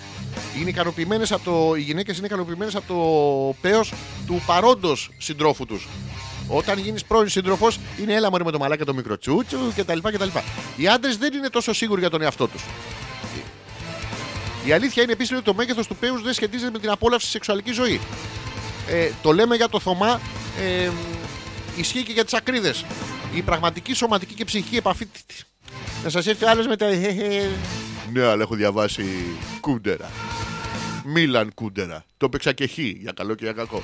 Είναι 0.59 0.69
ικανοποιημένες 0.69 1.31
από 1.31 1.43
το, 1.43 1.75
οι 1.75 1.81
γυναίκες 1.81 2.17
είναι 2.17 2.25
ικανοποιημένες 2.25 2.75
από 2.75 2.93
το 2.93 3.69
πέος 3.69 3.93
του 4.27 4.41
παρόντος 4.45 5.09
συντρόφου 5.17 5.65
τους. 5.65 5.87
Όταν 6.47 6.79
γίνεις 6.79 7.03
πρώην 7.03 7.29
σύντροφος, 7.29 7.79
είναι 8.01 8.13
έλα 8.13 8.29
μωρέ 8.29 8.43
με 8.43 8.51
το 8.51 8.59
μαλάκα 8.59 8.85
το 8.85 8.93
μικρό 8.93 9.17
τσούτσου 9.17 9.57
κτλ. 9.75 9.99
κτλ. 10.03 10.27
Οι 10.75 10.87
άντρες 10.87 11.17
δεν 11.17 11.33
είναι 11.33 11.49
τόσο 11.49 11.73
σίγουροι 11.73 11.99
για 11.99 12.09
τον 12.09 12.21
εαυτό 12.21 12.47
τους. 12.47 12.63
Η 14.65 14.71
αλήθεια 14.71 15.03
είναι 15.03 15.11
επίσης 15.11 15.35
ότι 15.35 15.45
το 15.45 15.53
μέγεθος 15.53 15.87
του 15.87 15.95
πέους 15.95 16.21
δεν 16.21 16.33
σχετίζεται 16.33 16.71
με 16.71 16.79
την 16.79 16.89
απόλαυση 16.89 17.23
στη 17.23 17.31
σεξουαλικής 17.31 17.75
ζωής. 17.75 17.99
Ε, 18.89 19.09
το 19.21 19.31
λέμε 19.31 19.55
για 19.55 19.69
το 19.69 19.79
Θωμά, 19.79 20.21
ε, 20.59 20.89
ισχύει 21.75 22.03
και 22.03 22.11
για 22.11 22.23
τις 22.23 22.33
ακρίδες. 22.33 22.85
Η 23.33 23.41
πραγματική 23.41 23.93
σωματική 23.93 24.33
και 24.33 24.45
ψυχική 24.45 24.75
επαφή. 24.75 25.05
τι- 25.05 25.19
τι- 25.25 25.33
Να 26.03 26.09
σας 26.09 26.27
έρθει 26.27 26.45
άλλος 26.45 26.67
με 26.67 26.75
τα. 26.77 26.85
ε, 26.85 26.91
ε, 27.07 27.49
Ναι, 28.13 28.23
αλλά 28.25 28.41
έχω 28.41 28.55
διαβάσει 28.55 29.05
κούντερα. 29.59 30.09
Μίλαν 31.05 31.51
κούντερα. 31.53 32.05
Το 32.17 32.25
έπαιξα 32.25 32.53
και 32.53 32.67
χ, 32.67 32.77
για 32.77 33.11
καλό 33.15 33.35
και 33.35 33.43
για 33.43 33.53
κακό. 33.53 33.81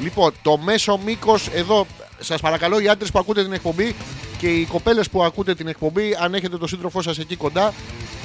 Λοιπόν, 0.00 0.32
το 0.42 0.56
μέσο 0.58 0.98
μήκος 1.04 1.48
εδώ, 1.52 1.86
σας 2.20 2.40
παρακαλώ, 2.40 2.78
οι 2.80 2.88
άντρες 2.88 3.10
που 3.10 3.18
ακούτε 3.18 3.42
την 3.42 3.52
εκπομπή 3.52 3.94
και 4.38 4.46
οι 4.48 4.64
κοπέλες 4.64 5.10
που 5.10 5.22
ακούτε 5.22 5.54
την 5.54 5.66
εκπομπή, 5.68 6.16
αν 6.20 6.34
έχετε 6.34 6.58
τον 6.58 6.68
σύντροφό 6.68 7.02
σας 7.02 7.18
εκεί 7.18 7.36
κοντά, 7.36 7.74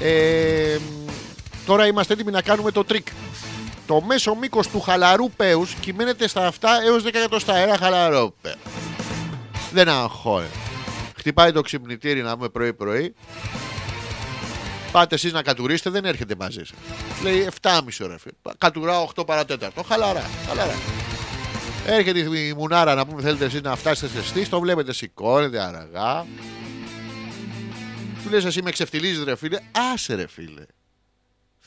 ε, 0.02 0.78
τώρα 1.66 1.88
είμαστε 1.88 2.14
έτοιμοι 2.14 2.32
να 2.32 2.42
κάνουμε 2.42 2.72
το 2.72 2.84
τρικ. 2.84 3.08
Το 3.88 4.02
μέσο 4.02 4.36
μήκος 4.36 4.68
του 4.68 4.80
χαλαρού 4.80 5.32
πέους 5.32 5.74
κυμαίνεται 5.74 6.28
στα 6.28 6.52
7 6.60 6.68
έως 6.86 7.04
10 7.04 7.08
εκατοστά. 7.08 7.56
Ένα 7.56 7.78
χαλαρό 7.78 8.34
πέος. 8.42 8.56
Δεν 9.72 9.90
αγχώνε. 9.90 10.48
Χτυπάει 11.18 11.52
το 11.52 11.62
ξυπνητήρι 11.62 12.22
να 12.22 12.36
πούμε 12.36 12.50
πρωί-πρωί. 12.50 13.14
Πάτε 14.92 15.16
εσείς 15.16 15.34
να 15.34 15.42
κατουρήσετε, 15.42 15.90
δεν 15.90 16.06
έρχεται 16.06 16.36
μαζί 16.40 16.58
σας. 16.60 16.74
Λέει 17.24 17.50
7,5 17.62 18.04
ώρα. 18.04 18.18
φίλε. 18.18 18.34
Κατουράω 18.58 19.08
8 19.16 19.26
παρά 19.26 19.45
τέταρτο. 19.45 19.84
Χαλαρά, 19.84 20.30
χαλαρά. 20.48 20.76
Έρχεται 21.86 22.20
η 22.20 22.54
μουνάρα 22.54 22.96
να 22.96 23.06
πούμε 23.06 23.22
θέλετε 23.22 23.46
εσείς 23.46 23.62
να 23.62 23.76
φτάσετε 23.76 24.20
σε 24.22 24.28
στύσεις, 24.28 24.50
το 24.50 24.60
βλέπετε 24.60 24.94
σηκώνεται 24.94 25.62
αργά. 25.62 26.26
Του 28.24 28.30
λες 28.30 28.46
εσύ 28.46 28.62
με 28.62 28.72
ξεφτιλίζεις 28.72 29.24
ρε 29.24 29.36
φίλε. 29.36 29.58
Άσε 29.94 30.16
ρε 30.16 30.28
φίλε. 30.28 30.66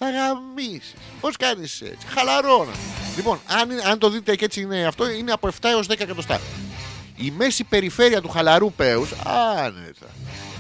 Θα 0.03 0.11
γαμίσεις. 0.11 0.95
Πώς 1.21 1.37
κάνεις 1.37 1.81
έτσι. 1.81 2.07
Χαλαρώνα. 2.15 2.73
Λοιπόν, 3.17 3.41
αν, 3.47 3.71
είναι- 3.71 3.83
αν 3.85 3.99
το 3.99 4.11
δείτε 4.11 4.37
και 4.37 4.45
έτσι 4.45 4.61
είναι 4.61 4.85
αυτό, 4.87 5.11
είναι 5.11 5.33
από 5.33 5.49
7 5.49 5.69
έως 5.69 5.87
10 5.87 6.03
εκατοστά. 6.03 6.41
Η 7.17 7.31
μέση 7.31 7.65
περιφέρεια 7.65 8.21
του 8.21 8.29
χαλαρού 8.29 8.73
πέους, 8.73 9.11
άνετα, 9.57 10.07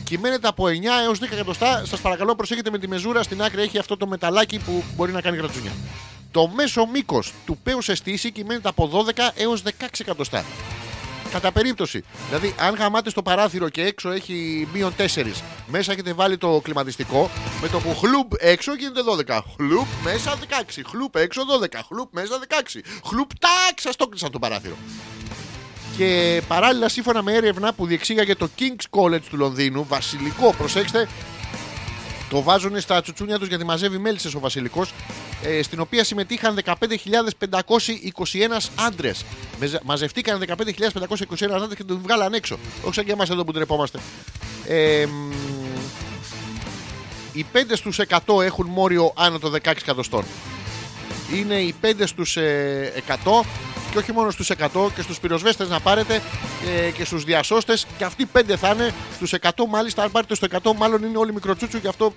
κυμαίνεται 0.04 0.48
από 0.48 0.66
9 0.68 1.00
έως 1.04 1.18
10 1.18 1.34
εκατοστά. 1.34 1.84
Σας 1.86 2.00
παρακαλώ 2.00 2.34
προσέχετε 2.36 2.70
με 2.70 2.78
τη 2.78 2.88
μεζούρα. 2.88 3.22
Στην 3.22 3.42
άκρη 3.42 3.62
έχει 3.62 3.78
αυτό 3.78 3.96
το 3.96 4.06
μεταλλάκι 4.06 4.58
που 4.58 4.82
μπορεί 4.96 5.12
να 5.12 5.20
κάνει 5.20 5.36
γρατζουνιά. 5.36 5.70
Το 6.30 6.48
μέσο 6.48 6.86
μήκος 6.86 7.32
του 7.46 7.58
πέους 7.62 7.84
σε 7.84 7.94
στήση 7.94 8.30
κυμαίνεται 8.30 8.68
από 8.68 8.86
12 8.88 9.30
έως 9.36 9.62
16 9.62 9.70
εκατοστά. 10.00 10.44
Κατά 11.30 11.52
περίπτωση. 11.52 12.04
Δηλαδή, 12.26 12.54
αν 12.58 12.74
γαμάτε 12.74 13.10
στο 13.10 13.22
παράθυρο 13.22 13.68
και 13.68 13.82
έξω 13.82 14.10
έχει 14.10 14.68
μείον 14.72 14.94
4, 14.96 15.04
μέσα 15.66 15.92
έχετε 15.92 16.12
βάλει 16.12 16.38
το 16.38 16.60
κλιματιστικό, 16.62 17.30
με 17.62 17.68
το 17.68 17.78
που 17.78 17.94
χλουπ 17.96 18.32
έξω 18.38 18.74
γίνεται 18.74 19.00
12. 19.28 19.40
Χλουπ 19.56 19.86
μέσα 20.04 20.38
16. 20.38 20.80
Χλουπ 20.86 21.16
έξω 21.16 21.42
12. 21.62 21.66
Χλουπ 21.86 22.14
μέσα 22.14 22.38
16. 22.48 22.80
Χλουπ 23.06 23.30
τάξ, 23.38 23.82
σας 23.82 23.96
το 23.96 24.06
κλείσα 24.06 24.30
το 24.30 24.38
παράθυρο. 24.38 24.74
Και 25.96 26.42
παράλληλα, 26.48 26.88
σύμφωνα 26.88 27.22
με 27.22 27.32
έρευνα 27.32 27.72
που 27.72 27.86
διεξήγαγε 27.86 28.34
το 28.34 28.48
King's 28.58 29.00
College 29.00 29.22
του 29.30 29.36
Λονδίνου, 29.36 29.84
βασιλικό, 29.88 30.54
προσέξτε, 30.58 31.08
το 32.30 32.42
βάζουν 32.42 32.80
στα 32.80 33.00
τσουτσούνια 33.00 33.38
τους 33.38 33.48
γιατί 33.48 33.64
μαζεύει 33.64 33.98
μέλισσε 33.98 34.36
ο 34.36 34.40
Βασιλικός, 34.40 34.92
ε, 35.42 35.62
στην 35.62 35.80
οποία 35.80 36.04
συμμετείχαν 36.04 36.54
15.521 36.54 38.70
άντρες. 38.74 39.24
Μαζευτήκαν 39.82 40.38
15.521 40.38 41.54
άντρες 41.54 41.76
και 41.76 41.84
τον 41.84 42.00
βγάλαν 42.02 42.34
έξω. 42.34 42.58
Όχι 42.82 42.94
σαν 42.94 43.04
και 43.04 43.12
εμάς 43.12 43.30
εδώ 43.30 43.44
που 43.44 43.52
τρεπόμαστε. 43.52 43.98
Ε, 44.66 45.06
μ, 45.06 45.32
οι 47.32 47.46
5 47.52 47.76
στους 47.76 47.98
100 47.98 48.42
έχουν 48.42 48.66
μόριο 48.66 49.12
άνω 49.16 49.38
των 49.38 49.52
16 49.52 49.58
εκατοστών. 49.64 50.24
Είναι 51.34 51.54
οι 51.54 51.74
5 51.82 52.02
στους 52.04 52.36
ε, 52.36 52.92
100 53.24 53.40
και 53.90 53.98
όχι 53.98 54.12
μόνο 54.12 54.30
στους 54.30 54.50
100 54.50 54.66
και 54.94 55.02
στους 55.02 55.20
πυροσβέστες 55.20 55.68
να 55.68 55.80
πάρετε 55.80 56.22
ε, 56.86 56.90
και 56.90 57.04
στους 57.04 57.24
διασώστες. 57.24 57.86
Και 57.98 58.04
αυτοί 58.04 58.28
5 58.32 58.40
θα 58.56 58.70
είναι 58.70 58.94
στους 59.14 59.34
100 59.40 59.48
μάλιστα 59.68 60.02
αν 60.02 60.10
πάρετε 60.10 60.34
στο 60.34 60.46
100 60.62 60.72
μάλλον 60.76 61.04
είναι 61.04 61.18
όλοι 61.18 61.32
μικροτσούτσου 61.32 61.80
και 61.80 61.88
αυτό 61.88 62.14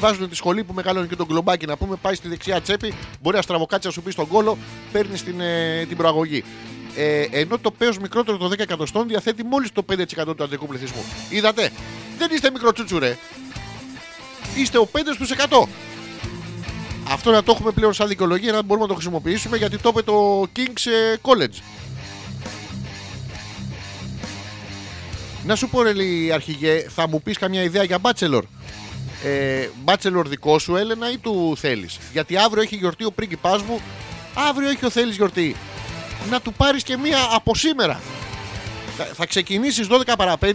βάζουν 0.00 0.28
τη 0.28 0.34
σχολή 0.34 0.64
που 0.64 0.72
μεγαλώνει 0.72 1.06
και 1.06 1.16
τον 1.16 1.26
κλομπάκι 1.26 1.66
να 1.66 1.76
πούμε 1.76 1.96
πάει 1.96 2.14
στη 2.14 2.28
δεξιά 2.28 2.60
τσέπη 2.60 2.94
μπορεί 3.20 3.36
να 3.36 3.42
στραβοκάτσει 3.42 3.86
να 3.86 3.92
σου 3.92 4.02
πει 4.02 4.10
στον 4.10 4.28
κόλο 4.28 4.58
παίρνεις 4.92 5.24
την, 5.24 5.40
ε, 5.40 5.84
την 5.88 5.96
προαγωγή. 5.96 6.44
Ε, 6.96 7.26
ενώ 7.30 7.58
το 7.58 7.70
πέος 7.70 7.98
μικρότερο 7.98 8.36
των 8.36 8.50
10 8.50 8.58
εκατοστών 8.58 9.08
διαθέτει 9.08 9.44
μόλις 9.44 9.72
το 9.72 9.82
5% 9.82 10.36
του 10.36 10.44
αντρικού 10.44 10.66
πληθυσμού. 10.66 11.04
Είδατε; 11.30 11.70
Δεν 12.18 12.30
είστε 12.32 12.50
μικροτσούτσου 12.50 12.98
ρε. 12.98 13.18
Είστε 14.56 14.78
ο 14.78 14.88
5 14.92 14.98
στους 15.14 15.30
100 15.30 15.68
αυτό 17.08 17.30
να 17.30 17.42
το 17.42 17.52
έχουμε 17.52 17.70
πλέον 17.70 17.92
σαν 17.92 18.08
δικαιολογία 18.08 18.52
να 18.52 18.62
μπορούμε 18.62 18.86
να 18.86 18.92
το 18.92 18.94
χρησιμοποιήσουμε 18.94 19.56
γιατί 19.56 19.78
το 19.78 19.88
είπε 19.88 20.02
το 20.02 20.42
King's 20.56 20.90
ε, 20.90 21.16
College. 21.22 21.62
Να 25.46 25.56
σου 25.56 25.68
πω 25.68 25.82
ρε 25.82 25.92
λέει, 25.92 26.32
αρχηγέ, 26.32 26.86
θα 26.88 27.08
μου 27.08 27.22
πεις 27.22 27.38
καμιά 27.38 27.62
ιδέα 27.62 27.82
για 27.82 27.98
bachelor; 28.02 28.42
Ε, 29.24 29.68
bachelor 29.84 30.24
δικό 30.26 30.58
σου 30.58 30.76
Έλενα 30.76 31.12
ή 31.12 31.18
του 31.18 31.54
θέλεις; 31.56 31.98
Γιατί 32.12 32.36
αύριο 32.36 32.62
έχει 32.62 32.76
γιορτή 32.76 33.04
ο 33.04 33.12
πρίγκιπάς 33.12 33.62
μου, 33.62 33.80
αύριο 34.48 34.68
έχει 34.68 34.84
ο 34.84 34.90
θέλεις 34.90 35.16
γιορτή. 35.16 35.56
Να 36.30 36.40
του 36.40 36.52
πάρεις 36.52 36.82
και 36.82 36.96
μία 36.96 37.18
από 37.30 37.54
σήμερα. 37.54 38.00
Θα, 38.96 39.04
θα 39.04 39.26
ξεκινήσεις 39.26 39.86
12 39.90 40.14
παρα 40.18 40.36
5 40.40 40.52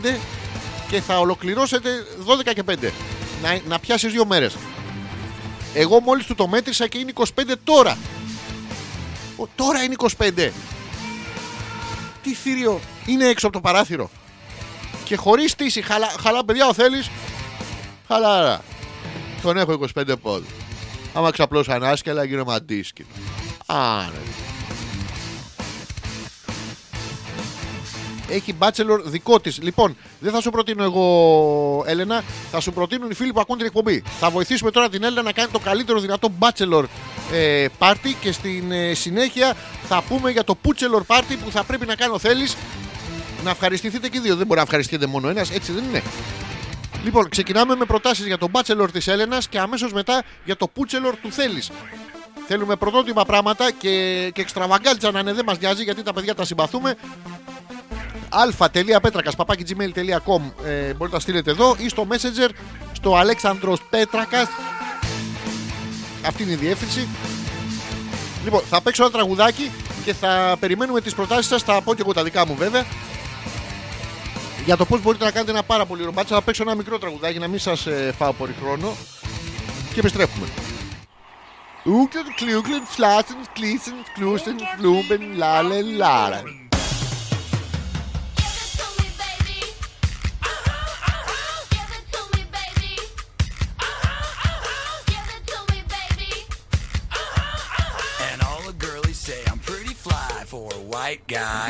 και 0.89 1.01
θα 1.01 1.19
ολοκληρώσετε 1.19 1.89
12 2.49 2.53
και 2.53 2.63
5. 2.69 2.91
Να, 3.41 3.59
να 3.67 3.79
πιάσεις 3.79 4.11
δύο 4.11 4.25
μέρες. 4.25 4.55
Εγώ 5.73 5.99
μόλις 5.99 6.25
του 6.25 6.35
το 6.35 6.47
μέτρησα 6.47 6.87
και 6.87 6.97
είναι 6.97 7.11
25 7.15 7.23
τώρα. 7.63 7.97
Ο, 9.37 9.47
τώρα 9.55 9.83
είναι 9.83 9.95
25. 10.17 10.49
Τι 12.23 12.33
θύριο 12.33 12.79
είναι 13.05 13.25
έξω 13.25 13.47
από 13.47 13.55
το 13.55 13.61
παράθυρο. 13.61 14.09
Και 15.03 15.15
χωρίς 15.15 15.51
στήση. 15.51 15.81
Χαλά, 15.81 16.07
χαλά 16.19 16.45
παιδιά 16.45 16.67
ο 16.67 16.73
θέλεις. 16.73 17.09
Χαλάρα. 18.07 18.61
Τον 19.41 19.57
έχω 19.57 19.79
25 19.95 20.13
πόδι. 20.21 20.47
Άμα 21.13 21.31
ξαπλώσω 21.31 21.71
ανάσκελα 21.71 22.23
γίνω 22.23 22.43
μαντίσκι. 22.43 23.05
Άρα. 23.65 24.11
Έχει 28.29 28.55
bachelor 28.59 28.99
δικό 29.03 29.39
της. 29.39 29.61
Λοιπόν, 29.61 29.97
δεν 30.19 30.31
θα 30.31 30.41
σου 30.41 30.49
προτείνω 30.49 30.83
εγώ, 30.83 31.83
Έλενα. 31.87 32.23
Θα 32.51 32.59
σου 32.59 32.73
προτείνουν 32.73 33.09
οι 33.09 33.13
φίλοι 33.13 33.33
που 33.33 33.39
ακούν 33.39 33.57
την 33.57 33.65
εκπομπή. 33.65 34.03
Θα 34.19 34.29
βοηθήσουμε 34.29 34.71
τώρα 34.71 34.89
την 34.89 35.03
Έλενα 35.03 35.21
να 35.21 35.31
κάνει 35.31 35.49
το 35.51 35.59
καλύτερο 35.59 35.99
δυνατό 35.99 36.29
bachelor 36.39 36.83
ε, 37.31 37.65
party 37.79 38.13
και 38.21 38.31
στην 38.31 38.71
ε, 38.71 38.93
συνέχεια 38.93 39.53
θα 39.87 40.01
πούμε 40.01 40.31
για 40.31 40.43
το 40.43 40.57
bachelor 40.65 41.15
party 41.15 41.35
που 41.43 41.51
θα 41.51 41.63
πρέπει 41.63 41.85
να 41.85 41.95
κάνει 41.95 42.13
ο 42.13 42.19
Θέλει. 42.19 42.47
Να 43.43 43.49
ευχαριστηθείτε 43.49 44.09
και 44.09 44.17
οι 44.17 44.21
δύο. 44.21 44.35
Δεν 44.35 44.45
μπορεί 44.45 44.57
να 44.57 44.65
ευχαριστηθείτε 44.65 45.07
μόνο 45.07 45.29
ένας, 45.29 45.51
έτσι 45.51 45.71
δεν 45.71 45.83
είναι. 45.83 46.03
Λοιπόν, 47.03 47.29
ξεκινάμε 47.29 47.75
με 47.75 47.85
προτάσεις 47.85 48.25
για 48.25 48.37
το 48.37 48.47
bachelor 48.51 48.87
της 48.91 49.07
Έλενας 49.07 49.47
και 49.47 49.59
αμέσως 49.59 49.93
μετά 49.93 50.23
για 50.45 50.55
το 50.55 50.71
bachelor 50.75 51.13
του 51.21 51.31
Θέλει. 51.31 51.63
Θέλουμε 52.47 52.75
πρωτότυπα 52.75 53.25
πράγματα 53.25 53.71
και, 53.71 54.29
και 54.33 54.41
εξτραβαγκάλτσα 54.41 55.11
να 55.11 55.19
είναι, 55.19 55.33
δεν 55.33 55.43
μας 55.45 55.59
νοιάζει 55.59 55.83
γιατί 55.83 56.03
τα 56.03 56.13
παιδιά 56.13 56.35
τα 56.35 56.45
συμπαθούμε 56.45 56.95
αλφα.πέτρακα 58.29 59.31
παπάκι.gmail.com 59.37 60.41
ε, 60.65 60.93
μπορείτε 60.93 61.15
να 61.15 61.19
στείλετε 61.19 61.51
εδώ 61.51 61.75
ή 61.77 61.89
στο 61.89 62.07
Messenger 62.09 62.49
στο 62.91 63.15
Αλέξανδρος 63.15 63.81
Πέτρακας. 63.89 64.47
Αυτή 66.25 66.43
είναι 66.43 66.51
η 66.51 66.55
διεύθυνση. 66.55 67.07
Λοιπόν, 68.43 68.61
θα 68.69 68.81
παίξω 68.81 69.03
ένα 69.03 69.11
τραγουδάκι 69.11 69.71
και 70.05 70.13
θα 70.13 70.57
περιμένουμε 70.59 71.01
τις 71.01 71.13
προτάσεις 71.13 71.45
σας. 71.45 71.63
Θα 71.63 71.81
πω 71.81 71.93
και 71.95 72.01
εγώ 72.01 72.13
τα 72.13 72.23
δικά 72.23 72.45
μου 72.45 72.55
βέβαια. 72.55 72.85
Για 74.65 74.77
το 74.77 74.85
πώς 74.85 75.01
μπορείτε 75.01 75.23
να 75.23 75.31
κάνετε 75.31 75.51
ένα 75.51 75.63
πάρα 75.63 75.85
πολύ 75.85 76.03
ρομπάτσα. 76.03 76.35
Θα 76.35 76.41
παίξω 76.41 76.63
ένα 76.63 76.75
μικρό 76.75 76.99
τραγουδάκι 76.99 77.39
να 77.39 77.47
μην 77.47 77.59
σας 77.59 77.87
φάω 78.17 78.33
πολύ 78.33 78.55
χρόνο. 78.61 78.95
Και 79.93 79.99
επιστρέφουμε. 79.99 80.47
Ούκλεν, 81.83 82.25
κλούκλεν, 82.35 82.83
φλάσεν, 82.85 83.37
κλείσεν, 83.53 83.93
κλούσεν, 84.13 84.55
κλούμπεν, 84.77 85.21
λάλε, 85.35 85.81
λάρα. 85.81 86.41
White 100.89 101.21
guy. 101.27 101.69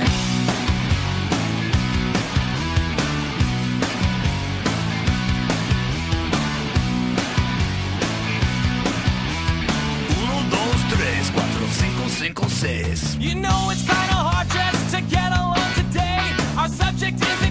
Uno, 10.17 10.49
dos, 10.49 10.79
tres, 10.89 11.31
cuatro, 11.31 11.67
cinco, 11.71 12.09
cinco, 12.09 12.49
seis. 12.49 13.17
You 13.19 13.35
know 13.35 13.69
it's 13.71 13.81
kinda 13.81 14.15
hard 14.15 14.47
just 14.49 14.95
to 14.95 15.01
get 15.01 15.31
along 15.37 15.73
today. 15.75 16.23
Our 16.57 16.69
subject 16.69 17.21
isn't 17.21 17.48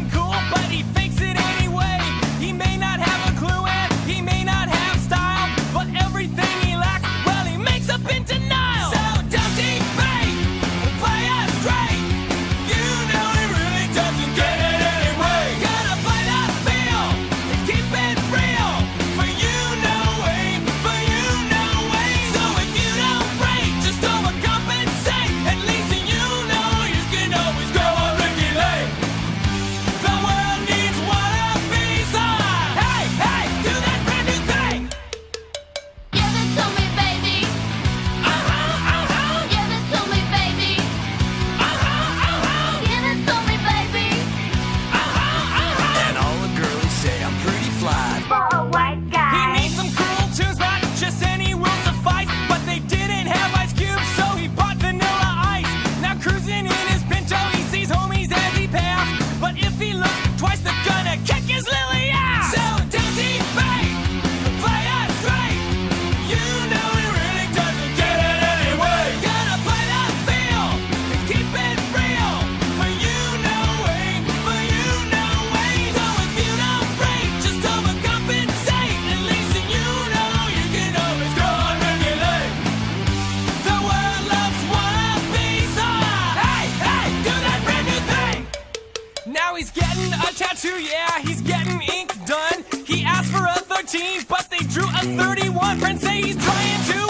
getting 89.88 90.12
a 90.12 90.32
tattoo, 90.34 90.82
yeah, 90.82 91.18
he's 91.20 91.40
getting 91.42 91.80
ink 91.82 92.12
done. 92.26 92.64
He 92.86 93.04
asked 93.04 93.30
for 93.30 93.44
a 93.44 93.60
13, 93.60 94.24
but 94.28 94.48
they 94.50 94.58
drew 94.66 94.84
a 94.84 95.16
31. 95.16 95.78
Friends 95.78 96.02
say 96.02 96.22
he's 96.22 96.36
trying 96.44 96.84
too 96.84 97.07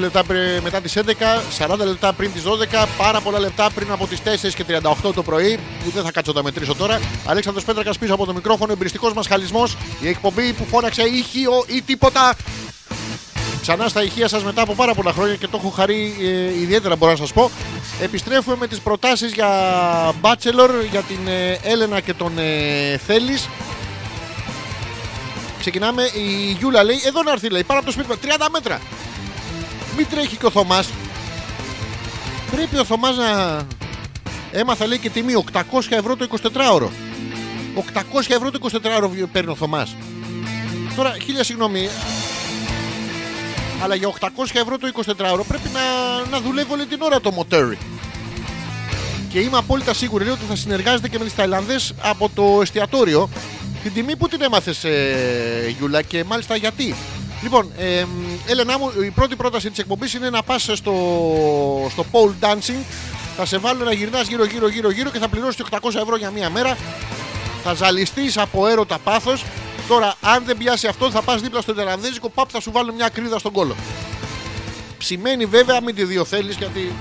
λεπτά 0.00 0.24
πρι- 0.24 0.60
μετά 0.62 0.80
τις 0.80 0.96
11, 0.96 1.42
40 1.58 1.84
λεπτά 1.84 2.12
πριν 2.12 2.32
τις 2.32 2.42
12, 2.42 2.86
πάρα 2.98 3.20
πολλά 3.20 3.38
λεπτά 3.38 3.70
πριν 3.74 3.92
από 3.92 4.06
τις 4.06 4.20
4 4.22 4.54
και 4.54 4.64
38 4.64 5.12
το 5.14 5.22
πρωί, 5.22 5.58
που 5.84 5.90
δεν 5.90 6.04
θα 6.04 6.10
κάτσω 6.12 6.32
να 6.32 6.36
τα 6.36 6.44
μετρήσω 6.44 6.74
τώρα. 6.74 7.00
Αλέξανδρος 7.26 7.64
Πέτρακας 7.64 7.98
πίσω 7.98 8.14
από 8.14 8.26
το 8.26 8.32
μικρόφωνο, 8.34 8.72
εμπειριστικός 8.72 9.12
μας 9.12 9.26
χαλισμός, 9.26 9.76
η 10.00 10.08
εκπομπή 10.08 10.52
που 10.52 10.64
φώναξε 10.64 11.02
ήχιο 11.02 11.64
ή 11.66 11.82
τίποτα. 11.82 12.36
Ξανά 13.60 13.88
στα 13.88 14.02
ηχεία 14.02 14.28
σας 14.28 14.44
μετά 14.44 14.62
από 14.62 14.74
πάρα 14.74 14.94
πολλά 14.94 15.12
χρόνια 15.12 15.34
και 15.34 15.46
το 15.46 15.56
έχω 15.60 15.68
χαρεί 15.70 16.16
ε, 16.20 16.60
ιδιαίτερα 16.60 16.96
μπορώ 16.96 17.10
να 17.12 17.18
σας 17.18 17.32
πω. 17.32 17.50
Επιστρέφουμε 18.00 18.56
με 18.56 18.66
τις 18.66 18.78
προτάσεις 18.80 19.32
για 19.32 19.48
Bachelor, 20.22 20.70
για 20.90 21.00
την 21.00 21.18
ε, 21.28 21.58
Έλενα 21.62 22.00
και 22.00 22.14
τον 22.14 22.32
ε, 22.38 22.96
Θέλης. 23.06 23.48
Ξεκινάμε, 25.60 26.02
η 26.02 26.56
Γιούλα 26.58 26.84
λέει, 26.84 27.00
εδώ 27.06 27.22
να 27.22 27.30
έρθει 27.32 27.48
λέει, 27.50 27.64
πάνω 27.64 27.78
από 27.78 27.88
το 27.88 27.92
σπίτι 27.94 28.08
μας, 28.08 28.18
30 28.22 28.46
μέτρα. 28.52 28.80
Μην 29.96 30.06
τρέχει 30.10 30.36
και 30.36 30.46
ο 30.46 30.50
Θωμάς. 30.50 30.88
Πρέπει 32.50 32.78
ο 32.78 32.84
Θωμάς 32.84 33.16
να... 33.16 33.60
Έμαθα 34.52 34.86
λέει 34.86 34.98
και 34.98 35.10
τιμή 35.10 35.44
800 35.52 35.62
ευρώ 35.90 36.16
το 36.16 36.26
24ωρο. 36.42 36.88
800 37.76 38.02
ευρώ 38.28 38.50
το 38.50 38.68
24ωρο 38.82 39.28
παίρνει 39.32 39.50
ο 39.50 39.54
Θωμάς. 39.54 39.96
Τώρα, 40.96 41.16
χίλια 41.22 41.44
συγγνώμη, 41.44 41.88
αλλά 43.82 43.94
για 43.94 44.08
800 44.08 44.28
ευρώ 44.52 44.78
το 44.78 44.88
24ωρο 44.94 45.44
πρέπει 45.48 45.68
να, 45.72 45.80
να 46.30 46.40
δουλεύει 46.40 46.72
όλη 46.72 46.86
την 46.86 47.02
ώρα 47.02 47.20
το 47.20 47.30
μοτέρι. 47.30 47.78
Και 49.28 49.40
είμαι 49.40 49.56
απόλυτα 49.56 49.94
σίγουρη 49.94 50.24
λέει, 50.24 50.32
ότι 50.32 50.44
θα 50.48 50.56
συνεργάζεται 50.56 51.08
και 51.08 51.18
με 51.18 51.24
τις 51.24 51.34
Ταϊλανδές 51.34 51.94
από 52.00 52.30
το 52.34 52.58
εστιατόριο. 52.62 53.28
Την 53.82 53.92
τιμή 53.92 54.16
που 54.16 54.28
την 54.28 54.42
έμαθες 54.42 54.84
ε, 54.84 55.74
Γιούλα 55.78 56.02
και 56.02 56.24
μάλιστα 56.24 56.56
γιατί; 56.56 56.94
Λοιπόν, 57.42 57.72
ε, 57.76 58.04
Έλενά 58.46 58.78
μου, 58.78 58.92
η 59.04 59.10
πρώτη 59.10 59.36
πρόταση 59.36 59.70
της 59.70 59.78
εκπομπής 59.78 60.14
είναι 60.14 60.30
να 60.30 60.42
πας 60.42 60.62
στο, 60.62 60.94
στο 61.90 62.04
pole 62.12 62.44
dancing. 62.44 62.84
Θα 63.36 63.44
σε 63.44 63.58
βάλω 63.58 63.84
να 63.84 63.92
γυρνάς 63.92 64.28
γύρω 64.28 64.44
γύρω 64.44 64.68
γύρω 64.68 64.90
γύρω 64.90 65.10
και 65.10 65.18
θα 65.18 65.28
πληρώσεις 65.28 65.64
800 65.70 65.78
ευρώ 66.02 66.16
για 66.16 66.30
μία 66.30 66.50
μέρα. 66.50 66.76
Θα 67.62 67.74
ζαλιστείς 67.74 68.38
από 68.38 68.66
έρωτα 68.66 68.98
πάθος. 68.98 69.44
Τώρα, 69.88 70.14
αν 70.20 70.42
δεν 70.44 70.56
πιάσει 70.56 70.86
αυτό, 70.86 71.10
θα 71.10 71.22
πας 71.22 71.40
δίπλα 71.40 71.60
στο 71.60 71.74
Τερανδέζικο, 71.74 72.28
παπ 72.28 72.48
θα 72.52 72.60
σου 72.60 72.70
βάλουν 72.72 72.94
μια 72.94 73.08
κρίδα 73.08 73.38
στον 73.38 73.52
κόλο. 73.52 73.76
Ψημένη 74.98 75.46
βέβαια, 75.46 75.82
μην 75.82 75.94
τη 75.94 76.04
δύο 76.04 76.24
θέλεις 76.24 76.56
γιατί 76.56 76.92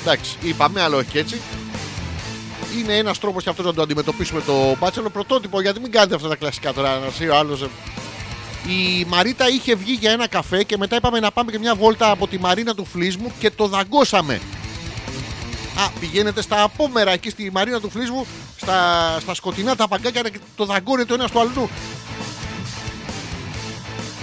Εντάξει, 0.00 0.36
είπαμε, 0.42 0.82
αλλά 0.82 0.96
όχι 0.96 1.10
και 1.10 1.18
έτσι. 1.18 1.40
Είναι 2.78 2.96
ένας 2.96 3.18
τρόπος 3.18 3.42
και 3.42 3.50
αυτός 3.50 3.64
να 3.64 3.74
το 3.74 3.82
αντιμετωπίσουμε 3.82 4.40
το 4.40 4.76
μπάτσελο 4.78 5.10
πρωτότυπο, 5.10 5.60
γιατί 5.60 5.80
μην 5.80 5.90
κάνετε 5.90 6.14
αυτά 6.14 6.28
τα 6.28 6.36
κλασικά 6.36 6.72
τώρα. 6.72 6.98
Να 6.98 7.10
σου 7.10 7.26
ο 7.30 7.36
άλλος, 7.36 7.62
ε. 7.62 7.68
Η 8.66 9.04
Μαρίτα 9.08 9.48
είχε 9.48 9.74
βγει 9.74 9.92
για 9.92 10.10
ένα 10.10 10.28
καφέ 10.28 10.62
και 10.62 10.76
μετά 10.76 10.96
είπαμε 10.96 11.20
να 11.20 11.30
πάμε 11.30 11.50
και 11.50 11.58
μια 11.58 11.74
βόλτα 11.74 12.10
από 12.10 12.26
τη 12.26 12.38
Μαρίνα 12.38 12.74
του 12.74 12.84
Φλίσμου 12.84 13.32
και 13.38 13.50
το 13.50 13.66
δαγκώσαμε. 13.66 14.40
Α, 15.76 15.90
πηγαίνετε 16.00 16.42
στα 16.42 16.62
απόμερα 16.62 17.10
εκεί 17.10 17.30
στη 17.30 17.50
Μαρίνα 17.52 17.80
του 17.80 17.90
Φλίσμου, 17.90 18.26
στα, 18.56 19.16
στα 19.20 19.34
σκοτεινά 19.34 19.76
τα 19.76 19.88
παγκάκια 19.88 20.22
και 20.22 20.38
το 20.56 20.64
δαγκώνετε 20.64 21.12
ο 21.12 21.14
ένας 21.14 21.30
του 21.30 21.40
αλλού. 21.40 21.70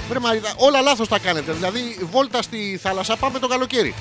Βρε 0.10 0.20
Μαρίτα, 0.20 0.54
όλα 0.56 0.82
λάθος 0.82 1.08
τα 1.08 1.20
κάνετε. 1.20 1.52
Δηλαδή, 1.52 1.98
βόλτα 2.12 2.42
στη 2.42 2.80
θάλασσα 2.82 3.16
πάμε 3.16 3.40
το 3.40 3.48
καλοκαίρι. 3.48 3.94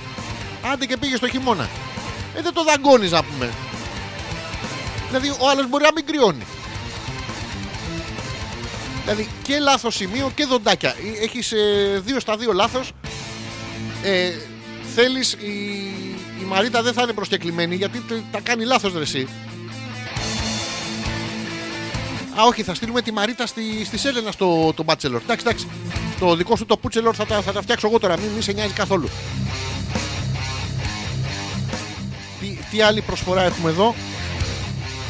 Άντε 0.73 0.87
και 0.87 0.97
πήγε 0.97 1.17
στο 1.17 1.29
χειμώνα. 1.29 1.69
Ε, 2.37 2.43
δεν 2.43 2.53
το 2.53 2.65
δαγκώνεις 2.65 3.11
να 3.11 3.23
πούμε. 3.23 3.53
Δηλαδή, 5.07 5.29
ο 5.29 5.49
άλλος 5.51 5.69
μπορεί 5.69 5.85
να 5.85 5.93
μην 5.95 6.07
κρυώνει. 6.07 6.47
Δηλαδή, 9.07 9.28
και 9.43 9.59
λάθος 9.59 9.95
σημείο 9.95 10.33
και 10.35 10.45
δοντάκια. 10.45 10.95
Έχεις 11.23 11.53
δύο 12.05 12.20
στα 12.20 12.37
δύο 12.37 12.53
λάθος. 12.53 12.93
Ε, 14.03 14.31
Θέλεις 14.95 15.33
η, 15.33 15.47
η 16.41 16.45
Μαρίτα 16.47 16.83
δεν 16.83 16.93
θα 16.93 17.03
είναι 17.03 17.12
προσκεκλημένη 17.12 17.74
γιατί 17.74 17.99
τε- 17.99 18.23
τα 18.31 18.41
κάνει 18.41 18.65
λάθος 18.65 18.93
ρε 18.95 19.01
εσύ. 19.03 19.28
Α, 22.41 22.45
όχι, 22.47 22.62
θα 22.62 22.74
στείλουμε 22.74 23.03
τη 23.03 23.12
Μαρίτα 23.12 23.47
στη, 23.47 23.62
στη 23.85 23.99
Σέλενα 23.99 24.31
στο 24.33 24.73
το 24.77 24.85
Bachelor. 24.87 25.20
Εντάξει, 25.23 25.45
εντάξει. 25.47 25.66
Το 26.20 26.37
δικό 26.37 26.57
σου 26.57 26.66
το 26.66 26.77
Πούτσελορ 26.77 27.15
θα 27.19 27.27
τα, 27.27 27.43
θα 27.43 27.53
τα 27.53 27.62
φτιάξω 27.62 27.87
εγώ 27.87 27.99
τώρα. 27.99 28.19
Μην, 28.19 28.28
μην 28.31 28.43
σε 28.43 28.53
νοιάζει 28.53 28.73
καθόλου. 28.73 29.09
Τι, 32.41 32.59
τι 32.70 32.81
άλλη 32.81 33.01
προσφορά 33.01 33.43
έχουμε 33.43 33.70
εδώ; 33.70 33.95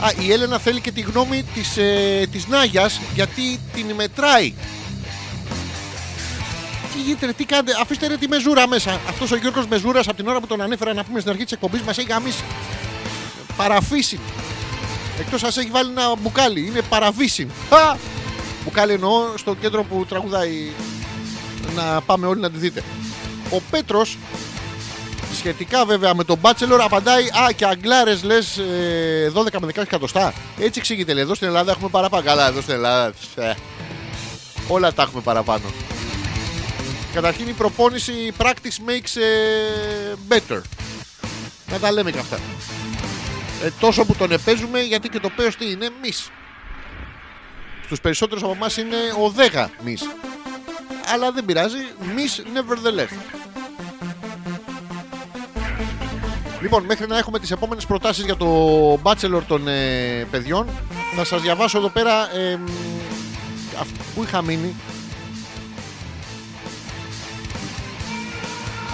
Α, 0.01 0.13
η 0.27 0.33
Έλενα 0.33 0.59
θέλει 0.59 0.81
και 0.81 0.93
τη 0.93 1.01
γνώμη 1.01 1.45
της, 1.55 1.77
ε, 1.77 2.27
της 2.33 2.47
Νάγιας 2.47 3.01
γιατί 3.15 3.61
την 3.75 3.87
μετράει. 3.95 4.55
Τι 6.95 7.03
γίνεται, 7.03 7.27
ρε, 7.27 7.33
τι 7.33 7.45
κάνετε, 7.45 7.73
αφήστε 7.81 8.07
ρε 8.07 8.17
τη 8.17 8.29
μεζούρα 8.29 8.69
μέσα. 8.69 9.01
Αυτός 9.09 9.31
ο 9.31 9.37
Γιώργος 9.37 9.67
Μεζούρας 9.67 10.09
από 10.09 10.17
την 10.17 10.29
ώρα 10.29 10.41
που 10.41 10.47
τον 10.47 10.61
ανέφερα 10.61 10.95
να 10.95 11.05
πούμε 11.05 11.21
στην 11.21 11.31
αρχή 11.31 11.45
της 11.45 11.53
εκπομπής 11.53 11.83
μας 11.83 11.99
έχει 11.99 12.09
γαμίσει. 12.11 12.45
Παραφύσιν. 13.57 14.19
Εκτός 15.21 15.41
σας 15.41 15.57
έχει 15.57 15.71
βάλει 15.71 15.91
ένα 15.91 16.17
μπουκάλι, 16.17 16.67
είναι 16.67 16.83
παραβύσιν. 16.83 17.49
Χα! 17.69 17.97
Μπουκάλι 18.65 18.93
εννοώ 18.93 19.37
στο 19.37 19.55
κέντρο 19.55 19.83
που 19.83 20.05
τραγουδάει 20.09 20.71
να 21.75 22.01
πάμε 22.01 22.27
όλοι 22.27 22.41
να 22.41 22.51
τη 22.51 22.59
δείτε. 22.59 22.83
Ο 23.51 23.61
Πέτρος 23.71 24.19
Σχετικά 25.37 25.85
βέβαια 25.85 26.15
με 26.15 26.25
τον 26.25 26.41
Bachelor 26.43 26.79
απαντάει 26.81 27.23
Α 27.23 27.53
και 27.57 27.67
αγγλάρες 27.67 28.23
λες 28.23 28.61
12 29.35 29.59
με 29.61 29.67
16 29.75 29.77
εκατοστά. 29.77 30.33
Έτσι 30.59 30.79
εξηγείται. 30.79 31.13
λέει. 31.13 31.23
Εδώ 31.23 31.35
στην 31.35 31.47
Ελλάδα 31.47 31.71
έχουμε 31.71 31.89
παραπάνω. 31.89 32.23
Καλά, 32.25 32.47
εδώ 32.47 32.61
στην 32.61 32.75
Ελλάδα. 32.75 33.13
ε, 33.35 33.53
όλα 34.69 34.93
τα 34.93 35.03
έχουμε 35.03 35.23
παραπάνω. 35.23 35.65
Καταρχήν 37.13 37.49
η 37.49 37.53
προπόνηση 37.53 38.33
practice 38.39 38.89
makes 38.89 39.21
ε, 39.21 40.15
better. 40.29 40.61
Να 41.71 41.79
τα 41.79 41.93
λέμε 41.93 42.11
και 42.11 42.19
αυτά. 42.19 42.39
Ε, 43.65 43.71
τόσο 43.81 44.05
που 44.05 44.15
τον 44.15 44.33
επέζουμε 44.33 44.81
γιατί 44.81 45.09
και 45.09 45.21
το 45.21 45.31
πέος 45.37 45.57
τι 45.57 45.71
είναι 45.71 45.89
μυς. 46.03 46.31
Στους 47.85 48.01
περισσότερους 48.01 48.43
από 48.43 48.53
εμάς 48.53 48.77
είναι 48.77 48.97
ο 49.25 49.31
δέγα 49.31 49.71
μυς. 49.85 50.03
Αλλά 51.15 51.33
δεν 51.33 51.45
πειράζει. 51.45 51.79
Μυς 52.15 52.43
nevertheless. 52.55 53.45
Λοιπόν, 56.61 56.85
μέχρι 56.85 57.07
να 57.07 57.19
έχουμε 57.19 57.39
τις 57.39 57.51
επόμενες 57.51 57.87
προτάσεις 57.87 58.25
για 58.25 58.37
το 58.37 58.49
Bachelor 59.03 59.41
των 59.49 59.69
ε, 59.69 60.27
παιδιών, 60.31 60.67
θα 61.17 61.25
σας 61.25 61.41
διαβάσω 61.43 61.79
εδώ 61.79 61.89
πέρα 61.89 62.37
ε, 62.37 62.57
μ, 62.57 62.65
αυ- 63.81 64.15
που 64.15 64.23
είχα 64.23 64.43
μείνει. 64.43 64.75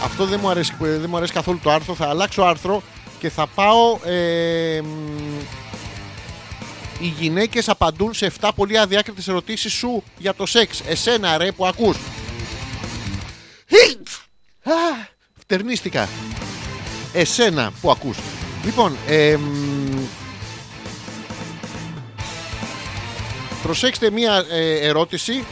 Αυτό 0.05 0.25
δεν 0.25 0.39
μου, 0.43 0.49
αρέσει, 0.51 0.73
ε, 0.83 0.97
δεν 0.99 1.07
μου 1.11 1.17
αρέσει 1.17 1.33
καθόλου 1.33 1.59
το 1.63 1.71
άρθρο. 1.71 1.95
Θα 1.95 2.09
αλλάξω 2.09 2.43
άρθρο 2.43 2.83
και 3.19 3.31
θα 3.31 3.47
πάω. 3.47 3.99
Ε, 4.05 4.81
μ, 4.81 5.39
οι 7.01 7.07
γυναίκες 7.19 7.69
απαντούν 7.69 8.15
σε 8.15 8.33
7 8.41 8.49
πολύ 8.57 8.79
αδιάκριτες 8.79 9.29
ερωτήσεις 9.29 9.73
σου 9.73 10.03
για 10.19 10.35
το 10.35 10.47
σεξ. 10.47 10.81
Εσένα 10.87 11.39
ρε 11.39 11.53
που 11.53 11.67
ακούς. 11.67 11.97
Χιτ! 13.69 14.07
Α, 14.65 14.73
Φτερνίστηκα 15.41 16.09
εσένα 17.13 17.73
που 17.81 17.91
ακούς. 17.91 18.19
Λοιπόν, 18.65 18.97
εμ, 19.09 19.41
προσέξτε 23.63 24.11
μία 24.11 24.45
ε, 24.51 24.87
ερώτηση. 24.87 25.45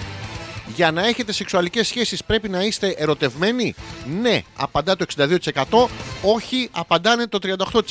Για 0.74 0.90
να 0.90 1.06
έχετε 1.06 1.32
σεξουαλικές 1.32 1.86
σχέσεις 1.86 2.24
πρέπει 2.24 2.48
να 2.48 2.62
είστε 2.62 2.94
ερωτευμένοι; 2.98 3.74
Ναι, 4.20 4.42
απαντά 4.56 4.96
το 4.96 5.04
62%. 5.16 5.88
Όχι, 6.22 6.68
απαντάνε 6.72 7.26
το 7.26 7.38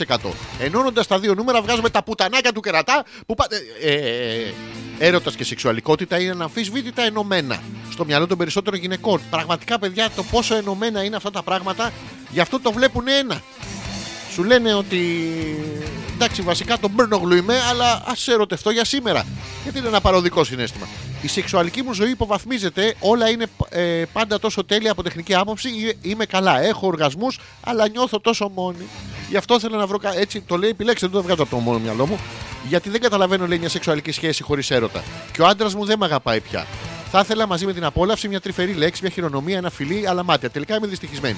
38%. 0.08 0.18
Ενώνοντας 0.60 1.08
τα 1.08 1.20
δύο 1.20 1.34
νούμερα 1.34 1.62
βγάζουμε 1.62 1.90
τα 1.90 2.04
πουτανάκια 2.04 2.52
του 2.52 2.62
κερατά 2.62 3.06
που 3.26 3.36
πα... 3.36 3.48
ε, 3.82 3.92
ε, 3.92 4.40
ε, 4.40 4.54
έρωτας 5.00 5.36
και 5.36 5.44
σεξουαλικότητα 5.44 6.20
είναι 6.20 6.32
αναμφισβήτητα 6.32 7.02
ενωμένα 7.02 7.62
στο 7.92 8.06
μυαλό 8.06 8.28
των 8.28 8.38
περισσότερων 8.38 8.80
γυναικών. 8.80 9.22
Πραγματικά, 9.30 9.80
παιδιά, 9.80 10.10
το 10.16 10.24
πόσο 10.24 10.56
ενωμένα 10.56 11.04
είναι 11.04 11.16
αυτά 11.16 11.32
τα 11.32 11.44
πράγματα, 11.44 11.92
γι' 12.30 12.40
αυτό 12.40 12.60
το 12.60 12.72
βλέπουν 12.72 13.08
ένα. 13.08 13.42
Σου 14.34 14.44
λένε 14.44 14.74
ότι 14.74 14.98
εντάξει, 16.22 16.42
βασικά 16.42 16.78
τον 16.78 16.92
Μπέρνογλου 16.94 17.36
είμαι, 17.36 17.56
αλλά 17.70 18.04
ας 18.06 18.20
σε 18.20 18.32
ερωτευτώ 18.32 18.70
για 18.70 18.86
σήμερα. 18.86 19.26
Γιατί 19.64 19.78
είναι 19.80 19.88
ένα 19.88 20.02
παροδικό 20.02 20.44
συνέστημα. 20.44 20.88
Η 21.22 21.28
σεξουαλική 21.28 21.82
μου 21.82 21.94
ζωή 21.94 22.10
υποβαθμίζεται, 22.10 22.96
όλα 23.00 23.30
είναι 23.30 23.46
ε, 23.70 24.04
πάντα 24.14 24.40
τόσο 24.40 24.64
τέλεια 24.66 24.92
από 24.92 25.04
τεχνική 25.04 25.36
άποψη. 25.36 25.70
Ε, 26.02 26.10
Είμαι 26.10 26.26
καλά, 26.26 26.62
έχω 26.62 26.88
οργασμούς, 26.88 27.40
αλλά 27.64 27.88
νιώθω 27.90 28.20
τόσο 28.20 28.50
μόνη. 28.56 28.86
Γι' 29.30 29.38
αυτό 29.38 29.60
θέλω 29.60 29.78
να 29.78 29.88
βρω. 29.88 29.98
κα- 29.98 30.18
Έτσι 30.20 30.42
το 30.42 30.58
λέει, 30.58 30.70
επιλέξτε, 30.70 31.08
δεν 31.08 31.16
το 31.16 31.24
βγάζω 31.24 31.42
από 31.44 31.52
το 31.56 31.58
μόνο 31.62 31.80
μυαλό 31.80 32.06
μου. 32.06 32.20
Γιατί 32.68 32.90
δεν 32.90 33.02
καταλαβαίνω, 33.02 33.48
λέει, 33.48 33.58
μια 33.60 33.70
σεξουαλική 33.70 34.12
σχέση 34.12 34.44
χωρίς 34.44 34.72
έρωτα. 34.72 35.04
Και 35.32 35.42
ο 35.42 35.48
άντρας 35.48 35.76
μου 35.76 35.86
δεν 35.86 35.98
με 36.00 36.06
αγαπάει 36.06 36.40
πια. 36.40 36.66
Θα 37.12 37.20
ήθελα 37.20 37.48
μαζί 37.48 37.66
με 37.66 37.74
την 37.74 37.84
απόλαυση 37.84 38.28
μια 38.28 38.40
τρυφερή 38.40 38.74
λέξη, 38.74 39.02
μια 39.04 39.12
χειρονομία, 39.12 39.58
ένα 39.58 39.70
φιλί, 39.70 40.08
αλλά 40.08 40.24
μάτια. 40.24 40.50
Τελικά 40.50 40.76
είμαι 40.76 40.88
δυστυχισμένη. 40.88 41.38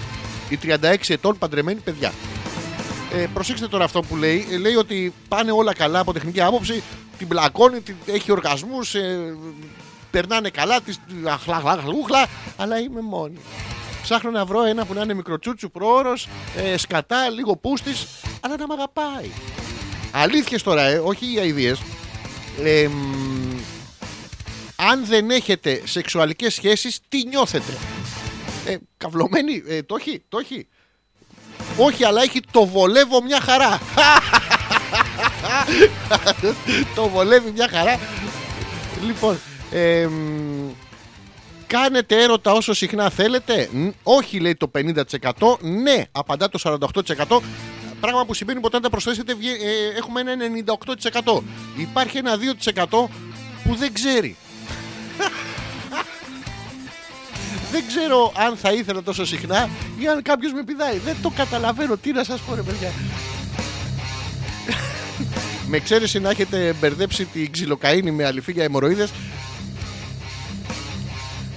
Η 0.49 0.58
36 0.64 1.14
ετών 1.14 1.38
παντρεμένη 1.38 1.80
παιδιά. 1.80 2.12
Ε, 3.13 3.27
προσέξτε 3.33 3.67
τώρα 3.67 3.83
αυτό 3.83 4.01
που 4.01 4.15
λέει. 4.15 4.47
Ε, 4.51 4.57
λέει 4.57 4.75
ότι 4.75 5.13
πάνε 5.27 5.51
όλα 5.51 5.73
καλά 5.73 5.99
από 5.99 6.13
τεχνική 6.13 6.41
άποψη. 6.41 6.83
Την 7.17 7.27
πλακώνει, 7.27 7.81
την, 7.81 7.95
έχει 8.05 8.31
οργασμούς, 8.31 8.95
ε, 8.95 9.35
περνάνε 10.11 10.49
καλά, 10.49 10.81
τη 10.81 10.95
αχλαχλαχλούχλα, 11.27 12.27
αλλά 12.57 12.79
είμαι 12.79 13.01
μόνη. 13.01 13.38
Ψάχνω 14.01 14.31
να 14.31 14.45
βρω 14.45 14.63
ένα 14.63 14.85
που 14.85 14.93
να 14.93 15.01
είναι 15.01 15.13
μικροτσούτσου 15.13 15.71
πρόωρος, 15.71 16.27
ε, 16.57 16.77
σκατά, 16.77 17.29
λίγο 17.29 17.55
πούστης, 17.55 18.07
αλλά 18.41 18.57
να 18.57 18.67
μ' 18.67 18.71
αγαπάει. 18.71 19.29
Αλήθειες 20.11 20.63
τώρα, 20.63 20.83
ε, 20.83 20.97
όχι 20.97 21.33
οι 21.33 21.39
αειδίε. 21.39 21.75
Ε, 22.63 22.88
μ, 22.88 23.59
αν 24.75 25.05
δεν 25.05 25.29
έχετε 25.29 25.81
σεξουαλικές 25.85 26.53
σχέσεις, 26.53 26.99
τι 27.09 27.27
νιώθετε; 27.27 27.77
Ε, 28.65 28.77
καυλωμένη, 28.97 29.63
ε, 29.67 29.83
το 29.83 29.95
έχει, 29.99 30.23
το 30.29 30.38
έχει. 30.38 30.67
Όχι, 31.77 32.06
αλλά 32.06 32.22
έχει 32.22 32.39
το 32.52 32.65
βολεύω 32.65 33.23
μια 33.23 33.39
χαρά. 33.41 33.80
το 36.95 37.07
βολεύει 37.10 37.52
μια 37.52 37.68
χαρά. 37.72 37.99
Λοιπόν, 39.06 39.39
ε, 39.72 40.06
μ, 40.07 40.69
κάνετε 41.68 42.22
έρωτα 42.23 42.52
όσο 42.52 42.73
συχνά 42.73 43.10
θέλετε. 43.10 43.69
Ν, 43.73 43.88
Όχι, 44.03 44.39
λέει 44.39 44.56
το 44.56 44.72
50%. 44.77 45.57
Ναι, 45.61 46.03
απαντά 46.11 46.49
το 46.49 46.60
48%. 47.27 47.39
Πράγμα 47.99 48.26
που 48.26 48.34
σημαίνει 48.34 48.57
ότι 48.57 48.68
όταν 48.68 48.81
τα 48.81 48.89
προσθέσετε 48.89 49.34
βγει- 49.34 49.61
ε, 49.61 49.98
έχουμε 49.98 50.22
ένα 50.22 50.35
98%. 50.35 51.43
Υπάρχει 51.77 52.18
ένα 52.18 52.38
2% 52.38 53.10
που 53.64 53.76
δεν 53.76 53.93
ξέρει. 53.93 54.35
Δεν 57.72 57.84
ξέρω 57.88 58.31
αν 58.35 58.56
θα 58.56 58.72
ήθελα 58.72 59.03
τόσο 59.03 59.26
συχνά 59.26 59.69
ή 59.99 60.07
αν 60.07 60.22
κάποιος 60.22 60.53
με 60.53 60.64
πηδάει. 60.64 60.98
Δεν 60.98 61.15
το 61.22 61.30
καταλαβαίνω. 61.30 61.98
Τι 61.98 62.11
να 62.11 62.23
σας 62.23 62.39
πω, 62.39 62.56
ρε 62.56 62.61
παιδιά. 62.61 62.91
με 65.68 65.77
εξαίρεση 65.77 66.19
να 66.19 66.30
έχετε 66.30 66.76
μπερδέψει 66.80 67.26
την 67.26 67.52
ξυλοκαίνη 67.52 68.11
με 68.11 68.26
αληφή 68.26 68.52
για 68.52 68.64
αιμορροίδες 68.64 69.10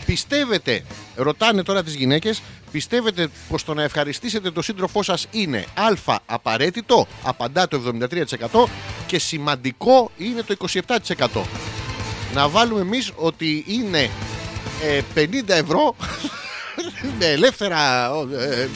Πιστεύετε, 0.07 0.85
ρωτάνε 1.17 1.63
τώρα 1.63 1.83
τις 1.83 1.95
γυναίκες, 1.95 2.43
πιστεύετε 2.73 3.29
πως 3.49 3.65
το 3.65 3.75
να 3.75 3.83
ευχαριστήσετε 3.83 4.51
τον 4.51 4.63
σύντροφό 4.63 5.03
σας 5.03 5.27
είναι 5.31 5.65
α, 6.07 6.17
απαραίτητο, 6.27 7.07
απαντά 7.23 7.69
το 7.69 7.81
73% 8.51 8.65
και 9.07 9.19
σημαντικό 9.19 10.11
είναι 10.17 10.43
το 10.43 10.57
27%. 11.37 11.43
Να 12.35 12.49
βάλουμε 12.49 12.81
εμείς 12.81 13.13
ότι 13.17 13.65
είναι 13.67 13.99
ε, 14.01 14.11
50 15.15 15.27
ευρώ 15.47 15.97
με 17.19 17.27
ελεύθερα... 17.27 18.11
ε, 18.39 18.63
ε, 18.63 18.69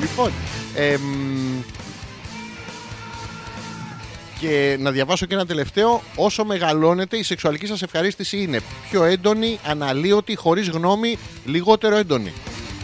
λοιπόν, 0.00 0.32
εμ, 0.74 1.62
και 4.38 4.76
να 4.80 4.90
διαβάσω 4.90 5.26
και 5.26 5.34
ένα 5.34 5.46
τελευταίο. 5.46 6.02
Όσο 6.16 6.44
μεγαλώνετε, 6.44 7.16
η 7.16 7.22
σεξουαλική 7.22 7.66
σας 7.66 7.82
ευχαρίστηση 7.82 8.42
είναι 8.42 8.60
πιο 8.90 9.04
έντονη, 9.04 9.58
αναλύωτη, 9.64 10.34
χωρίς 10.34 10.68
γνώμη, 10.68 11.18
λιγότερο 11.44 11.96
έντονη. 11.96 12.32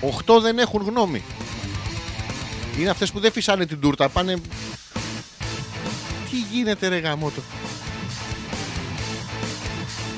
Οχτώ 0.01 0.41
δεν 0.41 0.59
έχουν 0.59 0.83
γνώμη. 0.83 1.23
Είναι 2.79 2.91
αυτές 2.91 3.11
που 3.11 3.21
δεν 3.21 3.33
φυσάνε 3.33 3.67
την 3.67 3.81
τούρτα. 3.81 4.09
Πάνε. 4.09 4.37
Τι 6.31 6.37
γίνεται, 6.53 6.89
ρε 6.89 6.99
γαμότο. 6.99 7.43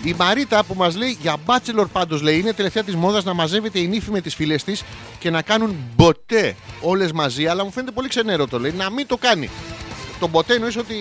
Η 0.04 0.14
Μαρίτα 0.18 0.64
που 0.64 0.74
μας 0.74 0.96
λέει 0.96 1.18
για 1.20 1.36
bachelor 1.46 1.84
πάντως 1.92 2.22
λέει 2.22 2.38
είναι 2.38 2.52
τελευταία 2.52 2.82
της 2.82 2.94
μόδας 2.94 3.24
να 3.24 3.34
μαζεύεται 3.34 3.78
η 3.78 3.86
νύφη 3.86 4.10
με 4.10 4.20
τις 4.20 4.34
φίλες 4.34 4.64
της 4.64 4.82
και 5.18 5.30
να 5.30 5.42
κάνουν 5.42 5.76
μποτέ 5.96 6.56
όλες 6.80 7.12
μαζί. 7.12 7.46
Αλλά 7.46 7.64
μου 7.64 7.70
φαίνεται 7.70 7.92
πολύ 7.92 8.08
ξενέρωτο 8.08 8.58
λέει 8.58 8.72
να 8.72 8.90
μην 8.90 9.06
το 9.06 9.16
κάνει. 9.16 9.50
Το 10.20 10.28
μποτέ 10.28 10.54
εννοείς 10.54 10.76
ότι 10.76 10.94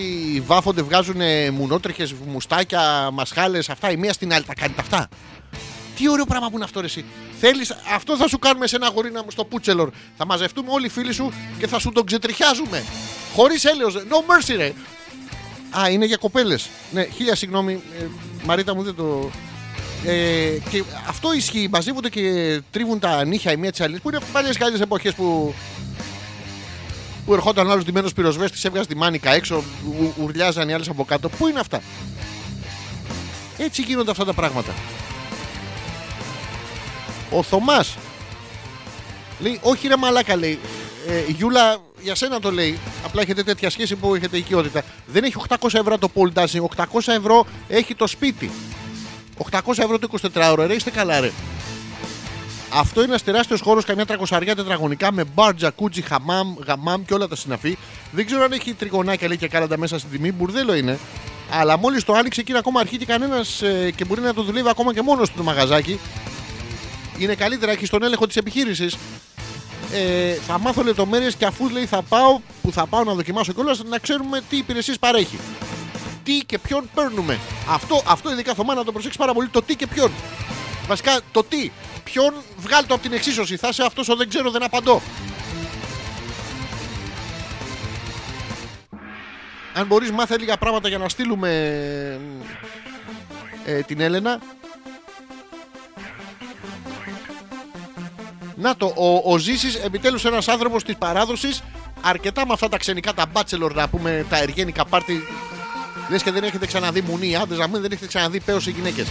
βάφονται, 0.45 0.81
βγάζουν 0.81 1.21
μουνότρεχε, 1.51 2.07
μουστάκια, 2.25 3.09
μασχάλες, 3.13 3.69
αυτά. 3.69 3.91
Η 3.91 3.97
μία 3.97 4.13
στην 4.13 4.33
άλλη 4.33 4.43
τα 4.43 4.53
κάνει 4.53 4.73
τα 4.73 4.81
αυτά. 4.81 5.09
Τι 5.95 6.09
ωραίο 6.09 6.25
πράγμα 6.25 6.49
που 6.49 6.55
είναι 6.55 6.63
αυτό, 6.63 6.79
ρε, 6.79 6.85
εσύ. 6.85 7.05
Θέλεις, 7.39 7.75
αυτό 7.93 8.17
θα 8.17 8.27
σου 8.27 8.39
κάνουμε 8.39 8.67
σε 8.67 8.75
ένα 8.75 8.89
γορίνα 8.89 9.23
μου 9.23 9.31
στο 9.31 9.45
Πούτσελορ. 9.45 9.89
Θα 10.17 10.25
μαζευτούμε 10.25 10.71
όλοι 10.71 10.85
οι 10.85 10.89
φίλοι 10.89 11.13
σου 11.13 11.33
και 11.59 11.67
θα 11.67 11.79
σου 11.79 11.91
τον 11.91 12.05
ξετριχιάζουμε. 12.05 12.83
Χωρίς 13.35 13.65
έλεος. 13.65 13.95
No 13.95 14.31
mercy, 14.31 14.55
ρε. 14.57 14.73
Α, 15.79 15.89
είναι 15.89 16.05
για 16.05 16.17
κοπέλες. 16.17 16.69
Ναι, 16.91 17.03
χίλια 17.15 17.35
συγγνώμη. 17.35 17.73
Ε, 17.99 18.05
Μαρίτα 18.45 18.75
μου 18.75 18.83
δεν 18.83 18.95
το. 18.95 19.29
Ε, 20.05 20.57
και 20.69 20.83
αυτό 21.07 21.33
ισχύει. 21.33 21.67
Μαζεύονται 21.71 22.09
και 22.09 22.59
τρίβουν 22.71 22.99
τα 22.99 23.25
νύχια 23.25 23.51
η 23.51 23.57
μία 23.57 23.71
της 23.71 23.81
άλλης. 23.81 23.99
Που 24.01 24.09
είναι 24.09 24.19
παλιές 24.31 24.57
καλέ 24.57 24.77
εποχές 24.77 25.13
που. 25.13 25.53
Που 27.25 27.33
ερχόταν 27.33 27.67
ο 27.67 27.71
άλλος 27.71 27.83
ντυμένος 27.83 28.13
πυροσβέστης, 28.13 28.65
έβγαζε 28.65 28.87
τη 28.87 28.95
μάνικα 28.95 29.33
έξω, 29.33 29.63
ου, 29.85 30.13
ουρλιάζαν 30.21 30.69
οι 30.69 30.73
άλλες 30.73 30.89
από 30.89 31.05
κάτω. 31.05 31.29
Πού 31.29 31.47
είναι 31.47 31.59
αυτά; 31.59 31.81
Έτσι 33.57 33.81
γίνονται 33.81 34.11
αυτά 34.11 34.25
τα 34.25 34.33
πράγματα. 34.33 34.73
Ο 37.29 37.43
Θωμάς 37.43 37.97
λέει: 39.39 39.59
Όχι, 39.61 39.87
ρε 39.87 39.97
Μαλάκα, 39.97 40.35
λέει. 40.35 40.59
Ε, 41.07 41.31
Γιούλα, 41.31 41.77
για 42.03 42.15
σένα 42.15 42.39
το 42.39 42.51
λέει. 42.51 42.79
Απλά 43.05 43.21
έχετε 43.21 43.43
τέτοια 43.43 43.69
σχέση 43.69 43.95
που 43.95 44.15
έχετε 44.15 44.37
οικειότητα. 44.37 44.83
Δεν 45.05 45.23
έχει 45.23 45.35
800 45.47 45.55
ευρώ 45.73 45.97
το 45.97 46.09
pole 46.13 46.39
dancing. 46.39 46.83
800 46.83 46.85
ευρώ 47.05 47.45
έχει 47.67 47.95
το 47.95 48.07
σπίτι. 48.07 48.51
800 49.51 49.59
ευρώ 49.77 49.99
το 49.99 50.07
24 50.33 50.51
ώρο. 50.51 50.65
Ρε, 50.65 50.73
είστε 50.73 50.89
καλά, 50.89 51.19
ρε. 51.19 51.31
Αυτό 52.73 52.99
είναι 52.99 53.09
ένας 53.09 53.23
τεράστιος 53.23 53.61
χώρος, 53.61 53.85
καμιά 53.85 54.05
τρακοσαριά 54.05 54.55
τετραγωνικά 54.55 55.11
με 55.11 55.23
μπαρ, 55.23 55.55
τζακούτσι, 55.55 56.01
χαμάμ, 56.01 56.55
γαμάμ 56.65 57.03
και 57.05 57.13
όλα 57.13 57.27
τα 57.27 57.35
συναφή. 57.35 57.77
Δεν 58.11 58.25
ξέρω 58.25 58.43
αν 58.43 58.51
έχει 58.51 58.73
τριγωνάκια 58.73 59.27
λέει 59.27 59.37
και 59.37 59.47
κάλαντα 59.47 59.77
μέσα 59.77 59.99
στην 59.99 60.11
τιμή. 60.11 60.31
Μπουρδέλο 60.31 60.75
είναι. 60.75 60.99
Αλλά 61.51 61.77
μόλις 61.77 62.03
το 62.03 62.13
άνοιξε 62.13 62.41
και 62.41 62.47
είναι 62.49 62.59
ακόμα 62.59 62.79
αρχή 62.79 62.97
και 62.97 63.05
κανένας 63.05 63.63
και 63.95 64.05
μπορεί 64.05 64.21
να 64.21 64.33
το 64.33 64.43
δουλεύει 64.43 64.69
ακόμα 64.69 64.93
και 64.93 65.01
μόνος 65.01 65.29
του 65.29 65.37
το 65.37 65.43
μαγαζάκι. 65.43 65.99
Είναι 67.17 67.35
καλύτερα, 67.35 67.71
έχει 67.71 67.87
τον 67.87 68.03
έλεγχο 68.03 68.27
της 68.27 68.35
επιχείρησης. 68.35 68.97
Ε, 69.93 70.33
θα 70.33 70.59
μάθω 70.59 70.83
λεπτομέρειες 70.83 71.35
και 71.35 71.45
αφού 71.45 71.69
λέει 71.69 71.85
θα 71.85 72.01
πάω, 72.01 72.39
που 72.61 72.71
θα 72.71 72.85
πάω 72.85 73.03
να 73.03 73.13
δοκιμάσω 73.13 73.53
κιόλας, 73.53 73.83
να 73.83 73.97
ξέρουμε 73.97 74.41
τι 74.49 74.57
υπηρεσίες 74.57 74.99
παρέχει. 74.99 75.39
Τι 76.23 76.37
και 76.45 76.57
ποιον 76.57 76.89
παίρνουμε. 76.93 77.39
Αυτό, 77.69 78.01
αυτό 78.07 78.31
ειδικά 78.31 78.53
Θωμά 78.53 78.73
να 78.73 78.83
το 78.83 78.91
προσέξεις 78.91 79.19
πάρα 79.19 79.33
πολύ. 79.33 79.47
Το 79.47 79.61
τι 79.61 79.75
και 79.75 79.87
ποιον. 79.87 80.11
Βασικά 80.87 81.19
το 81.31 81.43
τι. 81.43 81.71
Ποιον 82.03 82.33
βγάλει 82.57 82.87
το 82.87 82.93
από 82.93 83.03
την 83.03 83.13
εξίσωση. 83.13 83.57
Θα 83.57 83.67
είσαι 83.67 83.83
αυτός 83.83 84.09
ο 84.09 84.15
δεν 84.15 84.29
ξέρω, 84.29 84.51
δεν 84.51 84.63
απαντώ. 84.63 85.01
Αν 89.73 89.85
μπορείς 89.85 90.11
μάθε 90.11 90.37
λίγα 90.37 90.57
πράγματα 90.57 90.87
για 90.87 90.97
να 90.97 91.09
στείλουμε 91.09 91.49
ε, 93.65 93.79
την 93.81 93.99
Έλενα. 93.99 94.39
Να 98.61 98.75
το, 98.75 98.93
ο, 98.95 99.33
ο 99.33 99.37
Ζήσης 99.37 99.75
επιτέλους 99.75 100.25
ένας 100.25 100.47
άνθρωπος 100.47 100.83
της 100.83 100.95
παράδοσης 100.95 101.63
αρκετά 102.01 102.45
με 102.45 102.53
αυτά 102.53 102.69
τα 102.69 102.77
ξενικά 102.77 103.13
τα 103.13 103.25
bachelor 103.33 103.71
να 103.73 103.87
πούμε 103.89 104.25
τα 104.29 104.37
εργένικα 104.37 104.85
πάρτι 104.85 105.23
λες 106.09 106.23
και 106.23 106.31
δεν 106.31 106.43
έχετε 106.43 106.65
ξαναδεί 106.65 107.01
μουνί 107.01 107.29
οι 107.29 107.35
άντρες 107.35 107.59
να 107.59 107.67
μην 107.67 107.81
δεν 107.81 107.91
έχετε 107.91 108.07
ξαναδεί 108.07 108.39
πέος 108.39 108.67
οι 108.67 108.71
γυναίκες. 108.71 109.07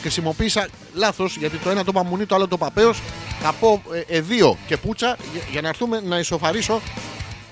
Χρησιμοποίησα 0.00 0.68
λάθος 0.94 1.36
γιατί 1.36 1.56
το 1.56 1.70
ένα 1.70 1.84
το 1.84 1.90
είπα 1.94 2.04
μουνί 2.04 2.26
το 2.26 2.34
άλλο 2.34 2.48
το 2.48 2.56
είπα 2.60 2.70
πέος. 2.70 3.00
Θα 3.40 3.52
πω 3.52 3.82
ε, 4.08 4.16
ε, 4.16 4.20
δύο 4.20 4.58
και 4.66 4.76
πούτσα 4.76 5.16
για, 5.32 5.42
για 5.50 5.60
να 5.60 5.68
έρθουμε 5.68 6.00
να 6.00 6.18
ισοφαρίσω. 6.18 6.80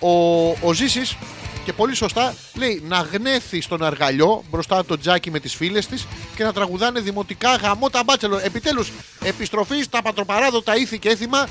Ο, 0.00 0.48
ο 0.50 0.72
Ζήσης 0.72 1.16
και 1.64 1.72
πολύ 1.72 1.94
σωστά 1.94 2.34
λέει 2.54 2.82
να 2.88 2.98
γνέθει 3.12 3.60
στον 3.60 3.82
αργαλιό 3.82 4.44
μπροστά 4.50 4.78
από 4.78 4.88
το 4.88 4.98
τζάκι 4.98 5.30
με 5.30 5.40
τις 5.40 5.54
φίλες 5.54 5.86
της 5.86 6.06
και 6.36 6.44
να 6.44 6.52
τραγουδάνε 6.52 7.00
δημοτικά 7.00 7.54
γαμό 7.56 7.90
τα 7.90 8.02
μπάτσελο. 8.04 8.38
Επιτέλους, 8.38 8.92
επιστροφή 9.24 9.82
στα 9.82 10.02
πατροπαράδοτα 10.02 10.76
ήθη 10.76 10.98
και 10.98 11.08
έθιμα 11.08 11.48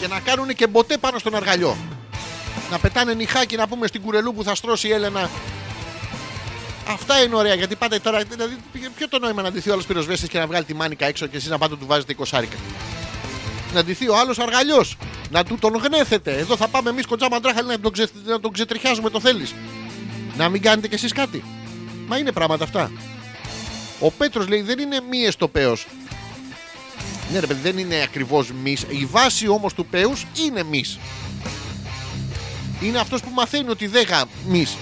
και 0.00 0.06
να 0.06 0.20
κάνουν 0.20 0.54
και 0.54 0.66
μποτέ 0.66 0.96
πάνω 0.96 1.18
στον 1.18 1.34
αργαλιό. 1.34 1.76
Να 2.70 2.78
πετάνε 2.78 3.14
νυχάκι 3.14 3.56
να 3.56 3.68
πούμε 3.68 3.86
στην 3.86 4.00
κουρελού 4.00 4.34
που 4.34 4.42
θα 4.42 4.54
στρώσει 4.54 4.88
η 4.88 4.92
Έλενα. 4.92 5.30
Αυτά 6.88 7.22
είναι 7.22 7.34
ωραία 7.34 7.54
γιατί 7.54 7.76
πάτε 7.76 7.98
τώρα. 7.98 8.22
Δηλαδή, 8.28 8.56
ποιο 8.96 9.08
το 9.08 9.18
νόημα 9.18 9.42
να 9.42 9.52
ντυθεί 9.52 9.70
ο 9.70 9.72
άλλος 9.72 9.86
πυροσβέστης 9.86 10.28
και 10.28 10.38
να 10.38 10.46
βγάλει 10.46 10.64
τη 10.64 10.74
μάνικα 10.74 11.06
έξω 11.06 11.26
και 11.26 11.36
εσείς 11.36 11.48
να 11.48 11.58
πάτε 11.58 11.76
του 11.76 11.86
βάζετε 11.86 12.14
20 12.30 12.42
να 13.74 13.84
ντυθεί 13.84 14.08
ο 14.08 14.18
άλλος 14.18 14.38
αργαλιός. 14.38 14.96
Να 15.30 15.44
του 15.44 15.58
τον 15.60 15.74
γνέθετε. 15.74 16.38
Εδώ 16.38 16.56
θα 16.56 16.68
πάμε 16.68 16.90
εμείς 16.90 17.06
κοντζά 17.06 17.28
μαντράχαλη 17.30 17.68
να 17.68 17.80
τον, 17.80 17.92
ξε, 17.92 18.08
να 18.24 18.40
τον 18.40 18.52
ξετριχιάζουμε 18.52 19.10
το 19.10 19.20
θέλεις. 19.20 19.54
Να 20.36 20.48
μην 20.48 20.62
κάνετε 20.62 20.88
κι 20.88 20.94
εσείς 20.94 21.12
κάτι. 21.12 21.44
Μα 22.06 22.16
είναι 22.16 22.32
πράγματα 22.32 22.64
αυτά. 22.64 22.90
Ο 24.00 24.10
Πέτρος 24.10 24.48
λέει 24.48 24.62
δεν 24.62 24.78
είναι 24.78 25.00
μύε 25.10 25.30
το 25.38 25.48
παίο. 25.48 25.76
Ναι, 27.32 27.38
ρε 27.38 27.46
παιδί, 27.46 27.60
δεν 27.60 27.78
είναι 27.78 28.02
ακριβώς 28.02 28.52
μυ. 28.62 28.76
Η 28.88 29.04
βάση 29.04 29.48
όμως 29.48 29.74
του 29.74 29.86
πέους 29.86 30.26
είναι 30.46 30.62
μυ. 30.62 30.84
Είναι 32.82 32.98
αυτός 32.98 33.20
που 33.20 33.30
μαθαίνει 33.30 33.70
ότι 33.70 33.86
δεν 33.86 34.06
γαμείς. 34.06 34.76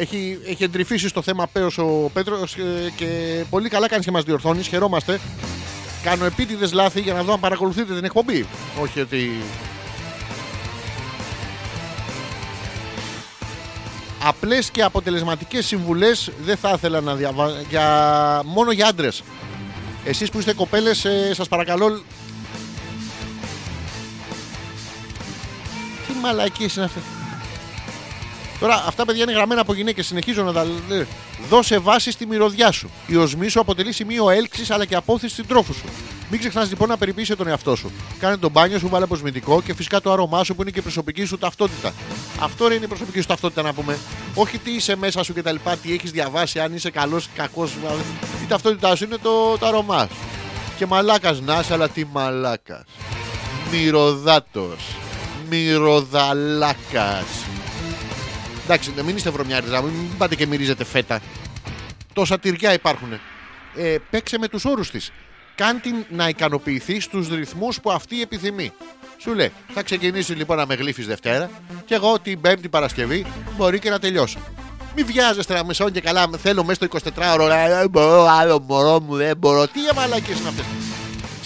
Έχει, 0.00 0.38
έχει 0.46 0.64
εντρυφήσει 0.64 1.08
στο 1.08 1.22
θέμα 1.22 1.46
πέος 1.46 1.78
ο 1.78 2.10
Πέτρος 2.12 2.56
ε, 2.56 2.92
και 2.96 3.06
πολύ 3.50 3.68
καλά 3.68 3.88
κάνεις 3.88 4.04
και 4.04 4.10
μας 4.10 4.24
διορθώνεις. 4.24 4.66
Χαιρόμαστε. 4.66 5.20
Κάνω 6.02 6.24
επίτηδες 6.24 6.72
λάθη 6.72 7.00
για 7.00 7.12
να 7.12 7.22
δω 7.22 7.32
αν 7.32 7.40
παρακολουθείτε 7.40 7.94
την 7.94 8.04
εκπομπή. 8.04 8.46
Όχι 8.80 9.00
ότι 9.00 9.30
απλές 14.22 14.70
και 14.70 14.82
αποτελεσματικές 14.82 15.66
συμβουλές 15.66 16.30
δεν 16.44 16.56
θα 16.56 16.72
ήθελα 16.74 17.00
να 17.00 17.14
διαβάσω 17.14 17.56
για... 17.68 18.42
μόνο 18.44 18.72
για 18.72 18.86
άντρες 18.86 19.22
εσείς 20.04 20.30
που 20.30 20.38
είστε 20.38 20.54
κοπέλες 20.54 21.04
ε, 21.04 21.34
σας 21.34 21.48
παρακαλώ 21.48 22.02
τι 26.06 26.12
μαλακίες 26.22 26.76
είναι 26.76 26.84
αυτές 26.84 27.02
Τώρα 28.60 28.84
αυτά 28.86 29.04
παιδιά 29.04 29.22
είναι 29.22 29.32
γραμμένα 29.32 29.60
από 29.60 29.74
γυναίκες 29.74 30.06
συνεχίζω 30.06 30.42
να 30.42 30.52
τα 30.52 30.66
λέω 30.88 31.06
Δώσε 31.48 31.78
βάση 31.78 32.10
στη 32.10 32.26
μυρωδιά 32.26 32.72
σου 32.72 32.90
Η 33.06 33.16
οσμή 33.16 33.48
σου 33.48 33.60
αποτελεί 33.60 33.92
σημείο 33.92 34.30
έλξης 34.30 34.70
αλλά 34.70 34.84
και 34.84 34.94
απόθεση 34.94 35.32
στην 35.32 35.46
τρόφου 35.46 35.74
σου 35.74 35.84
μην 36.30 36.40
ξεχνάς 36.40 36.68
λοιπόν 36.68 36.88
να 36.88 36.96
περιποιήσει 36.96 37.36
τον 37.36 37.48
εαυτό 37.48 37.76
σου. 37.76 37.90
Κάνε 38.18 38.36
τον 38.36 38.50
μπάνιο 38.50 38.78
σου, 38.78 38.88
βάλε 38.88 39.04
αποσμητικό 39.04 39.62
και 39.62 39.74
φυσικά 39.74 40.00
το 40.00 40.12
άρωμά 40.12 40.44
σου 40.44 40.54
που 40.54 40.62
είναι 40.62 40.70
και 40.70 40.78
η 40.78 40.82
προσωπική 40.82 41.24
σου 41.24 41.38
ταυτότητα. 41.38 41.92
Αυτό 42.40 42.68
ρε 42.68 42.74
είναι 42.74 42.84
η 42.84 42.88
προσωπική 42.88 43.20
σου 43.20 43.26
ταυτότητα 43.26 43.62
να 43.62 43.72
πούμε. 43.72 43.98
Όχι 44.34 44.58
τι 44.58 44.70
είσαι 44.70 44.96
μέσα 44.96 45.22
σου 45.22 45.34
κτλ. 45.34 45.54
Τι 45.82 45.92
έχεις 45.92 46.10
διαβάσει, 46.10 46.60
αν 46.60 46.74
είσαι 46.74 46.90
καλός 46.90 47.24
ή 47.24 47.28
κακό. 47.34 47.64
Η 48.42 48.46
ταυτότητά 48.48 48.96
σου 48.96 49.04
είναι 49.04 49.16
το, 49.22 49.58
το 49.58 49.66
άρωμά 49.66 50.06
σου. 50.06 50.16
Και 50.76 50.86
μαλάκας 50.86 51.40
να 51.40 51.58
είσαι, 51.58 51.72
αλλά 51.72 51.88
τι 51.88 52.04
μαλάκας. 52.12 52.84
Μυρωδάτος. 53.70 54.96
Μυρωδαλάκας. 55.50 57.26
Εντάξει, 58.72 58.92
μην 59.04 59.16
είστε 59.16 59.30
βρωμιάριδα, 59.30 59.82
μην 59.82 60.16
πάτε 60.18 60.34
και 60.34 60.46
μυρίζετε 60.46 60.84
φέτα. 60.84 61.20
Τόσα 62.12 62.38
τυριά 62.38 62.72
υπάρχουν. 62.72 63.12
Ε, 63.76 63.96
παίξε 64.10 64.38
με 64.38 64.48
τους 64.48 64.64
όρους 64.64 64.90
της. 64.90 65.12
Κάν 65.54 65.80
την 65.80 66.04
να 66.08 66.28
ικανοποιηθεί 66.28 67.00
στους 67.00 67.28
ρυθμούς 67.28 67.80
που 67.80 67.90
αυτή 67.90 68.22
επιθυμεί. 68.22 68.72
Σου 69.18 69.34
λέει, 69.34 69.52
θα 69.74 69.82
ξεκινήσει 69.82 70.32
λοιπόν 70.32 70.56
να 70.56 70.66
με 70.66 70.74
γλύφεις 70.74 71.06
Δευτέρα 71.06 71.50
και 71.84 71.94
εγώ 71.94 72.18
την 72.18 72.40
Πέμπτη 72.40 72.68
Παρασκευή 72.68 73.26
μπορεί 73.56 73.78
και 73.78 73.90
να 73.90 73.98
τελειώσω. 73.98 74.38
Μην 74.96 75.06
βιάζεστε 75.06 75.54
να 75.54 75.64
μεσώνει 75.64 75.90
και 75.90 76.00
καλά. 76.00 76.30
Θέλω 76.38 76.64
μέσα 76.64 76.86
στο 76.86 77.12
24ωρο 77.14 77.48
να 77.48 77.68
δεν 77.68 77.90
μπορώ 77.90 78.26
άλλο 78.26 78.60
μωρό 78.60 79.00
μου, 79.00 79.16
δεν 79.16 79.36
μπορώ. 79.36 79.66
Τι 79.66 79.80
αμαλακίες 79.90 80.38
είναι 80.38 80.48
αυτές. 80.48 80.64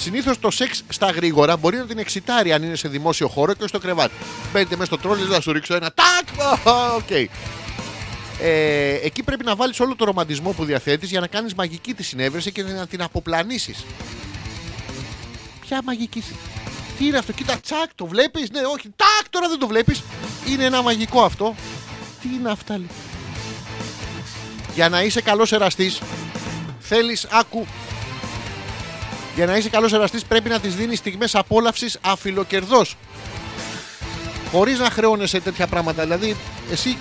Συνήθως 0.05 0.39
το 0.41 0.51
σεξ 0.51 0.83
στα 0.89 1.11
γρήγορα 1.11 1.57
μπορεί 1.57 1.77
να 1.77 1.85
την 1.87 1.99
εξητάρει 1.99 2.53
αν 2.53 2.63
είναι 2.63 2.77
σε 2.77 2.89
δημόσιο 2.89 3.29
χώρο 3.29 3.53
και 3.53 3.59
όχι 3.61 3.69
στο 3.69 3.79
κρεβάτι. 3.79 4.13
Μπαίνετε 4.53 4.77
μέσα 4.77 4.87
στο 4.87 4.99
τρόλι, 5.09 5.23
θα 5.25 5.41
σου 5.41 5.53
ρίξω 5.53 5.75
ένα 5.75 5.93
τάκ. 5.95 6.29
Οκ. 6.97 7.11
Ε, 8.41 8.95
εκεί 9.03 9.23
πρέπει 9.23 9.45
να 9.45 9.57
βάλεις 9.57 9.81
όλο 9.81 9.97
το 9.97 10.05
ρομαντισμό 10.05 10.51
που 10.53 10.65
διαθέτεις 10.65 11.11
για 11.11 11.21
να 11.21 11.27
κάνεις 11.27 11.55
μαγική 11.55 11.95
τη 11.95 12.03
συνέβρεση 12.03 12.53
και 12.53 12.63
να 12.63 12.87
την 12.87 13.03
αποπλανήσεις. 13.03 13.85
Ποια 15.61 15.81
μαγική. 15.85 16.21
συ- 16.21 16.35
Τι 16.99 17.07
είναι 17.07 17.19
αυτό, 17.19 17.33
κοίτα 17.33 17.59
τσακ, 17.61 17.95
το 17.95 18.07
βλέπεις, 18.07 18.51
ναι, 18.51 18.61
όχι, 18.75 18.89
τάκ, 18.97 19.29
τώρα 19.31 19.49
δεν 19.49 19.59
το 19.59 19.67
βλέπεις. 19.67 20.03
Είναι 20.49 20.65
ένα 20.65 20.83
μαγικό 20.83 21.23
αυτό. 21.23 21.55
Τι 22.23 22.29
είναι 22.39 22.51
αυτά, 22.51 22.77
λέει. 22.79 22.89
Για 24.75 24.89
να 24.89 25.03
είσαι 25.03 25.21
καλός 25.21 25.53
εραστής, 25.53 26.01
θέλεις, 26.81 27.27
άκου, 27.31 27.67
για 29.35 29.47
να 29.47 29.57
είσαι 29.57 29.69
καλός 29.69 29.93
εραστής 29.93 30.25
πρέπει 30.25 30.49
να 30.49 30.61
της 30.61 30.75
δίνεις 30.75 30.99
στιγμές 30.99 31.35
απόλαυσης 31.35 31.99
αφιλοκερδώς. 32.01 32.97
Χωρίς 34.51 34.79
να 34.79 34.91
χρεώνεσαι 34.91 35.41
τέτοια 35.41 35.67
πράγματα. 35.67 36.03
Δηλαδή, 36.03 36.37
εσύ 36.71 36.99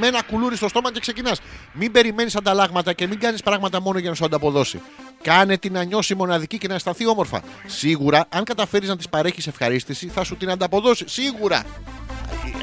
με 0.00 0.06
ένα 0.06 0.22
κουλούρι 0.22 0.56
στο 0.56 0.68
στόμα 0.68 0.92
και 0.92 1.00
ξεκινάς. 1.00 1.40
Μην 1.72 1.92
περιμένεις 1.92 2.36
ανταλλάγματα 2.36 2.92
και 2.92 3.06
μην 3.06 3.20
κάνεις 3.20 3.42
πράγματα 3.42 3.80
μόνο 3.80 3.98
για 3.98 4.08
να 4.10 4.16
σου 4.16 4.24
ανταποδώσει. 4.24 4.80
Κάνε 5.22 5.58
την 5.58 5.72
να 5.72 5.82
νιώσει 5.82 6.14
μοναδική 6.14 6.58
και 6.58 6.68
να 6.68 6.74
αισθανθεί 6.74 7.06
όμορφα. 7.06 7.42
Σίγουρα, 7.66 8.26
αν 8.28 8.44
καταφέρεις 8.44 8.88
να 8.88 8.96
της 8.96 9.08
παρέχεις 9.08 9.46
ευχαρίστηση, 9.46 10.08
θα 10.08 10.24
σου 10.24 10.36
την 10.36 10.50
ανταποδώσει. 10.50 11.04
Σίγουρα. 11.08 11.64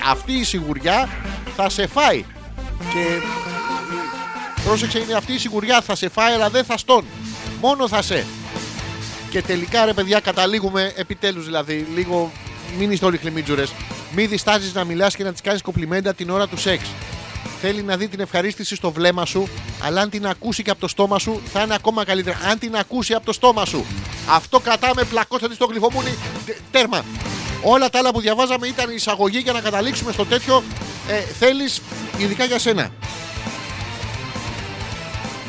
Αυτή 0.10 0.34
η 0.34 0.44
σιγουριά 0.44 1.10
θα 1.56 1.70
σε 1.70 1.88
φάει. 1.88 2.26
Και. 2.94 3.22
Πρόσεξε, 4.64 4.99
είναι 4.99 5.14
αυτή 5.14 5.34
η 5.34 5.38
σιγουριά 5.38 5.82
θα 5.82 5.95
σε 5.95 6.10
φάει, 6.10 6.34
αλλά 6.34 6.49
δεν 6.49 6.64
θα 6.64 6.78
στόν. 6.78 7.06
Μόνο 7.61 7.88
θα 7.88 8.02
σε. 8.02 8.26
Και 9.30 9.42
τελικά 9.42 9.86
ρε 9.86 9.94
παιδιά 9.94 10.20
καταλήγουμε 10.20 10.94
επιτέλους 10.96 11.46
δηλαδή 11.46 11.88
λίγο 11.96 12.32
μην 12.78 12.92
είστε 12.92 13.06
όλοι 13.06 13.18
χλιμίτζουρες. 13.18 13.72
Μην 14.16 14.30
διστάζεις 14.30 14.74
να 14.74 14.84
μιλάς 14.84 15.16
και 15.16 15.24
να 15.24 15.32
τις 15.32 15.42
κάνεις 15.42 15.62
κοπλιμέντα 15.62 16.14
την 16.14 16.30
ώρα 16.30 16.48
του 16.48 16.58
σεξ. 16.58 16.84
Θέλει 17.62 17.82
να 17.84 17.98
δει 17.98 18.08
την 18.08 18.20
ευχαρίστηση 18.20 18.76
στο 18.76 18.92
βλέμμα 18.92 19.26
σου 19.26 19.48
Αλλά 19.84 20.02
αν 20.02 20.10
την 20.10 20.28
ακούσει 20.28 20.64
και 20.64 20.70
από 20.70 20.80
το 20.80 20.88
στόμα 20.88 21.20
σου 21.20 21.42
θα 21.54 21.62
είναι 21.62 21.74
ακόμα 21.74 22.06
καλύτερα. 22.06 22.38
Αν 22.50 22.60
την 22.60 22.76
ακούσει 22.76 23.14
από 23.14 23.26
το 23.26 23.34
στόμα 23.34 23.66
σου. 23.66 23.86
Αυτό 24.30 24.60
κρατάμε 24.60 25.04
πλακώστε 25.04 25.48
τη 25.48 25.54
στο 25.56 25.66
γλυφομούνι. 25.66 26.18
Τε- 26.46 26.58
Τέρμα. 26.72 27.06
Όλα 27.64 27.90
τα 27.90 28.00
άλλα 28.00 28.12
που 28.12 28.20
διαβάζαμε 28.20 28.68
ήταν 28.68 28.90
εισαγωγή 28.96 29.40
για 29.40 29.54
να 29.54 29.62
καταλήξουμε 29.62 30.12
στο 30.12 30.26
τέτοιο. 30.26 30.64
Ε, 31.08 31.20
Θέλεις 31.40 31.82
ειδικά 32.18 32.46
για 32.46 32.60
σένα 32.60 32.90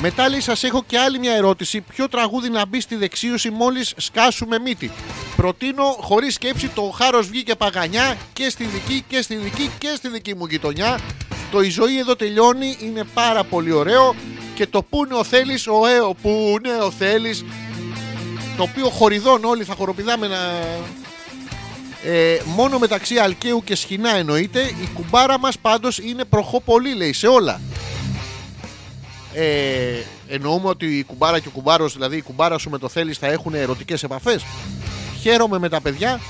μετά 0.03 0.29
λέει 0.29 0.41
σας 0.41 0.65
έχω 0.65 0.85
και 0.87 0.99
άλλη 0.99 1.19
μια 1.19 1.33
ερώτηση. 1.33 1.81
Ποιο 1.81 2.09
τραγούδι 2.09 2.49
να 2.49 2.67
μπει 2.67 2.81
στη 2.81 2.97
δεξίωση 2.97 3.51
μόλις 3.51 3.93
σκάσουμε 3.97 4.59
μύτη; 4.59 4.91
Προτείνω 5.37 5.85
χωρίς 6.01 6.35
σκέψη 6.35 6.69
το 6.69 6.83
χάρος 6.83 7.29
βγήκε 7.29 7.55
παγανιά 7.55 8.17
και 8.33 8.51
στη 8.51 8.65
δική 8.65 9.05
και 9.09 9.23
στη 9.23 9.37
δική 9.37 9.71
και 9.79 9.93
στη 9.97 10.09
δική 10.09 10.35
μου 10.35 10.47
γειτονιά. 10.47 10.99
Το 11.51 11.61
η 11.61 11.69
ζωή 11.69 11.99
εδώ 11.99 12.17
τελειώνει 12.17 12.77
είναι 12.81 13.05
πάρα 13.15 13.45
πολύ 13.45 13.73
ωραίο 13.73 14.15
και 14.55 14.67
το 14.67 14.83
που 14.83 15.05
είναι 15.05 15.15
ο 15.15 15.25
θέλεις, 15.25 15.67
ο 15.67 15.87
έω 15.87 16.15
που 16.23 16.57
είναι 16.59 16.83
ο 16.83 16.91
θέλεις 16.91 17.45
το 18.57 18.63
οποίο 18.63 18.89
χορηδών 18.89 19.45
όλοι 19.45 19.65
θα 19.65 19.75
χοροπηδάμε 19.75 20.27
να... 20.29 20.37
Ε, 22.05 22.41
μόνο 22.45 22.79
μεταξύ 22.79 23.19
Αλκαίου 23.19 23.63
και 23.65 23.75
Σχοινά 23.77 24.15
εννοείται 24.15 24.61
η 24.61 24.89
κουμπάρα 24.95 25.39
μας 25.39 25.59
πάντως 25.59 25.99
είναι 25.99 26.25
προχώ 26.25 26.61
πολύ 26.61 26.95
λέει 26.95 27.13
σε 27.13 27.27
όλα 27.27 27.61
ε, 29.35 30.03
εννοούμε 30.29 30.69
ότι 30.69 30.99
η 30.99 31.05
κουμπάρα 31.05 31.39
και 31.39 31.49
ο 31.49 31.51
κουμπάρος, 31.51 31.93
δηλαδή 31.93 32.17
η 32.17 32.23
κουμπάρα 32.23 32.59
σου 32.59 32.71
με 32.71 32.79
το 32.79 32.89
θέλεις, 32.89 33.19
θα 33.19 33.27
έχουν 33.27 33.55
ερωτικές 33.55 34.03
επαφές. 34.03 34.45
Χαίρομαι 35.21 35.59
με 35.59 35.69
τα 35.69 35.81
παιδιά. 35.81 36.21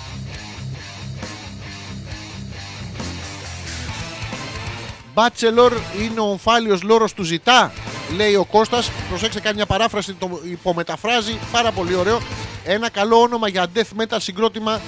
Μπάτσελορ 5.15 5.73
είναι 6.01 6.21
ο 6.21 6.25
ομφάλιος 6.25 6.83
λόρος 6.83 7.13
του 7.13 7.23
ζητά, 7.23 7.73
λέει 8.17 8.35
ο 8.35 8.45
Κώστας. 8.45 8.91
Προσέξτε, 9.09 9.41
κάνει 9.41 9.57
μια 9.57 9.67
παράφραση, 9.67 10.13
το 10.13 10.41
υπομεταφράζει. 10.51 11.39
Πάρα 11.53 11.73
πολύ 11.73 11.95
ωραίο. 11.95 12.21
Ένα 12.65 12.91
καλό 12.91 13.17
όνομα 13.21 13.49
για 13.49 13.67
death 13.75 14.01
metal 14.01 14.17
συγκρότημα. 14.19 14.81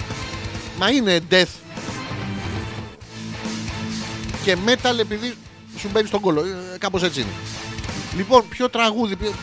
Μα 0.79 0.91
είναι 0.91 1.21
death. 1.31 1.55
Και 4.45 4.57
metal 4.67 4.99
επειδή 4.99 5.35
σου 5.79 5.89
μπαίνει 5.93 6.07
στον 6.09 6.21
κόλλο. 6.21 6.41
Ε, 6.41 6.79
Κάπως 6.79 7.03
έτσι 7.03 7.21
είναι. 7.21 7.31
Λοιπόν, 8.17 8.49
ποιο 8.49 8.69
τραγούδι. 8.69 9.17
ποιο- 9.17 9.35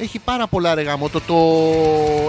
Έχει 0.00 0.18
πάρα 0.18 0.46
πολλά 0.46 0.74
ρε 0.74 0.82
γάμο. 0.82 1.08
Το, 1.08 1.20
το 1.20 1.36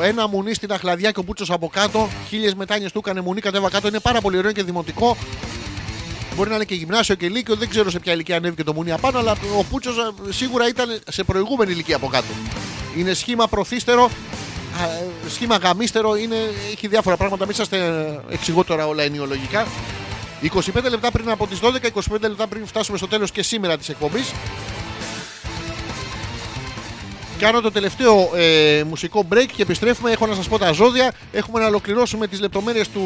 ένα 0.03 0.27
μουνί 0.27 0.53
στην 0.53 0.71
αχλαδιά 0.71 1.11
και 1.11 1.19
ο 1.19 1.23
Μπούτσος 1.23 1.49
από 1.51 1.67
κάτω. 1.67 2.09
Χίλιες 2.29 2.53
μετάνιες 2.55 2.91
του 2.91 2.99
έκανε 3.05 3.21
μουνί, 3.21 3.41
κατέβα 3.41 3.69
κάτω. 3.69 3.87
Είναι 3.87 3.99
πάρα 3.99 4.21
πολύ 4.21 4.37
ωραίο 4.37 4.51
και 4.51 4.63
δημοτικό. 4.63 5.17
Μπορεί 6.35 6.49
να 6.49 6.55
είναι 6.55 6.63
και 6.65 6.75
γυμνάσιο 6.75 7.15
και 7.15 7.29
λύκειο. 7.29 7.55
Δεν 7.55 7.69
ξέρω 7.69 7.89
σε 7.89 7.99
ποια 7.99 8.13
ηλικία 8.13 8.37
ανέβηκε 8.37 8.63
το 8.63 8.73
μουνί 8.73 8.91
απάνω. 8.91 9.19
Αλλά 9.19 9.35
ο 9.59 9.63
Πούτσο 9.63 9.91
σίγουρα 10.29 10.67
ήταν 10.67 10.99
σε 11.09 11.23
προηγούμενη 11.23 11.71
ηλικία 11.71 11.95
από 11.95 12.07
κάτω. 12.07 12.27
Είναι 12.97 13.13
σχήμα 13.13 13.47
προθύστερο. 13.47 14.03
α, 14.03 14.83
ε, 14.83 15.29
Σχήμα 15.29 15.55
γαμίστερο. 15.57 16.15
Είναι, 16.15 16.35
έχει 16.71 16.87
διάφορα 16.87 17.17
πράγματα. 17.17 17.45
Μην 17.45 17.55
σα 17.55 17.75
εξηγώ 18.33 18.63
τώρα 18.63 18.87
όλα 18.87 19.03
ενοιολογικά. 19.03 19.67
25 20.41 20.89
λεπτά 20.89 21.11
πριν 21.11 21.29
από 21.29 21.47
τις 21.47 21.59
12, 21.59 21.87
25 21.87 22.27
λεπτά 22.27 22.47
πριν 22.47 22.65
φτάσουμε 22.67 22.97
στο 22.97 23.07
τέλος 23.07 23.31
και 23.31 23.43
σήμερα 23.43 23.77
της 23.77 23.89
εκπομπής. 23.89 24.31
Κάνω 27.39 27.61
το 27.61 27.71
τελευταίο 27.71 28.29
ε, 28.35 28.83
μουσικό 28.83 29.25
break 29.33 29.45
και 29.55 29.61
επιστρέφουμε. 29.61 30.11
Έχω 30.11 30.27
να 30.27 30.35
σας 30.35 30.47
πω 30.47 30.57
τα 30.57 30.71
ζώδια. 30.71 31.11
Έχουμε 31.31 31.59
να 31.59 31.65
ολοκληρώσουμε 31.65 32.27
τις 32.27 32.39
λεπτομέρειες 32.39 32.89
του, 32.89 33.01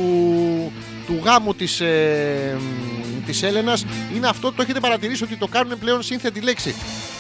του 1.05 1.21
γάμου 1.23 1.53
της, 1.53 1.79
ε, 1.79 2.57
μ, 2.59 3.25
της 3.25 3.43
Έλενας. 3.43 3.85
Είναι 4.15 4.27
αυτό, 4.27 4.51
το 4.51 4.61
έχετε 4.61 4.79
παρατηρήσει 4.79 5.23
ότι 5.23 5.35
το 5.35 5.47
κάνουν 5.47 5.79
πλέον 5.79 6.03
σύνθετη 6.03 6.41
λέξη. 6.41 6.75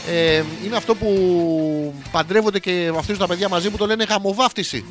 Ε, 0.09 0.43
είναι 0.65 0.75
αυτό 0.75 0.95
που 0.95 1.93
παντρεύονται 2.11 2.59
και 2.59 2.89
βαφτίζουν 2.93 3.19
τα 3.21 3.27
παιδιά 3.27 3.49
μαζί 3.49 3.69
που 3.69 3.77
το 3.77 3.85
λένε 3.85 4.03
γαμοβάφτιση 4.03 4.85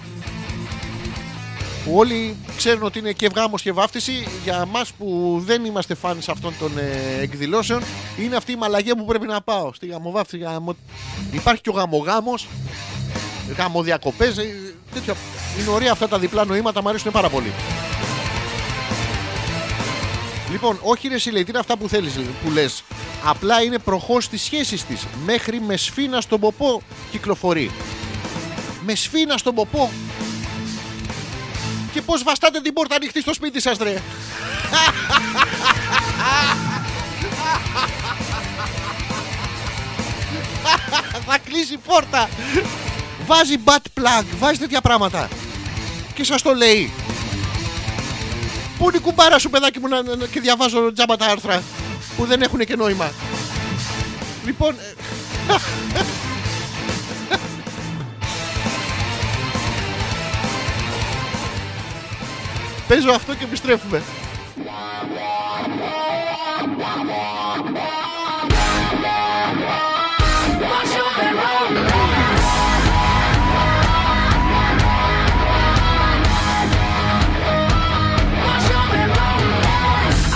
που 1.85 1.93
όλοι 1.97 2.37
ξέρουν 2.57 2.83
ότι 2.83 2.99
είναι 2.99 3.13
και 3.13 3.31
γάμος 3.35 3.63
και 3.63 3.73
βάφτιση. 3.73 4.27
Για 4.45 4.57
εμά 4.67 4.83
που 4.99 5.37
δεν 5.45 5.65
είμαστε 5.65 5.95
φάνες 5.95 6.29
αυτών 6.29 6.55
των 6.59 6.79
ε, 6.79 7.23
εκδηλώσεων, 7.23 7.83
είναι 8.19 8.37
αυτή 8.37 8.53
η 8.53 8.57
μαλαγία 8.57 8.97
που 8.97 9.05
πρέπει 9.05 9.27
να 9.27 9.41
πάω. 9.41 9.73
Στη 9.73 9.87
γαμοβάφτιση. 9.87 10.43
Γαμο... 10.43 10.77
Υπάρχει 11.31 11.61
και 11.61 11.71
ο 11.71 11.73
γαμογάμος, 11.73 12.49
γαμοδιακοπές, 13.57 14.39
ε, 14.39 14.75
τέτοια. 14.95 15.15
Είναι 15.61 15.71
ωραία 15.71 15.93
αυτά 15.93 16.09
τα 16.09 16.19
διπλά 16.19 16.45
νοήματα, 16.45 16.83
μου 16.83 16.89
αρέσουν 16.89 17.13
πάρα 17.13 17.29
πολύ. 17.29 17.53
Λοιπόν, 20.51 20.79
όχι 20.83 21.09
ρε 21.09 21.31
λέει, 21.31 21.45
τι 21.45 21.51
είναι 21.51 21.59
αυτά 21.59 21.77
που 21.77 21.89
θέλεις, 21.89 22.13
που 22.45 22.51
λες. 22.51 22.83
Απλά 23.25 23.63
είναι 23.63 23.79
προχώς 23.79 24.25
στις 24.25 24.43
σχέσεις 24.43 24.85
της. 24.85 25.07
Μέχρι 25.25 25.61
με 25.61 25.77
σφίνα 25.77 26.21
στον 26.21 26.41
ποπό 26.41 26.83
κυκλοφορεί. 27.11 27.71
Με 28.85 28.95
σφίνα 28.95 29.37
στον 29.37 29.55
ποπό. 29.55 29.91
Και 31.93 32.03
πώς 32.03 32.23
βαστάτε 32.23 32.61
την 32.61 32.73
πόρτα 32.73 32.95
ανοιχτή 32.95 33.21
στο 33.21 33.35
σπίτι 33.35 33.61
σας, 33.61 33.79
ρε. 33.79 34.03
Θα 41.27 41.39
κλείσει 41.45 41.73
η 41.75 41.79
πόρτα. 41.87 42.29
Βάζει 43.27 43.55
butt 43.65 44.01
plug, 44.01 44.25
βάζει 44.39 44.59
τέτοια 44.59 44.81
πράγματα. 44.81 45.29
Και 46.15 46.25
σας 46.25 46.43
το 46.43 46.55
λέει. 46.55 46.91
Πού 48.79 48.89
είναι 48.89 48.97
η 48.97 49.01
κουμπάρα 49.01 49.39
σου, 49.39 49.51
παιδάκι 49.51 49.79
μου, 49.79 49.89
να, 49.89 50.03
να- 50.03 50.27
και 50.27 50.41
διαβάζω 50.41 50.93
τζάμπα 50.93 51.17
τα 51.17 51.27
άρθρα 51.27 51.63
που 52.17 52.25
δεν 52.25 52.43
έχουν 52.43 52.59
και 52.59 52.77
νόημα. 52.77 53.13
Λοιπόν. 54.45 54.75
Παίζω 62.92 63.12
αυτό 63.12 63.34
και 63.34 63.44
επιστρέφουμε. 63.44 64.02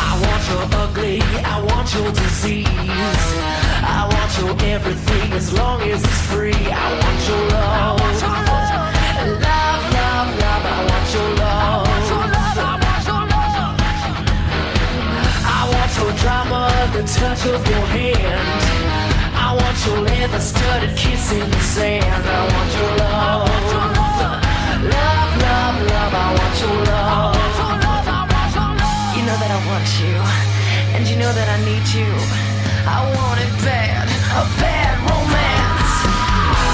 I 0.03 0.11
want 0.23 0.43
your 0.49 0.65
ugly, 0.83 1.21
I 1.53 1.57
want 1.69 1.87
your 1.95 2.11
disease. 2.11 2.67
I 3.97 4.01
want 4.13 4.31
your 4.39 4.53
everything 4.75 5.27
as 5.33 5.47
long 5.59 5.81
as 5.81 6.03
it's 6.03 6.21
free. 6.31 6.63
I 6.83 6.87
want 7.01 7.19
your 7.29 7.43
love. 7.49 7.99
Love, 7.99 8.44
The 16.96 17.02
touch 17.02 17.44
of 17.44 17.60
your 17.68 17.84
hand. 17.92 18.62
I 19.36 19.52
want 19.52 19.76
your 19.84 20.00
leather 20.00 20.40
studded 20.40 20.96
kiss 20.96 21.30
in 21.30 21.44
the 21.50 21.60
sand. 21.60 22.24
I 22.24 22.40
want 22.52 22.70
your 22.78 22.92
love. 23.04 23.48
Love, 24.96 25.30
love, 25.44 25.76
love, 25.92 26.12
I 26.24 26.28
want 26.38 26.56
your 26.62 26.76
love. 26.88 27.36
You 29.16 29.22
know 29.28 29.36
that 29.42 29.52
I 29.52 29.60
want 29.68 29.88
you, 30.00 30.16
and 30.96 31.02
you 31.04 31.16
know 31.20 31.32
that 31.36 31.48
I 31.52 31.58
need 31.68 31.86
you. 31.92 32.08
I 32.88 32.98
want 33.12 33.38
it 33.44 33.52
bad, 33.60 34.08
a 34.40 34.44
bad 34.56 34.96
romance. 35.04 35.94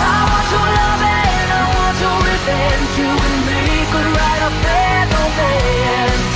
I 0.06 0.18
want 0.30 0.46
your 0.54 0.66
love 0.78 1.02
and 1.02 1.48
I 1.50 1.64
want 1.74 1.96
your 1.98 2.18
revenge. 2.30 2.90
You 3.00 3.10
and 3.26 3.38
me 3.48 3.62
could 3.90 4.08
write 4.14 4.42
a 4.46 4.52
bad 4.62 5.04
romance. 5.18 6.31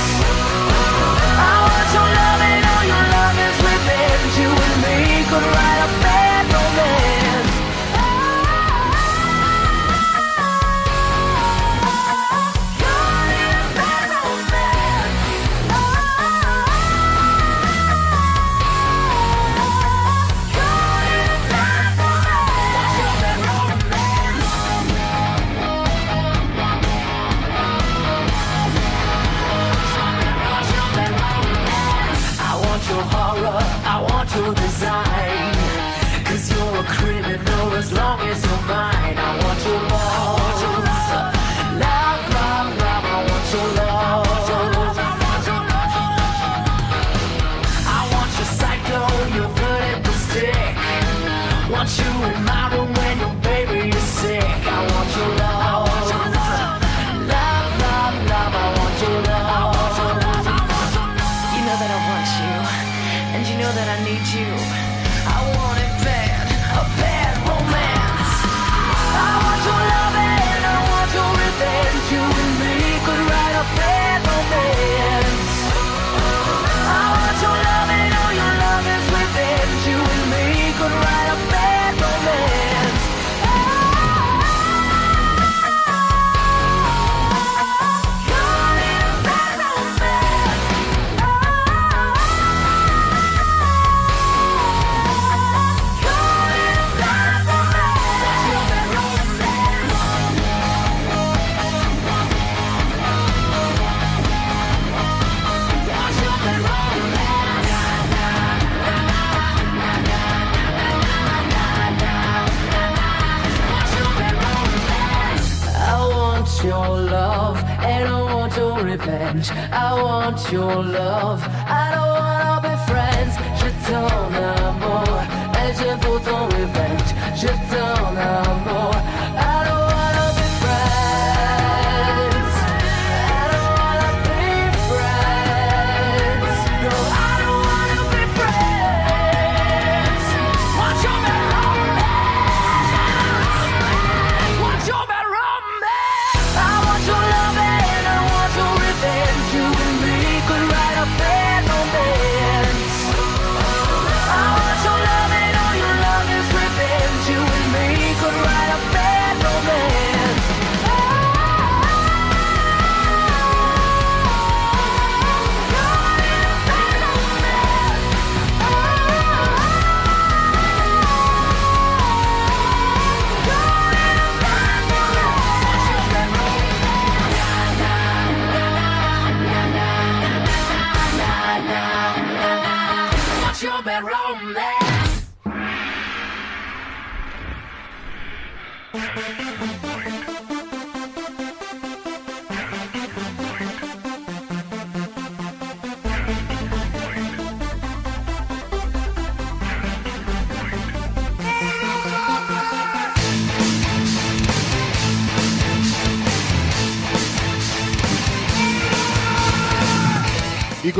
the 5.39 5.45
light 5.51 5.76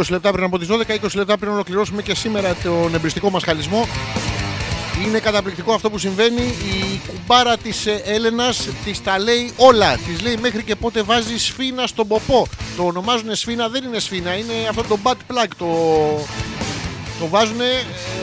λεπτά 0.10 0.32
πριν 0.32 0.44
από 0.44 0.58
τις 0.58 0.68
12, 0.72 1.06
20 1.06 1.16
λεπτά 1.16 1.38
πριν 1.38 1.52
ολοκληρώσουμε 1.52 2.02
και 2.02 2.16
σήμερα 2.16 2.56
τον 2.64 2.96
εμπριστικό 2.96 3.30
μας 3.30 3.44
χαλισμό. 3.44 3.88
Είναι 5.06 5.20
καταπληκτικό 5.20 5.74
αυτό 5.74 5.90
που 5.90 5.98
συμβαίνει. 5.98 6.42
Η 6.42 7.02
κουμπάρα 7.08 7.58
της 7.58 7.86
Έλενας 8.06 8.68
της 8.84 9.04
τα 9.04 9.20
λέει 9.20 9.54
όλα. 9.58 9.98
Της 9.98 10.22
λέει 10.22 10.38
μέχρι 10.42 10.64
και 10.64 10.76
πότε 10.76 11.02
βάζεις 11.02 11.44
σφίνα 11.44 11.88
στον 11.88 12.08
ποπό. 12.08 12.48
Το 12.78 12.84
ονομάζουν 12.84 13.36
σφίνα, 13.36 13.68
δεν 13.68 13.84
είναι 13.84 14.00
σφίνα, 14.00 14.36
είναι 14.36 14.54
αυτό 14.70 14.84
το 14.84 14.98
bad 15.04 15.12
plug. 15.12 15.48
Το, 15.58 15.68
το 17.20 17.28
βάζουν, 17.30 17.60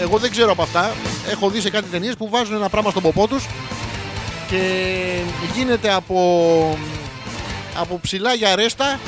εγώ 0.00 0.18
δεν 0.18 0.30
ξέρω 0.30 0.52
από 0.52 0.62
αυτά. 0.62 0.94
Έχω 1.30 1.50
δει 1.50 1.60
σε 1.60 1.70
κάτι 1.70 1.88
ταινίες 1.88 2.16
που 2.16 2.28
βάζουν 2.28 2.54
ένα 2.54 2.68
πράγμα 2.68 2.90
στον 2.90 3.02
ποπό 3.02 3.26
τους 3.26 3.46
και 4.48 4.60
γίνεται 5.56 5.92
από, 5.92 6.78
από 7.74 7.98
ψηλά 8.02 8.34
για 8.34 8.54
ρέστα 8.54 8.98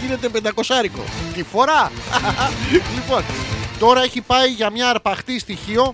γίνεται 0.00 0.28
πεντακοσάρικο. 0.28 1.04
Τη 1.34 1.42
φορά. 1.42 1.92
λοιπόν, 2.94 3.24
τώρα 3.78 4.02
έχει 4.02 4.20
πάει 4.20 4.48
για 4.48 4.70
μια 4.70 4.88
αρπαχτή 4.88 5.38
στοιχείο. 5.38 5.92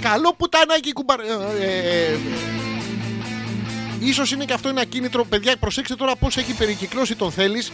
Καλό 0.00 0.34
πουτανάκι 0.36 0.92
κουμπαρ... 0.92 1.20
Ε, 1.20 1.24
ε, 1.60 2.10
ε, 2.12 2.18
Ίσως 4.02 4.32
είναι 4.32 4.44
και 4.44 4.52
αυτό 4.52 4.68
ένα 4.68 4.84
κίνητρο. 4.84 5.24
Παιδιά, 5.24 5.56
προσέξτε 5.60 5.94
τώρα 5.94 6.16
πώς 6.16 6.36
έχει 6.36 6.52
περικυκλώσει 6.52 7.16
τον 7.16 7.32
θέλεις 7.32 7.72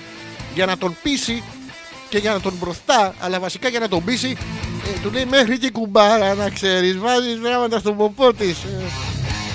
για 0.54 0.66
να 0.66 0.78
τον 0.78 0.96
πείσει 1.02 1.42
και 2.08 2.18
για 2.18 2.32
να 2.32 2.40
τον 2.40 2.52
μπροστά, 2.60 3.14
αλλά 3.20 3.40
βασικά 3.40 3.68
για 3.68 3.80
να 3.80 3.88
τον 3.88 4.04
πείσει. 4.04 4.36
ε, 4.86 4.98
του 5.02 5.10
λέει 5.10 5.24
μέχρι 5.24 5.58
και 5.58 5.70
κουμπάρα 5.70 6.34
να 6.34 6.50
ξέρεις, 6.50 6.98
βάζεις 6.98 7.38
πράγματα 7.42 7.78
στον 7.78 7.96
ποπό 7.96 8.32
της. 8.34 8.56
Ε, 8.64 8.82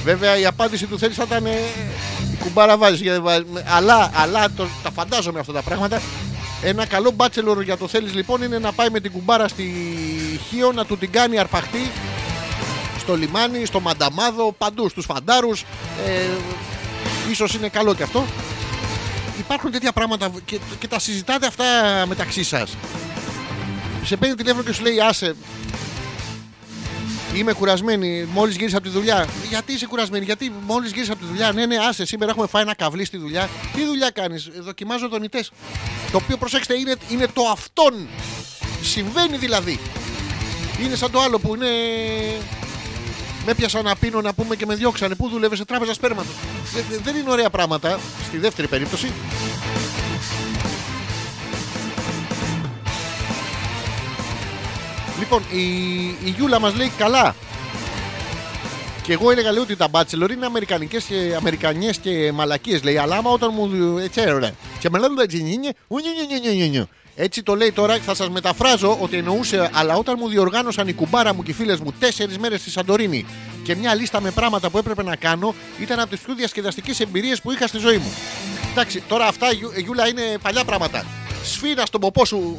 Βέβαια 0.03 0.37
η 0.37 0.45
απάντηση 0.45 0.85
του 0.85 0.99
θέλει 0.99 1.13
θα 1.13 1.23
ήταν 1.27 1.45
ε, 1.45 1.49
η 1.49 2.20
κουμπάρα 2.43 2.77
βάζεις. 2.77 3.01
γιατί 3.01 3.21
δεν 3.21 3.23
βάζεις. 3.23 3.45
Αλλά, 3.75 4.11
αλλά 4.13 4.51
το, 4.51 4.67
τα 4.83 4.91
φαντάζομαι 4.91 5.39
αυτά 5.39 5.53
τα 5.53 5.61
πράγματα. 5.61 6.01
Ένα 6.63 6.85
καλό 6.85 7.11
μπάτσελορ 7.11 7.61
για 7.61 7.77
το 7.77 7.87
θέλεις 7.87 8.13
λοιπόν 8.13 8.41
είναι 8.41 8.59
να 8.59 8.71
πάει 8.71 8.89
με 8.89 8.99
την 8.99 9.11
κουμπάρα 9.11 9.47
στη 9.47 9.73
Χίο 10.49 10.71
να 10.71 10.85
του 10.85 10.97
την 10.97 11.11
κάνει 11.11 11.39
αρπαχτή 11.39 11.91
στο 12.99 13.15
λιμάνι, 13.15 13.65
στο 13.65 13.79
μανταμάδο, 13.79 14.55
παντού 14.57 14.89
στους 14.89 15.05
φαντάρους. 15.05 15.65
Ε, 16.07 16.27
ίσως 17.31 17.53
είναι 17.53 17.69
καλό 17.69 17.93
και 17.93 18.03
αυτό. 18.03 18.25
Υπάρχουν 19.39 19.71
τέτοια 19.71 19.91
πράγματα 19.91 20.31
και, 20.45 20.59
και 20.79 20.87
τα 20.87 20.99
συζητάτε 20.99 21.47
αυτά 21.47 21.63
μεταξύ 22.07 22.43
σας. 22.43 22.77
Σε 24.03 24.17
παίρνει 24.17 24.35
τηλέφωνο 24.35 24.63
και 24.63 24.73
σου 24.73 24.83
λέει 24.83 24.99
άσε, 24.99 25.35
Είμαι 27.35 27.53
κουρασμένη. 27.53 28.27
Μόλις 28.33 28.55
γύρισα 28.55 28.77
από 28.77 28.85
τη 28.85 28.91
δουλειά. 28.91 29.27
Γιατί 29.49 29.73
είσαι 29.73 29.85
κουρασμένη, 29.85 30.25
Γιατί 30.25 30.53
μόλις 30.65 30.91
γύρισα 30.91 31.13
από 31.13 31.21
τη 31.21 31.27
δουλειά. 31.27 31.51
Ναι, 31.51 31.65
ναι, 31.65 31.77
άσε. 31.77 32.05
Σήμερα 32.05 32.31
έχουμε 32.31 32.47
φάει 32.47 32.61
ένα 32.61 32.75
καβλί 32.75 33.05
στη 33.05 33.17
δουλειά. 33.17 33.49
Τι 33.75 33.85
δουλειά 33.85 34.09
κάνεις, 34.09 34.49
Δοκιμάζω 34.59 35.07
δονητές. 35.07 35.51
Το 36.11 36.17
οποίο 36.17 36.37
προσέξτε 36.37 36.77
είναι, 36.77 36.95
είναι 37.09 37.27
το 37.33 37.41
αυτόν. 37.51 38.07
Συμβαίνει 38.81 39.37
δηλαδή. 39.37 39.79
Είναι 40.83 40.95
σαν 40.95 41.11
το 41.11 41.21
άλλο 41.21 41.39
που 41.39 41.55
είναι. 41.55 41.67
Με 43.45 43.53
πιασαν 43.53 43.83
να 43.83 43.95
πίνω 43.95 44.21
να 44.21 44.33
πούμε 44.33 44.55
και 44.55 44.65
με 44.65 44.75
διώξανε. 44.75 45.15
Πού 45.15 45.29
δούλευε 45.29 45.55
σε 45.55 45.65
τράπεζα 45.65 45.93
σπέρματος. 45.93 46.33
Δεν 47.03 47.15
είναι 47.15 47.29
ωραία 47.29 47.49
πράγματα. 47.49 47.99
Στη 48.27 48.37
δεύτερη 48.37 48.67
περίπτωση. 48.67 49.11
Λοιπόν, 55.21 55.43
η, 55.51 55.61
η 56.25 56.29
Γιούλα 56.37 56.59
μας 56.59 56.75
λέει 56.75 56.91
καλά. 56.97 57.35
Και 59.01 59.13
εγώ 59.13 59.31
έλεγα 59.31 59.51
λέει 59.51 59.61
ότι 59.61 59.75
τα 59.75 59.87
bachelor 59.91 60.29
είναι 60.31 60.45
αμερικανικές 60.45 61.03
και, 61.03 61.33
αμερικανιές 61.37 61.97
και 61.97 62.31
μαλακίες 62.33 62.83
λέει. 62.83 62.97
Αλλά 62.97 63.15
άμα 63.15 63.29
όταν 63.31 63.51
μου. 63.53 63.97
Έτσι 63.97 64.31
ωραία. 64.33 64.51
Και 64.79 64.89
με 64.89 64.99
λένε 64.99 65.15
τα 65.15 65.25
τζινίνια. 65.25 65.73
ουνιουνιουνιουνιουνιουνιου. 65.87 66.87
Έτσι 67.15 67.43
το 67.43 67.55
λέει 67.55 67.71
τώρα, 67.71 67.97
θα 68.05 68.15
σας 68.15 68.29
μεταφράζω 68.29 68.97
ότι 69.01 69.17
εννοούσε, 69.17 69.69
αλλά 69.73 69.95
όταν 69.95 70.15
μου 70.19 70.27
διοργάνωσαν 70.27 70.87
η 70.87 70.93
κουμπάρα 70.93 71.33
μου 71.33 71.43
και 71.43 71.51
οι 71.51 71.53
φίλες 71.53 71.79
μου 71.79 71.93
τέσσερις 71.99 72.37
μέρες 72.37 72.61
στη 72.61 72.69
Σαντορίνη 72.69 73.25
και 73.63 73.75
μια 73.75 73.95
λίστα 73.95 74.21
με 74.21 74.31
πράγματα 74.31 74.69
που 74.69 74.77
έπρεπε 74.77 75.03
να 75.03 75.15
κάνω, 75.15 75.55
ήταν 75.79 75.99
από 75.99 76.09
τις 76.09 76.19
πιο 76.19 76.35
διασκεδαστικές 76.35 76.99
εμπειρίες 76.99 77.41
που 77.41 77.51
είχα 77.51 77.67
στη 77.67 77.77
ζωή 77.77 77.97
μου. 77.97 78.11
Εντάξει, 78.71 79.03
τώρα 79.07 79.25
αυτά 79.27 79.51
Γιου- 79.53 79.77
Γιούλα 79.77 80.07
είναι 80.07 80.21
παλιά 80.41 80.63
πράγματα. 80.63 81.05
Σφίνα 81.43 81.85
στον 81.85 82.01
ποπό 82.01 82.25
σου 82.25 82.57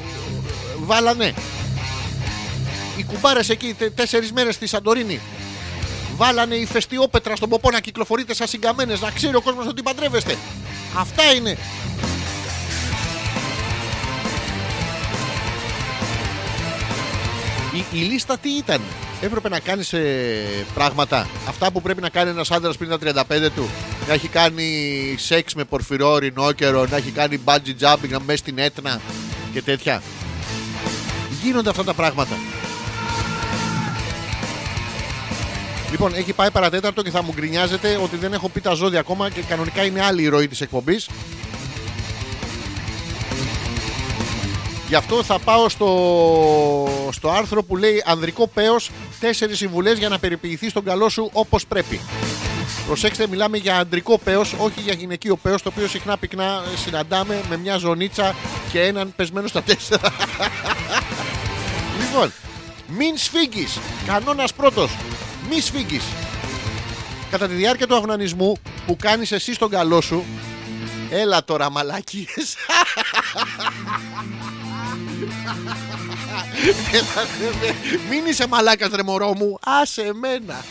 βάλανε. 0.79 1.35
Οι 2.97 3.05
κουμπάρες 3.05 3.49
εκεί 3.49 3.77
τέσσερις 3.95 4.33
μέρες 4.33 4.55
στη 4.55 4.67
Σαντορίνη. 4.67 5.21
Βάλανε 6.17 6.55
η 6.55 6.67
φεστιόπετρα 6.67 7.37
στον 7.37 7.49
ποπό 7.49 7.71
να 7.71 7.81
κυκλοφορείτε 7.81 8.35
σαν 8.35 8.47
συγκαμμένε, 8.47 8.97
να 9.01 9.11
ξέρει 9.11 9.37
ο 9.37 9.41
κόσμος 9.41 9.67
ότι 9.67 9.83
παντρεύεστε. 9.83 10.37
Αυτά 10.97 11.33
είναι. 11.35 11.57
Η, 17.75 17.99
η 17.99 18.03
λίστα 18.03 18.39
τι 18.39 18.51
ήταν; 18.51 18.81
Έπρεπε 19.23 19.49
να 19.49 19.61
κάνεις 19.61 19.95
πράγματα. 20.75 21.27
Αυτά 21.49 21.73
που 21.73 21.83
πρέπει 21.83 22.01
να 22.01 22.09
κάνει 22.09 22.31
ένας 22.31 22.51
άντρας 22.51 22.77
πριν 22.77 22.91
τα 22.91 23.25
35 23.29 23.51
του. 23.55 23.71
Να 24.09 24.15
έχει 24.15 24.29
κάνει 24.29 24.69
σεξ 25.19 25.55
με 25.55 25.65
πορφυρό 25.65 26.19
ρινόκερο, 26.19 26.87
να 26.91 26.97
έχει 26.97 27.11
κάνει 27.11 27.41
bungee 27.45 27.75
jumping, 27.81 28.09
να 28.09 28.21
μέσα 28.21 28.37
στην 28.37 28.59
έτνα 28.59 29.01
και 29.53 29.63
τέτοια. 29.63 30.03
Γίνονται 31.43 31.71
αυτά 31.71 31.85
τα 31.85 31.95
πράγματα. 31.95 32.37
Λοιπόν, 35.93 36.15
έχει 36.15 36.33
πάει 36.33 36.51
παρατέταρτο 36.51 37.03
και 37.03 37.11
θα 37.11 37.23
μου 37.23 37.33
γκρινιάζετε 37.35 37.99
ότι 38.03 38.17
δεν 38.17 38.33
έχω 38.33 38.49
πει 38.49 38.61
τα 38.61 38.75
ζώδια 38.75 39.01
ακόμα 39.01 39.31
και 39.31 39.41
κανονικά 39.43 39.85
είναι 39.85 40.03
άλλη 40.03 40.23
η 40.23 40.29
ροή 40.29 40.49
της 40.49 40.61
εκπομπής. 40.61 41.09
Γι' 44.89 44.95
αυτό 44.95 45.23
θα 45.23 45.39
πάω 45.39 45.69
στο, 45.69 47.09
στο 47.11 47.31
άρθρο 47.31 47.63
που 47.63 47.77
λέει 47.77 48.03
Ανδρικό 48.07 48.47
πέος, 48.47 48.91
τέσσερις 49.21 49.59
συμβουλές 49.59 49.99
για 49.99 50.09
να 50.09 50.19
περιποιηθεί 50.19 50.69
στον 50.69 50.85
καλό 50.85 51.09
σου 51.09 51.31
όπως 51.33 51.67
πρέπει. 51.67 52.01
Προσέξτε, 52.87 53.27
μιλάμε 53.27 53.57
για 53.57 53.79
ανδρικό 53.79 54.19
πέος, 54.19 54.55
όχι 54.59 54.81
για 54.81 54.93
γυναικείο 54.93 55.37
πέος, 55.37 55.63
το 55.63 55.71
οποίο 55.75 55.89
συχνά 55.89 56.17
πυκνά 56.17 56.63
συναντάμε 56.77 57.41
με 57.49 57.57
μια 57.57 57.77
ζωνίτσα 57.77 58.35
και 58.73 58.81
έναν 58.81 59.13
πεσμένο 59.17 59.47
στα 59.47 59.63
τέσσερα. 59.63 60.15
λοιπόν, 62.01 62.33
μην 62.87 63.17
σφίγγεις. 63.17 63.79
Κανόνας 64.07 64.55
πρώτος. 64.55 64.91
Μη 65.55 65.61
σφίγγεις. 65.61 66.05
Κατά 67.31 67.49
τη 67.49 67.55
διάρκεια 67.55 67.87
του 67.87 67.97
αυνανισμού 67.97 68.57
που 68.87 68.97
κάνεις 68.97 69.33
εσύ 69.33 69.55
στον 69.55 69.71
καλό 69.71 70.01
σου, 70.01 70.25
έλα 71.11 71.45
τώρα 71.45 71.71
μαλακίες. 71.71 72.57
Έλα, 76.93 77.27
ρε, 77.41 77.67
ρε. 77.67 77.75
Μην 78.11 78.27
είσαι 78.27 78.47
μαλάκας 78.47 78.91
ρε 78.95 79.03
μωρό 79.03 79.35
μου 79.35 79.59
Άσε 79.65 80.03
εμένα 80.03 80.65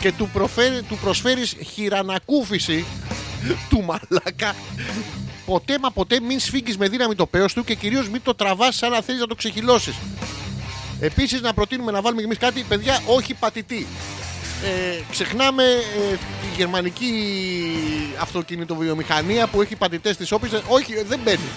Και 0.00 0.12
του, 0.12 0.30
προφέρει, 0.32 0.82
του 0.82 0.98
προσφέρεις 1.02 1.56
χειρανακούφιση 1.72 2.84
Του 3.68 3.84
μαλάκα 3.84 4.54
Ποτέ 5.46 5.78
μα 5.78 5.90
ποτέ 5.90 6.20
μην 6.20 6.40
σφίγγεις 6.40 6.76
με 6.76 6.88
δύναμη 6.88 7.14
το 7.14 7.26
πέος 7.26 7.52
του 7.52 7.64
Και 7.64 7.74
κυρίως 7.74 8.08
μην 8.08 8.22
το 8.22 8.34
τραβάς 8.34 8.76
σαν 8.76 8.90
να 8.90 9.00
θέλεις 9.00 9.20
να 9.20 9.26
το 9.26 9.34
ξεχυλώσεις 9.34 9.94
Επίσης 11.00 11.40
να 11.40 11.54
προτείνουμε 11.54 11.92
να 11.92 12.00
βάλουμε 12.00 12.20
κι 12.20 12.26
εμείς 12.26 12.38
κάτι 12.38 12.64
Παιδιά 12.68 13.02
όχι 13.06 13.34
πατητή 13.34 13.86
ε, 14.64 15.00
ξεχνάμε 15.10 15.62
ε, 15.62 16.14
τη 16.14 16.56
γερμανική 16.56 17.12
αυτοκινητοβιομηχανία 18.20 19.46
που 19.46 19.62
έχει 19.62 19.76
πατητές 19.76 20.14
στις 20.14 20.32
όποιες 20.32 20.62
όχι 20.68 21.02
δεν 21.02 21.20
μπαίνει 21.24 21.48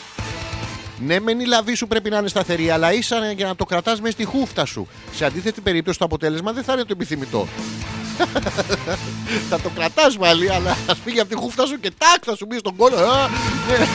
ναι, 1.05 1.19
μεν 1.19 1.39
η 1.39 1.45
λαβή 1.45 1.75
σου 1.75 1.87
πρέπει 1.87 2.09
να 2.09 2.17
είναι 2.17 2.27
σταθερή, 2.27 2.69
αλλά 2.69 2.93
ήσαν 2.93 3.31
για 3.31 3.45
να 3.45 3.55
το 3.55 3.65
κρατάς 3.65 3.99
μέσα 3.99 4.13
στη 4.13 4.23
χούφτα 4.23 4.65
σου. 4.65 4.87
Σε 5.15 5.25
αντίθετη 5.25 5.61
περίπτωση, 5.61 5.99
το 5.99 6.05
αποτέλεσμα 6.05 6.51
δεν 6.51 6.63
θα 6.63 6.73
είναι 6.73 6.81
το 6.81 6.91
επιθυμητό. 6.91 7.47
θα 9.49 9.59
το 9.59 9.69
κρατάς 9.69 10.17
πάλι, 10.17 10.51
αλλά 10.51 10.77
θα 10.85 10.95
φύγει 10.95 11.19
από 11.19 11.29
τη 11.29 11.35
χούφτα 11.35 11.65
σου 11.65 11.79
και 11.79 11.91
τάκ, 11.97 12.23
θα 12.25 12.35
σου 12.35 12.45
μπει 12.45 12.57
στον 12.57 12.75
κόλλο. 12.75 12.95
Α, 12.95 13.29
ναι. 13.67 13.85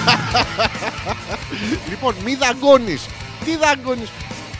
λοιπόν, 1.90 2.14
μη 2.24 2.34
δαγκώνεις. 2.34 3.06
Τι 3.44 3.56
δαγκώνεις; 3.56 4.08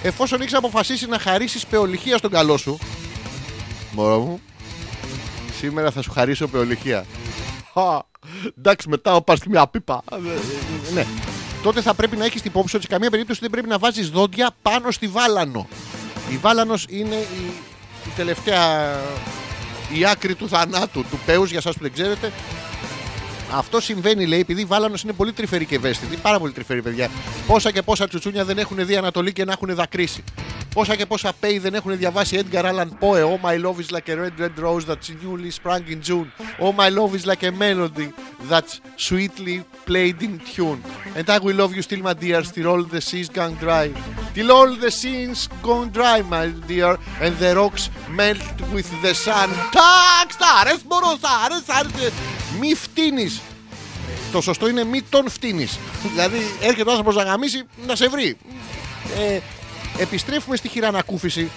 Εφόσον 0.03 0.41
έχεις 0.41 0.55
αποφασίσει 0.55 1.07
να 1.07 1.19
χαρίσεις 1.19 1.67
πεολυχία 1.67 2.17
στον 2.17 2.31
καλό 2.31 2.57
σου. 2.57 2.79
Μωρό 3.93 4.19
μου, 4.19 4.41
σήμερα 5.59 5.91
θα 5.91 6.03
σου 6.03 6.11
χαρίσω 6.11 6.47
πεολυχία. 6.49 7.05
Χα, 7.73 8.01
Εντάξει, 8.59 8.89
μετά 8.89 9.15
ο 9.15 9.23
πάρεις 9.23 9.43
μια 9.47 9.67
πίπα. 9.67 10.03
Ε, 10.13 10.17
Ναι. 10.95 11.07
Τότε 11.63 11.81
θα 11.81 11.95
πρέπει 11.95 12.17
να 12.17 12.25
έχεις 12.25 12.43
την 12.43 12.51
υπόψη 12.51 12.77
ότι 12.77 12.85
σε 12.85 12.91
καμία 12.93 13.11
περίπτωση 13.11 13.41
δεν 13.41 13.51
πρέπει 13.51 13.69
να 13.69 13.79
βάζεις 13.79 14.09
δόντια 14.09 14.51
πάνω 14.63 14.91
στη 14.91 15.07
βάλανο. 15.07 15.69
Η 16.31 16.37
βάλανος 16.37 16.87
είναι 16.89 17.15
η, 17.15 17.53
η 18.07 18.11
τελευταία. 18.17 18.95
η 19.95 20.07
άκρη 20.07 20.35
του 20.35 20.49
θανάτου, 20.49 21.05
του 21.11 21.19
πέους 21.27 21.49
για 21.51 21.59
εσάς 21.59 21.75
που 21.75 21.83
δεν 21.83 21.93
ξέρετε. 21.93 22.33
Αυτό 23.53 23.81
συμβαίνει, 23.81 24.27
λέει, 24.27 24.41
επειδή 24.41 24.61
η 24.61 24.65
βάλανο 24.65 24.95
είναι 25.05 25.13
πολύ 25.13 25.33
τρυφερή 25.33 25.65
και 25.65 25.75
ευαίσθητη. 25.75 26.17
Πάρα 26.17 26.39
πολύ 26.39 26.53
τρυφερή, 26.53 26.83
παιδιά. 26.83 27.11
Πόσα 27.47 27.71
και 27.71 27.83
πόσα 27.83 28.09
τσουτσούνια 28.09 28.45
δεν 28.45 28.59
έχουν 28.59 28.87
δει 28.87 28.97
Ανατολή 28.97 29.33
και 29.33 29.45
να 29.45 29.53
έχουν 29.53 29.75
δακρύσει. 29.75 30.25
Πόσα 30.75 30.97
και 30.97 31.07
πόσα 31.07 31.33
πέι 31.41 31.59
δεν 31.59 31.75
έχουν 31.75 31.99
διαβάσει 31.99 32.41
Edgar 32.43 32.65
Allan 32.65 32.89
Poe. 33.01 33.23
Oh, 33.23 33.39
my 33.43 33.57
love 33.65 33.81
is 33.81 33.91
like 33.91 34.09
a 34.09 34.17
red, 34.17 34.39
red 34.39 34.59
rose 34.59 34.85
that 34.85 35.11
newly 35.23 35.51
sprang 35.51 35.85
in 35.95 36.01
June. 36.09 36.33
Oh, 36.61 36.73
my 36.73 36.89
love 36.99 37.15
is 37.19 37.25
like 37.27 37.43
a 37.43 37.53
melody 37.65 38.09
that's 38.51 38.81
sweetly 38.97 39.65
played 39.87 40.21
in 40.23 40.35
tune. 40.55 40.81
And 41.17 41.27
I 41.31 41.39
will 41.45 41.57
love 41.63 41.73
you 41.77 41.83
still, 41.83 42.03
my 42.09 42.15
dear, 42.25 42.43
till 42.43 42.67
all 42.71 42.83
the 42.95 43.01
seas 43.01 43.29
gone 43.39 43.57
dry. 43.65 43.87
Till 44.35 44.51
all 44.57 44.71
the 44.85 44.91
seas 45.01 45.49
gone 45.69 45.89
dry, 45.99 46.19
my 46.37 46.47
dear, 46.71 46.93
and 47.25 47.33
the 47.43 47.51
rocks 47.61 47.85
melt 48.21 48.57
with 48.75 48.89
the 49.03 49.15
sun. 49.15 49.49
Τάκ, 49.77 50.33
στάρες, 50.33 50.81
μπορώ, 50.87 51.17
στάρες, 51.17 51.61
στάρες. 51.63 52.13
Μη 52.61 52.75
φτύνεις. 52.75 53.38
Το 54.33 54.41
σωστό 54.41 54.69
είναι 54.69 54.85
μη 54.85 55.03
τον 55.03 55.29
φτύνεις. 55.29 55.79
δηλαδή 56.03 56.39
έρχεται 56.61 56.89
ο 56.89 56.91
άνθρωπος 56.91 57.15
να 57.15 57.23
γαμίσει 57.23 57.63
να 57.87 57.97
σε 57.97 58.09
βρει. 58.09 58.37
Ε, 59.19 59.39
επιστρέφουμε 59.99 60.57
στη 60.57 60.69
χειρανακούφιση. 60.69 61.51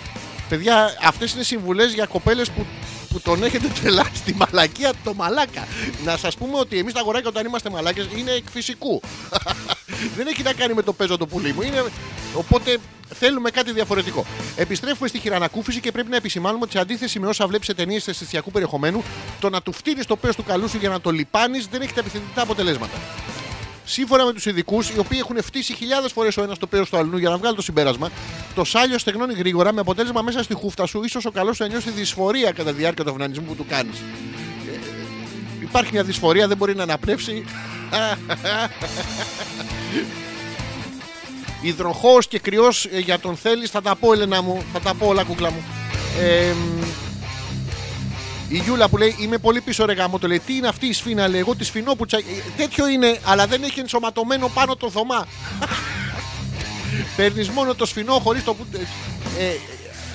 Παιδιά, 0.49 0.97
αυτές 1.03 1.33
είναι 1.33 1.43
συμβουλές 1.43 1.93
για 1.93 2.05
κοπέλες 2.05 2.49
που, 2.49 2.65
που 3.11 3.19
τον 3.21 3.43
έχετε 3.43 3.67
τρελάσει 3.81 4.15
στη 4.15 4.33
μαλακία 4.33 4.93
το 5.03 5.13
μαλάκα. 5.13 5.67
Να 6.05 6.17
σας 6.17 6.37
πούμε 6.37 6.57
ότι 6.59 6.77
εμείς 6.77 6.93
τα 6.93 6.99
αγοράκια 6.99 7.29
όταν 7.29 7.45
είμαστε 7.45 7.69
μαλάκες 7.69 8.07
είναι 8.15 8.31
εκ 8.31 8.43
φυσικού. 8.51 9.01
Δεν 10.17 10.27
έχει 10.27 10.43
να 10.43 10.53
κάνει 10.53 10.73
με 10.73 10.81
το 10.81 10.93
παίζω 10.93 11.17
το 11.17 11.27
πουλί 11.27 11.53
μου. 11.53 11.61
Είναι... 11.61 11.83
Οπότε 12.35 12.77
θέλουμε 13.13 13.49
κάτι 13.49 13.71
διαφορετικό. 13.71 14.25
Επιστρέφουμε 14.55 15.07
στη 15.07 15.19
χειρανακούφιση 15.19 15.79
και 15.79 15.91
πρέπει 15.91 16.09
να 16.09 16.15
επισημάνουμε 16.15 16.63
ότι 16.63 16.71
σε 16.71 16.79
αντίθεση 16.79 17.19
με 17.19 17.27
όσα 17.27 17.47
βλέπεις 17.47 17.67
σε 17.67 17.73
ταινίες 17.73 18.07
αισθησιακού 18.07 18.51
περιεχομένου, 18.51 19.03
το 19.39 19.49
να 19.49 19.61
του 19.61 19.71
φτύνεις 19.71 20.05
το 20.05 20.15
πέος 20.15 20.35
του 20.35 20.43
καλού 20.43 20.69
σου 20.69 20.77
για 20.77 20.89
να 20.89 21.01
το 21.01 21.11
λιπάνει 21.11 21.65
δεν 21.71 21.81
έχει 21.81 21.93
τα 21.93 21.99
επιθυμητά 21.99 22.41
αποτελέσματα. 22.41 22.97
Σύμφωνα 23.85 24.25
με 24.25 24.33
τους 24.33 24.45
ειδικούς, 24.45 24.89
οι 24.89 24.99
οποίοι 24.99 25.17
έχουν 25.21 25.43
φτύσει 25.43 25.73
χιλιάδες 25.73 26.11
φορές 26.11 26.37
ο 26.37 26.43
ένας 26.43 26.57
το 26.57 26.67
πέος 26.67 26.89
του 26.89 26.97
αλλού 26.97 27.17
για 27.17 27.29
να 27.29 27.37
βγάλει 27.37 27.55
το 27.55 27.61
συμπέρασμα, 27.61 28.09
το 28.55 28.63
σάλιο 28.63 28.97
στεγνώνει 28.97 29.33
γρήγορα 29.33 29.73
με 29.73 29.79
αποτέλεσμα 29.79 30.21
μέσα 30.21 30.43
στη 30.43 30.53
χούφτα 30.53 30.85
σου, 30.85 31.03
ίσως 31.03 31.25
ο 31.25 31.31
καλός 31.31 31.55
σου 31.55 31.63
να 31.63 31.69
νιώσει 31.69 31.89
δυσφορία 31.89 32.51
κατά 32.51 32.71
τη 32.71 32.77
διάρκεια 32.77 33.03
του 33.03 33.11
αυνανισμού 33.11 33.45
που 33.45 33.55
του 33.55 33.65
κάνεις. 33.69 33.97
υπάρχει 35.59 35.91
μια 35.91 36.03
δυσφορία, 36.03 36.47
δεν 36.47 36.57
μπορεί 36.57 36.75
να 36.75 36.83
αναπνεύσει. 36.83 37.45
Υδροχός 41.61 42.27
και 42.27 42.39
κρυός 42.39 42.85
ε, 42.85 42.99
για 42.99 43.19
τον 43.19 43.35
θέλεις 43.35 43.69
θα 43.69 43.81
τα 43.81 43.95
πω 43.95 44.13
Ελένα 44.13 44.41
μου 44.41 44.63
Θα 44.73 44.79
τα 44.79 44.93
πω 44.93 45.07
όλα 45.07 45.23
κούκλα 45.23 45.51
μου 45.51 45.63
ε, 46.19 46.51
μ, 46.51 46.83
Η 48.51 48.57
Γιούλα 48.57 48.89
που 48.89 48.97
λέει 48.97 49.15
Είμαι 49.19 49.37
πολύ 49.37 49.61
πίσω 49.61 49.85
ρε 49.85 49.93
γάμο 49.93 50.19
Το 50.19 50.27
λέει 50.27 50.39
τι 50.39 50.55
είναι 50.55 50.67
αυτή 50.67 50.85
η 50.87 50.93
σφίνα 50.93 51.27
λέει 51.27 51.39
Εγώ 51.39 51.55
τη 51.55 51.63
σφινόπουτσα 51.63 52.17
ε, 52.17 52.21
Τέτοιο 52.57 52.87
είναι 52.87 53.19
αλλά 53.25 53.47
δεν 53.47 53.63
έχει 53.63 53.79
ενσωματωμένο 53.79 54.47
πάνω 54.53 54.75
το 54.75 54.89
θωμά 54.89 55.27
Παίρνεις 57.15 57.49
μόνο 57.49 57.75
το 57.75 57.85
σφινό 57.85 58.13
χωρίς 58.13 58.43
το 58.43 58.53
που- 58.53 58.65
ε, 59.37 59.43
ε, 59.45 59.55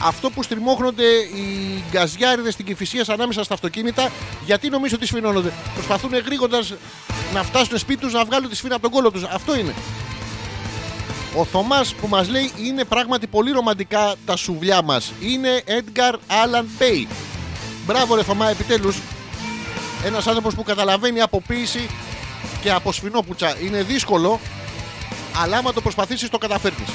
αυτό 0.02 0.30
που 0.30 0.42
στριμώχνονται 0.42 1.04
οι 1.04 1.82
γκαζιάριδες 1.90 2.52
στην 2.52 2.64
Κηφισία 2.66 3.04
ανάμεσα 3.08 3.44
στα 3.44 3.54
αυτοκίνητα, 3.54 4.10
γιατί 4.46 4.68
νομίζω 4.68 4.94
ότι 4.96 5.06
σφινώνονται. 5.06 5.52
Προσπαθούν 5.74 6.14
γρήγορα 6.24 6.58
να 7.34 7.42
φτάσουν 7.42 7.78
σπίτι 7.78 8.00
τους 8.00 8.12
να 8.12 8.24
βγάλουν 8.24 8.48
τη 8.50 8.56
σφίνα 8.56 8.74
από 8.74 8.82
τον 8.82 8.90
κόλο 8.92 9.10
τους. 9.10 9.22
Αυτό 9.22 9.56
είναι. 9.58 9.74
Ο 11.36 11.44
Θωμάς 11.44 11.94
που 11.94 12.08
μας 12.08 12.28
λέει 12.28 12.52
είναι 12.64 12.84
πράγματι 12.84 13.26
πολύ 13.26 13.50
ρομαντικά 13.50 14.14
τα 14.26 14.36
σουβλιά 14.36 14.82
μας. 14.82 15.12
Είναι 15.20 15.62
Edgar 15.66 16.12
Allan 16.14 16.64
Pay. 16.82 17.06
Μπράβο, 17.86 18.14
ρε 18.14 18.22
Θωμά, 18.22 18.48
επιτέλους. 18.50 18.98
Ένας 20.04 20.26
άνθρωπος 20.26 20.54
που 20.54 20.62
καταλαβαίνει 20.62 21.20
από 21.20 21.40
ποίηση 21.40 21.88
και 22.62 22.70
από 22.70 22.92
σφινόπουτσα. 22.92 23.56
Είναι 23.60 23.82
δύσκολο, 23.82 24.40
αλλά 25.42 25.56
άμα 25.56 25.72
το 25.72 25.80
προσπαθήσεις, 25.80 26.28
το 26.28 26.38
καταφέρνεις. 26.38 26.88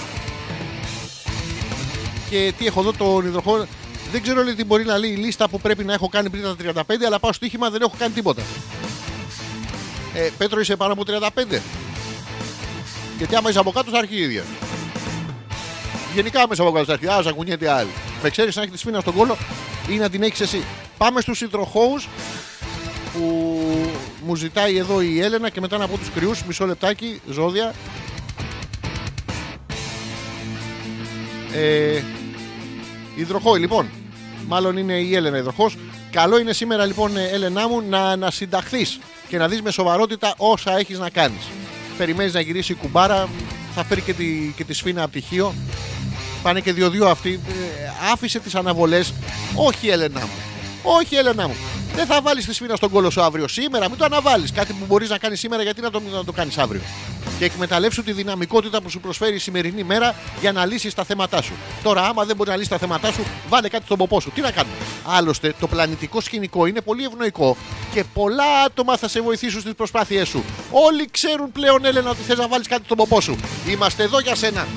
Και 2.29 2.53
τι 2.57 2.65
έχω 2.65 2.79
εδώ 2.79 2.93
τον 2.93 3.25
υδροχό. 3.25 3.65
Δεν 4.11 4.21
ξέρω 4.21 4.43
λέει, 4.43 4.53
τι 4.55 4.63
μπορεί 4.63 4.85
να 4.85 4.97
λέει 4.97 5.11
η 5.11 5.15
λίστα 5.15 5.49
που 5.49 5.61
πρέπει 5.61 5.83
να 5.83 5.93
έχω 5.93 6.07
κάνει 6.07 6.29
πριν 6.29 6.43
τα 6.43 6.55
35, 6.55 7.05
αλλά 7.05 7.19
πάω 7.19 7.33
στο 7.33 7.33
στοίχημα 7.33 7.69
δεν 7.69 7.81
έχω 7.81 7.93
κάνει 7.97 8.13
τίποτα. 8.13 8.41
Ε, 10.13 10.29
Πέτρο, 10.37 10.59
είσαι 10.59 10.75
πάνω 10.75 10.93
από 10.93 11.03
35. 11.07 11.59
Γιατί 13.17 13.35
άμα 13.35 13.49
είσαι 13.49 13.59
από 13.59 13.71
κάτω 13.71 13.91
θα 13.91 13.97
αρχίσει 13.97 14.19
η 14.19 14.23
ίδια. 14.23 14.43
Γενικά 16.13 16.41
άμα 16.41 16.49
είσαι 16.53 16.61
από 16.61 16.71
κάτω 16.71 16.85
θα 16.85 16.93
αρχίσει. 16.93 17.11
Α, 17.11 17.21
ζακουνιέται 17.21 17.69
άλλη. 17.69 17.89
Με 18.23 18.29
ξέρεις 18.29 18.55
να 18.55 18.61
έχει 18.61 18.71
τη 18.71 18.77
σφίνα 18.77 18.99
στον 18.99 19.13
κόλο 19.13 19.37
ή 19.89 19.95
να 19.95 20.09
την 20.09 20.23
έχεις 20.23 20.39
εσύ. 20.39 20.63
Πάμε 20.97 21.21
στους 21.21 21.41
υδροχώου 21.41 22.01
που 23.13 23.53
μου 24.25 24.35
ζητάει 24.35 24.77
εδώ 24.77 25.01
η 25.01 25.21
Έλενα 25.21 25.49
και 25.49 25.61
μετά 25.61 25.77
να 25.77 25.87
πω 25.87 25.97
τους 25.97 26.09
κρυούς. 26.09 26.43
Μισό 26.43 26.65
λεπτάκι, 26.65 27.21
ζώδια. 27.29 27.73
Ε, 31.53 32.01
υδροχόη, 33.15 33.59
λοιπόν. 33.59 33.89
Μάλλον 34.47 34.77
είναι 34.77 34.93
η 34.93 35.15
Έλενα 35.15 35.37
υδροχός. 35.37 35.77
Καλό 36.11 36.39
είναι 36.39 36.53
σήμερα, 36.53 36.85
λοιπόν, 36.85 37.17
ε, 37.17 37.27
Έλενά 37.27 37.67
μου, 37.67 37.81
να 37.89 37.99
ανασυνταχθεί 37.99 38.85
και 39.27 39.37
να 39.37 39.47
δεις 39.47 39.61
με 39.61 39.71
σοβαρότητα 39.71 40.33
όσα 40.37 40.77
έχεις 40.77 40.99
να 40.99 41.09
κάνεις. 41.09 41.47
Περιμένεις 41.97 42.33
να 42.33 42.39
γυρίσει 42.39 42.71
η 42.71 42.75
κουμπάρα, 42.75 43.29
θα 43.75 43.83
φέρει 43.83 44.01
και 44.01 44.13
τη, 44.13 44.53
και 44.55 44.63
τη 44.63 44.73
σφίνα 44.73 45.03
από 45.03 45.11
τυχείο. 45.11 45.53
Πάνε 46.43 46.59
και 46.59 46.73
δύο-δύο 46.73 47.07
αυτοί. 47.07 47.39
Ε, 47.47 48.11
άφησε 48.11 48.39
τις 48.39 48.55
αναβολές. 48.55 49.13
Όχι, 49.55 49.87
Έλενα 49.87 50.19
μου. 50.19 50.31
Όχι, 50.83 51.15
Έλενα 51.15 51.47
μου. 51.47 51.55
Δεν 51.95 52.05
θα 52.05 52.21
βάλεις 52.21 52.45
τη 52.45 52.53
σφίνα 52.53 52.75
στον 52.75 52.89
κόλο 52.89 53.09
σου 53.09 53.21
αύριο. 53.21 53.47
Σήμερα, 53.47 53.89
μην 53.89 53.97
το 53.97 54.05
αναβάλεις. 54.05 54.51
Κάτι 54.51 54.73
που 54.73 54.85
μπορείς 54.85 55.09
να 55.09 55.17
κάνεις 55.17 55.39
σήμερα, 55.39 55.63
γιατί 55.63 55.81
να 55.81 55.91
το, 55.91 56.01
να 56.11 56.23
το 56.23 56.31
κάνεις 56.31 56.57
αύριο. 56.57 56.81
Και 57.39 57.45
εκμεταλλεύσου 57.45 58.03
τη 58.03 58.11
δυναμικότητα 58.11 58.81
που 58.81 58.89
σου 58.89 58.99
προσφέρει 58.99 59.35
η 59.35 59.39
σημερινή 59.39 59.83
μέρα 59.83 60.15
για 60.41 60.51
να 60.51 60.65
λύσεις 60.65 60.93
τα 60.93 61.03
θέματά 61.03 61.41
σου. 61.41 61.53
Τώρα, 61.83 62.01
άμα 62.01 62.23
δεν 62.25 62.35
μπορεί 62.35 62.49
να 62.49 62.55
λύσεις 62.55 62.71
τα 62.71 62.77
θέματά 62.77 63.11
σου, 63.11 63.25
βάλε 63.49 63.67
κάτι 63.67 63.85
στον 63.85 63.97
ποπό 63.97 64.19
σου. 64.19 64.31
Τι 64.35 64.41
να 64.41 64.51
κάνουμε; 64.51 64.75
Άλλωστε, 65.05 65.53
το 65.59 65.67
πλανητικό 65.67 66.21
σκηνικό 66.21 66.65
είναι 66.65 66.81
πολύ 66.81 67.03
ευνοϊκό 67.03 67.57
και 67.93 68.03
πολλά 68.13 68.61
άτομα 68.65 68.97
θα 68.97 69.07
σε 69.07 69.21
βοηθήσουν 69.21 69.59
στις 69.61 69.73
προσπάθειές 69.73 70.27
σου. 70.27 70.43
Όλοι 70.71 71.07
ξέρουν 71.11 71.51
πλέον, 71.51 71.85
Έλενα, 71.85 72.09
ότι 72.09 72.21
θες 72.21 72.37
να 72.37 72.47
βάλεις 72.47 72.67
κάτι 72.67 72.81
στον 72.85 72.97
ποπό 72.97 73.21
σου. 73.21 73.35
Είμαστε 73.67 74.03
εδώ 74.03 74.19
για 74.19 74.35
σένα. 74.35 74.67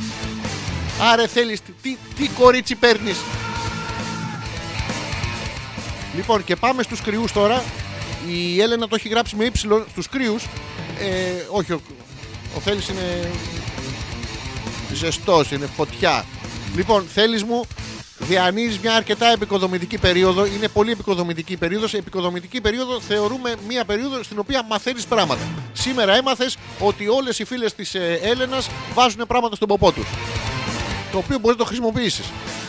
Άρε 1.12 1.26
θέλεις, 1.26 1.60
τι, 1.82 1.96
τι 2.16 2.28
κορίτσι 2.28 2.74
παίρνεις; 2.74 3.16
Λοιπόν, 6.16 6.44
και 6.44 6.56
πάμε 6.56 6.82
στους 6.82 7.00
κρυούς 7.00 7.32
τώρα. 7.32 7.62
Η 8.28 8.60
Έλενα 8.60 8.88
το 8.88 8.94
έχει 8.94 9.08
γράψει 9.08 9.36
με 9.36 9.44
ύψιλο 9.44 9.84
στους 9.90 10.08
κρύου. 10.08 10.36
Ε, 11.00 11.44
όχι, 11.50 11.72
ο, 11.72 11.80
ο 12.56 12.60
Θέλης 12.60 12.88
είναι 12.88 13.30
ζεστός, 14.92 15.50
είναι 15.50 15.66
φωτιά. 15.66 16.24
Λοιπόν, 16.76 17.06
Θέλης 17.14 17.42
μου, 17.44 17.64
διανύεις 18.18 18.78
μια 18.78 18.94
αρκετά 18.94 19.26
επικοδομητική 19.26 19.98
περίοδο. 19.98 20.46
Είναι 20.46 20.68
πολύ 20.68 20.90
επικοδομητική 20.90 21.56
περίοδος. 21.56 21.94
Επικοδομητική 21.94 22.60
περίοδο 22.60 23.00
θεωρούμε 23.00 23.54
μια 23.68 23.84
περίοδο 23.84 24.22
στην 24.22 24.38
οποία 24.38 24.64
μαθαίνεις 24.68 25.04
πράγματα. 25.04 25.42
Σήμερα 25.72 26.16
έμαθες 26.16 26.56
ότι 26.78 27.08
όλες 27.08 27.38
οι 27.38 27.44
φίλες 27.44 27.74
της 27.74 27.94
ε, 27.94 28.20
Έλενας 28.22 28.68
βάζουν 28.94 29.24
πράγματα 29.26 29.56
στον 29.56 29.68
ποπό 29.68 29.92
τους. 29.92 30.06
Το 31.12 31.18
οποίο 31.18 31.38
μπορεί 31.38 31.54
να 31.54 31.60
το 31.60 31.64
χρησιμοποιήσεις. 31.64 32.24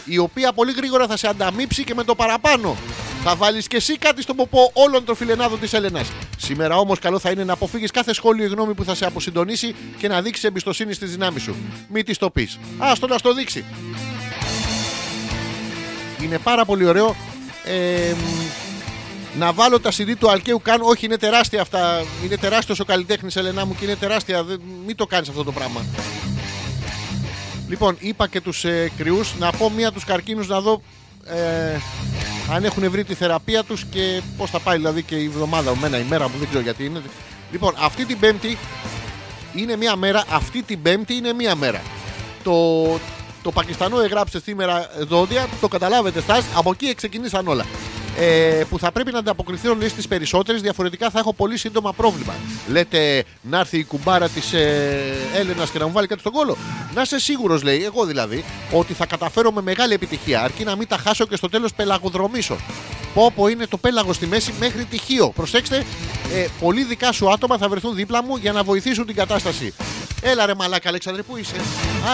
Η 0.05 0.17
οποία 0.17 0.53
πολύ 0.53 0.72
γρήγορα 0.72 1.07
θα 1.07 1.17
σε 1.17 1.27
ανταμείψει 1.27 1.84
και 1.84 1.93
με 1.93 2.03
το 2.03 2.15
παραπάνω. 2.15 2.77
Θα 3.27 3.35
βάλεις 3.35 3.68
και 3.68 3.76
εσύ 3.76 3.97
κάτι 3.97 4.22
στον 4.22 4.35
ποπό 4.35 4.72
όλων 4.73 5.06
των 5.06 5.15
φιλενάδων 5.15 5.60
της 5.60 5.73
Έλενας. 5.73 6.11
Σήμερα 6.38 6.77
όμως, 6.77 6.99
καλό 6.99 7.19
θα 7.19 7.31
είναι 7.31 7.43
να 7.43 7.53
αποφύγεις 7.53 7.91
κάθε 7.91 8.14
σχόλιο 8.14 8.45
ή 8.45 8.47
γνώμη 8.47 8.73
που 8.73 8.84
θα 8.84 8.95
σε 8.95 9.06
αποσυντονίσει 9.06 9.76
και 9.97 10.07
να 10.07 10.22
δείξεις 10.22 10.43
εμπιστοσύνη 10.43 10.93
στις 10.93 11.11
δυνάμεις 11.11 11.41
σου. 11.41 11.56
Μην 11.89 12.06
τη 12.06 12.18
το 12.18 12.30
πεις. 12.30 12.60
Άστο 12.77 13.07
να 13.07 13.18
στο 13.18 13.34
δείξει. 13.34 13.65
Είναι 16.23 16.38
πάρα 16.38 16.65
πολύ 16.65 16.85
ωραίο. 16.85 17.15
Ε, 17.64 18.14
μ, 18.14 19.39
να 19.39 19.53
βάλω 19.53 19.80
τα 19.80 19.91
CD 19.91 20.14
του 20.19 20.30
Αλκαίου 20.30 20.61
Καν. 20.64 20.81
Όχι, 20.81 21.06
είναι 21.06 21.18
τεράστια 21.18 21.61
αυτά. 21.61 22.03
Είναι 22.26 22.38
τεράστιος 22.38 22.80
ο 22.80 22.85
καλλιτέχνης 22.85 23.35
Ελενά 23.35 23.65
μου 23.65 23.76
και 23.80 23.85
είναι 23.85 23.95
τεράστια. 23.95 24.43
Δεν, 24.43 24.61
μην 24.85 24.95
το 24.95 25.06
κάνεις 25.06 25.30
αυτό 25.30 25.43
το 25.43 25.52
πράγμα. 25.52 25.85
Λοιπόν, 27.68 27.97
είπα 27.99 28.27
και 28.27 28.41
τους 28.41 28.65
ε, 28.65 28.91
κρυούς 28.97 29.34
να 29.39 29.52
πω 29.52 29.69
μία 29.69 29.91
τους 29.91 30.03
καρκίνους 30.03 30.47
να 30.47 30.61
δω 30.61 30.81
ε, 31.26 31.80
αν 32.52 32.64
έχουν 32.64 32.89
βρει 32.91 33.03
τη 33.03 33.14
θεραπεία 33.14 33.64
τους 33.64 33.84
και 33.84 34.22
πώς 34.38 34.49
θα 34.49 34.60
πάει 34.60 34.77
δηλαδή 34.77 35.03
και 35.03 35.15
η 35.15 35.26
εβδομάδα, 35.26 35.76
μένα 35.76 35.97
η 35.97 36.03
μέρα 36.03 36.30
μου, 36.30 36.38
δεν 36.38 36.47
ξέρω 36.47 36.64
γιατί 36.64 36.85
είναι. 36.85 37.02
Λοιπόν, 37.52 37.73
αυτή 37.80 38.06
την 38.06 38.19
Πέμπτη 38.19 38.57
είναι 39.56 39.76
μία 39.76 39.95
μέρα. 39.95 40.23
Αυτή 40.30 40.64
την 40.64 40.81
Πέμπτη 40.81 41.14
είναι 41.14 41.34
μία 41.34 41.56
μέρα. 41.56 41.81
Το, 42.43 42.84
το 43.41 43.52
Πακιστανό 43.52 43.99
εγγράψε 43.99 44.39
σήμερα 44.39 44.89
δόντια, 44.99 45.47
το 45.61 45.68
καταλάβετε 45.68 46.22
στάς, 46.22 46.45
από 46.56 46.72
εκεί 46.72 46.95
ξεκινήσαν 46.95 47.47
όλα. 47.47 47.65
Ε, 48.17 48.63
που 48.69 48.79
θα 48.79 48.91
πρέπει 48.91 49.11
να 49.11 49.19
ανταποκριθούν 49.19 49.79
λέει, 49.79 49.89
στις 49.89 50.07
περισσότερες, 50.07 50.61
διαφορετικά 50.61 51.09
θα 51.09 51.19
έχω 51.19 51.33
πολύ 51.33 51.57
σύντομα 51.57 51.93
πρόβλημα. 51.93 52.33
Λέτε 52.67 53.23
να 53.41 53.59
έρθει 53.59 53.77
η 53.77 53.83
κουμπάρα 53.83 54.29
της 54.29 54.53
ε, 54.53 55.13
Έλενας 55.35 55.69
και 55.69 55.79
να 55.79 55.85
μου 55.85 55.91
βάλει 55.91 56.07
κάτι 56.07 56.19
στον 56.19 56.31
κόλο. 56.31 56.57
Να 56.93 57.01
είσαι 57.01 57.19
σίγουρος, 57.19 57.63
λέει, 57.63 57.83
εγώ 57.83 58.05
δηλαδή, 58.05 58.43
ότι 58.71 58.93
θα 58.93 59.05
καταφέρω 59.05 59.51
με 59.51 59.61
μεγάλη 59.61 59.93
επιτυχία, 59.93 60.41
αρκεί 60.41 60.63
να 60.63 60.75
μην 60.75 60.87
τα 60.87 60.97
χάσω 60.97 61.25
και 61.25 61.35
στο 61.35 61.49
τέλος 61.49 61.73
πελαγοδρομήσω. 61.73 62.57
Πω 63.13 63.31
πω 63.35 63.47
είναι 63.47 63.67
το 63.67 63.77
πέλαγο 63.77 64.13
στη 64.13 64.27
μέση 64.27 64.53
μέχρι 64.59 64.85
τυχείο. 64.85 65.29
Προσέξτε, 65.35 65.85
ε, 66.33 66.45
πολύ 66.59 66.83
δικά 66.83 67.11
σου 67.11 67.31
άτομα 67.31 67.57
θα 67.57 67.69
βρεθούν 67.69 67.95
δίπλα 67.95 68.23
μου 68.23 68.35
για 68.35 68.51
να 68.51 68.63
βοηθήσουν 68.63 69.05
την 69.05 69.15
κατάσταση. 69.15 69.73
Έλα 70.21 70.45
ρε 70.45 70.53
μαλάκα, 70.55 70.89
Αλέξανδρε, 70.89 71.21
πού 71.21 71.37
είσαι; 71.37 71.55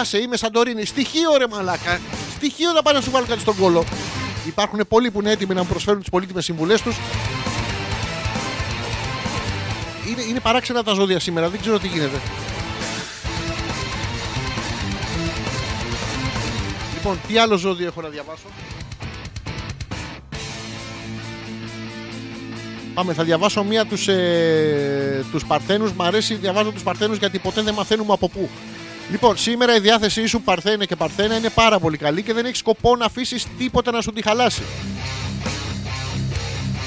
Άσε, 0.00 0.18
είμαι 0.18 0.36
Σαντορίνη. 0.36 0.84
Στοιχείο 0.84 1.36
ρε 1.36 1.46
μαλάκα. 1.48 2.00
Στοιχείο 2.36 2.72
να 2.72 2.82
πάνε 2.82 2.98
να 2.98 3.04
σου 3.04 3.10
βάλουν 3.10 3.28
κάτι 3.28 3.40
στον 3.40 3.56
κόλο. 3.56 3.84
Υπάρχουν 4.46 4.80
πολλοί 4.88 5.10
που 5.10 5.20
είναι 5.20 5.30
έτοιμοι 5.30 5.54
να 5.54 5.62
μου 5.62 5.68
προσφέρουν 5.68 6.00
τις 6.00 6.08
πολύτιμες 6.10 6.44
συμβουλές 6.44 6.82
τους. 6.82 6.96
είναι, 10.12 10.22
είναι 10.22 10.40
παράξενα 10.40 10.82
τα 10.82 10.92
ζώδια 10.92 11.20
σήμερα, 11.20 11.48
δεν 11.48 11.60
ξέρω 11.60 11.78
τι 11.78 11.88
γίνεται. 11.88 12.20
Λοιπόν, 16.94 17.20
τι 17.28 17.38
άλλο 17.38 17.56
ζώδιο 17.56 17.86
έχω 17.86 18.00
να 18.00 18.08
διαβάσω; 18.08 18.46
Πάμε, 22.94 23.12
θα 23.12 23.24
διαβάσω 23.24 23.64
μία 23.64 23.86
τους, 23.86 24.08
ε, 24.08 25.24
τους 25.30 25.44
Παρθένους. 25.44 25.92
Μ' 25.92 26.02
αρέσει, 26.02 26.34
διαβάζω 26.34 26.70
τους 26.70 26.82
Παρθένους 26.82 27.18
γιατί 27.18 27.38
ποτέ 27.38 27.62
δεν 27.62 27.74
μαθαίνουμε 27.74 28.12
από 28.12 28.28
πού. 28.28 28.48
Λοιπόν, 29.12 29.36
σήμερα 29.36 29.76
η 29.76 29.80
διάθεσή 29.80 30.26
σου 30.26 30.40
Παρθένε 30.40 30.84
και 30.84 30.96
Παρθένα 30.96 31.36
είναι 31.36 31.48
πάρα 31.48 31.78
πολύ 31.78 31.96
καλή 31.96 32.22
και 32.22 32.32
δεν 32.32 32.44
έχει 32.44 32.56
σκοπό 32.56 32.96
να 32.96 33.04
αφήσεις 33.04 33.46
τίποτα 33.58 33.90
να 33.90 34.00
σου 34.00 34.12
τη 34.12 34.22
χαλάσει. 34.22 34.62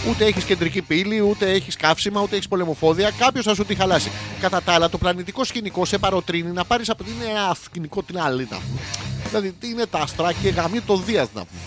Ούτε 0.09 0.25
έχεις 0.25 0.43
κεντρική 0.43 0.81
πύλη, 0.81 1.21
ούτε 1.21 1.51
έχεις 1.51 1.75
καύσιμα, 1.75 2.21
ούτε 2.21 2.35
έχεις 2.35 2.47
πολεμοφόδια. 2.47 3.11
Κάποιος 3.17 3.45
θα 3.45 3.55
σου 3.55 3.65
τη 3.65 3.75
χαλάσει. 3.75 4.11
Κατά 4.41 4.61
τα 4.61 4.73
άλλα, 4.73 4.89
το 4.89 4.97
πλανητικό 4.97 5.43
σκηνικό 5.43 5.85
σε 5.85 5.97
παροτρύνει 5.97 6.51
να 6.51 6.65
πάρεις 6.65 6.89
από. 6.89 7.03
Είναι 7.07 7.29
ένα 7.31 7.55
σκηνικό 7.63 8.03
την 8.03 8.19
άλλη 8.19 8.47
να 8.49 8.57
πούμε. 8.57 8.79
Δηλαδή, 9.27 9.51
τι 9.59 9.67
είναι 9.69 9.85
τα 9.85 9.99
άστρα 9.99 10.33
και 10.33 10.49
γαμεί 10.49 10.81
το 10.81 10.97
Δίας 10.97 11.27
να 11.33 11.41
πούμε. 11.45 11.61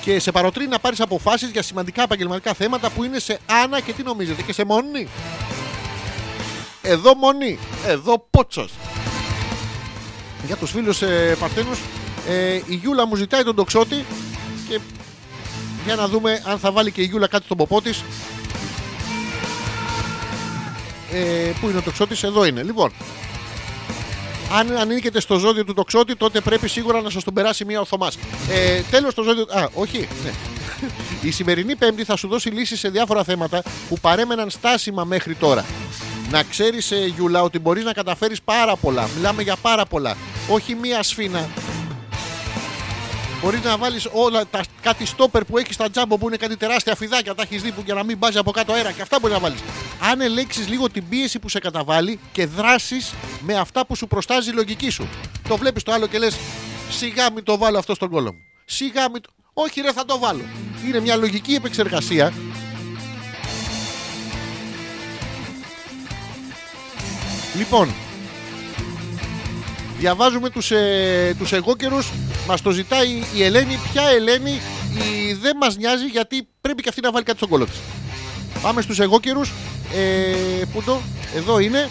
Και 0.00 0.20
σε 0.20 0.32
παροτρύνει 0.32 0.70
να 0.70 0.78
πάρεις 0.78 1.00
αποφάσεις 1.00 1.50
για 1.50 1.62
σημαντικά 1.62 2.02
επαγγελματικά 2.02 2.54
θέματα 2.54 2.90
που 2.90 3.04
είναι 3.04 3.18
σε 3.18 3.38
άνα 3.64 3.80
και 3.80 3.92
τι 3.92 4.02
νομίζετε, 4.02 4.42
και 4.42 4.52
σε 4.52 4.64
μονή. 4.64 5.08
Εδώ 6.82 7.14
μονή, 7.14 7.58
εδώ 7.86 8.26
πότσος. 8.30 8.72
Για 10.46 10.56
τους 10.56 10.70
φίλους 10.70 11.02
ε, 11.02 11.36
Παρθένου, 11.40 11.78
ε, 12.28 12.54
η 12.54 12.74
Γιούλα 12.74 13.06
μου 13.06 13.16
ζητάει 13.16 13.42
τον 13.42 13.54
τοξότη 13.54 14.04
και 14.68 14.80
για 15.84 15.94
να 15.94 16.08
δούμε 16.08 16.42
αν 16.44 16.58
θα 16.58 16.72
βάλει 16.72 16.90
και 16.92 17.00
η 17.00 17.04
Γιούλα 17.04 17.26
κάτι 17.26 17.44
στον 17.44 17.56
ποπό 17.56 17.82
της. 17.82 18.04
Ε, 21.12 21.50
πού 21.60 21.68
είναι 21.68 21.78
ο 21.78 21.82
τοξότης, 21.82 22.22
εδώ 22.22 22.44
είναι. 22.44 22.62
Λοιπόν, 22.62 22.92
αν 24.52 24.76
ανήκετε 24.76 25.20
στο 25.20 25.38
ζώδιο 25.38 25.64
του 25.64 25.74
τοξότη, 25.74 26.16
τότε 26.16 26.40
πρέπει 26.40 26.68
σίγουρα 26.68 27.00
να 27.00 27.10
σας 27.10 27.24
τον 27.24 27.34
περάσει 27.34 27.64
μία 27.64 27.80
οθωμάς. 27.80 28.18
Ε, 28.50 28.80
Τέλος 28.90 29.14
το 29.14 29.22
ζώδιο. 29.22 29.46
Α, 29.50 29.68
όχι, 29.74 30.08
ναι. 30.24 30.30
Η 31.22 31.30
σημερινή 31.30 31.76
Πέμπτη 31.76 32.04
θα 32.04 32.16
σου 32.16 32.28
δώσει 32.28 32.48
λύσεις 32.48 32.78
σε 32.78 32.88
διάφορα 32.88 33.24
θέματα 33.24 33.62
που 33.88 33.98
παρέμεναν 34.00 34.50
στάσιμα 34.50 35.04
μέχρι 35.04 35.34
τώρα. 35.34 35.64
Να 36.30 36.42
ξέρεις, 36.42 36.92
Γιούλα, 37.14 37.42
ότι 37.42 37.58
μπορείς 37.58 37.84
να 37.84 37.92
καταφέρεις 37.92 38.42
πάρα 38.42 38.76
πολλά. 38.76 39.08
Μιλάμε 39.16 39.42
για 39.42 39.56
πάρα 39.56 39.86
πολλά. 39.86 40.16
Όχι 40.48 40.74
μία 40.74 41.02
σφίνα. 41.02 41.48
Μπορείς 43.42 43.62
να 43.62 43.76
βάλεις 43.76 44.08
όλα 44.12 44.46
τα 44.46 44.60
κάτι 44.80 45.06
στόπερ 45.06 45.44
που 45.44 45.58
έχεις 45.58 45.74
στα 45.74 45.90
τζάμπο 45.90 46.18
που 46.18 46.26
είναι 46.26 46.36
κάτι 46.36 46.56
τεράστια 46.56 46.96
φιδάκια. 46.96 47.34
Τα 47.34 47.42
έχεις 47.42 47.62
δει 47.62 47.72
που 47.72 47.82
για 47.84 47.94
να 47.94 48.02
μην 48.02 48.18
μπάζει 48.18 48.38
από 48.38 48.50
κάτω 48.50 48.72
αέρα 48.72 48.92
και 48.92 49.02
αυτά 49.02 49.18
μπορείς 49.20 49.36
να 49.36 49.42
βάλεις. 49.42 49.60
Αν 50.00 50.20
ελέγξεις 50.20 50.68
λίγο 50.68 50.90
την 50.90 51.08
πίεση 51.08 51.38
που 51.38 51.48
σε 51.48 51.58
καταβάλει 51.58 52.20
και 52.32 52.46
δράσεις 52.46 53.12
με 53.40 53.54
αυτά 53.54 53.86
που 53.86 53.96
σου 53.96 54.06
προστάζει 54.06 54.50
η 54.50 54.52
λογική 54.52 54.90
σου. 54.90 55.08
Το 55.48 55.56
βλέπεις 55.56 55.82
το 55.82 55.92
άλλο 55.92 56.06
και 56.06 56.18
λες, 56.18 56.36
σιγά 56.90 57.32
μην 57.32 57.44
το 57.44 57.58
βάλω 57.58 57.78
αυτό 57.78 57.94
στον 57.94 58.10
κόλλο 58.10 58.32
μου. 58.32 58.38
Σιγά 58.64 59.10
μην 59.10 59.22
το. 59.22 59.30
Όχι, 59.52 59.80
ρε, 59.80 59.92
θα 59.92 60.04
το 60.04 60.18
βάλω. 60.18 60.42
Είναι 60.86 61.00
μια 61.00 61.16
λογική 61.16 61.54
επεξεργασία. 61.54 62.32
Λοιπόν, 67.58 67.94
διαβάζουμε 69.98 70.50
τους, 70.50 70.70
ε, 70.70 71.34
τους 71.38 71.52
εγώκερους. 71.52 72.10
Μας 72.46 72.62
το 72.62 72.70
ζητάει 72.70 73.22
η 73.36 73.42
Ελένη. 73.42 73.78
Ποια 73.92 74.02
Ελένη; 74.08 74.50
Η, 74.50 75.32
δεν 75.32 75.56
μας 75.56 75.76
νοιάζει 75.76 76.06
γιατί 76.06 76.48
πρέπει 76.60 76.82
και 76.82 76.88
αυτή 76.88 77.00
να 77.00 77.10
βάλει 77.10 77.24
κάτι 77.24 77.38
στον 77.38 77.50
κόλλο 77.50 77.64
της. 77.64 77.78
Πάμε 78.62 78.82
στους 78.82 78.98
εγώκερους. 78.98 79.52
Ε, 79.94 80.64
Πού 80.72 80.82
το, 80.82 81.00
εδώ 81.36 81.58
είναι 81.58 81.88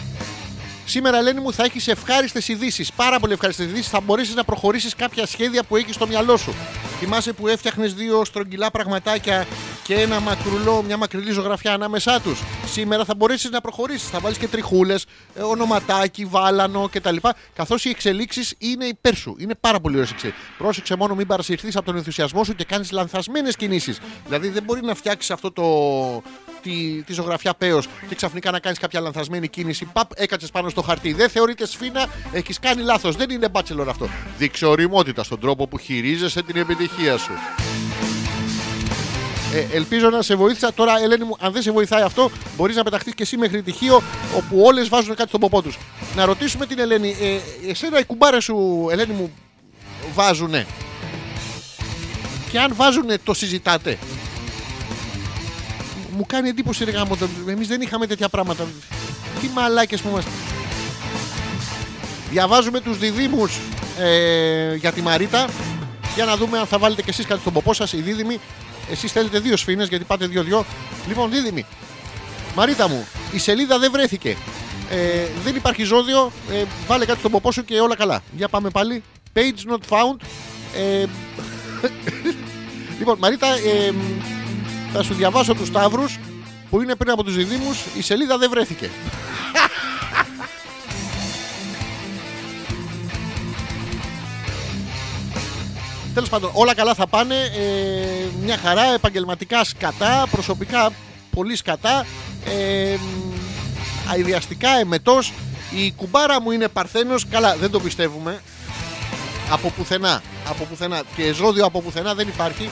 Σήμερα, 0.89 1.17
Ελένη 1.17 1.39
μου, 1.39 1.53
θα 1.53 1.63
έχεις 1.63 1.87
ευχάριστες 1.87 2.47
ειδήσεις. 2.47 2.91
Πάρα 2.91 3.19
πολύ 3.19 3.33
ευχάριστες 3.33 3.65
ειδήσεις. 3.65 3.89
Θα 3.89 3.99
μπορέσεις 3.99 4.35
να 4.35 4.43
προχωρήσεις 4.43 4.95
κάποια 4.95 5.25
σχέδια 5.25 5.63
που 5.63 5.75
έχεις 5.75 5.95
στο 5.95 6.07
μυαλό 6.07 6.37
σου. 6.37 6.53
Θυμάσαι 6.99 7.33
που 7.33 7.47
έφτιαχνες 7.47 7.93
δύο 7.93 8.25
στρογγυλά 8.25 8.71
πραγματάκια 8.71 9.45
και 9.83 9.93
ένα 9.93 10.19
μακρουλό, 10.19 10.81
μια 10.81 10.97
μακρυλή 10.97 11.31
ζωγραφιά 11.31 11.73
ανάμεσά 11.73 12.21
τους. 12.21 12.43
Σήμερα 12.65 13.05
θα 13.05 13.15
μπορέσεις 13.15 13.49
να 13.49 13.61
προχωρήσεις. 13.61 14.09
Θα 14.09 14.19
βάλεις 14.19 14.37
και 14.37 14.47
τριχούλες, 14.47 15.05
ονοματάκι, 15.41 16.25
βάλανο 16.25 16.89
κτλ. 16.91 17.15
Καθώς 17.55 17.85
οι 17.85 17.89
εξελίξεις 17.89 18.55
είναι 18.57 18.85
υπέρ 18.85 19.15
σου. 19.15 19.35
Είναι 19.39 19.55
πάρα 19.55 19.79
πολύ 19.79 19.95
ωραίες 19.95 20.11
εξελίξεις. 20.11 20.45
Πρόσεξε 20.57 20.95
μόνο 20.95 21.15
μην 21.15 21.27
παρασυρθείς 21.27 21.75
από 21.75 21.85
τον 21.85 21.95
ενθουσιασμό 21.95 22.43
σου 22.43 22.55
και 22.55 22.63
κάνεις 22.63 22.91
λανθασμένες 22.91 23.55
κινήσεις. 23.55 23.99
Δηλαδή 24.25 24.49
δεν 24.49 24.63
μπορεί 24.63 24.81
να 24.83 24.95
φτιάξεις 24.95 25.31
αυτό 25.31 25.51
το. 25.51 25.65
Τη, 26.61 27.03
τη 27.03 27.13
ζωγραφιά 27.13 27.53
πέος 27.53 27.87
και 28.07 28.15
ξαφνικά 28.15 28.51
να 28.51 28.59
κάνεις 28.59 28.79
κάποια 28.79 28.99
λανθασμένη 28.99 29.47
κίνηση. 29.47 29.85
Παπ, 29.85 30.11
έκατσες 30.15 30.51
πάνω 30.51 30.69
στο 30.77 30.85
χαρτί. 30.85 31.13
Δεν 31.13 31.29
θεωρείται 31.29 31.67
σφίνα, 31.67 32.05
έχεις 32.31 32.59
κάνει 32.59 32.81
λάθος. 32.81 33.15
Δεν 33.15 33.29
είναι 33.29 33.47
bachelor 33.51 33.85
αυτό. 33.89 34.09
Δείξε 34.37 34.65
οριμότητα 34.65 35.23
στον 35.23 35.39
τρόπο 35.39 35.67
που 35.67 35.77
χειρίζεσαι 35.77 36.43
την 36.43 36.55
επιτυχία 36.55 37.17
σου. 37.17 37.31
Ε, 39.53 39.75
ελπίζω 39.75 40.09
να 40.09 40.21
σε 40.21 40.35
βοήθησα. 40.35 40.73
Τώρα, 40.73 40.99
Ελένη 41.01 41.23
μου, 41.23 41.35
αν 41.39 41.51
δεν 41.51 41.61
σε 41.61 41.71
βοηθάει 41.71 42.01
αυτό, 42.01 42.31
μπορείς 42.57 42.75
να 42.75 42.83
πεταχτείς 42.83 43.13
και 43.13 43.23
εσύ 43.23 43.37
μέχρι 43.37 43.61
τυχείο 43.61 44.01
όπου 44.37 44.61
όλες 44.61 44.89
βάζουν 44.89 45.15
κάτι 45.15 45.29
στον 45.29 45.39
ποπό 45.39 45.61
τους. 45.61 45.77
Να 46.15 46.25
ρωτήσουμε 46.25 46.65
την 46.65 46.79
Ελένη, 46.79 47.15
ε, 47.21 47.69
εσένα 47.69 47.99
οι 47.99 48.05
κουμπάρες 48.05 48.43
σου, 48.43 48.87
Ελένη 48.91 49.13
μου, 49.13 49.31
βάζουνε; 50.13 50.65
Και 52.51 52.59
αν 52.59 52.75
βάζουνε, 52.75 53.17
το 53.23 53.33
συζητάτε; 53.33 53.97
Μου 56.17 56.25
κάνει 56.27 56.49
εντύπωση 56.49 56.83
ρε 56.83 56.91
γάμο. 56.91 57.17
Εμείς 57.47 57.67
δεν 57.67 57.81
είχαμε 57.81 58.07
τέτοια 58.07 58.29
πράγματα. 58.29 58.65
Τι 59.41 59.47
μαλάκες 59.47 60.01
που 60.01 60.09
είμαστε. 60.09 60.29
Διαβάζουμε 62.29 62.79
τους 62.79 62.97
διδήμους 62.97 63.59
ε, 63.99 64.75
για 64.75 64.91
τη 64.91 65.01
Μαρίτα. 65.01 65.47
Για 66.15 66.25
να 66.25 66.37
δούμε 66.37 66.59
αν 66.59 66.65
θα 66.65 66.77
βάλετε 66.77 67.01
κι 67.01 67.09
εσείς 67.09 67.25
κάτι 67.25 67.41
στον 67.41 67.53
ποπό 67.53 67.73
σας 67.73 67.93
οι 67.93 68.01
δίδυμοι. 68.01 68.39
Εσείς 68.91 69.11
θέλετε 69.11 69.39
δύο 69.39 69.57
σφήνες 69.57 69.87
γιατί 69.87 70.03
πάτε 70.03 70.27
δυο-δυο 70.27 70.65
λοιπόν 71.07 71.29
δίδυμοι 71.29 71.65
Μαρίτα 72.55 72.89
μου 72.89 73.07
η 73.31 73.39
σελίδα 73.39 73.79
δεν 73.79 73.91
βρέθηκε. 73.91 74.37
Ε, 74.89 75.27
δεν 75.43 75.55
υπάρχει 75.55 75.83
ζώδιο. 75.83 76.31
Ε, 76.51 76.63
βάλε 76.87 77.05
κάτι 77.05 77.19
στον 77.19 77.31
ποπό 77.31 77.51
σου 77.51 77.65
και 77.65 77.79
όλα 77.79 77.95
καλά. 77.95 78.21
Για 78.31 78.47
πάμε 78.47 78.69
πάλι. 78.69 79.03
Page 79.33 79.71
not 79.71 79.79
found. 79.89 80.15
Ε, 80.75 81.05
λοιπόν 82.99 83.17
Μαρίτα 83.19 83.47
ε, 83.47 83.93
θα 84.93 85.03
σου 85.03 85.13
διαβάσω 85.13 85.53
τους 85.53 85.67
Σταύρους 85.67 86.19
που 86.69 86.81
είναι 86.81 86.95
πριν 86.95 87.11
από 87.11 87.23
τους 87.23 87.35
διδήμους 87.35 87.83
η 87.97 88.01
σελίδα 88.01 88.37
δεν 88.37 88.49
βρέθηκε 88.49 88.89
Τέλος 96.17 96.31
πάντων, 96.31 96.51
όλα 96.53 96.75
καλά 96.75 96.93
θα 96.93 97.07
πάνε. 97.07 97.35
Ε, 97.35 98.43
μια 98.43 98.57
χαρά, 98.57 98.93
επαγγελματικά 98.93 99.63
σκατά, 99.63 100.27
προσωπικά 100.31 100.91
πολύ 101.31 101.55
σκατά. 101.55 102.05
Ε, 102.45 102.97
αειδιαστικά 104.11 104.69
εμετός. 104.69 105.33
Η 105.75 105.91
κουμπάρα 105.91 106.41
μου 106.41 106.51
είναι 106.51 106.67
παρθένος 106.67 107.27
Καλά, 107.27 107.55
δεν 107.55 107.71
το 107.71 107.79
πιστεύουμε. 107.79 108.41
Από 109.51 109.69
πουθενά. 109.69 110.21
Από 110.49 110.63
πουθενά. 110.63 111.01
Και 111.15 111.33
ζώδιο 111.33 111.65
από 111.65 111.81
πουθενά 111.81 112.13
δεν 112.13 112.27
υπάρχει. 112.27 112.69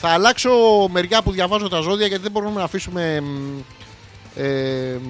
Θα 0.00 0.08
αλλάξω 0.08 0.50
μεριά 0.90 1.22
που 1.22 1.30
διαβάζω 1.30 1.68
τα 1.68 1.80
ζώδια 1.80 2.06
γιατί 2.06 2.22
δεν 2.22 2.32
μπορούμε 2.32 2.58
να 2.58 2.64
αφήσουμε 2.64 3.20
μ, 3.20 3.58
ε, 4.36 5.00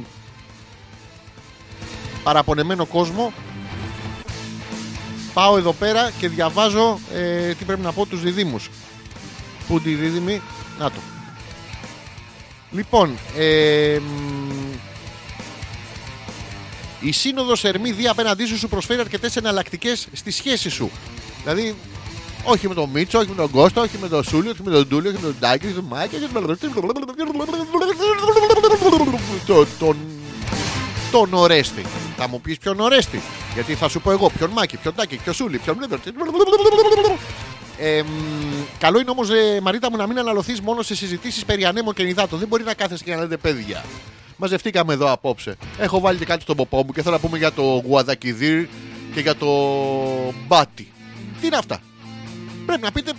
παραπονεμένο 2.22 2.86
κόσμο 2.86 3.32
Πάω 5.36 5.56
εδώ 5.56 5.72
πέρα 5.72 6.10
και 6.18 6.28
διαβάζω 6.28 6.98
ε, 7.14 7.52
τι 7.54 7.64
πρέπει 7.64 7.80
να 7.80 7.92
πω 7.92 8.06
τους 8.06 8.22
διδήμους. 8.22 8.70
Πού 9.68 9.80
τη 9.80 9.94
δίδυμη, 9.94 10.42
να 10.78 10.90
το. 10.90 10.98
Λοιπόν, 12.70 13.18
ε, 13.36 13.98
μ, 13.98 14.72
η 17.00 17.12
σύνοδος 17.12 17.64
Ερμή 17.64 17.92
Δία 17.92 18.10
απέναντί 18.10 18.46
σου 18.46 18.58
σου 18.58 18.68
προσφέρει 18.68 19.00
αρκετές 19.00 19.36
εναλλακτικέ 19.36 19.94
στη 20.12 20.30
σχέση 20.30 20.70
σου. 20.70 20.90
Δηλαδή, 21.42 21.74
όχι 22.44 22.68
με 22.68 22.74
τον 22.74 22.88
Μίτσο, 22.90 23.18
όχι 23.18 23.28
με 23.28 23.34
τον 23.34 23.50
Κώστα, 23.50 23.82
όχι 23.82 23.98
με 24.00 24.08
τον 24.08 24.24
Σούλιο, 24.24 24.50
όχι 24.50 24.62
με 24.64 24.70
τον 24.70 24.86
Ντούλιο, 24.86 25.10
όχι 25.10 25.18
με 25.22 25.26
τον 25.26 25.36
Ντάκη, 25.40 25.66
όχι 25.66 25.74
με 25.74 25.80
τον 25.80 25.88
Μάκη, 25.90 26.16
όχι 26.16 26.28
με 26.32 26.40
τον... 29.46 29.66
τον 29.78 29.96
τον 31.10 31.34
Ορέστη. 31.34 31.82
Θα 32.16 32.28
μου 32.28 32.40
πεις 32.40 32.58
ποιον 32.58 32.80
Ορέστη. 32.80 33.20
Γιατί 33.54 33.74
θα 33.74 33.88
σου 33.88 34.00
πω 34.00 34.10
εγώ 34.10 34.30
ποιον 34.30 34.50
Μάκη, 34.50 34.76
ποιον 34.76 34.94
Τάκη, 34.94 35.16
ποιον 35.16 35.34
Σούλη, 35.34 35.58
ποιον. 35.58 35.76
Ε, 37.78 38.02
μ, 38.02 38.06
καλό 38.78 39.00
είναι 39.00 39.10
όμως, 39.10 39.28
Μαρίτα 39.62 39.90
μου, 39.90 39.96
να 39.96 40.06
μην 40.06 40.18
αναλωθείς 40.18 40.60
μόνο 40.60 40.82
σε 40.82 40.94
συζητήσεις 40.94 41.44
περί 41.44 41.64
ανέμων 41.64 41.94
και 41.94 42.02
υδάτων. 42.02 42.38
Δεν 42.38 42.48
μπορεί 42.48 42.64
να 42.64 42.74
κάθεσαι 42.74 43.04
και 43.04 43.14
να 43.14 43.20
λέτε 43.20 43.36
παιδιά. 43.36 43.84
Μαζευτήκαμε 44.36 44.92
εδώ 44.92 45.12
απόψε. 45.12 45.56
Έχω 45.78 46.00
βάλει 46.00 46.18
και 46.18 46.24
κάτι 46.24 46.42
στον 46.42 46.56
ποπό 46.56 46.84
μου 46.84 46.92
και 46.92 47.02
θέλω 47.02 47.14
να 47.14 47.20
πούμε 47.20 47.38
για 47.38 47.52
το 47.52 47.62
Γουαδακιδίρ 47.62 48.66
και 49.14 49.20
για 49.20 49.36
το 49.36 49.46
Μπάτι. 50.46 50.92
Τι 51.40 51.46
είναι 51.46 51.56
αυτά; 51.56 51.80
Πρέπει 52.66 52.82
να 52.82 52.92
πείτε 52.92 53.12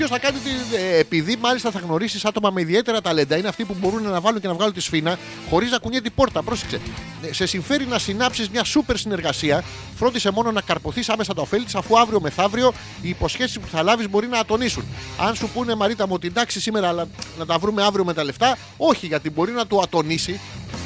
Ποιος 0.00 0.12
θα 0.12 0.18
κάνει 0.18 0.38
τη. 0.38 0.50
ε, 0.76 0.98
επειδή 0.98 1.36
μάλιστα 1.40 1.70
θα 1.70 1.78
γνωρίσεις 1.78 2.24
άτομα 2.24 2.50
με 2.50 2.60
ιδιαίτερα 2.60 3.00
ταλέντα, 3.00 3.36
είναι 3.36 3.48
αυτοί 3.48 3.64
που 3.64 3.76
μπορούν 3.80 4.02
να 4.02 4.20
βάλουν 4.20 4.40
και 4.40 4.46
να 4.46 4.54
βγάλουν 4.54 4.74
τη 4.74 4.80
σφίνα 4.80 5.18
χωρίς 5.50 5.70
να 5.70 5.78
κουνιέται 5.78 6.08
η 6.08 6.10
πόρτα. 6.10 6.42
Πρόσεξε. 6.42 6.80
Ε, 7.22 7.32
Σε 7.32 7.46
συμφέρει 7.46 7.86
να 7.86 7.98
συνάψεις 7.98 8.48
μια 8.48 8.64
σούπερ 8.64 8.96
συνεργασία. 8.96 9.64
Φρόντισε 9.96 10.30
μόνο 10.30 10.52
να 10.52 10.60
καρποθείς 10.60 11.08
άμεσα 11.08 11.34
τα 11.34 11.42
ωφέλη 11.42 11.64
της, 11.64 11.74
αφού 11.74 11.98
αύριο 11.98 12.20
μεθαύριο 12.20 12.72
οι 13.02 13.08
υποσχέσεις 13.08 13.58
που 13.60 13.66
θα 13.72 13.82
λάβεις 13.82 14.10
μπορεί 14.10 14.26
να 14.26 14.38
ατονίσουν. 14.38 14.84
Αν 15.18 15.34
σου 15.34 15.48
πούνε 15.54 15.74
Μαρίτα 15.74 16.06
μου 16.06 16.18
την 16.18 16.32
τάξη 16.32 16.60
σήμερα, 16.60 16.88
αλλά 16.88 17.08
να 17.38 17.46
τα 17.46 17.58
βρούμε 17.58 17.82
αύριο 17.82 18.04
με 18.04 18.14
τα 18.14 18.24
λεφτά, 18.24 18.58
όχι, 18.76 19.06
γιατί 19.06 19.30
μπορεί 19.30 19.52
να 19.52 19.66
το 19.66 19.78
ατονίσει 19.82 20.40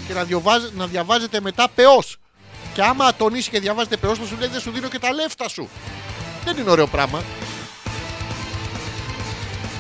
και 0.07 0.13
να, 0.15 0.25
διαβάζ- 0.25 0.73
να 0.77 0.87
διαβάζετε 0.87 1.41
μετά 1.41 1.69
πεός. 1.75 2.17
Και 2.75 2.83
άμα 2.83 3.05
ατονίσει 3.05 3.51
και 3.51 3.61
διαβάζετε 3.61 3.97
πεός, 3.97 4.19
θα 4.19 4.25
σου 4.27 4.37
λέει 4.39 4.49
δεν 4.49 4.61
σου 4.61 4.71
δίνω 4.71 4.89
και 4.89 4.99
τα 4.99 5.13
λεφτά 5.13 5.49
σου. 5.49 5.69
Δεν 6.45 6.57
είναι 6.57 6.71
ωραίο 6.71 6.87
πράγμα. 6.87 7.23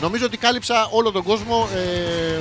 Νομίζω 0.01 0.27
ότι 0.27 0.37
κάλυψα 0.37 0.89
όλο 0.91 1.11
τον 1.11 1.23
κόσμο. 1.23 1.69
Ε... 1.75 2.41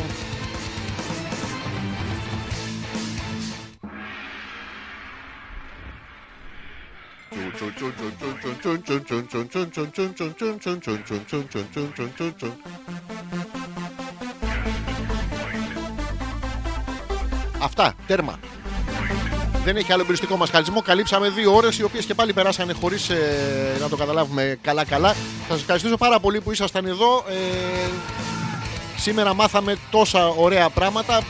Αυτά, 17.60 17.96
τέρμα. 18.08 18.40
Δεν 19.64 19.76
έχει 19.76 19.92
άλλο 19.92 20.02
εμπειριστικό 20.02 20.38
μα 20.38 20.46
χαλισμό. 20.46 20.82
Καλύψαμε 20.82 21.30
δύο 21.30 21.56
ώρες, 21.56 21.78
οι 21.78 21.84
οποίες 21.84 22.06
και 22.06 22.14
πάλι 22.14 22.34
περάσανε 22.34 22.74
χωρίς 22.74 23.10
να 23.80 23.90
το 23.90 23.96
καταλάβουμε 23.96 24.58
καλά-καλά. 24.62 25.14
Θα 25.48 25.54
σας 25.54 25.60
ευχαριστήσω 25.60 25.98
πάρα 25.98 26.20
πολύ 26.20 26.42
που 26.42 26.52
ήσασταν 26.52 26.86
εδώ. 26.86 27.26
Ε, 27.28 27.90
σήμερα 28.98 29.34
μάθαμε 29.34 29.76
τόσα 29.92 30.28
ωραία 30.28 30.70
πράγματα. 30.70 31.22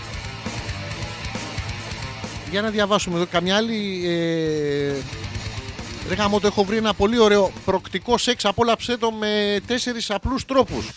Για 2.51 2.61
να 2.61 2.69
διαβάσουμε 2.69 3.15
εδώ 3.15 3.25
καμιά 3.31 3.55
άλλη. 3.55 4.01
Ε, 4.05 4.93
Ρε 6.07 6.15
γάμο, 6.15 6.39
το 6.39 6.47
έχω 6.47 6.63
βρει 6.63 6.77
ένα 6.77 6.93
πολύ 6.93 7.19
ωραίο 7.19 7.51
προκτικό 7.65 8.17
σεξ. 8.17 8.45
Απόλαψέ 8.45 8.97
το 8.97 9.11
με 9.11 9.59
τέσσερις 9.67 10.09
απλούς 10.11 10.45
τρόπους. 10.45 10.89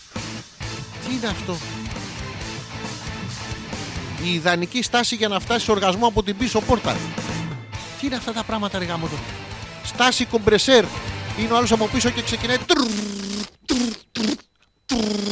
Τι 1.07 1.13
είναι 1.13 1.27
αυτό; 1.27 1.57
Η 4.23 4.33
ιδανική 4.33 4.81
στάση 4.81 5.15
για 5.15 5.27
να 5.27 5.39
φτάσει 5.39 5.65
σε 5.65 5.71
οργασμό 5.71 6.07
από 6.07 6.23
την 6.23 6.37
πίσω 6.37 6.61
πόρτα. 6.61 6.95
Τι 7.99 8.05
είναι 8.05 8.15
αυτά 8.15 8.33
τα 8.33 8.43
πράγματα, 8.43 8.77
ρε 8.79 8.85
γάμο 8.85 9.07
το. 9.07 9.15
Στάση 9.83 10.25
κομπρεσέρ. 10.25 10.85
Είναι 11.39 11.51
ο 11.53 11.57
άλλος 11.57 11.71
από 11.71 11.87
πίσω 11.87 12.09
και 12.09 12.21
ξεκινάει. 12.21 12.57
τρρρρ, 12.57 12.87
τρρρ, 13.65 13.77
τρρρ, 14.11 14.33
τρρρ. 14.85 15.27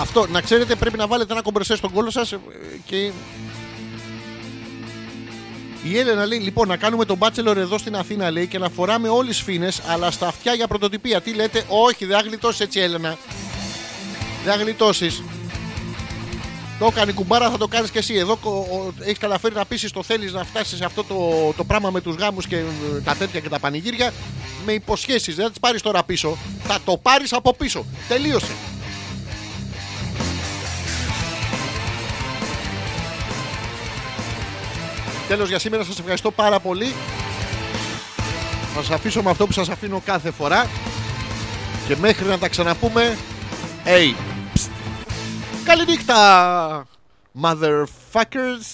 Αυτό, 0.00 0.26
να 0.26 0.40
ξέρετε, 0.40 0.74
πρέπει 0.74 0.96
να 0.96 1.06
βάλετε 1.06 1.32
ένα 1.32 1.42
κομπρεσέρ 1.42 1.76
στον 1.76 1.92
κόλο 1.92 2.10
σας 2.10 2.32
ε, 2.32 2.38
και 2.84 3.12
η 5.82 5.98
Έλενα 5.98 6.26
λέει: 6.26 6.38
Λοιπόν, 6.38 6.68
να 6.68 6.76
κάνουμε 6.76 7.04
τον 7.04 7.18
Bachelor 7.18 7.56
εδώ 7.56 7.78
στην 7.78 7.96
Αθήνα 7.96 8.30
λέει 8.30 8.46
και 8.46 8.58
να 8.58 8.68
φοράμε 8.68 9.08
όλε 9.08 9.30
τι 9.30 9.42
φίνε, 9.42 9.68
αλλά 9.86 10.10
στα 10.10 10.26
αυτιά 10.26 10.54
για 10.54 10.66
πρωτοτυπία. 10.66 11.20
Τι 11.20 11.34
λέτε, 11.34 11.64
Όχι, 11.68 12.04
δεν 12.04 12.16
θα 12.16 12.22
γλιτώσει 12.22 12.62
έτσι, 12.62 12.80
Έλενα. 12.80 13.18
Δεν 14.44 14.52
θα 14.52 14.62
γλιτώσεις. 14.62 15.22
Το 16.78 16.86
έκανε 16.86 17.10
η 17.10 17.14
κουμπάρα, 17.14 17.50
θα 17.50 17.58
το 17.58 17.68
κάνεις 17.68 17.90
και 17.90 17.98
εσύ. 17.98 18.14
Εδώ 18.14 18.38
έχεις 19.00 19.18
καταφέρει 19.18 19.54
να 19.54 19.64
πείσει 19.64 19.92
το 19.92 20.02
θέλεις 20.02 20.32
να 20.32 20.44
φτάσεις 20.44 20.78
σε 20.78 20.84
αυτό 20.84 21.04
το, 21.04 21.52
το 21.56 21.64
πράγμα 21.64 21.90
με 21.90 22.00
τους 22.00 22.14
γάμους 22.14 22.46
και 22.46 22.56
ε, 22.56 23.00
τα 23.04 23.14
τέτοια 23.14 23.40
και 23.40 23.48
τα 23.48 23.58
πανηγύρια 23.58 24.12
με 24.66 24.72
υποσχέσεις. 24.72 25.34
Δεν 25.34 25.44
θα 25.44 25.50
τις 25.50 25.60
πάρεις 25.60 25.82
τώρα 25.82 26.02
πίσω. 26.02 26.36
Θα 26.66 26.78
το 26.84 26.96
πάρεις 26.96 27.32
από 27.32 27.54
πίσω. 27.54 27.84
Τελείωσε. 28.08 28.52
Τέλος 35.28 35.48
για 35.48 35.58
σήμερα 35.58 35.84
σας 35.84 35.98
ευχαριστώ 35.98 36.30
πάρα 36.30 36.60
πολύ. 36.60 36.94
Θα 38.74 38.82
σας 38.82 38.90
αφήσω 38.90 39.22
με 39.22 39.30
αυτό 39.30 39.46
που 39.46 39.52
σας 39.52 39.68
αφήνω 39.68 40.02
κάθε 40.04 40.30
φορά. 40.30 40.66
Και 41.86 41.96
μέχρι 41.96 42.26
να 42.26 42.38
τα 42.38 42.48
ξαναπούμε. 42.48 43.18
Hey, 43.84 44.12
psst. 44.12 44.27
Καληνύχτα, 45.63 46.87
motherfuckers. 47.41 48.67